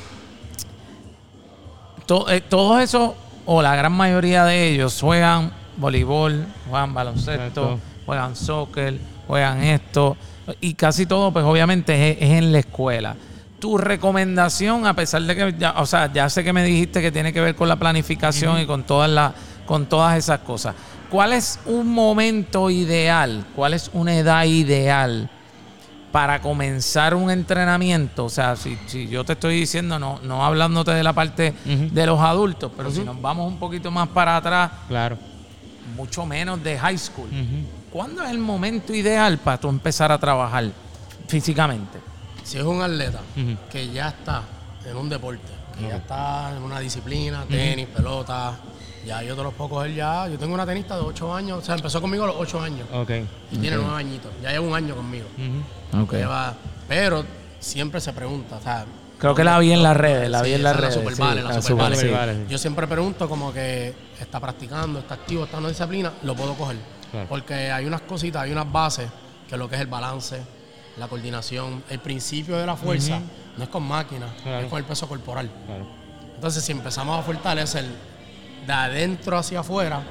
to- 2.06 2.28
eh, 2.30 2.40
todos 2.40 2.82
esos, 2.82 3.12
o 3.44 3.62
la 3.62 3.74
gran 3.76 3.92
mayoría 3.92 4.44
de 4.44 4.68
ellos, 4.68 5.00
juegan 5.00 5.52
voleibol, 5.76 6.46
juegan 6.68 6.94
baloncesto, 6.94 7.78
juegan 8.06 8.36
soccer, 8.36 8.98
juegan 9.26 9.62
esto. 9.62 10.16
Y 10.60 10.74
casi 10.74 11.06
todo, 11.06 11.32
pues 11.32 11.44
obviamente 11.44 12.10
es, 12.12 12.16
es 12.20 12.30
en 12.38 12.52
la 12.52 12.58
escuela. 12.60 13.16
Tu 13.58 13.78
recomendación, 13.78 14.86
a 14.86 14.94
pesar 14.94 15.22
de 15.22 15.34
que, 15.34 15.54
ya, 15.58 15.72
o 15.78 15.86
sea, 15.86 16.12
ya 16.12 16.28
sé 16.28 16.44
que 16.44 16.52
me 16.52 16.62
dijiste 16.62 17.00
que 17.02 17.10
tiene 17.10 17.32
que 17.32 17.40
ver 17.40 17.54
con 17.56 17.68
la 17.68 17.76
planificación 17.76 18.60
y 18.60 18.66
con 18.66 18.84
todas 18.84 19.10
las, 19.10 19.32
con 19.64 19.86
todas 19.86 20.16
esas 20.16 20.40
cosas. 20.40 20.74
¿Cuál 21.10 21.32
es 21.32 21.58
un 21.66 21.88
momento 21.92 22.68
ideal? 22.70 23.44
¿Cuál 23.56 23.74
es 23.74 23.90
una 23.92 24.14
edad 24.16 24.44
ideal 24.44 25.30
para 26.16 26.40
comenzar 26.40 27.14
un 27.14 27.30
entrenamiento? 27.30 28.24
O 28.24 28.30
sea, 28.30 28.56
si, 28.56 28.78
si 28.86 29.06
yo 29.06 29.22
te 29.22 29.34
estoy 29.34 29.60
diciendo, 29.60 29.98
no, 29.98 30.18
no 30.22 30.46
hablándote 30.46 30.92
de 30.92 31.02
la 31.02 31.12
parte 31.12 31.52
de 31.66 32.06
los 32.06 32.18
adultos, 32.18 32.72
pero 32.74 32.90
si 32.90 33.00
nos 33.04 33.20
vamos 33.20 33.46
un 33.46 33.58
poquito 33.58 33.90
más 33.90 34.08
para 34.08 34.38
atrás, 34.38 34.70
Claro. 34.88 35.18
mucho 35.94 36.24
menos 36.24 36.64
de 36.64 36.78
high 36.78 36.96
school. 36.96 37.28
¿Cuándo 37.92 38.22
es 38.22 38.30
el 38.30 38.38
momento 38.38 38.94
ideal 38.94 39.36
para 39.36 39.58
tú 39.60 39.68
empezar 39.68 40.10
a 40.10 40.16
trabajar 40.16 40.64
físicamente? 41.28 41.98
Si 42.44 42.56
es 42.56 42.64
un 42.64 42.80
atleta 42.80 43.20
que 43.70 43.90
ya 43.90 44.08
está 44.08 44.40
en 44.86 44.96
un 44.96 45.10
deporte, 45.10 45.52
que 45.78 45.86
ya 45.88 45.96
está 45.96 46.56
en 46.56 46.62
una 46.62 46.80
disciplina, 46.80 47.44
tenis, 47.46 47.88
pelota, 47.94 48.54
ya 49.06 49.22
yo 49.22 49.36
te 49.36 49.42
los 49.42 49.52
puedo 49.52 49.68
coger 49.70 49.94
ya. 49.94 50.26
Yo 50.28 50.38
tengo 50.38 50.54
una 50.54 50.64
tenista 50.64 50.96
de 50.96 51.02
8 51.02 51.34
años, 51.34 51.58
o 51.58 51.64
sea, 51.64 51.74
empezó 51.74 52.00
conmigo 52.00 52.24
a 52.24 52.28
los 52.28 52.36
8 52.38 52.60
años 52.62 52.88
Ok. 52.92 53.10
y 53.52 53.58
tiene 53.58 53.76
9 53.76 53.94
añitos. 53.96 54.32
Ya 54.42 54.50
lleva 54.50 54.66
un 54.66 54.74
año 54.74 54.96
conmigo. 54.96 55.26
Lleva- 56.18 56.54
pero 56.88 57.24
siempre 57.58 58.00
se 58.00 58.12
pregunta, 58.12 58.56
o 58.56 58.60
sea, 58.62 58.84
Creo 59.18 59.34
que 59.34 59.44
la 59.44 59.58
vi 59.58 59.72
en 59.72 59.82
las 59.82 59.96
redes, 59.96 60.28
la 60.30 60.42
vi 60.42 60.52
en 60.52 60.62
las 60.62 60.76
es 60.76 60.80
redes. 60.82 62.48
Yo 62.50 62.58
siempre 62.58 62.86
pregunto 62.86 63.28
como 63.30 63.50
que 63.52 63.94
está 64.20 64.38
practicando, 64.40 64.98
está 64.98 65.14
activo, 65.14 65.44
está 65.44 65.56
en 65.56 65.60
una 65.64 65.68
disciplina, 65.70 66.12
lo 66.22 66.34
puedo 66.34 66.52
coger. 66.54 66.76
Claro. 67.10 67.26
Porque 67.28 67.54
hay 67.72 67.86
unas 67.86 68.02
cositas, 68.02 68.42
hay 68.42 68.52
unas 68.52 68.70
bases, 68.70 69.08
que 69.48 69.56
lo 69.56 69.68
que 69.70 69.76
es 69.76 69.80
el 69.80 69.86
balance, 69.86 70.38
la 70.98 71.08
coordinación, 71.08 71.82
el 71.88 71.98
principio 72.00 72.56
de 72.58 72.66
la 72.66 72.76
fuerza, 72.76 73.18
no 73.56 73.64
es 73.64 73.70
con 73.70 73.84
máquina, 73.84 74.26
Claro. 74.42 74.64
es 74.64 74.70
con 74.70 74.78
el 74.80 74.84
peso 74.84 75.08
corporal. 75.08 75.50
Claro. 75.66 75.86
Entonces, 76.34 76.62
si 76.62 76.72
empezamos 76.72 77.18
a 77.18 77.22
fortalecer 77.22 77.86
de 78.66 78.72
adentro 78.72 79.38
hacia 79.38 79.60
afuera, 79.60 80.02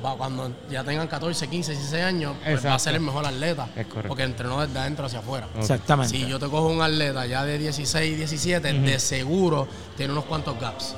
cuando 0.00 0.52
ya 0.70 0.84
tengan 0.84 1.08
14, 1.08 1.48
15, 1.48 1.72
16 1.72 2.04
años, 2.04 2.34
pues 2.44 2.64
va 2.64 2.74
a 2.74 2.78
ser 2.78 2.94
el 2.94 3.00
mejor 3.00 3.24
atleta. 3.26 3.68
Es 3.76 3.86
correcto. 3.86 4.08
Porque 4.08 4.22
entrenó 4.24 4.60
desde 4.60 4.78
adentro 4.78 5.06
hacia 5.06 5.20
afuera. 5.20 5.48
Exactamente. 5.58 6.16
Si 6.16 6.26
yo 6.26 6.38
te 6.38 6.46
cojo 6.46 6.68
un 6.68 6.82
atleta 6.82 7.26
ya 7.26 7.44
de 7.44 7.58
16, 7.58 8.16
17, 8.16 8.72
de 8.72 8.98
seguro 8.98 9.66
tiene 9.96 10.12
unos 10.12 10.24
cuantos 10.26 10.58
gaps. 10.60 10.94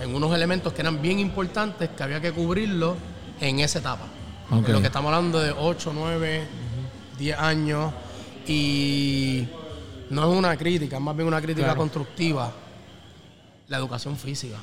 En 0.00 0.14
unos 0.14 0.34
elementos 0.34 0.72
que 0.72 0.80
eran 0.80 1.02
bien 1.02 1.18
importantes 1.18 1.90
que 1.90 2.02
había 2.02 2.20
que 2.20 2.32
cubrirlo 2.32 2.96
en 3.40 3.60
esa 3.60 3.80
etapa. 3.80 4.06
Ok. 4.50 4.66
En 4.68 4.72
lo 4.72 4.80
que 4.80 4.86
estamos 4.86 5.12
hablando 5.12 5.38
de 5.40 5.52
8, 5.52 5.92
9, 5.94 6.46
10 7.18 7.38
años. 7.38 7.92
Y 8.46 9.46
no 10.08 10.30
es 10.32 10.38
una 10.38 10.56
crítica, 10.56 10.96
es 10.96 11.02
más 11.02 11.14
bien 11.14 11.28
una 11.28 11.40
crítica 11.40 11.66
Claro. 11.66 11.78
constructiva. 11.80 12.50
La 13.68 13.76
educación 13.76 14.16
física 14.16 14.56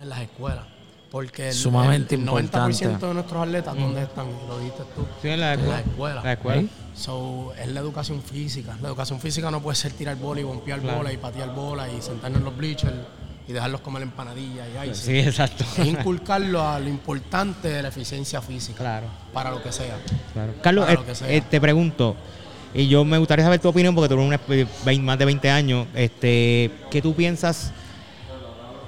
en 0.00 0.08
las 0.08 0.20
escuelas. 0.20 0.64
Porque 1.10 1.48
el, 1.48 1.54
Sumamente 1.54 2.16
el 2.16 2.26
90% 2.26 2.34
importante. 2.42 3.06
de 3.06 3.14
nuestros 3.14 3.42
atletas, 3.42 3.74
¿dónde 3.76 4.02
están? 4.02 4.26
Lo 4.46 4.58
dijiste 4.58 4.82
tú. 4.94 5.06
Sí, 5.22 5.28
en 5.28 5.40
la 5.40 5.54
En 5.54 5.60
escuela. 5.60 5.74
la 5.74 5.80
escuela. 5.80 6.22
La 6.22 6.32
escuela. 6.32 6.62
So, 6.94 7.52
es 7.58 7.68
la 7.68 7.80
educación 7.80 8.22
física. 8.22 8.76
La 8.82 8.88
educación 8.88 9.18
física 9.20 9.50
no 9.50 9.62
puede 9.62 9.76
ser 9.76 9.92
tirar 9.92 10.16
bola 10.16 10.40
y 10.40 10.44
bompear 10.44 10.80
Claro. 10.80 10.98
bola 10.98 11.12
y 11.12 11.16
patear 11.16 11.54
bola 11.54 11.88
y 11.88 12.02
sentarnos 12.02 12.40
en 12.40 12.44
los 12.44 12.56
bleachers 12.56 12.92
y 13.46 13.52
dejarlos 13.52 13.80
comer 13.80 14.02
empanadillas 14.02 14.66
y 14.84 14.90
ice. 14.90 14.94
Sí, 15.06 15.18
exacto. 15.18 15.64
Es 15.78 15.86
inculcarlo 15.86 16.68
a 16.68 16.78
lo 16.78 16.88
importante 16.90 17.68
de 17.68 17.80
la 17.82 17.88
eficiencia 17.88 18.42
física. 18.42 18.78
Claro. 18.78 19.06
Para 19.32 19.50
lo 19.50 19.62
que 19.62 19.72
sea. 19.72 19.96
Claro. 20.34 20.52
Carlos, 20.62 20.84
Para 20.84 20.92
eh, 20.94 20.96
lo 21.00 21.06
que 21.06 21.14
sea. 21.14 21.30
eh, 21.32 21.40
te 21.40 21.58
pregunto, 21.58 22.16
y 22.74 22.86
yo 22.88 23.02
me 23.06 23.16
gustaría 23.16 23.46
saber 23.46 23.60
tu 23.60 23.68
opinión 23.68 23.94
porque 23.94 24.14
tú 24.14 24.20
una 24.20 24.38
vein- 24.84 25.02
más 25.04 25.18
de 25.18 25.24
20 25.24 25.48
años. 25.50 25.86
Este, 25.94 26.70
¿Qué 26.90 27.00
tú 27.00 27.14
piensas, 27.14 27.72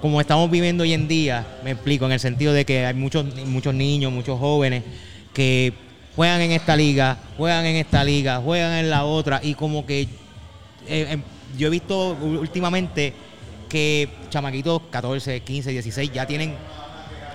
como 0.01 0.21
estamos 0.21 0.51
viviendo 0.51 0.83
hoy 0.83 0.93
en 0.93 1.09
día, 1.09 1.47
me 1.63 1.73
explico, 1.73 2.07
en 2.07 2.13
el 2.13 2.21
sentido 2.21 2.53
de 2.53 2.65
que 2.65 2.87
hay 2.87 2.95
muchos, 2.95 3.25
muchos 3.47 3.75
niños, 3.75 4.13
muchos 4.13 4.39
jóvenes 4.39 4.83
que 5.35 5.73
juegan 6.17 6.41
en 6.41 6.53
esta 6.53 6.77
liga, 6.77 7.19
juegan 7.37 7.67
en 7.67 7.77
esta 7.77 8.03
liga, 8.03 8.41
juegan 8.43 8.73
en 8.73 8.91
la 8.91 9.05
otra 9.05 9.41
y 9.43 9.55
como 9.55 9.87
que 9.87 10.03
eh, 10.89 11.07
em, 11.11 11.23
yo 11.57 11.69
he 11.69 11.71
visto 11.71 12.17
últimamente 12.21 13.13
que 13.69 14.09
chamaquitos 14.31 14.83
14, 14.91 15.41
15, 15.41 15.71
16 15.71 16.13
ya 16.13 16.27
tienen 16.27 16.55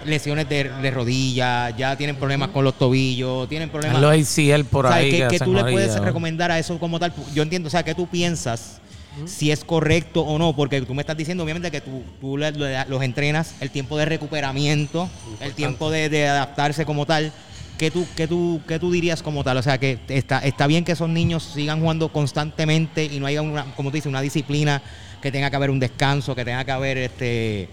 lesiones 0.06 0.48
de, 0.50 0.66
de 0.66 0.92
rodilla, 0.92 1.70
ya 1.72 1.96
tienen 1.96 2.16
problemas 2.16 2.50
con 2.50 2.64
los 2.64 2.78
tobillos, 2.78 3.48
tienen 3.50 3.70
problemas... 3.70 4.02
Los 4.02 4.38
ACL 4.38 4.66
por 4.66 4.88
ahí. 4.88 5.12
¿Qué, 5.12 5.28
que 5.30 5.40
tú 5.40 5.54
le 5.54 5.64
puedes 5.64 6.00
recomendar 6.00 6.52
a 6.52 6.60
eso 6.60 6.78
como 6.78 7.00
tal? 7.00 7.14
Yo 7.34 7.44
entiendo, 7.44 7.68
o 7.68 7.70
sea, 7.72 7.84
¿qué 7.84 7.96
tú 7.96 8.08
piensas? 8.08 8.82
Si 9.26 9.52
es 9.52 9.64
correcto 9.64 10.22
o 10.22 10.38
no, 10.38 10.56
porque 10.56 10.82
tú 10.82 10.94
me 10.94 11.02
estás 11.02 11.16
diciendo 11.18 11.44
obviamente 11.44 11.72
que 11.72 11.82
tú, 11.82 12.04
tú 12.20 12.38
le- 12.38 12.52
le- 12.52 12.86
los 12.86 13.02
entrenas, 13.02 13.56
el 13.62 13.70
tiempo 13.72 13.98
de 13.98 14.06
recuperamiento, 14.06 15.10
el 15.40 15.54
tiempo 15.54 15.90
de, 15.90 16.10
de 16.10 16.28
adaptarse 16.28 16.86
como 16.86 17.06
tal. 17.06 17.32
¿Qué 17.78 17.92
tú, 17.92 18.06
qué, 18.16 18.26
tú, 18.28 18.62
¿Qué 18.68 18.80
tú 18.80 18.90
dirías 18.92 19.22
como 19.22 19.44
tal? 19.44 19.58
O 19.58 19.62
sea, 19.62 19.78
que 19.78 20.00
está, 20.08 20.40
está 20.40 20.66
bien 20.68 20.86
que 20.86 20.94
esos 20.94 21.10
niños 21.10 21.44
sigan 21.54 21.82
jugando 21.82 22.08
constantemente 22.10 23.04
y 23.06 23.20
no 23.20 23.26
haya, 23.26 23.42
una, 23.42 23.66
como 23.76 23.90
tú 23.90 23.96
dices, 23.96 24.10
una 24.10 24.22
disciplina, 24.22 24.82
que 25.22 25.30
tenga 25.32 25.50
que 25.50 25.56
haber 25.58 25.70
un 25.70 25.80
descanso, 25.80 26.34
que 26.36 26.46
tenga 26.46 26.64
que 26.64 26.72
haber, 26.72 26.98
este, 26.98 27.68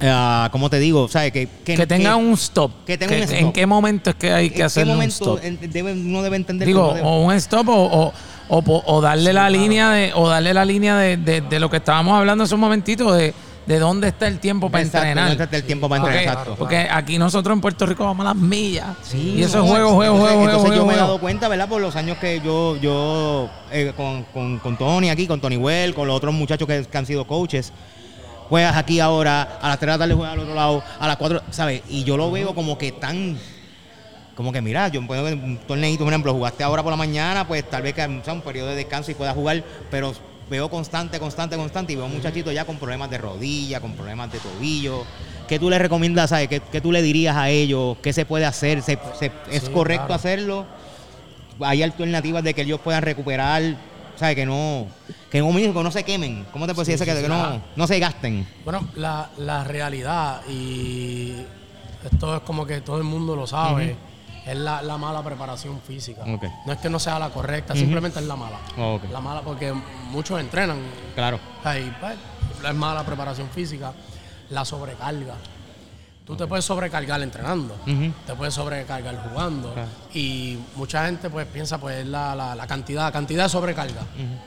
ah, 0.00 0.48
¿cómo 0.52 0.70
te 0.70 0.78
digo? 0.78 1.02
O 1.02 1.08
sea, 1.08 1.30
que, 1.30 1.48
Que 1.64 1.86
tenga 1.86 2.16
un 2.16 2.32
stop. 2.34 2.84
que 2.86 2.98
tenga 2.98 3.16
un 3.16 3.32
¿En 3.34 3.52
qué 3.52 3.66
momento 3.66 4.10
es 4.10 4.16
que 4.16 4.32
hay 4.32 4.48
que 4.48 4.54
¿En 4.54 4.56
qué 4.58 4.62
hacer 4.64 4.84
un 4.86 4.92
momento 4.94 5.36
stop? 5.38 5.44
en- 5.44 5.58
debe- 5.72 5.92
uno 5.92 6.22
debe 6.22 6.36
entender 6.36 6.66
Digo, 6.66 6.94
que 6.94 7.00
uno 7.00 7.10
debe- 7.10 7.16
o 7.16 7.24
un 7.26 7.32
stop 7.34 7.68
o, 7.68 7.74
o, 8.06 8.12
o 8.60 9.00
darle 9.00 9.32
la 9.32 9.48
línea 9.48 9.90
de, 9.90 10.12
o 10.14 10.28
darle 10.28 10.52
la 10.52 10.64
línea 10.64 10.96
de, 10.96 11.16
de- 11.16 11.40
de 11.40 11.60
lo 11.60 11.70
que 11.70 11.78
estábamos 11.78 12.18
hablando 12.18 12.44
hace 12.44 12.54
un 12.54 12.60
momentito 12.60 13.12
de, 13.12 13.32
de 13.66 13.78
dónde 13.78 14.08
está 14.08 14.26
el 14.26 14.40
tiempo 14.40 14.68
para 14.70 14.82
Exacto, 14.84 15.06
entrenar. 15.08 15.28
dónde 15.30 15.44
está 15.44 15.56
el 15.56 15.64
tiempo 15.64 15.88
para 15.88 16.00
porque, 16.02 16.16
entrenar, 16.18 16.38
exacto. 16.40 16.58
porque 16.58 16.88
aquí 16.90 17.16
nosotros 17.18 17.54
en 17.54 17.60
Puerto 17.60 17.86
Rico 17.86 18.04
vamos 18.04 18.26
a 18.26 18.30
las 18.30 18.36
millas. 18.36 18.88
Sí, 19.02 19.34
y 19.38 19.42
eso 19.42 19.58
no, 19.58 19.64
es 19.64 19.70
juego, 19.70 19.90
juego, 19.94 20.14
entonces- 20.16 20.20
juego, 20.20 20.42
juego, 20.42 20.42
Entonces 20.50 20.68
juego, 20.68 20.82
yo 20.82 20.86
me 20.86 20.94
he 20.94 20.96
dado 20.96 21.18
cuenta, 21.20 21.48
¿verdad? 21.48 21.68
Por 21.68 21.80
los 21.80 21.96
años 21.96 22.18
que 22.18 22.40
yo, 22.44 22.76
yo 22.76 23.48
eh, 23.70 23.92
con, 23.96 24.24
con, 24.24 24.58
con 24.58 24.76
Tony 24.76 25.08
aquí, 25.10 25.26
con 25.26 25.40
Tony 25.40 25.56
Well, 25.56 25.94
con 25.94 26.06
los 26.08 26.16
otros 26.16 26.34
muchachos 26.34 26.68
que, 26.68 26.84
que 26.84 26.98
han 26.98 27.06
sido 27.06 27.26
coaches. 27.26 27.72
Juegas 28.50 28.76
aquí 28.76 29.00
ahora, 29.00 29.58
a 29.62 29.68
las 29.70 29.78
3 29.78 29.86
de 29.86 29.92
la 29.92 29.98
tarde 29.98 30.14
juegas 30.14 30.34
al 30.34 30.40
otro 30.40 30.54
lado, 30.54 30.82
a 31.00 31.06
las 31.08 31.16
4, 31.16 31.42
¿sabes? 31.50 31.80
Y 31.88 32.04
yo 32.04 32.18
lo 32.18 32.30
veo 32.30 32.54
como 32.54 32.76
que 32.76 32.92
tan... 32.92 33.38
Como 34.42 34.52
que 34.52 34.60
mira, 34.60 34.88
yo 34.88 35.06
puedo 35.06 35.22
ver 35.22 35.34
un 35.34 35.56
torneito, 35.56 36.02
por 36.02 36.12
ejemplo, 36.12 36.32
jugaste 36.32 36.64
ahora 36.64 36.82
por 36.82 36.90
la 36.90 36.96
mañana, 36.96 37.46
pues 37.46 37.62
tal 37.70 37.80
vez 37.82 37.94
que 37.94 38.20
sea 38.24 38.32
un 38.34 38.40
periodo 38.40 38.70
de 38.70 38.74
descanso 38.74 39.12
y 39.12 39.14
puedas 39.14 39.36
jugar, 39.36 39.62
pero 39.88 40.12
veo 40.50 40.68
constante, 40.68 41.20
constante, 41.20 41.56
constante 41.56 41.92
y 41.92 41.96
veo 41.96 42.08
muchachitos 42.08 42.52
ya 42.52 42.64
con 42.64 42.76
problemas 42.76 43.08
de 43.08 43.18
rodilla, 43.18 43.80
con 43.80 43.92
problemas 43.92 44.32
de 44.32 44.40
tobillo. 44.40 45.04
¿Qué 45.46 45.54
¿qué 45.54 45.58
tú 45.60 45.70
le 45.70 45.78
recomiendas? 45.78 46.30
¿sabes? 46.30 46.48
¿Qué, 46.48 46.60
qué 46.72 46.80
tú 46.80 46.90
le 46.90 47.02
dirías 47.02 47.36
a 47.36 47.50
ellos? 47.50 47.96
¿Qué 48.02 48.12
se 48.12 48.24
puede 48.26 48.44
hacer? 48.44 48.82
¿Se- 48.82 48.98
se- 49.16 49.30
¿Es 49.48 49.62
Sí, 49.62 49.70
correcto 49.72 50.06
claro. 50.06 50.14
hacerlo? 50.14 50.66
¿Hay 51.60 51.84
alternativas 51.84 52.42
de 52.42 52.52
que 52.52 52.62
ellos 52.62 52.80
puedan 52.80 53.02
recuperar? 53.02 53.62
¿Sabes? 54.16 54.34
Que 54.34 54.44
no, 54.44 54.88
que 55.30 55.40
mismo, 55.40 55.72
que 55.72 55.82
no 55.84 55.90
se 55.92 56.02
quemen. 56.02 56.46
¿Cómo 56.52 56.66
te 56.66 56.74
puedo 56.74 56.84
decir 56.84 56.98
Sí, 56.98 57.04
eso? 57.04 57.12
Que, 57.12 57.16
sí, 57.16 57.22
que 57.22 57.28
no, 57.28 57.62
no 57.76 57.86
se 57.86 58.00
gasten. 58.00 58.44
Bueno, 58.64 58.88
la, 58.96 59.30
la 59.38 59.62
realidad, 59.62 60.40
y 60.48 61.34
esto 62.10 62.36
es 62.36 62.42
como 62.42 62.66
que 62.66 62.80
todo 62.80 62.98
el 62.98 63.04
mundo 63.04 63.36
lo 63.36 63.46
sabe, 63.46 63.96
es 64.46 64.56
la, 64.56 64.82
la 64.82 64.98
mala 64.98 65.22
preparación 65.22 65.80
física. 65.80 66.24
No 66.24 66.72
es 66.72 66.78
que 66.78 66.90
no 66.90 66.98
sea 66.98 67.18
la 67.18 67.30
correcta, 67.30 67.74
simplemente 67.74 68.18
es 68.18 68.26
la 68.26 68.36
mala. 68.36 68.58
La 69.10 69.20
mala 69.20 69.42
porque 69.42 69.72
muchos 70.10 70.40
entrenan, 70.40 70.78
Claro. 71.14 71.38
ahí, 71.64 71.94
pues, 72.00 72.14
es 72.68 72.74
mala 72.74 73.04
preparación 73.04 73.48
física, 73.50 73.92
la 74.50 74.64
sobrecarga. 74.64 75.34
Tú 76.24 76.36
te 76.36 76.46
puedes 76.46 76.64
sobrecargar 76.64 77.20
entrenando, 77.20 77.74
te 78.26 78.34
puedes 78.36 78.54
sobrecargar 78.54 79.28
jugando 79.28 79.72
Claro. 79.72 79.88
y 80.14 80.56
mucha 80.76 81.04
gente 81.06 81.28
pues 81.28 81.48
piensa 81.48 81.78
pues 81.78 82.06
la, 82.06 82.36
la, 82.36 82.54
la 82.54 82.66
cantidad, 82.68 83.12
cantidad 83.12 83.42
de 83.44 83.48
sobrecarga, 83.48 84.02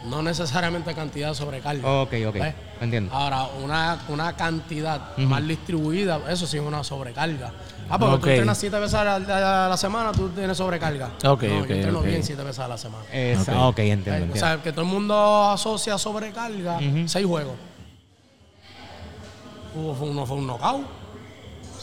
no 0.05 0.23
necesariamente 0.23 0.93
cantidad 0.95 1.29
de 1.29 1.35
sobrecarga. 1.35 1.85
Ok, 2.01 2.13
ok. 2.27 2.33
¿Ves? 2.35 2.55
Entiendo. 2.79 3.13
Ahora, 3.13 3.47
una, 3.61 3.99
una 4.07 4.33
cantidad 4.37 5.17
mal 5.17 5.45
distribuida, 5.45 6.21
eso 6.29 6.47
sí 6.47 6.55
es 6.57 6.63
una 6.63 6.81
sobrecarga. 6.81 7.51
Ah, 7.89 7.99
porque 7.99 8.19
tú 8.21 8.29
entrenas 8.29 8.57
siete 8.57 8.79
veces 8.79 8.95
a 8.95 9.03
la, 9.19 9.65
a 9.65 9.69
la 9.69 9.77
semana, 9.77 10.13
tú 10.13 10.29
tienes 10.29 10.55
sobrecarga. 10.57 11.07
Ok, 11.25 11.43
no, 11.43 11.59
ok, 11.59 11.67
yo 11.67 11.75
entreno 11.75 12.01
bien 12.01 12.23
siete 12.23 12.41
veces 12.41 12.59
a 12.59 12.69
la 12.69 12.77
semana. 12.77 13.03
Esa- 13.11 13.67
Ok. 13.67 13.79
entiendo, 13.79 14.11
Eh, 14.11 14.13
entiendo. 14.13 14.33
O 14.33 14.37
sea, 14.37 14.63
que 14.63 14.71
todo 14.71 14.83
el 14.83 14.87
mundo 14.87 15.49
asocia 15.51 15.97
sobrecarga, 15.97 16.79
seis 17.05 17.25
juegos. 17.25 17.55
Hubo, 19.75 19.93
fue 19.93 20.07
uno 20.07 20.25
fue 20.25 20.37
un 20.37 20.47
knockout. 20.47 20.85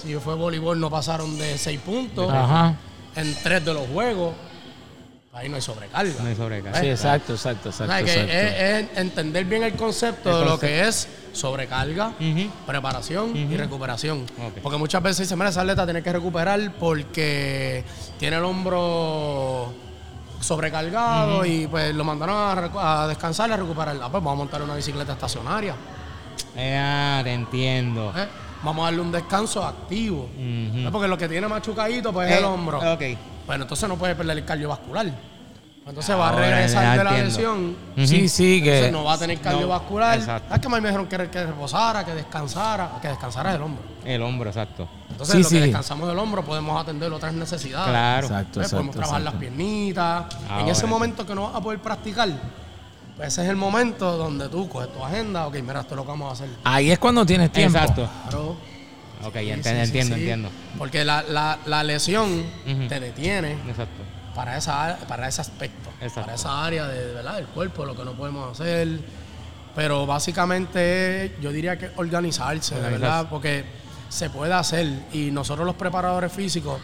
Si 0.03 0.15
fue 0.17 0.35
voleibol, 0.35 0.81
no 0.81 0.91
pasaron 0.91 1.39
de 1.39 1.57
seis 1.59 1.81
puntos. 1.81 2.33
Ajá. 2.33 2.75
En 3.15 3.35
tres 3.43 3.65
de 3.65 3.75
los 3.75 3.87
juegos, 3.89 4.35
ahí 5.33 5.49
no 5.49 5.57
hay 5.57 5.63
sobrecarga. 5.63 6.15
No 6.21 6.29
hay 6.29 6.35
sobrecarga. 6.35 6.81
Sí, 6.81 6.89
exacto, 6.89 7.35
exacto, 7.35 7.69
O 7.69 7.73
sea, 7.73 7.87
exacto. 7.87 8.05
que 8.07 8.13
exacto. 8.13 8.33
es, 8.33 8.91
es 8.91 8.99
entender 8.99 9.45
bien 9.45 9.63
el 9.63 9.75
concepto 9.75 10.31
El 10.31 10.45
de 10.45 10.51
lo 10.51 10.59
que 10.59 10.89
es 10.89 11.09
sobrecarga, 11.33 12.13
preparación 12.67 13.37
y 13.37 13.57
recuperación. 13.57 14.27
Porque 14.63 14.79
muchas 14.79 15.03
veces 15.03 15.19
dicen, 15.27 15.39
mira, 15.39 15.51
esa 15.51 15.61
atleta 15.61 15.85
tiene 15.85 16.03
que 16.03 16.13
recuperar 16.13 16.75
porque 16.79 17.85
tiene 18.19 18.37
el 18.37 18.45
hombro 18.45 19.73
sobrecargado 20.41 21.45
y 21.45 21.67
pues 21.69 21.95
lo 21.95 22.05
mandaron 22.05 22.37
a, 22.77 23.07
descansar 23.07 23.49
y 23.51 23.53
a 23.53 23.57
recuperar. 23.57 23.97
Ah, 23.97 24.09
pues 24.11 24.23
vamos 24.23 24.33
a 24.33 24.37
montar 24.37 24.63
una 24.63 24.75
bicicleta 24.75 25.13
estacionaria. 25.13 25.75
Eh, 26.57 26.79
ah, 26.79 27.21
te 27.23 27.33
entiendo. 27.33 28.13
¿eh? 28.17 28.27
Vamos 28.63 28.83
a 28.83 28.85
darle 28.87 29.01
un 29.01 29.13
descanso 29.13 29.65
activo. 29.65 30.29
¿Eh? 30.37 30.89
Porque 30.93 31.09
lo 31.09 31.19
que 31.19 31.29
tiene 31.29 31.49
machucadito 31.49 32.13
pues 32.13 32.29
es 32.31 32.37
Eh, 32.37 32.39
el 32.39 32.45
hombro. 32.45 32.79
Ok. 32.79 33.03
Bueno, 33.47 33.65
entonces 33.65 33.89
no 33.89 33.97
puede 33.97 34.15
perder 34.15 34.39
el 34.39 34.45
cardiovascular. 34.45 35.07
Entonces 35.85 36.17
va 36.17 36.29
a 36.29 36.31
Ahora 36.31 36.47
regresar 36.49 36.97
de 36.97 37.03
la 37.05 37.11
entiendo. 37.19 37.75
lesión. 37.97 38.07
Sí, 38.07 38.29
sí, 38.29 38.63
que. 38.63 38.69
Entonces 38.87 38.93
no 38.93 39.03
va 39.05 39.15
a 39.15 39.19
tener 39.19 39.41
cardiovascular. 39.41 40.17
exacto. 40.19 40.55
es 40.55 40.61
que 40.61 40.67
a 40.69 40.71
mí 40.71 40.77
me 40.81 40.89
dijeron 40.89 41.07
que, 41.09 41.29
que 41.29 41.45
reposara, 41.47 42.05
que 42.05 42.15
descansara, 42.15 42.91
que 43.03 43.09
descansara 43.09 43.53
el 43.57 43.63
hombro. 43.63 43.83
El 44.05 44.23
hombro, 44.23 44.49
exacto. 44.49 44.89
Entonces, 45.11 45.37
Sí, 45.39 45.43
lo 45.43 45.49
que 45.49 45.61
descansamos 45.67 46.09
del 46.09 46.19
hombro, 46.21 46.45
podemos 46.45 46.81
atender 46.81 47.13
otras 47.13 47.33
necesidades. 47.35 47.89
Claro. 47.89 48.27
Exacto, 48.29 48.61
exacto. 48.61 48.77
podemos 48.77 48.95
trabajar 48.95 49.21
exacto. 49.23 49.39
las 49.39 49.41
piernitas. 49.41 50.25
en 50.47 50.53
Ahora. 50.53 50.71
ese 50.73 50.87
momento 50.87 51.27
que 51.27 51.35
no 51.35 51.43
vas 51.49 51.57
a 51.57 51.61
poder 51.61 51.81
practicar, 51.81 52.29
ese 53.21 53.43
es 53.45 53.49
el 53.49 53.57
momento 53.57 54.17
donde 54.17 54.49
tú 54.49 54.69
coges 54.69 54.93
tu 54.93 55.05
agenda. 55.05 55.47
Ok, 55.47 55.55
mira, 55.63 55.81
esto 55.81 55.95
es 55.95 55.97
lo 55.97 56.03
que 56.03 56.09
vamos 56.09 56.31
a 56.31 56.33
hacer. 56.45 56.57
Ahí 56.65 56.91
es 56.91 56.99
cuando 56.99 57.25
tienes 57.27 57.51
tiempo. 57.53 57.79
Exacto. 57.79 58.09
Claro. 58.29 58.57
Ok, 59.25 59.35
Sí, 59.37 59.47
ent- 59.47 59.57
sí, 59.63 59.71
sí, 59.71 59.77
entiendo, 59.79 60.15
sí. 60.17 60.21
entiendo. 60.23 60.49
Porque 60.79 61.05
la, 61.05 61.23
la- 61.23 61.59
la 61.67 61.85
lesión 61.85 62.45
Ujú. 62.67 62.89
te 62.89 62.99
detiene 62.99 63.53
Exacto. 63.69 64.03
para, 64.35 64.57
esa, 64.57 64.99
para 65.07 65.29
ese 65.29 65.41
aspecto, 65.41 65.91
Exacto. 66.01 66.23
para 66.23 66.35
esa 66.35 66.65
área 66.65 66.89
de, 66.89 67.07
de, 67.07 67.13
¿verdad? 67.15 67.37
del 67.37 67.47
cuerpo, 67.47 67.85
lo 67.85 67.95
que 67.97 68.05
no 68.05 68.13
podemos 68.15 68.59
hacer. 68.61 68.99
Pero 69.77 70.05
básicamente 70.07 71.37
yo 71.41 71.53
diría 71.53 71.79
que 71.79 71.91
organizarse, 71.97 72.75
de 72.75 72.81
Organizarse. 72.81 73.01
verdad, 73.15 73.31
porque 73.31 73.65
se 74.09 74.29
puede 74.29 74.53
hacer 74.53 74.87
y 75.13 75.31
nosotros 75.31 75.65
los 75.67 75.77
preparadores 75.77 76.33
físicos 76.33 76.79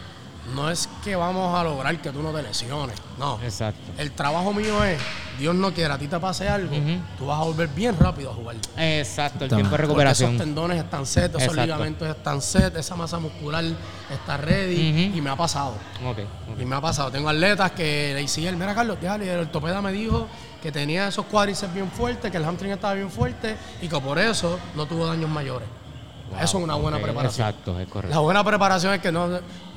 no 0.55 0.69
es 0.69 0.89
que 1.03 1.15
vamos 1.15 1.57
a 1.57 1.63
lograr 1.63 1.97
que 2.01 2.09
tú 2.11 2.21
no 2.23 2.31
te 2.31 2.41
lesiones, 2.41 2.95
no. 3.17 3.39
Exacto. 3.43 3.79
El 3.97 4.11
trabajo 4.11 4.51
mío 4.53 4.83
es, 4.83 4.99
Dios 5.37 5.55
no 5.55 5.73
quiera, 5.73 5.93
a 5.95 5.97
ti 5.97 6.07
te 6.07 6.19
pase 6.19 6.47
algo, 6.49 6.75
tú 7.17 7.27
vas 7.27 7.39
a 7.39 7.43
volver 7.43 7.67
bien 7.69 7.95
rápido 7.97 8.31
a 8.31 8.33
jugar. 8.33 8.55
Exacto, 8.77 9.45
el 9.45 9.49
Toma. 9.49 9.57
tiempo 9.59 9.69
de 9.71 9.77
Porque 9.77 9.81
recuperación. 9.87 10.31
esos 10.35 10.45
tendones 10.45 10.77
están 10.83 11.05
set, 11.05 11.29
esos 11.29 11.41
Exacto. 11.41 11.61
ligamentos 11.61 12.07
están 12.09 12.41
set, 12.41 12.75
esa 12.75 12.95
masa 12.95 13.19
muscular 13.19 13.63
está 14.11 14.37
ready 14.37 15.11
y 15.15 15.21
me 15.21 15.29
ha 15.29 15.35
pasado. 15.35 15.73
Ok, 16.05 16.19
ok. 16.53 16.59
Y 16.61 16.65
me 16.65 16.75
ha 16.75 16.81
pasado. 16.81 17.11
Tengo 17.11 17.29
atletas 17.29 17.71
que 17.71 18.11
le 18.15 18.21
hicieron, 18.21 18.59
mira 18.59 18.73
Carlos, 18.75 18.97
déjale, 18.99 19.31
el 19.33 19.39
ortopeda 19.41 19.81
me 19.81 19.91
dijo 19.91 20.27
que 20.61 20.71
tenía 20.71 21.07
esos 21.07 21.25
cuádriceps 21.25 21.73
bien 21.73 21.89
fuertes, 21.89 22.29
que 22.29 22.37
el 22.37 22.43
hamstring 22.43 22.71
estaba 22.73 22.93
bien 22.93 23.09
fuerte 23.09 23.55
y 23.81 23.87
que 23.87 23.99
por 23.99 24.19
eso 24.19 24.59
no 24.75 24.85
tuvo 24.85 25.05
daños 25.07 25.29
mayores. 25.29 25.67
Eso 26.37 26.57
es 26.57 26.63
una 26.63 26.75
buena 26.75 26.97
preparación. 26.99 27.47
Exacto, 27.47 27.79
es 27.79 27.87
correcto. 27.87 28.15
La 28.15 28.21
buena 28.21 28.43
preparación 28.43 28.93
es 28.93 29.01
que 29.01 29.11
no. 29.11 29.27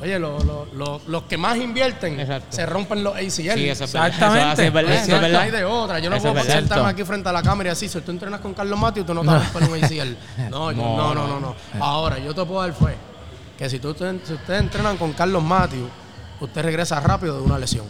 Oye, 0.00 0.18
lo- 0.18 0.38
lo- 0.40 0.66
lo- 0.74 1.00
los 1.06 1.22
que 1.24 1.36
más 1.38 1.56
invierten 1.56 2.18
Exacto. 2.18 2.48
se 2.50 2.66
rompen 2.66 3.04
los 3.04 3.14
ACL. 3.14 3.28
Sí, 3.54 3.68
eso. 3.68 3.84
Exactamente. 3.84 4.64
Eso 4.66 4.72
verdad, 4.72 5.06
verdad. 5.20 5.40
hay 5.42 5.50
de 5.50 5.64
otra. 5.64 5.98
Yo 6.00 6.10
no 6.10 6.16
Eso 6.16 6.32
puedo 6.32 6.44
sentarme 6.44 6.88
aquí 6.90 7.04
frente 7.04 7.28
a 7.28 7.32
la 7.32 7.42
cámara 7.42 7.68
y 7.68 7.72
así, 7.72 7.88
si 7.88 8.00
tú 8.00 8.10
entrenas 8.10 8.40
con 8.40 8.52
Carlos 8.54 8.78
Mateo, 8.78 9.04
tú 9.04 9.14
no 9.14 9.22
te 9.22 9.28
romper 9.30 9.62
un 9.64 9.84
ACL. 9.84 10.16
No, 10.50 10.70
yo- 10.72 10.76
no, 10.76 11.14
no, 11.14 11.26
no, 11.26 11.40
no. 11.40 11.54
Ahora, 11.80 12.18
yo 12.18 12.34
te 12.34 12.44
puedo 12.44 12.60
dar 12.60 12.72
fue 12.72 12.96
que 13.58 13.68
si, 13.70 13.78
tú, 13.78 13.94
si 13.94 14.32
ustedes 14.32 14.60
entrenan 14.60 14.96
con 14.96 15.12
Carlos 15.12 15.42
Mateo, 15.42 15.88
usted 16.40 16.62
regresa 16.62 16.98
rápido 17.00 17.36
de 17.36 17.42
una 17.42 17.58
lesión. 17.58 17.84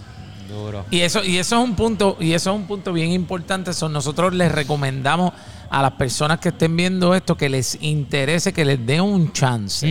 Duro. 0.49 0.85
Y 0.91 1.01
eso, 1.01 1.25
y 1.25 1.39
eso 1.39 1.57
es 1.57 1.65
un 1.65 1.75
punto, 1.75 2.19
y 2.21 2.35
eso 2.35 2.51
es 2.51 2.57
un 2.57 2.67
punto 2.67 2.93
bien 2.93 3.11
importante. 3.11 3.73
Son 3.73 3.91
nosotros 3.91 4.35
les 4.35 4.53
recomendamos 4.53 5.33
a 5.73 5.81
las 5.83 5.93
personas 5.93 6.39
que 6.39 6.51
estén 6.51 6.77
viendo 6.77 7.15
esto 7.15 7.37
que 7.37 7.49
les 7.49 7.79
interese, 7.83 8.53
que 8.53 8.65
les 8.65 8.85
den 8.87 9.01
un 9.01 9.33
chance. 9.33 9.87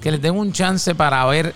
Que 0.00 0.10
les 0.10 0.20
den 0.22 0.34
un 0.36 0.50
chance 0.52 0.94
para 0.94 1.24
ver 1.26 1.52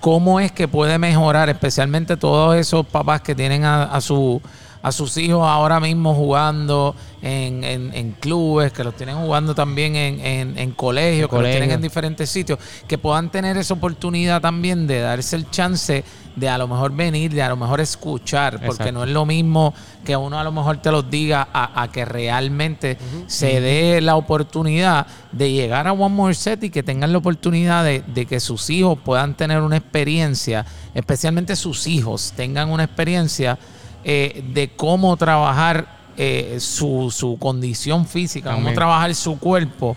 cómo 0.00 0.40
es 0.40 0.50
que 0.52 0.66
puede 0.66 0.96
mejorar, 0.98 1.48
especialmente 1.48 2.16
todos 2.16 2.56
esos 2.56 2.86
papás 2.86 3.20
que 3.20 3.34
tienen 3.34 3.64
a, 3.64 3.84
a 3.84 4.00
su 4.00 4.40
a 4.80 4.92
sus 4.92 5.16
hijos 5.16 5.42
ahora 5.44 5.80
mismo 5.80 6.14
jugando 6.14 6.94
en, 7.20 7.64
en- 7.64 7.92
en 7.92 8.12
clubes, 8.12 8.72
que 8.72 8.84
los 8.84 8.94
tienen 8.94 9.16
jugando 9.16 9.52
también 9.52 9.96
en, 9.96 10.20
en, 10.24 10.56
en 10.56 10.70
colegios, 10.70 11.28
que 11.28 11.34
los 11.34 11.42
tienen 11.50 11.70
en 11.74 11.82
diferentes 11.82 12.30
sitios, 12.30 12.60
que 12.86 12.96
puedan 12.96 13.28
tener 13.28 13.56
esa 13.56 13.74
oportunidad 13.74 14.40
también 14.40 14.86
de 14.86 15.00
darse 15.00 15.34
el 15.34 15.50
chance 15.50 16.04
de 16.38 16.48
a 16.48 16.58
lo 16.58 16.68
mejor 16.68 16.92
venir, 16.92 17.32
de 17.32 17.42
a 17.42 17.48
lo 17.48 17.56
mejor 17.56 17.80
escuchar, 17.80 18.54
porque 18.54 18.66
Exacto. 18.66 18.92
no 18.92 19.04
es 19.04 19.10
lo 19.10 19.26
mismo 19.26 19.74
que 20.04 20.16
uno 20.16 20.38
a 20.38 20.44
lo 20.44 20.52
mejor 20.52 20.78
te 20.78 20.90
los 20.90 21.10
diga 21.10 21.48
a, 21.52 21.82
a 21.82 21.90
que 21.90 22.04
realmente 22.04 22.98
se 23.26 23.60
dé 23.60 24.00
la 24.00 24.16
oportunidad 24.16 25.06
de 25.32 25.52
llegar 25.52 25.86
a 25.86 25.92
One 25.92 26.14
More 26.14 26.34
Set 26.34 26.64
y 26.64 26.70
que 26.70 26.82
tengan 26.82 27.12
la 27.12 27.18
oportunidad 27.18 27.84
de, 27.84 28.02
de 28.06 28.26
que 28.26 28.40
sus 28.40 28.70
hijos 28.70 28.98
puedan 29.04 29.34
tener 29.36 29.60
una 29.60 29.76
experiencia, 29.76 30.64
especialmente 30.94 31.56
sus 31.56 31.86
hijos 31.86 32.32
tengan 32.36 32.70
una 32.70 32.84
experiencia 32.84 33.58
eh, 34.04 34.44
de 34.54 34.70
cómo 34.70 35.16
trabajar 35.16 35.98
eh, 36.16 36.58
su, 36.60 37.12
su 37.14 37.38
condición 37.38 38.06
física, 38.06 38.54
cómo 38.54 38.72
trabajar 38.72 39.14
su 39.14 39.38
cuerpo 39.38 39.96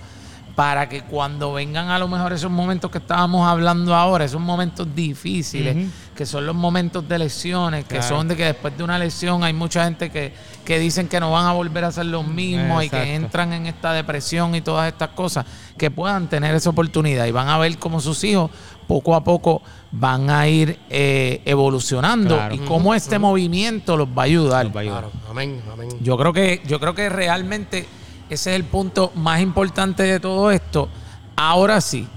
para 0.55 0.89
que 0.89 1.01
cuando 1.01 1.53
vengan 1.53 1.89
a 1.89 1.97
lo 1.97 2.07
mejor 2.07 2.33
esos 2.33 2.51
momentos 2.51 2.91
que 2.91 2.97
estábamos 2.97 3.47
hablando 3.47 3.95
ahora, 3.95 4.25
esos 4.25 4.41
momentos 4.41 4.87
difíciles. 4.93 5.87
Que 6.21 6.27
son 6.27 6.45
los 6.45 6.55
momentos 6.55 7.09
de 7.09 7.17
lesiones, 7.17 7.83
que 7.85 7.95
Claro. 7.95 8.07
son 8.17 8.27
de 8.27 8.35
que 8.35 8.45
después 8.45 8.77
de 8.77 8.83
una 8.83 8.99
lesión 8.99 9.43
hay 9.43 9.53
mucha 9.53 9.85
gente 9.85 10.11
que, 10.11 10.31
que 10.63 10.77
dicen 10.77 11.07
que 11.07 11.19
no 11.19 11.31
van 11.31 11.47
a 11.47 11.51
volver 11.53 11.83
a 11.83 11.91
ser 11.91 12.05
los 12.05 12.27
mismos 12.27 12.83
y 12.83 12.91
que 12.91 13.15
entran 13.15 13.51
en 13.53 13.65
esta 13.65 13.91
depresión 13.91 14.53
y 14.53 14.61
todas 14.61 14.87
estas 14.87 15.09
cosas, 15.09 15.47
que 15.79 15.89
puedan 15.89 16.27
tener 16.29 16.53
esa 16.53 16.69
oportunidad 16.69 17.25
y 17.25 17.31
van 17.31 17.47
a 17.49 17.57
ver 17.57 17.75
cómo 17.79 17.99
sus 17.99 18.23
hijos 18.23 18.51
poco 18.87 19.15
a 19.15 19.23
poco 19.23 19.63
van 19.91 20.29
a 20.29 20.47
ir 20.47 20.77
eh, 20.91 21.41
evolucionando 21.43 22.35
Claro. 22.35 22.53
y 22.53 22.59
cómo 22.59 22.93
este 22.93 23.17
movimiento 23.17 23.97
los 23.97 24.07
va 24.07 24.21
a 24.21 24.25
ayudar. 24.25 24.65
Nos 24.67 24.75
va 24.75 24.79
a 24.79 24.83
ayudar. 24.83 24.99
Claro, 25.05 25.11
amén, 25.27 25.59
amén. 25.73 25.89
Yo 26.01 26.17
creo 26.19 26.33
que, 26.33 26.61
yo 26.67 26.79
creo 26.79 26.93
que 26.93 27.09
realmente 27.09 27.87
ese 28.29 28.51
es 28.51 28.55
el 28.57 28.65
punto 28.65 29.11
más 29.15 29.41
importante 29.41 30.03
de 30.03 30.19
todo 30.19 30.51
esto. 30.51 30.87
Ahora 31.35 31.81
sí, 31.81 32.07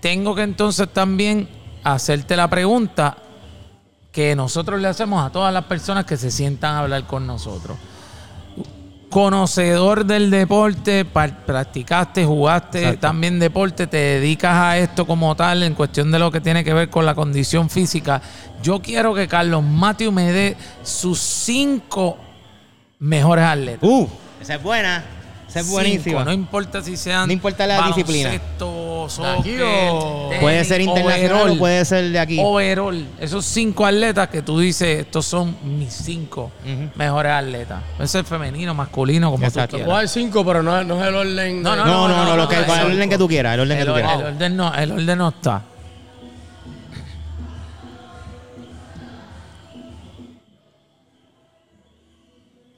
tengo 0.00 0.34
que 0.34 0.42
entonces 0.42 0.88
también 0.92 1.48
hacerte 1.84 2.34
la 2.36 2.50
pregunta 2.50 3.16
que 4.12 4.34
nosotros 4.34 4.80
le 4.80 4.88
hacemos 4.88 5.24
a 5.24 5.30
todas 5.30 5.52
las 5.52 5.64
personas 5.64 6.04
que 6.04 6.16
se 6.16 6.30
sientan 6.30 6.74
a 6.74 6.78
hablar 6.80 7.06
con 7.06 7.26
nosotros. 7.26 7.76
Conocedor 9.10 10.04
del 10.04 10.30
deporte, 10.30 11.06
practicaste, 11.06 12.26
jugaste 12.26 12.78
Exacto. 12.80 13.00
también 13.00 13.38
deporte, 13.38 13.86
te 13.86 13.96
dedicas 13.96 14.54
a 14.54 14.76
esto 14.76 15.06
como 15.06 15.34
tal 15.34 15.62
en 15.62 15.74
cuestión 15.74 16.10
de 16.10 16.18
lo 16.18 16.30
que 16.30 16.42
tiene 16.42 16.62
que 16.62 16.74
ver 16.74 16.90
con 16.90 17.06
la 17.06 17.14
condición 17.14 17.70
física. 17.70 18.20
Yo 18.62 18.82
quiero 18.82 19.14
que 19.14 19.26
Carlos 19.26 19.62
Matthew 19.62 20.12
me 20.12 20.30
dé 20.30 20.56
sus 20.82 21.18
cinco 21.18 22.18
mejores 22.98 23.44
atletas. 23.44 23.88
Uh, 23.88 24.06
esa 24.42 24.56
es 24.56 24.62
buena. 24.62 25.04
Esa 25.48 25.60
es 25.60 25.70
buenísima. 25.70 26.24
No 26.24 26.32
importa 26.32 26.82
si 26.82 26.96
sean. 26.96 27.26
No 27.26 27.32
importa 27.32 27.66
la 27.66 27.86
disciplina. 27.86 28.32
soccer, 29.08 29.62
o- 29.62 30.26
tenis, 30.28 30.42
Puede 30.42 30.64
ser 30.66 30.80
internacional 30.82 31.32
overall. 31.36 31.50
o 31.56 31.58
puede 31.58 31.84
ser 31.86 32.10
de 32.10 32.18
aquí. 32.18 32.38
overall, 32.38 33.06
esos 33.18 33.46
cinco 33.46 33.86
atletas 33.86 34.28
que 34.28 34.42
tú 34.42 34.58
dices, 34.60 35.00
estos 35.00 35.24
son 35.24 35.56
mis 35.78 35.90
cinco 35.94 36.50
mejores 36.94 37.32
atletas. 37.32 37.82
Puede 37.96 38.06
ser 38.08 38.24
femenino, 38.26 38.74
masculino, 38.74 39.30
como 39.30 39.42
Exacto. 39.46 39.78
tú 39.78 39.84
quieras. 39.84 40.00
dar 40.00 40.08
cinco, 40.08 40.44
pero 40.44 40.62
no, 40.62 40.84
no 40.84 41.00
es 41.02 41.08
el 41.08 41.14
orden. 41.14 41.62
No, 41.62 41.74
no, 41.74 41.86
No, 41.86 42.08
no, 42.08 42.24
no, 42.26 42.36
lo 42.36 42.46
que, 42.48 42.56
no, 42.56 42.62
el 42.62 42.68
no, 42.68 42.86
orden 42.94 43.08
que 43.08 43.16
tú 43.18 43.26
quieras, 43.28 43.54
el 43.54 43.60
orden 43.60 43.76
que 43.78 43.82
El, 43.82 43.88
tú 43.88 43.94
quieras. 43.94 44.20
el 44.20 44.26
orden 44.26 44.56
no, 44.58 44.74
el 44.74 44.92
orden 44.92 45.18
no 45.18 45.28
está. 45.28 45.62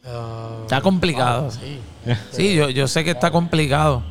Ah, 0.04 0.58
Está 0.62 0.80
complicado. 0.80 1.50
sí. 1.50 1.78
Sí, 2.30 2.54
yo, 2.54 2.70
yo 2.70 2.88
sé 2.88 3.04
que 3.04 3.10
está 3.10 3.30
complicado. 3.30 4.02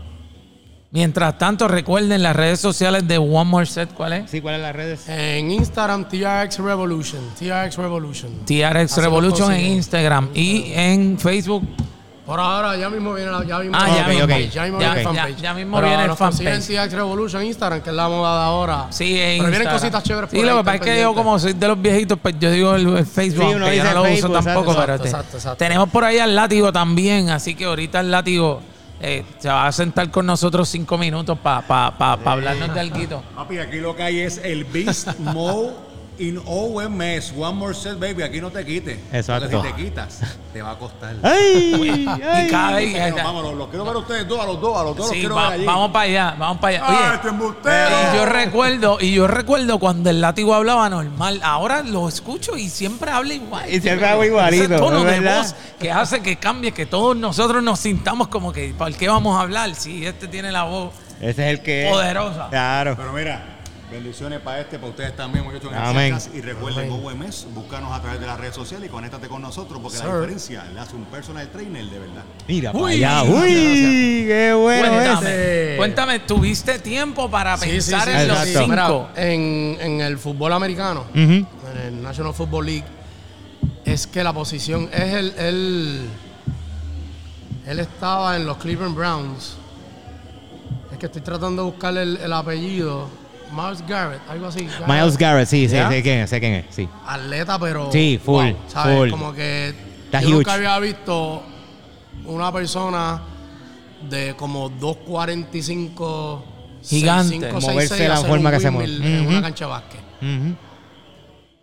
Mientras 0.92 1.38
tanto, 1.38 1.68
recuerden 1.68 2.24
las 2.24 2.36
redes 2.36 2.60
sociales 2.60 3.08
de 3.08 3.20
One 3.20 3.50
More 3.50 3.66
Set, 3.68 3.94
¿cuál 3.94 4.14
es? 4.14 4.32
Sí, 4.32 4.42
¿cuáles 4.42 4.62
las 4.62 4.76
redes? 4.76 5.08
En 5.08 5.52
Instagram, 5.52 6.10
TRX 6.10 6.58
Revolution. 6.58 7.22
TRX 7.38 7.78
Revolution. 7.78 8.32
TRX 8.46 8.92
Así 8.94 9.02
Revolution 9.02 9.52
en. 9.52 9.66
Instagram 9.74 10.30
y 10.34 10.72
en 10.74 11.20
Facebook. 11.20 11.62
Por 12.30 12.40
ahora, 12.40 12.78
ya 12.78 12.92
mismo 12.92 13.12
viene 13.16 13.32
la, 13.32 13.44
ya 13.44 13.58
mismo 13.58 13.76
Ah, 13.76 13.86
viene 13.86 13.98
ya 14.50 14.52
Ya 14.54 14.64
mismo 14.66 14.80
Ya- 14.80 14.94
viene 14.94 15.04
ya- 15.04 15.04
fanpage. 15.24 15.42
ya 15.42 15.54
mismo 15.56 15.78
Pero 15.78 15.88
viene 15.88 16.04
el 16.06 16.16
fanpage. 16.16 16.60
TRX 16.68 16.94
Revolution 16.94 17.42
en 17.42 17.48
Instagram, 17.48 17.82
que 17.82 17.90
es 17.90 17.96
la 17.96 18.08
moda 18.08 18.38
de 18.38 18.44
ahora. 18.46 18.86
Sí, 18.92 19.06
en 19.06 19.18
Pero 19.18 19.26
vienen 19.50 19.54
Instagram. 19.54 19.74
cositas 19.80 20.04
chéveres 20.04 20.30
Sí, 20.30 20.42
lo 20.44 20.58
que 20.58 20.64
pasa 20.64 20.76
es 20.76 20.82
que 20.82 21.02
yo, 21.02 21.16
como 21.16 21.40
soy 21.40 21.54
de 21.54 21.68
los 21.68 21.82
viejitos, 21.82 22.20
pues 22.22 22.36
yo 22.40 22.52
digo 22.52 22.76
el, 22.76 22.98
el 22.98 23.06
Facebook, 23.08 23.46
Sí, 23.50 23.54
uno 23.56 23.66
aunque 23.66 23.78
yo 23.78 23.84
no 23.84 23.94
lo 23.96 24.04
Facebook, 24.04 24.30
uso 24.32 24.44
tampoco. 24.44 24.72
exacto, 24.74 24.82
pero 24.82 24.94
exacto, 24.94 25.02
te- 25.04 25.10
exacto, 25.10 25.38
exacto. 25.38 25.58
Tenemos 25.58 25.90
por 25.90 26.04
ahí 26.04 26.20
al 26.20 26.36
látigo 26.36 26.72
también, 26.72 27.32
así 27.32 27.56
que 27.56 27.66
ahorita 27.66 28.00
el 28.02 28.12
látigo 28.12 28.62
eh, 29.02 29.26
se 29.40 29.48
va 29.50 29.66
a 29.66 29.72
sentar 29.72 30.12
con 30.12 30.28
nosotros 30.28 30.70
cinco 30.70 31.00
minutos 31.00 31.36
para 31.40 31.66
pa, 31.66 31.98
pa, 31.98 32.16
pa 32.18 32.32
hablarnos 32.34 32.72
de 32.76 32.80
algo. 32.80 33.24
Papi, 33.36 33.58
aquí 33.58 33.78
lo 33.78 33.96
que 33.96 34.04
hay 34.04 34.20
es 34.20 34.40
el 34.44 34.66
Beast 34.66 35.18
Mode 35.18 35.72
in 36.20 36.40
OMS. 36.46 37.32
One 37.36 37.56
more 37.58 37.74
set, 37.74 37.98
baby. 38.00 38.24
Aquí 38.24 38.40
no 38.42 38.52
te 38.52 38.66
quites. 38.66 39.00
Exacto. 39.12 39.50
Porque 39.50 39.68
si 39.68 39.74
te 39.74 39.84
quitas, 39.84 40.20
te 40.54 40.62
va 40.62 40.72
a 40.72 40.78
costar. 40.78 41.16
¡Ay! 41.24 42.06
Y 42.46 42.50
cada 42.52 42.76
vez. 42.76 42.92
Bueno, 42.92 43.16
vámonos, 43.18 43.54
los 43.56 43.68
quiero 43.70 43.86
ver 43.86 43.96
a 43.96 44.00
ustedes 44.00 44.28
dos, 44.28 44.40
a 44.40 44.46
los 44.46 44.62
dos, 44.62 44.78
a 44.80 44.84
los 44.84 44.96
dos 44.98 45.10
Sí, 45.10 45.16
los 45.16 45.20
quiero 45.22 45.36
va- 45.36 45.44
ver 45.50 45.54
allí. 45.60 45.66
vamos 45.66 45.92
para 45.92 46.04
allá, 46.06 46.36
vamos 46.38 46.58
para 46.60 46.76
allá. 46.78 46.86
¡Ah, 46.88 46.98
Oye, 47.08 47.16
este 47.16 47.28
embustero! 47.30 47.90
y 48.14 48.16
yo 48.18 48.26
recuerdo, 48.26 48.98
y 49.02 49.12
yo 49.14 49.28
recuerdo 49.28 49.80
cuando 49.80 50.10
el 50.10 50.22
látigo 50.22 50.54
hablaba 50.54 50.90
normal. 50.90 51.40
Ahora 51.44 51.82
lo 51.84 52.08
escucho 52.08 52.58
y 52.58 52.70
siempre 52.70 53.12
habla 53.12 53.34
igual. 53.34 53.70
Y 53.74 53.80
siempre 53.82 54.08
habla 54.08 54.26
igualito, 54.26 54.64
Ese 54.66 54.78
tono 54.78 55.08
es 55.10 55.22
de 55.22 55.30
voz 55.30 55.56
que 55.80 55.92
hace 55.92 56.22
que 56.22 56.38
cambie, 56.38 56.72
que 56.74 56.86
todos 56.86 57.16
nosotros 57.16 57.64
nos 57.64 57.80
sintamos 57.80 58.28
como 58.28 58.52
que, 58.52 58.74
¿por 58.78 58.94
qué 58.94 59.08
vamos 59.08 59.38
a 59.38 59.42
hablar? 59.42 59.74
Si 59.76 60.06
este 60.06 60.28
tiene 60.28 60.52
la 60.52 60.64
voz 60.64 60.94
Ese 61.22 61.30
es 61.30 61.60
el 61.60 61.62
que. 61.62 61.88
poderosa. 61.92 62.48
Claro. 62.50 62.96
Pero 62.98 63.14
mira, 63.14 63.59
bendiciones 63.92 64.40
para 64.42 64.62
este, 64.62 64.78
para 64.78 64.90
ustedes 64.92 65.16
también, 65.16 65.44
muchachos. 65.46 65.72
Amén. 65.76 66.18
Y 66.34 66.42
recuerden 66.42 66.92
OMS, 66.92 67.48
búscanos 67.54 67.92
a 67.92 68.02
través 68.02 68.20
de 68.20 68.28
las 68.28 68.40
redes 68.40 68.56
sociales 68.56 68.88
y 68.88 68.92
conéctate 68.92 69.28
con 69.28 69.42
nosotros, 69.42 69.80
porque 69.82 69.98
la 69.98 70.06
diferencia 70.06 70.66
le 70.74 70.80
hace 70.80 70.96
un 70.96 71.06
personal 71.06 71.48
trainer 71.50 71.86
de 71.86 72.00
verdad. 72.00 72.24
Mira 72.48 72.72
para 72.72 72.84
Uy, 72.86 73.04
allá. 73.04 73.24
¡Uy! 73.24 74.26
¡Qué 74.28 74.54
bueno 74.54 74.90
Cuéntame, 74.90 75.30
ese! 75.30 75.78
cuéntame, 75.78 76.20
¿tuviste 76.20 76.80
tiempo 76.80 77.30
para 77.30 77.58
Sí, 77.58 77.70
pensar 77.70 78.04
sí, 78.08 78.12
en 78.16 78.28
los. 78.28 78.38
Exacto. 78.38 78.60
cinco? 78.60 79.10
Mira, 79.16 79.32
en, 79.34 79.78
en 79.82 80.02
el 80.02 80.18
fútbol 80.18 80.54
americano, 80.54 81.06
en 81.14 81.48
el 81.86 82.02
National 82.04 82.34
Football 82.34 82.66
League, 82.66 82.86
es 83.86 84.06
que 84.08 84.24
la 84.24 84.34
posición 84.34 84.90
es 84.94 85.14
el. 85.14 85.34
Él, 85.38 86.02
él 87.66 87.80
estaba 87.80 88.36
en 88.36 88.46
los 88.46 88.58
Cleveland 88.58 88.96
Browns. 88.96 89.56
Es 90.92 90.98
que 90.98 91.06
estoy 91.08 91.22
tratando 91.22 91.64
de 91.66 91.72
buscar 91.72 91.96
el, 91.98 92.18
el 92.18 92.34
apellido. 92.34 93.08
Miles 93.52 93.86
Garrett, 93.88 94.22
algo 94.30 94.48
así. 94.48 94.68
Miles 94.88 95.18
Garrett, 95.18 95.48
sí, 95.48 95.68
sí, 95.68 95.76
sé 95.76 96.02
quién 96.04 96.20
es, 96.20 96.30
sé 96.30 96.40
quién 96.40 96.54
es, 96.54 96.66
sí. 96.70 96.88
Atleta, 97.06 97.58
pero. 97.60 97.92
Sí, 97.92 98.20
full, 98.24 98.52
¿sabes? 98.68 98.98
full. 98.98 99.10
Como 99.10 99.34
que. 99.34 99.70
Está 100.06 100.22
yo 100.22 100.28
huge. 100.30 100.36
nunca 100.38 100.54
había 100.54 100.80
visto 100.80 101.44
una 102.26 102.52
persona 102.52 103.22
de 104.10 104.36
como 104.36 104.70
2.45. 104.72 106.42
Gigante. 106.82 107.52
Moverse 107.52 107.96
6'6", 107.96 107.98
de 107.98 108.08
la 108.08 108.14
hacer 108.16 108.28
forma 108.30 108.52
que 108.52 108.60
se 108.60 108.72
mueve. 108.72 108.96
En 108.96 109.22
Ujú. 109.22 109.30
una 109.32 109.42
cancha 109.42 109.66
de 109.66 109.72
básquet. 109.72 110.00
Ujú. 110.22 110.56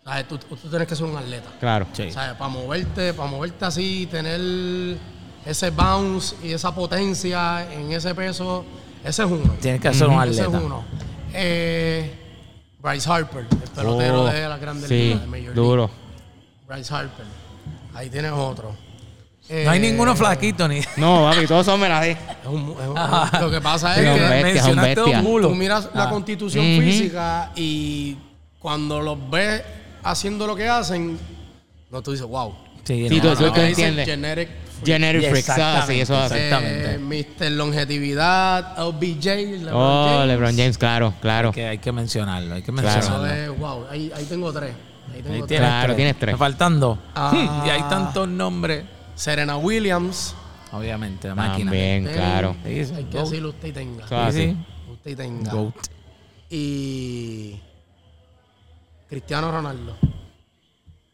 ¿Sabes? 0.04 0.28
Tú, 0.28 0.38
tú 0.38 0.68
tienes 0.68 0.86
que 0.86 0.94
ser 0.94 1.06
un 1.06 1.16
atleta. 1.16 1.48
Claro. 1.58 1.86
Sí. 1.92 2.10
¿Sabes? 2.10 2.34
Para 2.36 2.48
moverte, 2.50 3.14
para 3.14 3.28
moverte 3.30 3.64
así, 3.64 4.06
tener 4.10 4.98
ese 5.44 5.70
bounce 5.70 6.36
y 6.44 6.52
esa 6.52 6.74
potencia 6.74 7.66
en 7.72 7.90
ese 7.92 8.14
peso, 8.14 8.64
ese 9.02 9.24
es 9.24 9.30
uno. 9.30 9.54
Tienes 9.60 9.80
que 9.80 9.92
ser 9.94 10.08
un 10.08 10.22
Ese 10.22 10.32
es 10.32 10.40
atleta. 10.46 10.64
uno. 10.64 10.84
Eh, 11.38 12.10
Bryce 12.80 13.10
Harper, 13.10 13.40
el 13.50 13.70
pelotero 13.70 14.22
Oh, 14.22 14.26
de 14.26 14.48
la 14.48 14.56
Grande 14.58 14.86
sí, 14.88 14.94
Liga, 14.94 15.18
de 15.20 15.26
Major 15.26 15.40
League. 15.44 15.54
duro. 15.54 15.90
Bryce 16.68 16.94
Harper. 16.94 17.26
Ahí 17.94 18.10
tienes 18.10 18.32
otro. 18.32 18.74
No 19.48 19.70
hay 19.70 19.78
Eh, 19.78 19.80
ninguno 19.80 20.16
flaquito 20.16 20.66
ni. 20.66 20.80
No, 20.96 21.30
papi, 21.30 21.46
todos 21.46 21.64
son 21.66 21.78
Ajá. 22.96 23.40
lo 23.40 23.50
que 23.50 23.60
pasa 23.60 23.94
Sí, 23.94 24.00
es 24.00 24.06
que 24.06 24.20
bestia, 24.20 24.36
es 24.60 24.66
un 24.66 24.76
mencionaste 24.76 25.02
un 25.02 25.22
mulo. 25.22 25.48
tú 25.48 25.54
miras 25.54 25.88
la 25.94 26.04
Ah. 26.04 26.10
constitución 26.10 26.64
física 26.80 27.52
y 27.54 28.16
cuando 28.58 29.00
los 29.00 29.18
ves 29.30 29.62
haciendo 30.02 30.46
lo 30.48 30.56
que 30.56 30.68
hacen, 30.68 31.18
no 31.90 32.02
tú 32.02 32.10
dices, 32.12 32.26
wow. 32.26 32.54
Sí, 32.84 33.08
Sí, 33.08 33.16
no, 33.16 33.22
tú- 33.22 33.28
no, 33.28 33.52
tú- 33.52 33.56
no. 33.60 33.66
entiendes. 33.66 34.06
Genetic 34.06 34.48
Generic 34.84 35.30
freaks, 35.30 35.48
ah, 35.50 35.84
sí, 35.86 36.00
eso 36.00 36.14
exactamente. 36.22 36.94
Eh, 36.94 36.98
Mr. 36.98 37.50
Longevidad, 37.52 38.78
LBJ, 38.78 39.24
LeBron 39.64 39.70
Oh, 39.72 40.06
James. 40.08 40.26
LeBron 40.28 40.56
James, 40.56 40.78
claro, 40.78 41.14
claro. 41.20 41.52
Que 41.52 41.66
hay 41.66 41.78
que 41.78 41.92
mencionarlo, 41.92 42.54
hay 42.54 42.62
que 42.62 42.72
Claro. 42.72 42.88
Eso 42.88 43.10
mencionarlo. 43.20 43.52
es, 43.54 43.58
wow, 43.58 43.86
ahí, 43.90 44.12
ahí 44.14 44.24
tengo 44.24 44.52
tres. 44.52 44.72
Ahí 45.14 45.22
tengo 45.22 45.34
Ahí 45.34 45.38
tres. 45.40 45.48
tienes 45.48 45.68
Claro, 45.68 45.84
tres. 45.86 45.96
tienes 45.96 46.18
tres. 46.18 46.32
Me 46.34 46.38
faltan 46.38 46.80
dos. 46.80 46.98
Ah. 47.14 47.62
Y 47.66 47.70
hay 47.70 47.82
tantos 47.82 48.28
nombres. 48.28 48.84
Serena 49.14 49.56
Williams. 49.56 50.34
Obviamente, 50.72 51.32
máquina. 51.32 51.70
También, 51.70 52.06
Eh, 52.08 52.12
claro. 52.12 52.56
Sí. 52.64 52.70
Hay 52.94 53.04
que 53.04 53.18
decirlo 53.18 53.48
usted 53.50 53.68
y 53.68 53.72
tenga. 53.72 54.04
Ah, 54.10 54.30
Sí. 54.32 54.56
Usted 54.92 55.10
y 55.12 55.16
tenga. 55.16 55.52
Goat. 55.52 55.74
Y 56.50 57.56
Cristiano 59.08 59.50
Ronaldo. 59.50 59.96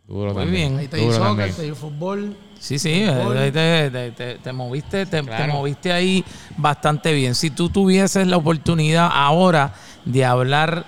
Duro 0.09 0.33
Muy 0.35 0.43
también. 0.45 0.69
bien. 0.71 0.79
Ahí 0.81 0.89
te 0.89 0.97
Duro 0.99 1.13
soccer, 1.13 1.27
también. 1.29 1.55
te 1.55 1.63
di 1.63 1.71
fútbol. 1.73 2.37
Sí, 2.63 2.79
sí, 2.79 3.03
ahí 3.41 3.51
te, 3.51 3.91
te- 3.91 4.11
te- 4.13 4.35
te 4.37 4.53
moviste, 4.53 5.05
te, 5.07 5.21
te 5.23 5.47
moviste 5.53 5.93
ahí 5.93 6.25
bastante 6.57 7.13
bien. 7.13 7.35
Si 7.35 7.51
tú 7.51 7.69
tuvieses 7.71 8.25
la 8.29 8.37
oportunidad 8.37 9.11
ahora 9.13 9.73
de 10.05 10.25
hablar 10.25 10.85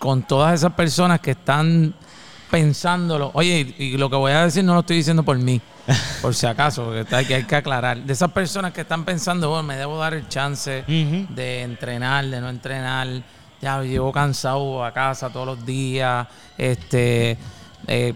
con 0.00 0.24
todas 0.24 0.52
esas 0.54 0.72
personas 0.72 1.20
que 1.20 1.30
están 1.30 1.94
pensándolo, 2.50 3.30
oye, 3.34 3.72
y 3.78 3.96
lo 3.96 4.10
que 4.10 4.16
voy 4.16 4.32
a 4.32 4.44
decir 4.44 4.64
no 4.64 4.74
lo 4.74 4.80
estoy 4.80 4.96
diciendo 4.96 5.22
por 5.22 5.38
mí, 5.38 5.60
por 6.22 6.34
si 6.34 6.46
acaso, 6.46 6.86
porque 6.86 7.00
está- 7.02 7.24
que 7.24 7.36
hay 7.36 7.44
que 7.44 7.54
aclarar. 7.54 7.98
De 7.98 8.12
esas 8.12 8.32
personas 8.32 8.72
que 8.72 8.80
están 8.80 9.04
pensando, 9.04 9.48
bueno, 9.48 9.62
me 9.62 9.76
debo 9.76 9.98
dar 9.98 10.14
el 10.14 10.28
chance 10.28 10.82
de 11.30 11.62
entrenar, 11.62 12.24
de 12.26 12.40
no 12.40 12.48
entrenar. 12.48 13.08
Ya 13.60 13.80
llevo 13.82 14.10
cansado 14.10 14.84
a 14.84 14.92
casa 14.92 15.30
todos 15.30 15.46
los 15.46 15.64
días. 15.64 16.26
Este, 16.58 17.38
eh, 17.86 18.12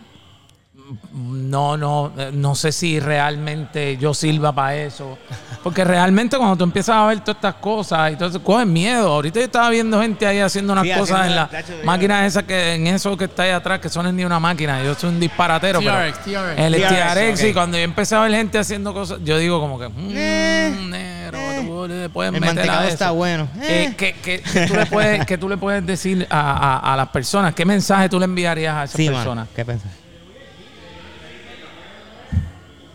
no, 1.12 1.76
no, 1.76 2.12
eh, 2.16 2.30
no 2.32 2.54
sé 2.54 2.70
si 2.72 3.00
realmente 3.00 3.96
yo 3.96 4.14
sirva 4.14 4.52
para 4.52 4.76
eso. 4.76 5.18
Porque 5.62 5.82
realmente 5.84 6.36
cuando 6.36 6.56
tú 6.56 6.64
empiezas 6.64 6.94
a 6.96 7.06
ver 7.06 7.20
todas 7.20 7.36
estas 7.36 7.54
cosas 7.54 8.12
y 8.12 8.16
todo 8.16 8.28
eso, 8.28 8.42
coges 8.42 8.66
miedo. 8.66 9.08
Ahorita 9.12 9.40
yo 9.40 9.46
estaba 9.46 9.68
viendo 9.70 10.00
gente 10.00 10.26
ahí 10.26 10.38
haciendo 10.38 10.72
unas 10.72 10.84
Sí, 10.84 10.92
cosas 10.92 11.20
haciendo 11.20 11.30
en 11.30 11.36
la- 11.36 11.60
las 11.60 11.84
máquinas 11.84 12.24
esas 12.26 12.44
que, 12.44 12.74
en 12.74 12.86
eso 12.86 13.16
que 13.16 13.24
está 13.24 13.42
ahí 13.44 13.50
atrás, 13.50 13.80
que 13.80 13.88
son 13.88 14.14
ni 14.14 14.24
una 14.24 14.38
máquina. 14.38 14.82
Yo 14.84 14.94
soy 14.94 15.10
un 15.10 15.18
disparatero. 15.20 15.80
pero 15.80 15.92
TRX, 15.92 16.18
TRX. 16.24 16.58
El 16.60 16.74
TRX, 16.74 17.14
TRX, 17.14 17.44
y 17.44 17.52
cuando 17.52 17.78
yo 17.78 17.82
empecé 17.84 18.14
a 18.14 18.20
ver 18.20 18.32
gente 18.32 18.58
haciendo 18.58 18.94
cosas, 18.94 19.18
yo 19.24 19.38
digo 19.38 19.58
como 19.60 19.78
que, 19.78 19.88
mmm, 19.88 20.10
Eh, 20.14 20.76
negro, 20.88 21.38
tú 21.66 21.88
le 21.88 22.08
puedes 22.10 22.32
El 22.32 22.40
meter 22.40 22.70
a 22.70 22.84
eso. 22.84 22.88
está 22.92 23.10
bueno. 23.10 23.48
Eh, 23.60 23.88
Eh. 23.90 23.94
que, 23.96 24.12
que- 24.14 24.40
que 24.42 24.66
tú 24.68 24.74
le 24.74 24.86
puedes, 24.86 25.26
que 25.26 25.36
tú 25.38 25.48
le 25.48 25.56
puedes 25.56 25.84
decir 25.84 26.26
a, 26.30 26.76
a- 26.76 26.92
a 26.92 26.96
las 26.96 27.08
personas, 27.08 27.54
¿qué 27.54 27.64
mensaje 27.64 28.08
tú 28.08 28.18
le 28.20 28.26
enviarías 28.26 28.74
a 28.76 28.84
esas 28.84 28.96
Sí, 28.96 29.06
personas? 29.08 29.26
mano. 29.46 29.48
¿Qué 29.56 29.64
pensás? 29.64 29.90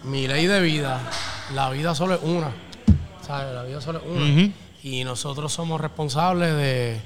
Mi 0.04 0.28
ley 0.28 0.48
de 0.48 0.62
vida, 0.62 1.00
la 1.54 1.70
vida 1.70 1.94
solo 1.94 2.16
es 2.16 2.22
una. 2.24 2.52
¿Sabes? 3.26 3.54
La 3.54 3.64
vida 3.64 3.82
solo 3.82 4.00
es 4.00 4.06
una. 4.06 4.52
Y 4.84 5.04
nosotros 5.04 5.54
somos 5.54 5.80
responsables 5.80 6.56
de 6.56 7.00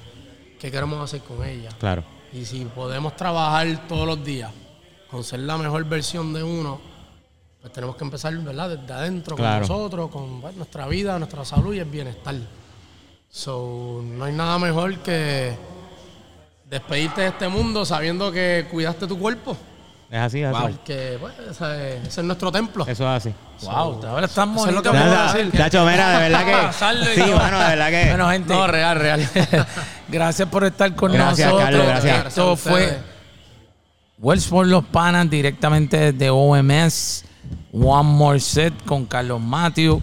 qué 0.59 0.71
queremos 0.71 1.03
hacer 1.03 1.21
con 1.21 1.43
ella. 1.45 1.69
Claro. 1.77 2.03
Y 2.31 2.45
si 2.45 2.63
podemos 2.65 3.15
trabajar 3.15 3.87
todos 3.87 4.07
los 4.07 4.23
días 4.23 4.51
con 5.11 5.23
ser 5.23 5.39
la 5.41 5.57
mejor 5.57 5.83
versión 5.85 6.33
de 6.33 6.43
uno, 6.43 6.79
pues 7.61 7.73
tenemos 7.73 7.95
que 7.95 8.03
empezar, 8.03 8.35
¿verdad? 8.37 8.69
Desde 8.77 8.93
adentro, 8.93 9.35
Claro. 9.35 9.67
con 9.67 9.75
nosotros, 9.77 10.11
con 10.11 10.41
bueno, 10.41 10.57
nuestra 10.57 10.87
vida, 10.87 11.17
nuestra 11.19 11.43
salud 11.43 11.73
y 11.73 11.79
el 11.79 11.85
bienestar. 11.85 12.35
So, 13.29 14.01
no 14.03 14.23
hay 14.25 14.33
nada 14.33 14.57
mejor 14.57 14.97
que 14.99 15.53
despedirte 16.69 17.21
de 17.21 17.27
este 17.27 17.47
mundo 17.49 17.85
sabiendo 17.85 18.31
que 18.31 18.67
cuidaste 18.71 19.07
tu 19.07 19.19
cuerpo. 19.19 19.57
Es 20.09 20.19
así, 20.19 20.41
es 20.41 20.55
así. 20.55 20.61
Porque, 20.61 21.17
pues, 21.19 21.33
ese, 21.39 21.97
es 22.05 22.23
nuestro 22.23 22.51
templo. 22.51 22.85
Eso 22.87 23.03
es 23.03 23.27
así. 23.27 23.33
Wow, 23.63 24.05
ahora 24.05 24.25
están 24.25 24.55
Eso 24.55 24.67
es 24.67 24.73
lo 24.73 24.83
que 24.83 24.89
puedo 24.89 25.03
Nada, 25.03 25.33
decir. 25.33 25.51
Chacho, 25.57 25.85
mira, 25.85 26.09
de 26.09 26.29
verdad 26.29 26.45
que. 26.45 27.15
Sí, 27.15 27.31
mano, 27.31 27.59
de 27.59 27.65
verdad 27.75 27.89
que. 27.89 28.09
Bueno, 28.09 28.29
gente. 28.29 28.53
No, 28.53 28.67
real, 28.67 28.99
real. 28.99 29.29
Gracias 30.07 30.47
por 30.49 30.63
estar 30.63 30.93
con 30.95 31.11
Gracias, 31.11 31.47
nosotros. 31.47 31.63
Carlos, 31.63 31.87
gracias. 31.87 32.27
Esto 32.27 32.51
a 32.51 32.57
fue 32.57 32.99
Wells 34.19 34.47
por 34.47 34.67
los 34.67 34.85
Panas 34.85 35.29
directamente 35.29 36.11
desde 36.11 36.29
OMS. 36.29 37.25
One 37.73 38.09
More 38.09 38.39
Set 38.39 38.73
con 38.85 39.05
Carlos 39.05 39.41
Matthew. 39.41 40.01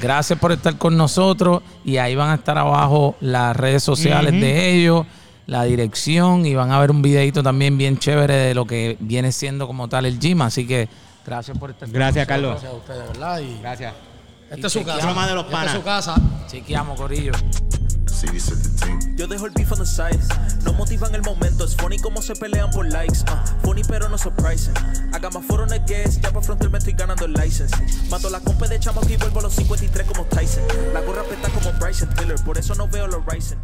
Gracias 0.00 0.38
por 0.38 0.52
estar 0.52 0.76
con 0.78 0.96
nosotros. 0.96 1.62
Y 1.84 1.98
ahí 1.98 2.14
van 2.14 2.30
a 2.30 2.34
estar 2.34 2.58
abajo 2.58 3.16
las 3.20 3.56
redes 3.56 3.82
sociales 3.82 4.32
de 4.32 4.72
ellos, 4.74 5.06
la 5.46 5.64
dirección. 5.64 6.46
Y 6.46 6.54
van 6.54 6.70
a 6.70 6.80
ver 6.80 6.90
un 6.90 7.02
videito 7.02 7.42
también 7.42 7.78
bien 7.78 7.98
chévere 7.98 8.34
de 8.34 8.54
lo 8.54 8.66
que 8.66 8.96
viene 9.00 9.32
siendo 9.32 9.66
como 9.66 9.88
tal 9.88 10.06
el 10.06 10.18
gym. 10.18 10.42
Así 10.42 10.66
que 10.66 10.88
gracias 11.26 11.56
por 11.58 11.70
estar 11.70 11.88
Gracias. 11.88 12.26
Carlos. 12.26 12.52
Gracias 12.52 12.72
a 12.72 12.76
ustedes, 12.76 13.08
¿verdad? 13.08 13.40
Y 13.40 13.58
Gracias. 13.60 13.94
esta 14.50 14.66
es 14.66 14.72
su 14.72 14.84
casa. 14.84 15.26
De 15.26 15.34
los 15.34 15.44
Esta 15.44 15.46
es 15.46 15.46
panas. 15.46 15.72
su 15.72 15.82
casa. 15.82 16.14
Chequeamos, 16.48 16.98
Corillo. 16.98 17.32
Yo 19.16 19.26
dejo 19.26 19.46
el 19.46 19.52
beef 19.52 19.72
on 19.72 19.78
the 19.78 19.86
side. 19.86 20.18
No 20.64 20.72
motivan 20.74 21.12
el 21.14 21.22
momento. 21.22 21.64
Es 21.64 21.74
funny 21.76 21.98
como 21.98 22.22
se 22.22 22.36
pelean 22.36 22.70
por 22.70 22.86
likes. 22.86 23.18
Uh, 23.22 23.66
funny 23.66 23.82
pero 23.88 24.08
no 24.08 24.16
surprising. 24.16 24.74
Haga 25.12 25.28
más 25.30 25.44
foro 25.44 25.64
en 25.64 25.72
el 25.72 25.84
guest. 25.86 26.22
Ya 26.22 26.30
para 26.30 26.40
frontal 26.42 26.70
me 26.70 26.78
estoy 26.78 26.92
ganando 26.92 27.24
el 27.24 27.32
license. 27.32 27.74
Mato 28.10 28.30
la 28.30 28.38
compa 28.40 28.68
de 28.68 28.78
chamo 28.78 29.00
y 29.08 29.16
vuelvo 29.16 29.40
a 29.40 29.42
los 29.42 29.54
53 29.54 30.06
como 30.06 30.24
Tyson. 30.26 30.62
La 30.94 31.00
gorra 31.00 31.22
peta 31.24 31.48
como 31.48 31.72
Bryson 31.80 32.10
Tiller. 32.14 32.36
Por 32.44 32.58
eso 32.58 32.74
no 32.76 32.86
veo 32.86 33.08
los 33.08 33.24
Ryzen. 33.26 33.58